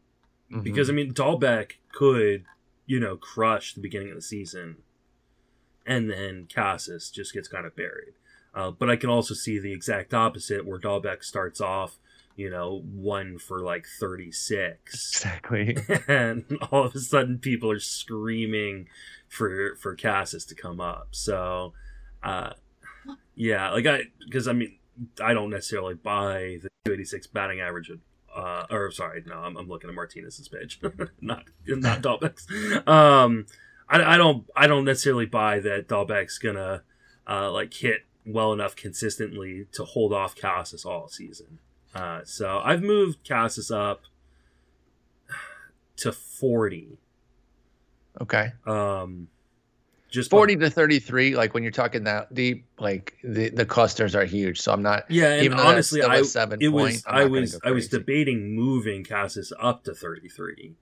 Mhm. 0.51 0.63
because 0.63 0.89
I 0.89 0.93
mean, 0.93 1.13
Dalbec 1.13 1.73
could, 1.91 2.45
you 2.85 2.99
know, 2.99 3.15
crush 3.15 3.73
the 3.73 3.81
beginning 3.81 4.09
of 4.09 4.15
the 4.15 4.21
season, 4.21 4.77
and 5.85 6.09
then 6.09 6.47
Casas 6.53 7.09
just 7.09 7.33
gets 7.33 7.47
kind 7.47 7.65
of 7.65 7.75
buried. 7.75 8.13
Uh, 8.53 8.69
but 8.71 8.89
I 8.89 8.95
can 8.95 9.09
also 9.09 9.33
see 9.33 9.57
the 9.59 9.71
exact 9.73 10.13
opposite, 10.13 10.65
where 10.65 10.79
Dalbec 10.79 11.23
starts 11.23 11.59
off, 11.59 11.97
you 12.35 12.49
know, 12.49 12.81
one 12.93 13.37
for 13.37 13.63
like 13.63 13.85
thirty 13.99 14.31
six. 14.31 15.11
exactly. 15.15 15.77
and 16.07 16.45
all 16.71 16.85
of 16.85 16.95
a 16.95 16.99
sudden 16.99 17.39
people 17.39 17.71
are 17.71 17.79
screaming 17.79 18.87
for 19.27 19.75
for 19.75 19.95
Casas 19.95 20.45
to 20.45 20.55
come 20.55 20.79
up. 20.79 21.09
So, 21.11 21.73
uh, 22.21 22.51
yeah, 23.35 23.71
like 23.71 23.85
I 23.85 24.03
because 24.25 24.47
I 24.47 24.53
mean 24.53 24.77
I 25.21 25.33
don't 25.33 25.49
necessarily 25.49 25.95
buy 25.95 26.59
the 26.61 26.69
286 26.85 27.27
batting 27.27 27.59
average. 27.59 27.89
Of, 27.89 27.99
uh, 28.35 28.65
or 28.69 28.91
sorry, 28.91 29.23
no, 29.25 29.35
I'm, 29.35 29.57
I'm 29.57 29.67
looking 29.67 29.89
at 29.89 29.95
Martinez's 29.95 30.47
page, 30.47 30.79
not 31.21 31.45
not 31.67 32.01
Dalbec's. 32.03 32.47
Um, 32.87 33.45
I, 33.89 34.15
I 34.15 34.17
don't 34.17 34.45
I 34.55 34.67
don't 34.67 34.85
necessarily 34.85 35.25
buy 35.25 35.59
that 35.59 35.87
Dalbec's 35.87 36.37
gonna 36.37 36.83
uh, 37.27 37.51
like 37.51 37.73
hit 37.73 38.05
well 38.25 38.53
enough 38.53 38.75
consistently 38.75 39.67
to 39.73 39.83
hold 39.83 40.13
off 40.13 40.35
Casas 40.35 40.85
all 40.85 41.07
season. 41.07 41.59
Uh, 41.93 42.21
so 42.23 42.59
I've 42.63 42.81
moved 42.81 43.27
Casas 43.27 43.71
up 43.71 44.01
to 45.97 46.11
40. 46.11 46.97
Okay. 48.21 48.51
Um, 48.65 49.27
just 50.13 50.29
40 50.29 50.57
to 50.57 50.69
33 50.69 51.35
like 51.35 51.55
when 51.55 51.63
you're 51.63 51.71
talking 51.71 52.03
that 52.03 52.31
deep 52.31 52.67
like 52.77 53.15
the 53.23 53.49
the 53.49 53.65
clusters 53.65 54.13
are 54.13 54.25
huge 54.25 54.61
so 54.61 54.71
i'm 54.71 54.83
not 54.83 55.09
Yeah, 55.09 55.33
and 55.33 55.45
even 55.45 55.59
honestly, 55.59 56.03
I 56.03 56.21
seven 56.21 56.61
it 56.61 56.69
point, 56.69 56.83
was 56.83 57.03
I 57.07 57.25
was 57.25 57.55
go 57.55 57.67
I 57.67 57.71
was 57.71 57.87
debating 57.87 58.55
moving 58.55 59.03
Casas 59.03 59.51
up 59.59 59.83
to 59.85 59.95
33, 59.95 60.75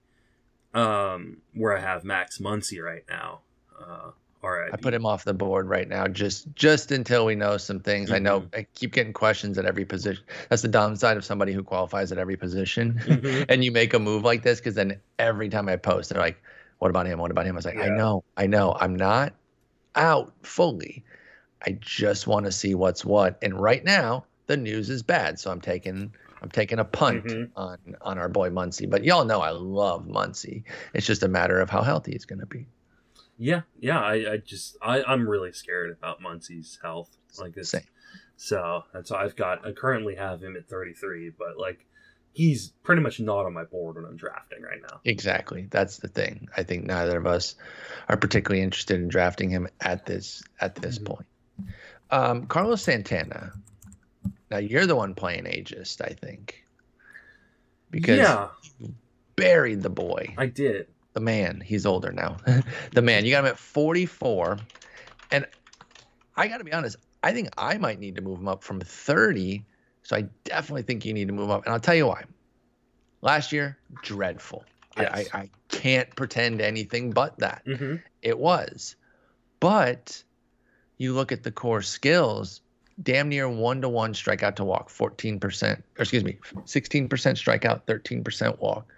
um, 0.74 1.38
where 1.54 1.74
I 1.74 1.80
have 1.80 2.04
Max 2.04 2.38
Muncy 2.38 2.82
right 2.82 3.04
now. 3.08 3.40
Uh, 3.80 4.10
all 4.42 4.50
right, 4.50 4.72
I 4.72 4.76
put 4.76 4.92
him 4.94 5.06
off 5.06 5.24
the 5.24 5.34
board 5.34 5.68
right 5.68 5.88
now, 5.88 6.08
just 6.08 6.52
just 6.54 6.90
until 6.92 7.24
we 7.26 7.34
know 7.34 7.56
some 7.58 7.80
things. 7.80 8.10
I 8.10 8.18
know 8.18 8.40
Mm-hmm. 8.40 8.56
I 8.60 8.66
keep 8.74 8.92
getting 8.92 9.12
questions 9.12 9.56
at 9.58 9.66
every 9.66 9.84
position. 9.84 10.24
That's 10.48 10.62
the 10.62 10.68
downside 10.68 11.16
of 11.16 11.24
somebody 11.24 11.52
who 11.52 11.62
qualifies 11.62 12.10
at 12.12 12.18
every 12.18 12.36
position, 12.36 13.00
Mhm. 13.04 13.46
and 13.50 13.64
you 13.64 13.70
make 13.72 13.94
a 13.94 13.98
move 13.98 14.24
like 14.24 14.42
this 14.42 14.58
because 14.60 14.74
then 14.74 15.00
every 15.18 15.48
time 15.48 15.68
I 15.68 15.76
post, 15.76 16.10
they're 16.10 16.20
like, 16.20 16.42
"What 16.78 16.90
about 16.90 17.06
him? 17.06 17.18
What 17.20 17.30
about 17.30 17.46
him?" 17.46 17.54
I 17.54 17.58
was 17.58 17.64
like, 17.64 17.78
"I 17.78 17.88
know, 17.88 18.24
I 18.36 18.46
know, 18.46 18.76
I'm 18.80 18.96
not 18.96 19.34
out 19.94 20.32
fully. 20.42 21.04
I 21.64 21.78
just 21.80 22.26
want 22.26 22.46
to 22.46 22.52
see 22.52 22.74
what's 22.74 23.04
what." 23.04 23.38
And 23.42 23.60
right 23.60 23.84
now, 23.84 24.24
the 24.48 24.56
news 24.56 24.90
is 24.90 25.02
bad, 25.02 25.38
so 25.38 25.50
I'm 25.52 25.60
taking 25.60 26.12
I'm 26.42 26.50
taking 26.50 26.80
a 26.80 26.84
punt 26.84 27.24
Mhm. 27.26 27.50
on 27.54 27.78
on 28.00 28.18
our 28.18 28.28
boy 28.28 28.50
Muncy. 28.50 28.90
But 28.90 29.04
y'all 29.04 29.24
know 29.24 29.40
I 29.40 29.50
love 29.50 30.06
Muncy. 30.08 30.64
It's 30.94 31.06
just 31.06 31.22
a 31.22 31.28
matter 31.28 31.60
of 31.60 31.70
how 31.70 31.82
healthy 31.82 32.12
he's 32.12 32.24
going 32.24 32.40
to 32.40 32.46
be. 32.46 32.66
Yeah, 33.42 33.62
yeah. 33.80 34.00
I, 34.00 34.32
I 34.32 34.36
just 34.36 34.76
I, 34.80 35.02
I'm 35.02 35.28
really 35.28 35.52
scared 35.52 35.90
about 35.90 36.20
Muncy's 36.22 36.78
health. 36.80 37.10
Like 37.40 37.54
this. 37.54 37.70
Same. 37.70 37.82
So 38.36 38.84
that's 38.92 39.10
why 39.10 39.24
I've 39.24 39.34
got 39.34 39.66
I 39.66 39.72
currently 39.72 40.14
have 40.14 40.40
him 40.42 40.56
at 40.56 40.68
33, 40.68 41.30
but 41.36 41.58
like 41.58 41.84
he's 42.34 42.72
pretty 42.84 43.02
much 43.02 43.18
not 43.18 43.44
on 43.44 43.52
my 43.52 43.64
board 43.64 43.96
when 43.96 44.04
I'm 44.04 44.16
drafting 44.16 44.62
right 44.62 44.80
now. 44.80 45.00
Exactly. 45.04 45.66
That's 45.70 45.96
the 45.98 46.08
thing. 46.08 46.48
I 46.56 46.62
think 46.62 46.84
neither 46.86 47.18
of 47.18 47.26
us 47.26 47.56
are 48.08 48.16
particularly 48.16 48.62
interested 48.62 49.00
in 49.00 49.08
drafting 49.08 49.50
him 49.50 49.66
at 49.80 50.06
this 50.06 50.42
at 50.60 50.76
this 50.76 50.98
Mhm. 51.00 51.04
point. 51.06 51.26
Um, 52.12 52.46
Carlos 52.46 52.82
Santana. 52.82 53.52
Now 54.52 54.58
you're 54.58 54.86
the 54.86 54.94
one 54.96 55.14
playing 55.14 55.44
ageist, 55.44 56.00
I 56.00 56.12
think, 56.14 56.64
because 57.90 58.18
yeah, 58.18 58.48
you 58.78 58.94
buried 59.34 59.82
the 59.82 59.88
boy, 59.90 60.34
I 60.38 60.46
did. 60.46 60.86
The 61.14 61.20
man. 61.20 61.60
He's 61.64 61.86
older 61.86 62.12
now. 62.12 62.38
the 62.92 63.02
man. 63.02 63.24
You 63.24 63.32
got 63.32 63.40
him 63.44 63.50
at 63.50 63.58
44, 63.58 64.58
and 65.30 65.46
I 66.36 66.48
got 66.48 66.58
to 66.58 66.64
be 66.64 66.72
honest. 66.72 66.96
I 67.22 67.32
think 67.32 67.50
I 67.56 67.78
might 67.78 68.00
need 68.00 68.16
to 68.16 68.22
move 68.22 68.38
him 68.38 68.48
up 68.48 68.64
from 68.64 68.80
30. 68.80 69.64
So 70.02 70.16
I 70.16 70.24
definitely 70.44 70.82
think 70.82 71.04
you 71.04 71.14
need 71.14 71.28
to 71.28 71.34
move 71.34 71.50
up, 71.50 71.64
and 71.64 71.72
I'll 71.72 71.80
tell 71.80 71.94
you 71.94 72.06
why. 72.06 72.24
Last 73.20 73.52
year, 73.52 73.78
dreadful. 74.02 74.64
I, 74.96 75.02
Yes. 75.02 75.28
I, 75.32 75.38
I 75.38 75.50
can't 75.68 76.14
pretend 76.16 76.60
anything 76.60 77.12
but 77.12 77.38
that. 77.38 77.62
hmm 77.64 77.96
It 78.20 78.38
was. 78.38 78.96
But 79.60 80.22
you 80.98 81.12
look 81.14 81.30
at 81.32 81.44
the 81.44 81.52
core 81.52 81.82
skills, 81.82 82.60
damn 83.00 83.28
near 83.28 83.48
one 83.48 83.80
to 83.82 83.88
one 83.88 84.12
strikeout 84.12 84.56
to 84.56 84.64
walk, 84.64 84.88
14%, 84.90 85.78
or 85.78 85.82
excuse 85.98 86.24
me, 86.24 86.38
16% 86.64 87.08
strikeout, 87.08 87.82
13% 87.86 88.58
walk. 88.60 88.92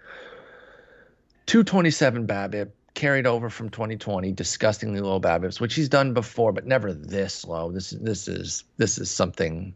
227 1.45 2.25
BABIP 2.25 2.71
carried 2.95 3.27
over 3.27 3.49
from 3.49 3.69
2020, 3.69 4.31
disgustingly 4.31 5.01
low 5.01 5.19
BABIPs, 5.19 5.59
which 5.59 5.75
he's 5.75 5.89
done 5.89 6.13
before, 6.13 6.51
but 6.51 6.65
never 6.65 6.93
this 6.93 7.45
low. 7.45 7.71
This 7.71 7.93
is 7.93 7.99
this 7.99 8.27
is 8.27 8.63
this 8.77 8.97
is 8.97 9.11
something 9.11 9.75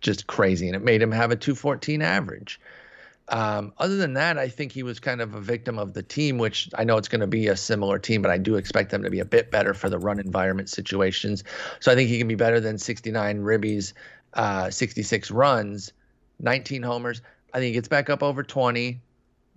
just 0.00 0.26
crazy, 0.26 0.66
and 0.66 0.76
it 0.76 0.82
made 0.82 1.02
him 1.02 1.12
have 1.12 1.30
a 1.30 1.36
214 1.36 2.00
average. 2.00 2.60
Um, 3.28 3.72
other 3.78 3.96
than 3.96 4.14
that, 4.14 4.38
I 4.38 4.48
think 4.48 4.72
he 4.72 4.82
was 4.82 5.00
kind 5.00 5.20
of 5.20 5.34
a 5.34 5.40
victim 5.40 5.78
of 5.78 5.94
the 5.94 6.02
team, 6.02 6.36
which 6.36 6.68
I 6.74 6.84
know 6.84 6.98
it's 6.98 7.08
going 7.08 7.22
to 7.22 7.26
be 7.26 7.48
a 7.48 7.56
similar 7.56 7.98
team, 7.98 8.20
but 8.20 8.30
I 8.30 8.36
do 8.36 8.56
expect 8.56 8.90
them 8.90 9.02
to 9.02 9.10
be 9.10 9.20
a 9.20 9.24
bit 9.24 9.50
better 9.50 9.72
for 9.72 9.88
the 9.88 9.98
run 9.98 10.20
environment 10.20 10.68
situations. 10.68 11.42
So 11.80 11.90
I 11.90 11.94
think 11.94 12.10
he 12.10 12.18
can 12.18 12.28
be 12.28 12.34
better 12.34 12.60
than 12.60 12.76
69 12.76 13.40
ribbies, 13.40 13.94
uh, 14.34 14.70
66 14.70 15.30
runs, 15.30 15.92
19 16.40 16.82
homers. 16.82 17.22
I 17.54 17.58
think 17.58 17.68
he 17.68 17.72
gets 17.72 17.88
back 17.88 18.10
up 18.10 18.22
over 18.22 18.42
20. 18.42 19.00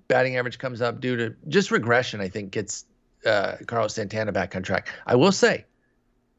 Batting 0.07 0.37
average 0.37 0.57
comes 0.59 0.81
up 0.81 0.99
due 1.01 1.15
to 1.17 1.35
just 1.49 1.71
regression. 1.71 2.21
I 2.21 2.29
think 2.29 2.51
gets 2.51 2.85
uh, 3.25 3.57
Carlos 3.67 3.93
Santana 3.93 4.31
back 4.31 4.55
on 4.55 4.63
track. 4.63 4.89
I 5.05 5.15
will 5.15 5.31
say, 5.33 5.65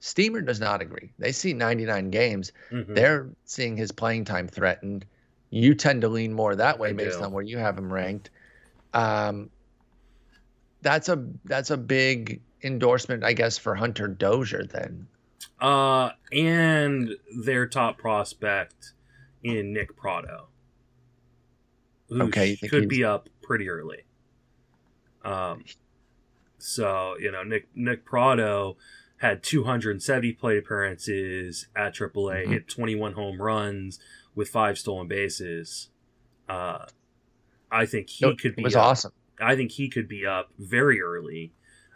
Steamer 0.01 0.43
does 0.43 0.61
not 0.61 0.83
agree. 0.83 1.13
They 1.19 1.33
see 1.33 1.53
99 1.55 2.11
games 2.11 2.53
hmm 2.71 2.83
they're 2.95 3.31
seeing 3.45 3.77
his 3.77 3.93
playing 3.93 4.25
time 4.25 4.49
threatened. 4.49 5.07
You 5.51 5.75
tend 5.75 6.03
to 6.03 6.09
lean 6.09 6.33
more 6.33 6.57
that 6.57 6.79
way 6.79 6.91
I 6.91 6.93
based 6.93 7.21
do. 7.21 7.27
on 7.27 7.33
where 7.33 7.45
you 7.45 7.59
have 7.59 7.79
him 7.79 7.93
ranked. 7.93 8.31
Um, 8.95 9.51
that's 10.83 11.09
a 11.09 11.25
that's 11.45 11.71
a 11.71 11.77
big 11.77 12.43
endorsement, 12.63 13.25
I 13.25 13.33
guess, 13.33 13.59
for 13.59 13.75
Hunter 13.75 14.09
Dozier. 14.09 14.65
Then 14.65 15.09
Uh, 15.61 16.11
and 16.33 17.17
their 17.45 17.67
top 17.67 17.99
prospect 17.99 18.93
in 19.43 19.73
Nick 19.73 19.97
Pratto, 19.97 20.49
who 22.09 22.29
Okay, 22.29 22.57
could 22.69 22.89
be 22.89 23.05
up 23.05 23.29
pretty 23.49 23.69
early. 23.69 24.05
Um, 25.25 25.65
so 26.59 27.17
you 27.19 27.33
know 27.33 27.43
Nick 27.43 27.67
Nick 27.75 28.05
Pratto 28.05 28.77
had 29.17 29.43
270 29.43 30.33
plate 30.35 30.59
appearances 30.59 31.67
at 31.75 31.93
AAA, 31.95 32.45
Mhm. 32.45 32.49
hit 32.51 32.69
21 32.69 33.15
home 33.15 33.43
runs 33.43 33.99
with 34.37 34.49
five 34.49 34.79
stolen 34.79 35.09
bases. 35.09 35.89
Uh, 36.49 36.87
I 37.71 37.85
think 37.85 38.09
he 38.11 38.27
it, 38.27 38.39
could 38.39 38.55
be 38.55 38.63
was 38.63 38.77
up 38.77 38.85
awesome. 38.85 39.13
I 39.41 39.57
think 39.57 39.73
he 39.73 39.89
could 39.89 40.07
be 40.09 40.25
up 40.25 40.51
very 40.57 41.01
early. 41.03 41.53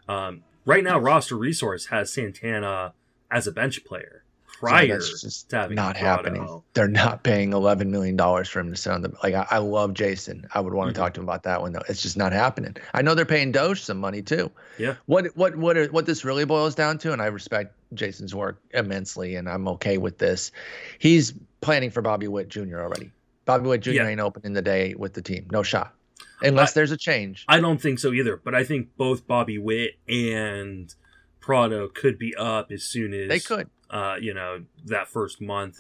Um, 0.09 0.43
right 0.65 0.83
now, 0.83 0.99
roster 0.99 1.37
resource 1.37 1.87
has 1.87 2.13
Santana 2.13 2.95
as 3.31 3.47
a 3.47 3.53
bench 3.53 3.85
player 3.85 4.22
prior 4.63 4.87
that's 4.87 5.23
just 5.23 5.51
to 5.51 5.57
having 5.57 5.75
Not 5.75 5.97
happening. 5.97 6.63
They're 6.75 6.87
not 6.87 7.25
paying 7.25 7.53
eleven 7.53 7.91
million 7.91 8.17
dollars 8.17 8.49
for 8.49 8.61
him 8.61 8.71
to 8.71 8.77
sit 8.77 8.93
on 8.93 9.03
the 9.03 9.13
like. 9.23 9.35
I, 9.35 9.47
I 9.51 9.59
love 9.59 9.93
Jason. 9.95 10.47
I 10.55 10.61
would 10.61 10.73
want 10.73 10.89
to 10.89 10.93
mm-hmm. 10.93 11.03
talk 11.03 11.15
to 11.15 11.21
him 11.21 11.25
about 11.25 11.43
that 11.45 11.61
one 11.61 11.73
though. 11.73 11.83
It's 11.89 12.03
just 12.03 12.17
not 12.17 12.33
happening. 12.33 12.77
I 12.95 13.03
know 13.03 13.15
they're 13.15 13.25
paying 13.25 13.51
Doge 13.51 13.83
some 13.83 13.99
money 13.99 14.23
too. 14.23 14.51
Yeah. 14.79 14.95
What 15.07 15.37
what 15.37 15.57
what 15.57 15.77
are, 15.77 15.87
what 15.87 16.07
this 16.07 16.25
really 16.25 16.45
boils 16.45 16.75
down 16.75 16.99
to, 16.99 17.13
and 17.13 17.21
I 17.21 17.27
respect 17.27 17.75
Jason's 17.95 18.35
work 18.35 18.61
immensely, 18.73 19.35
and 19.35 19.49
I'm 19.49 19.67
okay 19.69 19.99
with 19.99 20.19
this. 20.19 20.53
He's 20.99 21.35
planning 21.61 21.91
for 21.91 22.01
Bobby 22.01 22.29
Witt 22.29 22.49
Jr. 22.49 22.81
already. 22.81 23.11
Bobby 23.45 23.69
Witt 23.69 23.81
Jr. 23.81 23.91
Yeah. 23.91 24.07
ain't 24.07 24.21
opening 24.21 24.53
the 24.53 24.63
day 24.63 24.95
with 24.95 25.15
the 25.15 25.23
team. 25.23 25.49
No 25.51 25.65
shot, 25.65 25.93
unless 26.41 26.71
I- 26.71 26.75
there's 26.75 26.93
a 26.93 26.97
change. 26.97 27.45
I 27.49 27.59
don't 27.59 27.83
think 27.83 27.99
so 27.99 28.13
either, 28.13 28.37
but 28.37 28.55
I 28.55 28.63
think 28.63 28.97
both 28.97 29.27
Bobby 29.27 29.59
Witt 29.59 29.97
and 30.09 30.95
Pratto 31.41 31.89
could 31.89 32.19
be 32.19 32.35
up 32.37 32.71
as 32.71 32.85
soon 32.85 33.13
as 33.13 33.29
They 33.29 33.41
could. 33.41 33.69
Uh, 33.93 34.17
you 34.19 34.33
know, 34.33 34.65
that 34.87 35.07
first 35.07 35.39
month. 35.39 35.79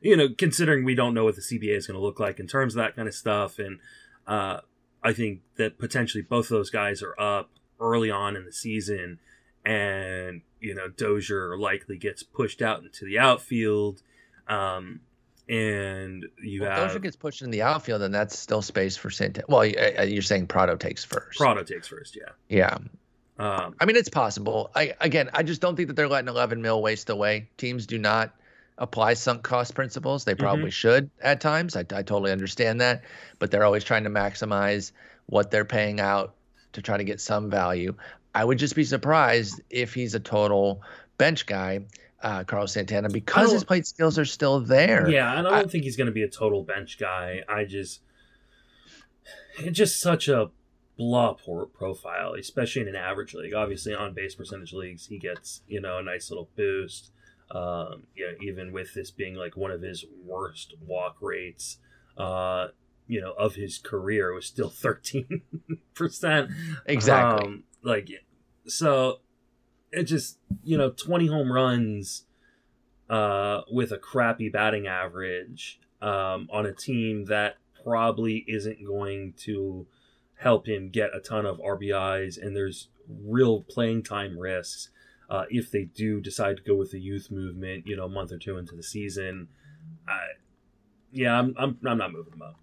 You 0.00 0.16
know, 0.16 0.28
considering 0.36 0.84
we 0.84 0.96
don't 0.96 1.14
know 1.14 1.22
what 1.24 1.36
the 1.36 1.40
CBA 1.40 1.76
is 1.76 1.86
going 1.86 1.96
to 1.96 2.04
look 2.04 2.18
like 2.18 2.40
in 2.40 2.48
terms 2.48 2.74
of 2.74 2.78
that 2.82 2.96
kind 2.96 3.06
of 3.06 3.14
stuff, 3.14 3.60
and 3.60 3.78
uh, 4.26 4.58
I 5.02 5.12
think 5.12 5.42
that 5.56 5.78
potentially 5.78 6.22
both 6.22 6.46
of 6.46 6.50
those 6.50 6.70
guys 6.70 7.04
are 7.04 7.18
up 7.20 7.50
early 7.78 8.10
on 8.10 8.34
in 8.34 8.44
the 8.44 8.52
season, 8.52 9.20
and 9.64 10.42
you 10.60 10.74
know, 10.74 10.88
Dozier 10.88 11.56
likely 11.56 11.96
gets 11.98 12.24
pushed 12.24 12.62
out 12.62 12.82
into 12.82 13.04
the 13.04 13.20
outfield, 13.20 14.02
um, 14.48 15.00
and 15.48 16.26
you 16.42 16.62
Well, 16.62 16.70
have 16.70 16.88
Dozier 16.88 17.00
gets 17.00 17.16
pushed 17.16 17.42
in 17.42 17.52
the 17.52 17.62
outfield, 17.62 18.02
then 18.02 18.10
that's 18.10 18.36
still 18.36 18.62
space 18.62 18.96
for 18.96 19.10
Santana. 19.10 19.46
Well, 19.48 19.60
uh, 19.60 20.02
you're 20.02 20.22
saying 20.22 20.48
Pratto 20.48 20.74
takes 20.76 21.04
first. 21.04 21.38
Pratto 21.38 21.62
takes 21.62 21.86
first, 21.86 22.16
yeah. 22.16 22.32
Yeah. 22.48 22.78
Um, 23.42 23.74
I 23.80 23.86
mean, 23.86 23.96
it's 23.96 24.08
possible. 24.08 24.70
I 24.74 24.94
again, 25.00 25.28
I 25.34 25.42
just 25.42 25.60
don't 25.60 25.74
think 25.74 25.88
that 25.88 25.94
they're 25.94 26.08
letting 26.08 26.28
11 26.28 26.62
mil 26.62 26.80
waste 26.80 27.10
away. 27.10 27.48
Teams 27.56 27.86
do 27.86 27.98
not 27.98 28.34
apply 28.78 29.14
sunk 29.14 29.42
cost 29.42 29.74
principles. 29.74 30.24
They 30.24 30.34
probably 30.34 30.70
should 30.70 31.10
at 31.20 31.40
times. 31.40 31.76
I, 31.76 31.80
I 31.80 32.02
totally 32.02 32.30
understand 32.32 32.80
that, 32.80 33.02
but 33.38 33.50
they're 33.50 33.64
always 33.64 33.84
trying 33.84 34.04
to 34.04 34.10
maximize 34.10 34.92
what 35.26 35.50
they're 35.50 35.64
paying 35.64 35.98
out 36.00 36.34
to 36.74 36.82
try 36.82 36.96
to 36.96 37.04
get 37.04 37.20
some 37.20 37.50
value. 37.50 37.94
I 38.34 38.44
would 38.44 38.58
just 38.58 38.74
be 38.76 38.84
surprised 38.84 39.60
if 39.70 39.92
he's 39.92 40.14
a 40.14 40.20
total 40.20 40.80
bench 41.18 41.44
guy, 41.46 41.80
uh, 42.22 42.44
Carlos 42.44 42.72
Santana, 42.72 43.08
because 43.10 43.52
his 43.52 43.64
plate 43.64 43.86
skills 43.86 44.18
are 44.18 44.24
still 44.24 44.60
there. 44.60 45.08
Yeah, 45.10 45.36
and 45.38 45.46
I 45.48 45.50
I- 45.50 45.60
don't 45.62 45.70
think 45.70 45.84
he's 45.84 45.96
going 45.96 46.06
to 46.06 46.12
be 46.12 46.22
a 46.22 46.28
total 46.28 46.62
bench 46.62 46.96
guy. 46.98 47.42
I 47.48 47.64
just, 47.64 48.00
it's 49.58 49.76
just 49.76 50.00
such 50.00 50.28
a 50.28 50.50
blah 50.96 51.34
profile, 51.34 52.34
especially 52.34 52.82
in 52.82 52.88
an 52.88 52.96
average 52.96 53.34
league. 53.34 53.54
Obviously, 53.54 53.94
on 53.94 54.14
base 54.14 54.34
percentage 54.34 54.72
leagues, 54.72 55.06
he 55.06 55.18
gets 55.18 55.62
you 55.66 55.80
know 55.80 55.98
a 55.98 56.02
nice 56.02 56.30
little 56.30 56.50
boost. 56.56 57.12
Um, 57.50 58.04
you 58.14 58.26
know, 58.26 58.34
even 58.40 58.72
with 58.72 58.94
this 58.94 59.10
being 59.10 59.34
like 59.34 59.56
one 59.56 59.70
of 59.70 59.82
his 59.82 60.04
worst 60.24 60.74
walk 60.86 61.16
rates, 61.20 61.78
uh, 62.16 62.68
you 63.06 63.20
know, 63.20 63.32
of 63.32 63.56
his 63.56 63.78
career, 63.78 64.30
it 64.30 64.34
was 64.34 64.46
still 64.46 64.70
thirteen 64.70 65.42
percent. 65.94 66.50
Exactly. 66.86 67.46
Um, 67.46 67.64
like, 67.82 68.08
so 68.66 69.18
it 69.92 70.04
just, 70.04 70.38
you 70.64 70.76
know, 70.78 70.90
20 70.90 71.26
home 71.26 71.52
runs 71.52 72.24
uh, 73.10 73.60
with 73.70 73.92
a 73.92 73.98
crappy 73.98 74.48
batting 74.48 74.86
average 74.86 75.78
um, 76.00 76.48
on 76.50 76.64
a 76.66 76.72
team 76.72 77.26
that 77.26 77.56
probably 77.84 78.44
isn't 78.48 78.84
going 78.84 79.34
to 79.36 79.86
help 80.42 80.66
him 80.66 80.90
get 80.90 81.14
a 81.14 81.20
ton 81.20 81.46
of 81.46 81.58
RBIs. 81.58 82.40
And 82.40 82.56
there's 82.56 82.88
real 83.08 83.62
playing 83.62 84.02
time 84.02 84.38
risks 84.38 84.90
uh, 85.30 85.44
if 85.50 85.70
they 85.70 85.84
do 85.84 86.20
decide 86.20 86.56
to 86.58 86.62
go 86.62 86.74
with 86.74 86.90
the 86.90 87.00
youth 87.00 87.30
movement, 87.30 87.86
you 87.86 87.96
know, 87.96 88.04
a 88.04 88.08
month 88.08 88.32
or 88.32 88.38
two 88.38 88.58
into 88.58 88.76
the 88.76 88.82
season. 88.82 89.48
I, 90.08 90.18
yeah, 91.10 91.38
I'm, 91.38 91.54
I'm, 91.58 91.78
I'm 91.86 91.98
not 91.98 92.12
moving 92.12 92.34
him 92.34 92.42
up. 92.42 92.56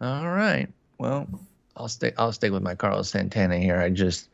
All 0.00 0.28
right. 0.30 0.68
Well, 0.98 1.28
I'll 1.76 1.88
stay. 1.88 2.12
I'll 2.18 2.32
stay 2.32 2.50
with 2.50 2.62
my 2.62 2.74
Carlos 2.74 3.08
Santana 3.08 3.58
here. 3.58 3.80
I 3.80 3.88
just 3.88 4.28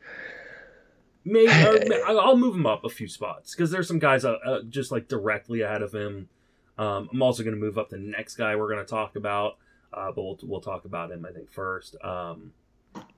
Maybe 1.25 1.51
or 2.07 2.19
I'll 2.19 2.37
move 2.37 2.55
him 2.55 2.65
up 2.65 2.83
a 2.83 2.89
few 2.89 3.07
spots 3.07 3.53
because 3.53 3.71
there's 3.71 3.87
some 3.87 3.99
guys 3.99 4.25
uh, 4.25 4.37
uh, 4.45 4.61
just 4.69 4.91
like 4.91 5.07
directly 5.07 5.61
ahead 5.61 5.81
of 5.81 5.93
him. 5.93 6.29
Um, 6.77 7.09
I'm 7.11 7.21
also 7.21 7.43
going 7.43 7.55
to 7.55 7.59
move 7.59 7.77
up 7.77 7.89
the 7.89 7.97
next 7.97 8.35
guy 8.35 8.55
we're 8.55 8.71
going 8.71 8.83
to 8.83 8.89
talk 8.89 9.15
about, 9.15 9.57
uh, 9.93 10.11
but 10.11 10.23
we'll, 10.23 10.39
we'll 10.43 10.61
talk 10.61 10.85
about 10.85 11.11
him 11.11 11.25
I 11.25 11.31
think 11.31 11.51
first. 11.51 11.95
Um, 12.03 12.53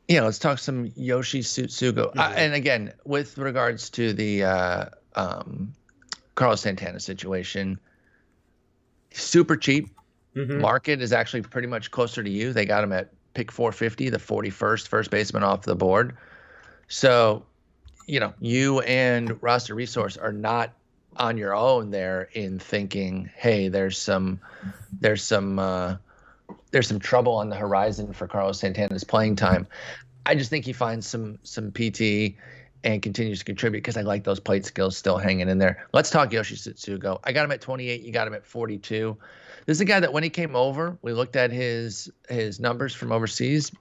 yeah, 0.08 0.24
let's 0.24 0.40
talk 0.40 0.60
some 0.60 0.92
Yoshi 0.96 1.40
Tsutsugo. 1.40 2.16
Uh, 2.18 2.34
and 2.36 2.54
again, 2.54 2.94
with 3.06 3.38
regards 3.38 3.90
to 3.92 4.14
the 4.14 4.44
uh, 4.44 4.86
um, 5.16 5.74
Carlos 6.36 6.62
Santana 6.62 7.00
situation, 7.00 7.80
super 9.12 9.56
cheap. 9.56 9.90
mhm. 10.36 10.60
Market 10.60 11.02
is 11.02 11.14
actually 11.14 11.44
pretty 11.44 11.68
much 11.68 11.92
closer 11.92 12.24
to 12.24 12.30
you. 12.30 12.52
They 12.52 12.66
got 12.66 12.84
him 12.84 12.92
at 12.92 13.12
pick 13.34 13.52
450, 13.52 14.10
the 14.10 14.18
41st 14.18 14.88
first 14.88 15.12
baseman 15.12 15.44
off 15.44 15.64
the 15.64 15.76
board. 15.76 16.18
So, 16.88 17.46
you 18.06 18.20
know, 18.20 18.34
you 18.40 18.82
and 18.82 19.42
roster 19.42 19.76
resource 19.76 20.18
are 20.18 20.34
not 20.34 20.74
on 21.16 21.38
your 21.38 21.56
own 21.56 21.92
there 21.92 22.30
in 22.34 22.60
thinking, 22.60 23.30
hey, 23.36 23.70
there's 23.70 23.98
some, 23.98 24.42
there's 25.00 25.24
some, 25.24 25.60
uh, 25.60 25.96
there's 26.72 26.88
some 26.88 27.00
trouble 27.00 27.34
on 27.34 27.50
the 27.50 27.56
horizon 27.56 28.14
for 28.14 28.28
Carlos 28.28 28.60
Santana's 28.60 29.04
playing 29.04 29.36
time. 29.36 29.68
I 30.26 30.36
just 30.36 30.50
think 30.50 30.66
he 30.66 30.74
finds 30.74 31.08
some 31.08 31.40
some 31.44 31.72
PT, 31.72 32.36
and 32.84 33.02
continues 33.02 33.40
to 33.40 33.46
contribute 33.46 33.80
because 33.80 33.98
I 33.98 34.02
like 34.02 34.24
those 34.24 34.40
plate 34.40 34.66
skills 34.66 34.98
still 34.98 35.18
hanging 35.18 35.50
in 35.50 35.58
there. 35.58 35.86
Let's 35.94 36.10
talk 36.10 36.34
Yoshi 36.34 36.56
Tsutsugo. 36.56 37.20
I 37.24 37.32
got 37.32 37.46
him 37.46 37.52
at 37.52 37.62
28. 37.62 38.02
You 38.02 38.12
got 38.12 38.28
him 38.28 38.34
at 38.34 38.46
42. 38.46 39.18
This 39.66 39.78
is 39.78 39.82
a 39.82 39.86
guy 39.86 40.00
that 40.00 40.12
when 40.12 40.24
he 40.24 40.30
came 40.30 40.56
over, 40.56 40.98
we 41.02 41.14
looked 41.14 41.36
at 41.36 41.52
his 41.52 42.10
his 42.30 42.60
numbers 42.60 42.94
from 42.96 43.12
overseas, 43.12 43.72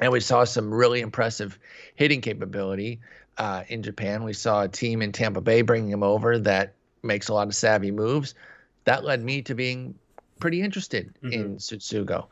and 0.00 0.10
we 0.10 0.20
saw 0.20 0.44
some 0.44 0.72
really 0.72 1.00
impressive 1.00 1.58
hitting 1.94 2.20
capability 2.20 3.00
uh, 3.36 3.62
in 3.68 3.82
Japan. 3.82 4.24
We 4.24 4.32
saw 4.32 4.62
a 4.62 4.68
team 4.68 5.02
in 5.02 5.12
Tampa 5.12 5.40
Bay 5.40 5.62
bringing 5.62 5.90
him 5.90 6.02
over 6.02 6.38
that 6.40 6.74
makes 7.02 7.28
a 7.28 7.34
lot 7.34 7.46
of 7.46 7.54
savvy 7.54 7.92
moves. 7.92 8.34
That 8.84 9.04
led 9.04 9.22
me 9.22 9.42
to 9.42 9.54
being 9.54 9.94
pretty 10.38 10.62
interested 10.62 11.14
mm-hmm. 11.22 11.32
in 11.32 11.56
Tsutsugo. 11.56 12.26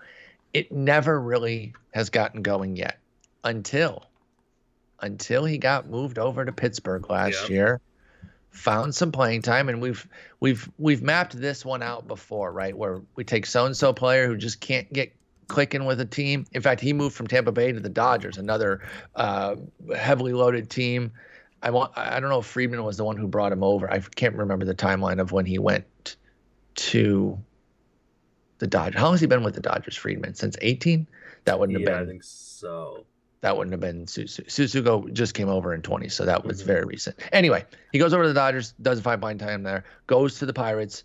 It 0.53 0.73
never 0.73 1.21
really 1.21 1.75
has 1.93 2.11
gotten 2.11 2.43
going 2.43 2.77
yet 2.77 2.99
until 3.45 4.07
until 5.01 5.45
he 5.45 5.59
got 5.59 5.89
moved 5.89 6.19
over 6.19 6.45
to 6.45 6.53
Pittsburgh 6.53 7.09
last 7.11 7.43
yep. 7.43 7.51
year. 7.51 7.81
Found 8.51 8.95
some 8.95 9.13
playing 9.13 9.43
time, 9.43 9.69
and 9.69 9.83
we've 9.83 10.09
we've 10.41 10.71
we've 10.79 11.03
mapped 11.03 11.39
this 11.39 11.63
one 11.63 11.83
out 11.83 12.09
before, 12.09 12.53
right? 12.53 12.77
Where 12.77 13.03
we 13.15 13.23
take 13.23 13.45
so 13.45 13.67
and 13.67 13.77
so 13.77 13.93
player 13.93 14.27
who 14.27 14.37
just 14.37 14.61
can't 14.61 14.91
get 14.91 15.13
clicking 15.49 15.85
with 15.85 16.01
a 16.01 16.07
team. 16.07 16.47
In 16.53 16.63
fact, 16.63 16.81
he 16.81 16.95
moved 16.95 17.15
from 17.15 17.27
Tampa 17.27 17.53
Bay 17.53 17.73
to 17.73 17.81
the 17.81 17.91
Dodgers, 17.91 18.39
another 18.39 18.81
uh, 19.15 19.57
heavily 19.95 20.33
loaded 20.33 20.71
team. 20.71 21.13
I 21.63 21.71
want 21.71 21.93
I 21.97 22.19
don't 22.19 22.31
know 22.31 22.39
if 22.39 22.47
Friedman 22.47 22.83
was 22.83 22.97
the 22.97 23.05
one 23.05 23.17
who 23.17 23.27
brought 23.27 23.53
him 23.53 23.63
over. 23.63 23.91
I 23.91 24.01
can't 24.01 24.35
remember 24.35 24.65
the 24.65 24.75
timeline 24.75 25.21
of 25.21 25.33
when 25.33 25.45
he 25.45 25.59
went 25.59 26.17
to 26.77 27.39
the 28.59 28.67
Dodgers. 28.67 28.99
How 28.99 29.07
long 29.07 29.15
has 29.15 29.21
he 29.21 29.27
been 29.27 29.43
with 29.43 29.55
the 29.55 29.61
Dodgers, 29.61 29.97
Friedman? 29.97 30.35
Since 30.35 30.57
18? 30.61 31.07
That 31.45 31.59
wouldn't 31.59 31.79
yeah, 31.81 31.89
have 31.89 31.99
been. 31.99 32.09
I 32.09 32.11
think 32.11 32.25
so 32.25 33.05
that 33.47 33.57
wouldn't 33.57 33.73
have 33.73 33.81
been 33.81 34.07
Tsutsugo 34.07 35.13
just 35.13 35.35
came 35.35 35.49
over 35.49 35.73
in 35.75 35.83
20, 35.83 36.09
so 36.09 36.25
that 36.25 36.45
was 36.45 36.59
mm-hmm. 36.59 36.67
very 36.67 36.85
recent. 36.85 37.17
Anyway, 37.33 37.65
he 37.93 37.99
goes 37.99 38.13
over 38.13 38.25
to 38.25 38.29
the 38.29 38.35
Dodgers, 38.35 38.75
does 38.83 38.99
a 38.99 39.03
five 39.03 39.21
point 39.21 39.41
time 39.41 39.63
there, 39.63 39.85
goes 40.07 40.39
to 40.39 40.47
the 40.47 40.53
Pirates, 40.53 41.05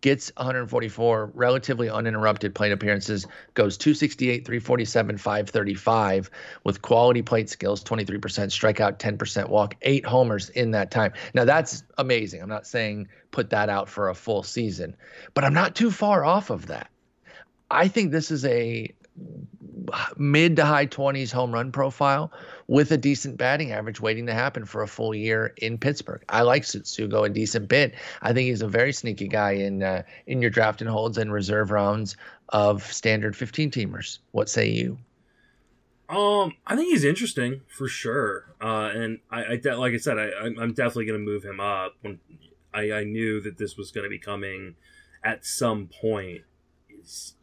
gets 0.00 0.30
144 0.36 1.32
relatively 1.34 1.90
uninterrupted 1.90 2.54
plate 2.54 2.72
appearances, 2.72 3.26
goes 3.54 3.76
268, 3.76 4.46
347, 4.46 5.18
535 5.18 6.30
with 6.64 6.82
quality 6.82 7.22
plate 7.22 7.48
skills, 7.48 7.82
23% 7.82 8.20
strikeout, 8.20 8.98
10% 8.98 9.48
walk, 9.48 9.74
eight 9.82 10.06
homers 10.06 10.48
in 10.50 10.70
that 10.72 10.90
time. 10.90 11.12
Now 11.34 11.44
that's 11.44 11.82
amazing. 11.98 12.42
I'm 12.42 12.48
not 12.48 12.66
saying 12.66 13.08
put 13.30 13.50
that 13.50 13.68
out 13.68 13.88
for 13.88 14.08
a 14.08 14.14
full 14.14 14.42
season, 14.42 14.96
but 15.34 15.44
I'm 15.44 15.54
not 15.54 15.74
too 15.74 15.90
far 15.90 16.24
off 16.24 16.50
of 16.50 16.66
that. 16.66 16.90
I 17.70 17.88
think 17.88 18.12
this 18.12 18.30
is 18.30 18.44
a 18.46 18.94
mid 20.16 20.56
to 20.56 20.64
high 20.64 20.86
20s 20.86 21.32
home 21.32 21.52
run 21.52 21.72
profile 21.72 22.32
with 22.66 22.90
a 22.90 22.96
decent 22.96 23.36
batting 23.36 23.72
average 23.72 24.00
waiting 24.00 24.26
to 24.26 24.34
happen 24.34 24.64
for 24.64 24.82
a 24.82 24.88
full 24.88 25.14
year 25.14 25.54
in 25.56 25.78
Pittsburgh. 25.78 26.22
I 26.28 26.42
like 26.42 26.62
Tsutsugo 26.62 27.26
a 27.26 27.28
decent 27.28 27.68
bit. 27.68 27.94
I 28.22 28.32
think 28.32 28.48
he's 28.48 28.62
a 28.62 28.68
very 28.68 28.92
sneaky 28.92 29.28
guy 29.28 29.52
in 29.52 29.82
uh, 29.82 30.02
in 30.26 30.42
your 30.42 30.50
draft 30.50 30.80
and 30.80 30.90
holds 30.90 31.18
and 31.18 31.32
reserve 31.32 31.70
rounds 31.70 32.16
of 32.50 32.82
standard 32.92 33.36
15 33.36 33.70
teamers. 33.70 34.18
What 34.32 34.48
say 34.48 34.68
you? 34.68 34.98
Um, 36.08 36.54
I 36.66 36.74
think 36.74 36.88
he's 36.88 37.04
interesting 37.04 37.60
for 37.68 37.86
sure. 37.86 38.54
Uh, 38.60 38.90
and 38.94 39.18
I, 39.30 39.44
I 39.44 39.56
de- 39.56 39.76
like 39.76 39.92
I 39.92 39.98
said, 39.98 40.18
I, 40.18 40.30
I'm 40.40 40.72
definitely 40.72 41.04
going 41.04 41.20
to 41.20 41.24
move 41.24 41.44
him 41.44 41.60
up. 41.60 41.96
When 42.00 42.18
I, 42.72 42.92
I 42.92 43.04
knew 43.04 43.40
that 43.42 43.58
this 43.58 43.76
was 43.76 43.90
going 43.90 44.04
to 44.04 44.10
be 44.10 44.18
coming 44.18 44.76
at 45.22 45.44
some 45.44 45.88
point. 45.88 46.42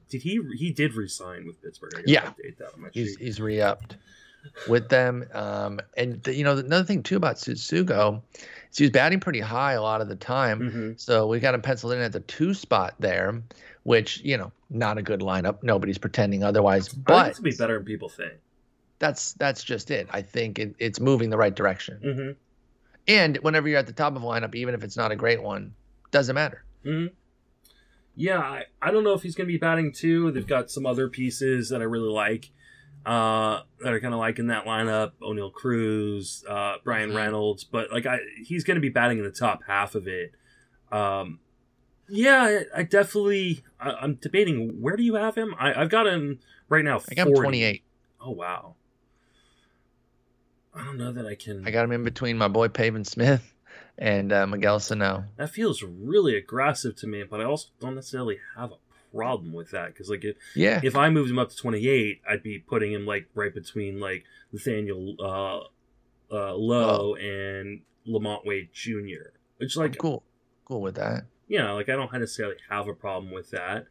Did 0.09 0.21
he 0.21 0.39
he 0.55 0.71
did 0.71 0.93
resign 0.93 1.45
with 1.45 1.61
Pittsburgh? 1.61 2.03
yeah, 2.05 2.31
he's 2.91 3.15
he's 3.17 3.39
re-upped 3.39 3.97
with 4.67 4.89
them. 4.89 5.25
Um, 5.33 5.79
and 5.97 6.21
the, 6.23 6.35
you 6.35 6.43
know 6.43 6.57
another 6.57 6.83
thing 6.83 7.03
too 7.03 7.17
about 7.17 7.35
Tsutsugo, 7.35 8.21
is 8.71 8.77
he 8.77 8.83
was 8.83 8.91
batting 8.91 9.19
pretty 9.19 9.39
high 9.39 9.73
a 9.73 9.81
lot 9.81 10.01
of 10.01 10.07
the 10.07 10.15
time. 10.15 10.59
Mm-hmm. 10.59 10.91
So 10.97 11.27
we 11.27 11.39
got 11.39 11.53
him 11.53 11.61
penciled 11.61 11.93
in 11.93 12.01
at 12.01 12.11
the 12.11 12.19
two 12.21 12.53
spot 12.53 12.95
there, 12.99 13.41
which 13.83 14.21
you 14.21 14.37
know 14.37 14.51
not 14.69 14.97
a 14.97 15.01
good 15.01 15.21
lineup. 15.21 15.63
Nobody's 15.63 15.97
pretending 15.97 16.43
otherwise, 16.43 16.89
but 16.89 17.29
it's 17.29 17.39
be 17.39 17.51
better 17.51 17.77
than 17.77 17.85
people 17.85 18.09
think. 18.09 18.33
That's 18.99 19.33
that's 19.33 19.63
just 19.63 19.91
it. 19.91 20.07
I 20.11 20.21
think 20.21 20.59
it, 20.59 20.75
it's 20.79 20.99
moving 20.99 21.29
the 21.29 21.37
right 21.37 21.53
direction. 21.53 21.99
Mm-hmm. 22.03 22.31
And 23.07 23.37
whenever 23.37 23.67
you're 23.67 23.77
at 23.77 23.87
the 23.87 23.93
top 23.93 24.15
of 24.15 24.23
a 24.23 24.25
lineup, 24.25 24.55
even 24.55 24.73
if 24.73 24.83
it's 24.83 24.97
not 24.97 25.11
a 25.11 25.15
great 25.15 25.41
one, 25.41 25.73
doesn't 26.11 26.33
matter. 26.33 26.63
Mm-hmm 26.85 27.13
yeah, 28.15 28.39
I, 28.39 28.63
I 28.81 28.91
don't 28.91 29.03
know 29.03 29.13
if 29.13 29.21
he's 29.21 29.35
going 29.35 29.47
to 29.47 29.51
be 29.51 29.57
batting 29.57 29.91
too. 29.91 30.31
They've 30.31 30.47
got 30.47 30.71
some 30.71 30.85
other 30.85 31.09
pieces 31.09 31.69
that 31.69 31.81
I 31.81 31.83
really 31.83 32.09
like 32.09 32.51
uh, 33.05 33.61
that 33.81 33.93
are 33.93 33.99
kind 33.99 34.13
of 34.13 34.19
like 34.19 34.39
in 34.39 34.47
that 34.47 34.65
lineup. 34.65 35.11
Oneil 35.21 35.51
Cruz, 35.51 36.43
uh, 36.49 36.75
Bryan 36.83 37.09
mm-hmm. 37.09 37.17
Reynolds, 37.17 37.63
but 37.63 37.91
like 37.91 38.05
I, 38.05 38.19
he's 38.43 38.63
going 38.63 38.75
to 38.75 38.81
be 38.81 38.89
batting 38.89 39.17
in 39.17 39.23
the 39.23 39.31
top 39.31 39.61
half 39.67 39.95
of 39.95 40.07
it. 40.07 40.31
Um, 40.91 41.39
yeah, 42.09 42.61
I, 42.75 42.79
I 42.79 42.83
definitely. 42.83 43.63
I, 43.79 44.03
am 44.03 44.15
debating 44.15 44.81
where 44.81 44.95
do 44.95 45.03
you 45.03 45.15
have 45.15 45.35
him? 45.35 45.53
I, 45.59 45.73
have 45.73 45.89
got 45.89 46.07
him 46.07 46.39
right 46.69 46.83
now. 46.83 46.99
40. 46.99 47.11
I 47.11 47.15
got 47.15 47.27
him 47.27 47.35
28. 47.35 47.83
Oh 48.21 48.31
wow. 48.31 48.75
I 50.73 50.83
don't 50.83 50.97
know 50.97 51.11
that 51.11 51.25
I 51.25 51.35
can. 51.35 51.65
I 51.65 51.71
got 51.71 51.85
him 51.85 51.91
in 51.91 52.03
between 52.03 52.37
my 52.37 52.47
boy 52.47 52.67
Pavin 52.67 53.05
Smith 53.05 53.54
and 53.97 54.31
uh, 54.31 54.47
Miguel 54.47 54.79
Sano. 54.79 55.25
That 55.37 55.49
feels 55.49 55.83
really 55.83 56.35
aggressive 56.35 56.95
to 56.97 57.07
me, 57.07 57.23
but 57.23 57.41
I 57.41 57.45
also 57.45 57.69
don't 57.79 57.95
necessarily 57.95 58.39
have 58.55 58.71
a 58.71 58.77
problem 59.15 59.53
with 59.53 59.71
that 59.71 59.87
because 59.87 60.09
like 60.09 60.25
if 60.25 60.35
yeah 60.55 60.81
if 60.83 60.95
I 60.95 61.09
moved 61.09 61.29
him 61.29 61.39
up 61.39 61.49
to 61.49 61.55
28, 61.55 62.21
I'd 62.29 62.43
be 62.43 62.59
putting 62.59 62.91
him 62.91 63.05
like 63.05 63.27
right 63.33 63.53
between 63.53 63.99
like 63.99 64.25
Nathaniel 64.51 65.15
uh, 65.19 66.35
uh, 66.35 66.53
Lowe 66.55 67.11
oh. 67.11 67.15
and 67.15 67.81
LaMonte 68.07 68.45
Wade 68.45 68.69
Jr. 68.73 69.31
Which 69.57 69.77
like 69.77 69.91
I'm 69.91 69.97
cool, 69.97 70.23
cool 70.65 70.81
with 70.81 70.95
that. 70.95 71.25
Yeah, 71.47 71.71
like 71.71 71.89
I 71.89 71.93
don't 71.93 72.11
necessarily 72.11 72.55
have 72.69 72.87
a 72.87 72.93
problem 72.93 73.31
with 73.31 73.51
that. 73.51 73.85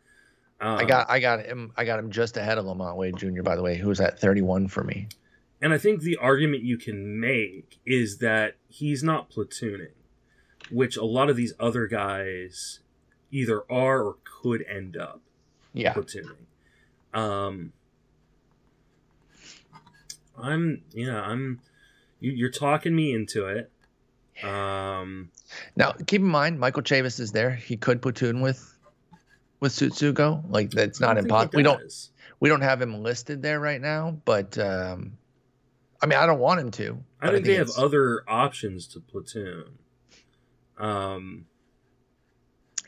Um, 0.61 0.79
I 0.79 0.85
got 0.85 1.11
I 1.11 1.21
got 1.21 1.45
him 1.45 1.73
I 1.77 1.85
got 1.85 1.99
him 1.99 2.11
just 2.11 2.37
ahead 2.37 2.59
of 2.59 2.67
LaMonte 2.67 2.97
Wade 2.97 3.17
Jr. 3.17 3.43
By 3.43 3.57
the 3.57 3.63
way, 3.63 3.77
who 3.77 3.89
was 3.89 4.01
at 4.01 4.19
31 4.19 4.69
for 4.69 4.85
me. 4.85 5.09
And 5.65 5.73
I 5.73 5.79
think 5.79 6.03
the 6.03 6.19
argument 6.19 6.63
you 6.63 6.77
can 6.77 7.19
make 7.19 7.79
is 7.87 8.19
that 8.19 8.57
he's 8.69 9.03
not 9.03 9.31
platooning, 9.31 9.95
which 10.71 10.99
a 10.99 11.07
lot 11.07 11.31
of 11.31 11.37
these 11.37 11.55
other 11.59 11.87
guys 11.87 12.81
either 13.33 13.63
are 13.73 14.03
or 14.03 14.17
could 14.25 14.63
end 14.69 14.95
up 14.99 15.23
yeah. 15.73 15.95
platooning. 15.95 16.45
Um, 17.15 17.73
I'm 20.37 20.83
yeah, 20.93 21.19
I'm 21.23 21.63
you, 22.21 22.45
are 22.45 22.51
talking 22.51 22.95
me 22.95 23.15
into 23.15 23.47
it. 23.47 23.71
Um, 24.47 25.31
now 25.77 25.93
keep 25.93 26.21
in 26.21 26.29
mind, 26.29 26.61
Michael 26.61 26.83
Chavis 26.83 27.19
is 27.19 27.33
there. 27.33 27.53
He 27.55 27.79
could 27.79 28.03
platoon 28.03 28.43
with 28.43 28.77
with 29.61 29.73
Tsutsugo. 29.73 30.45
Like 30.47 30.73
that's 30.73 31.01
not 31.01 31.17
impossible. 31.17 31.57
We 31.57 31.63
don't 31.63 31.81
we 32.39 32.51
don't 32.51 32.61
have 32.61 32.83
him 32.83 33.03
listed 33.03 33.41
there 33.41 33.61
right 33.61 33.81
now, 33.81 34.19
but 34.27 34.59
um, 34.59 35.17
I 36.05 36.07
mean, 36.07 36.19
I 36.19 36.27
don't 36.27 36.39
want 36.39 36.61
him 36.61 36.71
to. 36.73 36.83
I 36.83 36.89
think, 36.89 37.03
I 37.23 37.31
think 37.31 37.47
they 37.47 37.55
have 37.55 37.71
other 37.79 38.25
options 38.29 38.89
to 38.89 39.01
platoon. 39.01 39.65
Um, 40.77 41.47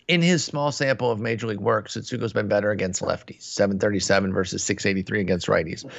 in 0.06 0.20
his 0.20 0.44
small 0.44 0.70
sample 0.70 1.10
of 1.10 1.18
major 1.18 1.47
league 1.47 1.59
work, 1.59 1.88
Tsutsugo's 1.88 2.34
been 2.34 2.48
better 2.48 2.70
against 2.70 3.01
lefties, 3.01 3.40
737 3.40 4.34
versus 4.34 4.62
683 4.64 5.22
against 5.22 5.47
righties. 5.47 5.90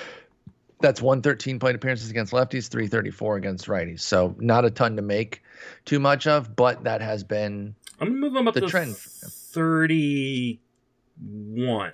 That's 0.79 1.01
113 1.01 1.57
plate 1.57 1.73
appearances 1.73 2.11
against 2.11 2.33
lefties, 2.33 2.69
334 2.69 3.37
against 3.37 3.65
righties. 3.65 4.01
So 4.01 4.35
not 4.37 4.63
a 4.63 4.69
ton 4.69 4.97
to 4.97 5.01
make 5.01 5.41
too 5.85 5.99
much 5.99 6.27
of, 6.27 6.55
but 6.55 6.83
that 6.83 7.01
has 7.01 7.23
been 7.23 7.73
I'm 7.99 8.09
gonna 8.09 8.19
move 8.19 8.35
him 8.35 8.47
up 8.47 8.53
the 8.53 8.61
to 8.61 8.67
trend. 8.67 8.95
31. 8.95 11.93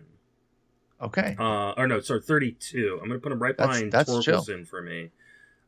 Okay. 1.01 1.35
Uh, 1.37 1.71
or 1.71 1.87
no, 1.87 1.99
sorry, 1.99 2.21
32. 2.21 2.99
I'm 3.01 3.07
going 3.07 3.19
to 3.19 3.23
put 3.23 3.31
him 3.31 3.39
right 3.39 3.57
that's, 3.57 3.67
behind 3.67 3.91
that's 3.91 4.09
Torkelson 4.09 4.45
chill. 4.45 4.65
for 4.65 4.81
me. 4.81 5.09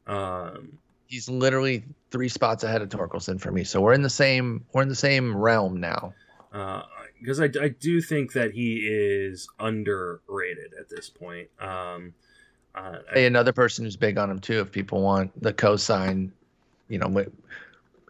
Um, 0.08 0.78
He's 1.08 1.30
literally 1.30 1.84
three 2.12 2.30
spots 2.30 2.64
ahead 2.64 2.82
of 2.82 2.90
Torkelson 2.90 3.40
for 3.40 3.52
me. 3.52 3.64
So 3.64 3.82
we're 3.82 3.94
in 3.94 4.02
the 4.02 4.10
same 4.10 4.66
we're 4.74 4.82
in 4.82 4.90
the 4.90 4.96
same 4.96 5.36
realm 5.36 5.80
now. 5.80 6.14
Because 6.52 7.40
uh, 7.40 7.44
I, 7.44 7.66
I 7.66 7.68
do 7.70 8.02
think 8.02 8.34
that 8.34 8.52
he 8.52 8.88
is 8.88 9.48
underrated 9.60 10.74
at 10.80 10.90
this 10.90 11.10
point. 11.10 11.50
Um, 11.60 12.14
uh, 12.74 13.00
hey, 13.14 13.24
I, 13.24 13.28
another 13.28 13.54
person 13.54 13.86
who's 13.86 13.98
big 13.98 14.18
on 14.18 14.32
him 14.32 14.40
too. 14.40 14.62
If 14.62 14.72
people 14.72 15.02
want 15.02 15.40
the 15.42 15.54
cosign, 15.54 16.32
you 16.88 16.98
know, 16.98 17.26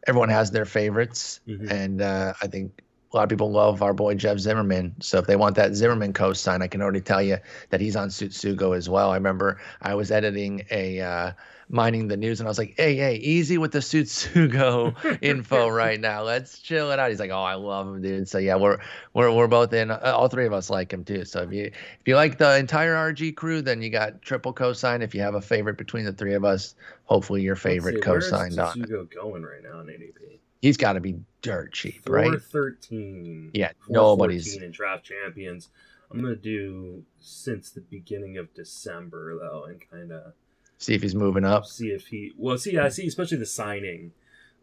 everyone 0.07 0.29
has 0.29 0.51
their 0.51 0.65
favorites, 0.65 1.39
mm-hmm. 1.47 1.69
and 1.69 2.01
uh, 2.01 2.33
I 2.41 2.47
think 2.47 2.81
a 3.15 3.17
lot 3.17 3.23
of 3.23 3.29
people 3.29 3.49
love 3.49 3.81
our 3.81 3.93
boy 3.93 4.13
Jeff 4.13 4.39
Zimmerman. 4.39 4.93
So 4.99 5.19
if 5.19 5.25
they 5.25 5.37
want 5.37 5.55
that 5.55 5.73
Zimmerman 5.73 6.11
co-sign, 6.11 6.61
I 6.61 6.67
can 6.67 6.81
already 6.81 6.99
tell 6.99 7.21
you 7.21 7.37
that 7.69 7.79
he's 7.79 7.95
on 7.95 8.09
Tsutsugo 8.09 8.75
as 8.75 8.89
well. 8.89 9.11
I 9.11 9.15
remember 9.15 9.61
I 9.81 9.95
was 9.95 10.11
editing 10.11 10.65
a 10.69 10.99
uh, 10.99 11.31
mining 11.69 12.09
the 12.09 12.17
news 12.17 12.41
and 12.41 12.47
I 12.47 12.49
was 12.49 12.57
like, 12.57 12.73
hey, 12.75 12.97
hey, 12.97 13.15
easy 13.15 13.57
with 13.57 13.71
the 13.71 13.79
Tsutsugo 13.79 14.93
info 15.21 15.69
right 15.69 15.97
now. 15.97 16.23
Let's 16.23 16.59
chill 16.59 16.91
it 16.91 16.99
out. 16.99 17.09
He's 17.09 17.21
like, 17.21 17.31
oh, 17.31 17.41
I 17.41 17.53
love 17.53 17.87
him, 17.87 18.01
dude. 18.01 18.27
So 18.27 18.37
yeah, 18.37 18.57
we're 18.57 18.79
we're 19.13 19.31
we're 19.31 19.47
both 19.47 19.71
in. 19.71 19.91
Uh, 19.91 20.11
all 20.13 20.27
three 20.27 20.45
of 20.45 20.51
us 20.51 20.69
like 20.69 20.91
him 20.91 21.05
too. 21.05 21.23
So 21.23 21.41
if 21.41 21.53
you 21.53 21.67
if 21.67 22.01
you 22.05 22.17
like 22.17 22.37
the 22.37 22.57
entire 22.57 22.95
RG 22.95 23.37
crew, 23.37 23.61
then 23.61 23.81
you 23.81 23.91
got 23.91 24.21
triple 24.23 24.51
co-sign. 24.51 25.01
If 25.01 25.15
you 25.15 25.21
have 25.21 25.35
a 25.35 25.41
favorite 25.41 25.77
between 25.77 26.03
the 26.03 26.11
three 26.11 26.33
of 26.33 26.43
us, 26.43 26.75
hopefully 27.05 27.43
your 27.43 27.55
favorite 27.55 28.03
co-signed 28.03 28.59
on. 28.59 28.75
Tsutsugo 28.75 29.09
going 29.09 29.43
right 29.43 29.63
now 29.63 29.79
in 29.79 29.87
ADP? 29.87 30.39
He's 30.65 30.77
got 30.77 30.93
to 30.93 30.99
be 30.99 31.19
dirt 31.43 31.73
cheap, 31.73 32.09
right? 32.09 32.25
413. 32.41 33.51
Yeah, 33.53 33.73
nobody's 33.87 34.57
in 34.57 34.71
draft 34.71 35.03
champions. 35.05 35.69
I'm 36.09 36.19
gonna 36.19 36.35
do 36.35 37.03
since 37.21 37.69
the 37.69 37.81
beginning 37.81 38.37
of 38.39 38.51
December 38.55 39.37
though, 39.37 39.65
and 39.65 39.79
kind 39.91 40.11
of 40.11 40.33
see 40.79 40.95
if 40.95 41.03
he's 41.03 41.13
moving 41.13 41.45
up. 41.45 41.67
See 41.67 41.89
if 41.89 42.07
he 42.07 42.33
well, 42.35 42.57
see, 42.57 42.79
I 42.79 42.89
see, 42.89 43.05
especially 43.05 43.37
the 43.37 43.45
signing 43.45 44.13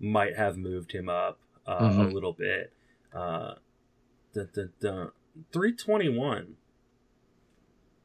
might 0.00 0.36
have 0.36 0.56
moved 0.56 0.90
him 0.90 1.08
up 1.08 1.38
uh, 1.68 1.88
Mhm. 1.88 2.10
a 2.10 2.12
little 2.12 2.32
bit. 2.32 2.72
Uh, 3.14 3.54
dun, 4.34 4.48
dun, 4.52 4.72
dun. 4.80 5.10
321. 5.52 6.56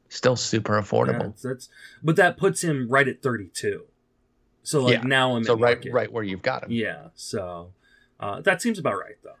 Still 0.08 0.36
super 0.36 0.74
affordable. 0.80 1.30
That's, 1.32 1.42
that's 1.42 1.68
but 2.00 2.14
that 2.14 2.36
puts 2.36 2.62
him 2.62 2.88
right 2.88 3.08
at 3.08 3.22
32. 3.22 3.86
So 4.62 4.82
like 4.84 4.94
Yeah. 4.94 5.02
now 5.02 5.34
I'm 5.34 5.42
so 5.42 5.54
right, 5.54 5.76
market. 5.78 5.92
right 5.92 6.12
where 6.12 6.22
you've 6.22 6.42
got 6.42 6.62
him. 6.62 6.70
Yeah. 6.70 7.08
So 7.16 7.72
uh, 8.20 8.40
that 8.42 8.60
seems 8.62 8.78
about 8.78 8.94
right 8.98 9.16
though. 9.22 9.32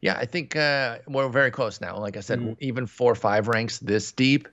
Yeah, 0.00 0.16
I 0.18 0.26
think 0.26 0.54
uh, 0.56 0.98
we're 1.08 1.28
very 1.28 1.50
close 1.50 1.80
now. 1.80 1.98
Like 1.98 2.16
I 2.16 2.20
said, 2.20 2.38
Mhm. 2.40 2.56
even 2.60 2.86
four 2.86 3.12
or 3.12 3.16
five 3.16 3.48
ranks 3.48 3.78
this 3.78 4.12
deep 4.12 4.46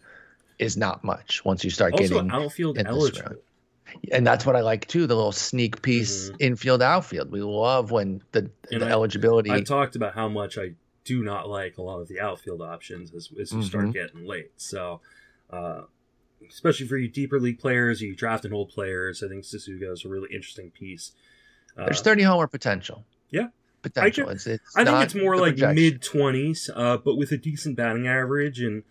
is 0.59 0.77
not 0.77 1.03
much 1.03 1.43
once 1.43 1.63
you 1.63 1.69
start 1.69 1.93
Also, 1.93 2.07
getting, 2.15 2.31
outfield 2.31 2.77
eligible. 2.79 3.35
and 4.11 4.25
that's 4.25 4.45
what 4.45 4.55
I 4.55 4.61
like 4.61 4.87
too. 4.87 5.05
The 5.05 5.15
little 5.15 5.31
sneak 5.33 5.81
piece 5.81 6.29
Mhm. 6.29 6.35
infield 6.39 6.81
outfield. 6.81 7.29
We 7.31 7.41
love 7.41 7.91
when 7.91 8.21
the, 8.31 8.49
And 8.71 8.81
the 8.81 8.85
I- 8.87 8.91
eligibility. 8.91 9.51
I 9.51 9.61
talked 9.61 9.95
about 9.95 10.13
how 10.13 10.29
much 10.29 10.57
I 10.57 10.73
do 11.03 11.21
not 11.23 11.49
like 11.49 11.77
a 11.77 11.81
lot 11.81 11.99
of 11.99 12.07
the 12.07 12.21
outfield 12.21 12.61
options 12.61 13.13
as, 13.13 13.29
as 13.39 13.51
you 13.51 13.61
start 13.63 13.87
Mhm. 13.87 13.93
getting 13.93 14.25
late. 14.25 14.51
So, 14.55 15.01
uh, 15.49 15.81
especially 16.49 16.87
for 16.87 16.97
you 16.97 17.09
deeper 17.09 17.39
league 17.39 17.59
players, 17.59 18.01
you 18.01 18.15
draft 18.15 18.45
and 18.45 18.53
hold 18.53 18.69
players, 18.69 19.21
I 19.21 19.27
think 19.27 19.43
Tsutsugo 19.43 19.91
is 19.91 20.05
a 20.05 20.09
really 20.09 20.33
interesting 20.33 20.71
piece. 20.71 21.11
Uh, 21.77 21.85
There's 21.85 22.01
30 22.01 22.23
homer 22.23 22.47
potential. 22.47 23.03
Yeah. 23.33 23.47
potential. 23.81 24.25
can- 24.27 24.35
it's, 24.35 24.47
it's 24.47 24.75
I 24.77 24.85
think 24.85 25.03
it's 25.03 25.15
more 25.15 25.35
like 25.35 25.57
mid 25.57 26.01
20s, 26.01 26.69
uh, 26.73 26.97
but 26.97 27.15
with 27.17 27.31
a 27.33 27.37
decent 27.37 27.75
batting 27.75 28.07
average 28.07 28.61
and 28.61 28.83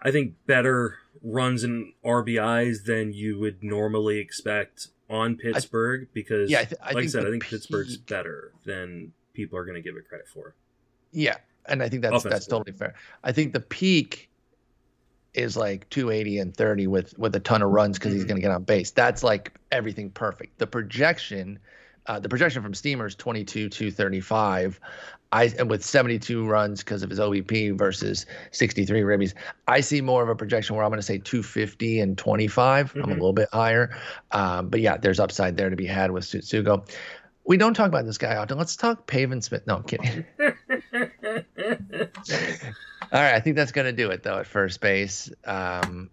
I 0.00 0.10
think 0.10 0.34
better 0.46 0.96
runs 1.22 1.62
and 1.64 1.92
RBIs 2.04 2.84
than 2.84 3.12
you 3.12 3.38
would 3.38 3.62
normally 3.62 4.18
expect 4.18 4.88
on 5.10 5.36
Pittsburgh 5.36 6.08
because, 6.14 6.50
Yeah, 6.50 6.60
I, 6.60 6.64
th- 6.64 6.80
I 6.82 6.92
like 6.92 7.04
I 7.04 7.06
said, 7.08 7.26
I 7.26 7.30
think 7.30 7.44
Pittsburgh's 7.44 7.96
better 7.98 8.52
than 8.64 9.12
people 9.34 9.58
are 9.58 9.64
going 9.64 9.76
to 9.76 9.82
give 9.82 9.96
it 9.96 10.08
credit 10.08 10.26
for. 10.28 10.54
Yeah, 11.12 11.36
and 11.66 11.82
I 11.82 11.88
think 11.88 12.02
that's 12.02 12.22
that's 12.24 12.46
totally 12.46 12.76
fair. 12.76 12.94
I 13.22 13.32
think 13.32 13.52
the 13.52 13.60
peak 13.60 14.28
is 15.34 15.56
like 15.56 15.88
280 15.90 16.38
and 16.38 16.56
30 16.56 16.86
with 16.86 17.18
with 17.18 17.34
a 17.36 17.40
ton 17.40 17.62
of 17.62 17.70
runs 17.70 17.98
because 17.98 18.12
he's 18.12 18.24
Mhm. 18.24 18.28
going 18.28 18.36
to 18.36 18.42
get 18.42 18.50
on 18.50 18.62
base. 18.64 18.90
That's 18.92 19.22
like 19.22 19.52
everything 19.72 20.10
perfect. 20.10 20.58
The 20.58 20.66
projection, 20.66 21.58
uh, 22.06 22.18
the 22.20 22.28
projection 22.28 22.62
from 22.62 22.74
Steamer 22.74 23.06
is 23.06 23.14
22 23.14 23.68
235. 23.68 24.80
I 25.32 25.52
and 25.58 25.68
with 25.68 25.84
72 25.84 26.46
runs 26.46 26.84
because 26.84 27.02
of 27.02 27.10
his 27.10 27.18
OBP 27.18 27.76
versus 27.76 28.24
63 28.52 29.00
ribbies. 29.00 29.34
I 29.66 29.80
see 29.80 30.00
more 30.00 30.22
of 30.22 30.28
a 30.28 30.36
projection 30.36 30.76
where 30.76 30.84
I'm 30.84 30.90
going 30.90 30.98
to 30.98 31.02
say 31.02 31.18
250 31.18 32.00
and 32.00 32.16
25. 32.16 32.94
I'm 32.94 33.00
a 33.02 33.06
Mhm. 33.06 33.08
little 33.14 33.32
bit 33.32 33.48
higher, 33.52 33.96
um, 34.30 34.68
but 34.68 34.80
yeah, 34.80 34.96
there's 34.96 35.18
upside 35.18 35.56
there 35.56 35.70
to 35.70 35.76
be 35.76 35.86
had 35.86 36.12
with 36.12 36.24
Tsutsugo. 36.24 36.88
We 37.46 37.56
don't 37.56 37.74
talk 37.74 37.88
about 37.88 38.04
this 38.06 38.16
guy 38.16 38.36
often. 38.36 38.56
Let's 38.58 38.76
talk 38.76 39.06
Pavin 39.06 39.42
Smith. 39.42 39.66
No, 39.66 39.76
I'm 39.76 39.82
kidding. 39.82 40.24
All 43.12 43.20
right, 43.20 43.34
I 43.34 43.40
think 43.40 43.56
that's 43.56 43.72
going 43.72 43.86
to 43.86 43.92
do 43.92 44.10
it 44.10 44.22
though 44.22 44.38
at 44.38 44.46
first 44.46 44.80
base. 44.80 45.30
Um, 45.44 46.10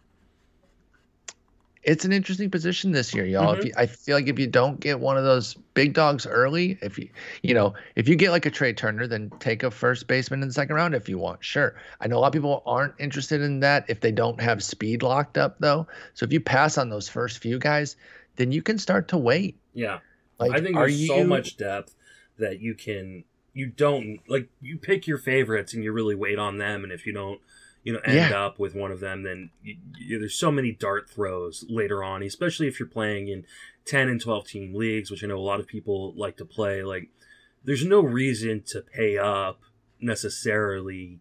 it's 1.84 2.06
an 2.06 2.12
interesting 2.12 2.50
position 2.52 2.92
this 2.92 3.14
year, 3.14 3.26
y'all. 3.26 3.54
If 3.54 3.60
mm-hmm. 3.60 3.68
you, 3.68 3.74
I 3.78 3.86
feel 3.88 4.16
like 4.16 4.28
if 4.28 4.38
you 4.38 4.48
don't 4.48 4.80
get 4.80 5.00
one 5.00 5.18
of 5.18 5.24
those 5.24 5.56
big 5.74 5.94
dogs 5.94 6.28
early, 6.28 6.78
if 6.82 7.00
you, 7.00 7.10
you 7.42 7.54
know, 7.54 7.74
if 7.96 8.08
you 8.08 8.16
get 8.16 8.32
like 8.32 8.46
a 8.46 8.52
Trea 8.52 8.74
Turner, 8.74 9.08
then 9.08 9.32
take 9.40 9.64
a 9.64 9.72
first 9.72 10.08
baseman 10.08 10.42
in 10.42 10.48
the 10.48 10.54
second 10.54 10.76
round 10.76 10.94
if 10.94 11.10
you 11.10 11.18
want. 11.18 11.44
Sure, 11.44 11.76
I 12.00 12.08
know 12.08 12.18
a 12.18 12.20
lot 12.20 12.28
of 12.28 12.34
people 12.34 12.62
aren't 12.66 12.94
interested 13.00 13.42
in 13.42 13.62
that 13.62 13.86
if 13.88 14.00
they 14.00 14.12
don't 14.12 14.40
have 14.40 14.64
speed 14.64 15.02
locked 15.02 15.38
up 15.38 15.58
though. 15.60 15.88
So 16.14 16.26
if 16.26 16.32
you 16.32 16.40
pass 16.40 16.78
on 16.78 16.90
those 16.90 17.10
first 17.10 17.40
few 17.40 17.58
guys, 17.58 17.96
then 18.36 18.52
you 18.52 18.62
can 18.62 18.78
start 18.78 19.08
to 19.10 19.18
wait. 19.18 19.58
yeah. 19.74 20.00
Like, 20.40 20.54
I 20.54 20.62
think 20.62 20.76
there's 20.76 21.00
you 21.00 21.08
so 21.08 21.24
much 21.24 21.56
depth 21.56 21.96
that 22.40 22.60
you 22.60 22.74
can 22.74 23.24
you 23.54 23.68
don't 23.68 24.20
like 24.28 24.50
you 24.62 24.78
pick 24.78 25.08
your 25.08 25.18
favorites 25.18 25.74
and 25.74 25.84
you 25.84 25.92
really 25.92 26.16
wait 26.16 26.40
on 26.40 26.58
them 26.58 26.84
and 26.84 26.92
if 26.92 27.06
you 27.06 27.14
don't 27.14 27.40
you 27.84 27.92
know 27.94 28.00
end 28.06 28.16
Yeah. 28.32 28.46
up 28.46 28.60
with 28.60 28.76
one 28.76 28.92
of 28.92 29.00
them 29.00 29.24
then 29.24 29.50
you, 29.64 29.78
you, 29.98 30.20
there's 30.20 30.36
so 30.36 30.52
many 30.52 30.72
dart 30.72 31.10
throws 31.10 31.66
later 31.70 32.04
on 32.04 32.22
especially 32.24 32.68
if 32.68 32.80
you're 32.80 32.88
playing 32.90 33.28
in 33.28 33.44
10 33.86 34.08
and 34.10 34.22
12 34.22 34.48
team 34.48 34.74
leagues 34.76 35.10
which 35.10 35.24
I 35.24 35.28
know 35.28 35.38
a 35.38 35.42
lot 35.42 35.60
of 35.60 35.68
people 35.68 36.14
like 36.16 36.38
to 36.38 36.46
play 36.46 36.84
like 36.84 37.10
there's 37.64 37.86
no 37.86 38.02
reason 38.02 38.62
to 38.68 38.82
pay 38.82 39.18
up 39.18 39.60
necessarily 40.00 41.20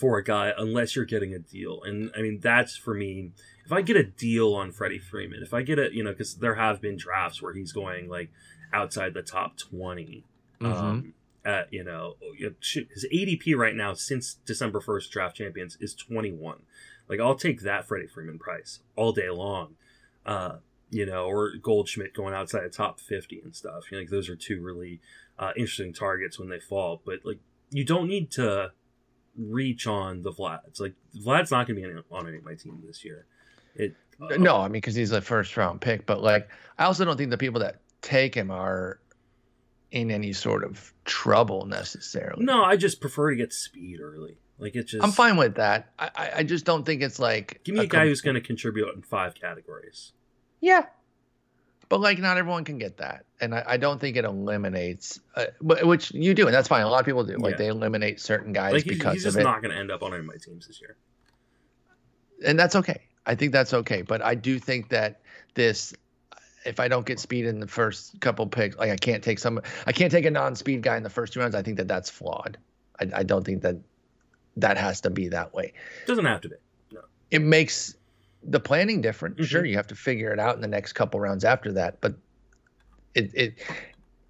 for 0.00 0.18
a 0.18 0.24
guy 0.24 0.52
unless 0.56 0.94
you're 0.96 1.04
getting 1.04 1.34
a 1.34 1.38
deal 1.38 1.82
and 1.84 2.10
I 2.16 2.22
mean 2.22 2.38
that's 2.40 2.76
for 2.76 2.94
me 2.94 3.30
if 3.64 3.72
I 3.72 3.82
get 3.82 3.96
a 3.96 4.04
deal 4.04 4.54
on 4.54 4.72
Freddie 4.72 4.98
Freeman 4.98 5.42
if 5.42 5.52
I 5.54 5.62
get 5.62 5.78
a 5.78 5.94
you 5.94 6.02
know 6.04 6.10
because 6.10 6.36
there 6.36 6.54
have 6.56 6.80
been 6.80 6.96
drafts 6.96 7.42
where 7.42 7.52
he's 7.54 7.72
going 7.72 8.08
like 8.08 8.30
outside 8.72 9.14
the 9.14 9.22
top 9.22 9.56
20 9.58 10.24
Mhm. 10.60 10.66
um, 10.72 11.14
at 11.44 11.72
you 11.72 11.82
know 11.82 12.16
his 12.38 13.06
ADP 13.12 13.56
right 13.56 13.74
now 13.74 13.94
since 13.94 14.34
December 14.44 14.80
1st 14.80 15.10
draft 15.10 15.36
champions 15.36 15.76
is 15.80 15.94
21 15.94 16.58
like 17.08 17.20
I'll 17.20 17.34
take 17.34 17.62
that 17.62 17.88
Freddie 17.88 18.06
Freeman 18.06 18.38
price 18.38 18.80
all 18.96 19.12
day 19.12 19.30
long 19.30 19.76
uh 20.26 20.56
you 20.90 21.06
know 21.06 21.24
or 21.24 21.52
Goldschmidt 21.62 22.14
going 22.14 22.34
outside 22.34 22.64
the 22.64 22.68
top 22.68 23.00
50 23.00 23.40
and 23.42 23.54
stuff. 23.54 23.90
You 23.90 23.96
know, 23.96 24.02
like 24.02 24.10
those 24.10 24.28
are 24.28 24.36
two 24.36 24.60
really 24.60 25.00
uh, 25.38 25.52
interesting 25.56 25.92
targets 25.92 26.38
when 26.38 26.48
they 26.48 26.60
fall. 26.60 27.00
But 27.04 27.20
like 27.24 27.38
you 27.70 27.84
don't 27.84 28.08
need 28.08 28.30
to 28.32 28.72
reach 29.38 29.86
on 29.86 30.22
the 30.22 30.32
Vlad's. 30.32 30.80
Like 30.80 30.94
Vlad's 31.14 31.50
not 31.50 31.66
going 31.66 31.80
to 31.80 31.88
be 31.88 32.02
on 32.10 32.28
any 32.28 32.36
of 32.36 32.44
my 32.44 32.54
team 32.54 32.82
this 32.86 33.04
year. 33.04 33.26
It 33.76 33.94
uh, 34.20 34.36
No, 34.36 34.56
I 34.58 34.64
mean 34.64 34.72
because 34.72 34.96
he's 34.96 35.12
a 35.12 35.20
first 35.20 35.56
round 35.56 35.80
pick, 35.80 36.04
but 36.04 36.22
like 36.22 36.48
I 36.78 36.84
also 36.84 37.04
don't 37.04 37.16
think 37.16 37.30
the 37.30 37.38
people 37.38 37.60
that 37.60 37.76
take 38.02 38.34
him 38.34 38.50
are 38.50 38.98
in 39.92 40.10
any 40.10 40.32
sort 40.32 40.62
of 40.64 40.92
trouble 41.04 41.66
necessarily. 41.66 42.44
no 42.44 42.62
I 42.64 42.76
just 42.76 43.00
prefer 43.00 43.30
to 43.30 43.36
get 43.36 43.52
speed 43.52 44.00
early 44.00 44.36
like 44.58 44.74
it's 44.76 44.90
just 44.92 45.02
I'm 45.02 45.10
fine 45.12 45.36
with 45.36 45.54
that. 45.56 45.90
I 45.98 46.30
I, 46.36 46.42
just 46.42 46.64
don't 46.66 46.84
think 46.84 47.00
it's 47.02 47.18
like 47.18 47.60
Give 47.64 47.74
me 47.74 47.84
a, 47.84 47.86
guy 47.86 48.00
com- 48.00 48.08
who's 48.08 48.20
going 48.20 48.34
to 48.34 48.40
contribute 48.42 48.94
in 48.94 49.00
five 49.02 49.34
categories. 49.34 50.12
yeah, 50.60 50.84
but 51.88 51.98
like 52.00 52.18
not 52.18 52.36
everyone 52.36 52.64
can 52.64 52.76
get 52.76 52.98
that, 52.98 53.24
and 53.40 53.54
I, 53.54 53.64
I 53.66 53.76
don't 53.78 53.98
think 53.98 54.18
it 54.18 54.26
eliminates, 54.26 55.18
uh, 55.34 55.46
which 55.62 56.12
you 56.12 56.34
do, 56.34 56.44
and 56.46 56.54
that's 56.54 56.68
fine. 56.68 56.82
A 56.82 56.88
lot 56.90 57.00
of 57.00 57.06
people 57.06 57.24
do. 57.24 57.38
Like 57.38 57.52
Yeah. 57.52 57.56
they 57.56 57.66
eliminate 57.68 58.20
certain 58.20 58.52
guys 58.52 58.74
Like 58.74 58.84
he's, 58.84 58.98
because 58.98 59.14
he's 59.14 59.24
of 59.24 59.32
just 59.32 59.38
it, 59.40 59.44
not 59.44 59.62
going 59.62 59.72
to 59.72 59.78
end 59.80 59.90
up 59.90 60.02
on 60.02 60.12
any 60.12 60.20
of 60.20 60.26
my 60.26 60.36
teams 60.36 60.66
this 60.66 60.78
year. 60.80 60.96
and 62.44 62.58
that's 62.58 62.76
okay. 62.76 63.00
I 63.26 63.34
think 63.34 63.52
that's 63.52 63.72
okay, 63.72 64.02
but 64.02 64.22
I 64.22 64.34
do 64.34 64.58
think 64.58 64.90
that 64.90 65.20
this. 65.54 65.94
If 66.64 66.78
I 66.80 66.88
don't 66.88 67.06
get 67.06 67.18
speed 67.18 67.46
in 67.46 67.58
the 67.60 67.66
first 67.66 68.20
couple 68.20 68.46
picks, 68.46 68.76
like 68.76 68.90
I 68.90 68.96
can't 68.96 69.22
take 69.24 69.38
some, 69.38 69.60
I 69.86 69.92
can't 69.92 70.12
take 70.12 70.26
a 70.26 70.30
non-speed 70.30 70.82
guy 70.82 70.96
in 70.96 71.02
the 71.02 71.10
first 71.10 71.32
two 71.32 71.40
rounds. 71.40 71.54
I 71.54 71.62
think 71.62 71.78
that 71.78 71.88
that's 71.88 72.10
flawed. 72.10 72.58
I, 73.00 73.06
I 73.16 73.22
don't 73.22 73.44
think 73.44 73.62
that 73.62 73.76
that 74.56 74.76
has 74.76 75.00
to 75.02 75.10
be 75.10 75.28
that 75.28 75.54
way. 75.54 75.72
Doesn't 76.06 76.24
have 76.24 76.40
to 76.42 76.48
be. 76.50 76.56
No. 76.92 77.00
it 77.30 77.40
makes 77.40 77.94
the 78.42 78.60
planning 78.60 79.00
different. 79.00 79.36
Mhm. 79.38 79.44
Sure, 79.44 79.64
you 79.64 79.76
have 79.76 79.86
to 79.88 79.94
figure 79.94 80.32
it 80.32 80.38
out 80.38 80.54
in 80.54 80.60
the 80.60 80.68
next 80.68 80.92
couple 80.92 81.18
rounds 81.20 81.44
after 81.44 81.72
that, 81.72 82.00
but 82.00 82.14
it 83.14 83.30
it 83.34 83.58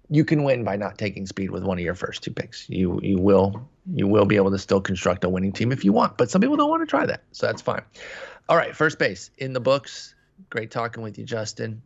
you 0.09 0.25
can 0.25 0.43
win 0.43 0.63
by 0.63 0.75
not 0.75 0.97
taking 0.97 1.25
speed 1.25 1.51
with 1.51 1.63
one 1.63 1.77
of 1.77 1.83
your 1.83 1.95
first 1.95 2.23
two 2.23 2.31
picks. 2.31 2.69
You 2.69 2.99
you 3.01 3.17
will 3.17 3.69
you 3.93 4.07
will 4.07 4.25
be 4.25 4.35
able 4.37 4.51
to 4.51 4.59
still 4.59 4.79
construct 4.81 5.23
a 5.23 5.29
winning 5.29 5.51
team 5.51 5.71
if 5.71 5.83
you 5.83 5.91
want, 5.91 6.17
but 6.17 6.29
some 6.29 6.39
people 6.41 6.55
don't 6.57 6.69
want 6.69 6.81
to 6.81 6.87
try 6.87 7.05
that, 7.05 7.23
so 7.31 7.45
that's 7.47 7.61
fine. 7.61 7.81
All 8.47 8.55
right, 8.57 8.75
first 8.75 8.99
base 8.99 9.31
in 9.37 9.53
the 9.53 9.59
books. 9.59 10.13
Great 10.49 10.71
talking 10.71 11.03
with 11.03 11.17
you, 11.17 11.23
Justin. 11.25 11.81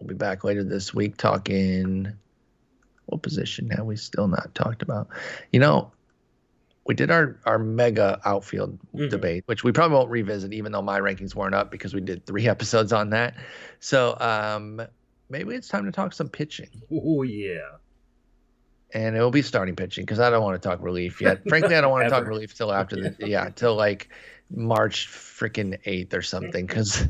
We'll 0.00 0.08
be 0.08 0.14
back 0.14 0.44
later 0.44 0.64
this 0.64 0.94
week 0.94 1.16
talking. 1.18 2.12
What 3.06 3.22
position 3.22 3.68
have 3.70 3.84
we 3.86 3.96
still 3.96 4.28
not 4.28 4.54
talked 4.54 4.82
about? 4.82 5.08
You 5.52 5.60
know, 5.60 5.92
we 6.86 6.94
did 6.94 7.10
our 7.10 7.38
our 7.44 7.58
mega 7.58 8.18
outfield 8.24 8.78
Mhm. 8.94 9.10
debate, 9.10 9.42
which 9.46 9.62
we 9.62 9.72
probably 9.72 9.96
won't 9.96 10.10
revisit, 10.10 10.52
even 10.54 10.72
though 10.72 10.80
my 10.82 10.98
rankings 11.00 11.34
weren't 11.34 11.54
up 11.54 11.70
because 11.70 11.92
we 11.92 12.00
did 12.00 12.24
three 12.24 12.48
episodes 12.54 12.92
on 12.92 13.10
that. 13.10 13.34
So 13.80 14.16
um, 14.20 14.80
maybe 15.28 15.54
it's 15.54 15.68
time 15.68 15.84
to 15.84 15.92
talk 15.92 16.12
some 16.14 16.28
pitching. 16.28 16.70
Oh 16.90 17.22
yeah. 17.22 17.58
and 18.92 19.14
it 19.16 19.20
will 19.20 19.30
be 19.30 19.42
starting 19.42 19.76
pitching 19.76 20.04
because 20.04 20.18
I 20.18 20.30
don't 20.30 20.42
want 20.42 20.60
to 20.60 20.68
talk 20.68 20.82
relief 20.82 21.20
yet. 21.20 21.42
Frankly, 21.48 21.76
I 21.76 21.80
don't 21.80 21.92
want 21.92 22.04
to 22.04 22.10
talk 22.10 22.26
relief 22.26 22.56
till 22.56 22.72
after 22.72 22.96
the 22.96 23.14
yeah 23.28 23.50
till 23.50 23.76
like 23.76 24.08
March 24.52 25.06
freaking 25.08 25.78
eighth 25.84 26.12
or 26.14 26.22
something 26.22 26.66
because 26.66 27.06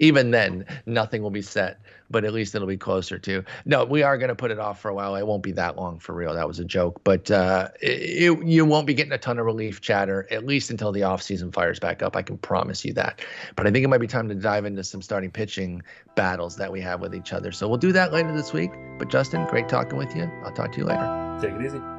even 0.00 0.30
then 0.30 0.64
nothing 0.86 1.22
will 1.22 1.30
be 1.30 1.42
set 1.42 1.80
but 2.10 2.24
at 2.24 2.32
least 2.32 2.54
it'll 2.54 2.68
be 2.68 2.76
closer 2.76 3.18
to. 3.18 3.44
No, 3.64 3.84
we 3.84 4.02
are 4.02 4.16
going 4.18 4.28
to 4.28 4.34
put 4.34 4.50
it 4.50 4.58
off 4.58 4.80
for 4.80 4.88
a 4.88 4.94
while. 4.94 5.16
It 5.16 5.26
won't 5.26 5.42
be 5.42 5.52
that 5.52 5.76
long 5.76 5.98
for 5.98 6.14
real. 6.14 6.34
That 6.34 6.46
was 6.46 6.58
a 6.58 6.64
joke, 6.64 7.00
but 7.04 7.30
uh, 7.30 7.68
it, 7.80 8.44
you 8.44 8.64
won't 8.64 8.86
be 8.86 8.94
getting 8.94 9.12
a 9.12 9.18
ton 9.18 9.38
of 9.38 9.46
relief 9.46 9.80
chatter 9.80 10.26
at 10.30 10.46
least 10.46 10.70
until 10.70 10.92
the 10.92 11.00
offseason 11.00 11.52
fires 11.52 11.78
back 11.78 12.02
up. 12.02 12.16
I 12.16 12.22
can 12.22 12.38
promise 12.38 12.84
you 12.84 12.92
that. 12.94 13.20
But 13.56 13.66
I 13.66 13.70
think 13.70 13.84
it 13.84 13.88
might 13.88 13.98
be 13.98 14.06
time 14.06 14.28
to 14.28 14.34
dive 14.34 14.64
into 14.64 14.84
some 14.84 15.02
starting 15.02 15.30
pitching 15.30 15.82
battles 16.14 16.56
that 16.56 16.70
we 16.70 16.80
have 16.80 17.00
with 17.00 17.14
each 17.14 17.32
other. 17.32 17.52
So 17.52 17.68
we'll 17.68 17.78
do 17.78 17.92
that 17.92 18.12
later 18.12 18.32
this 18.32 18.52
week. 18.52 18.70
But 18.98 19.08
Justin, 19.08 19.46
great 19.46 19.68
talking 19.68 19.98
with 19.98 20.14
you. 20.16 20.30
I'll 20.44 20.52
talk 20.52 20.72
to 20.72 20.78
you 20.78 20.84
later. 20.84 21.38
Take 21.40 21.52
it 21.52 21.66
easy. 21.66 21.95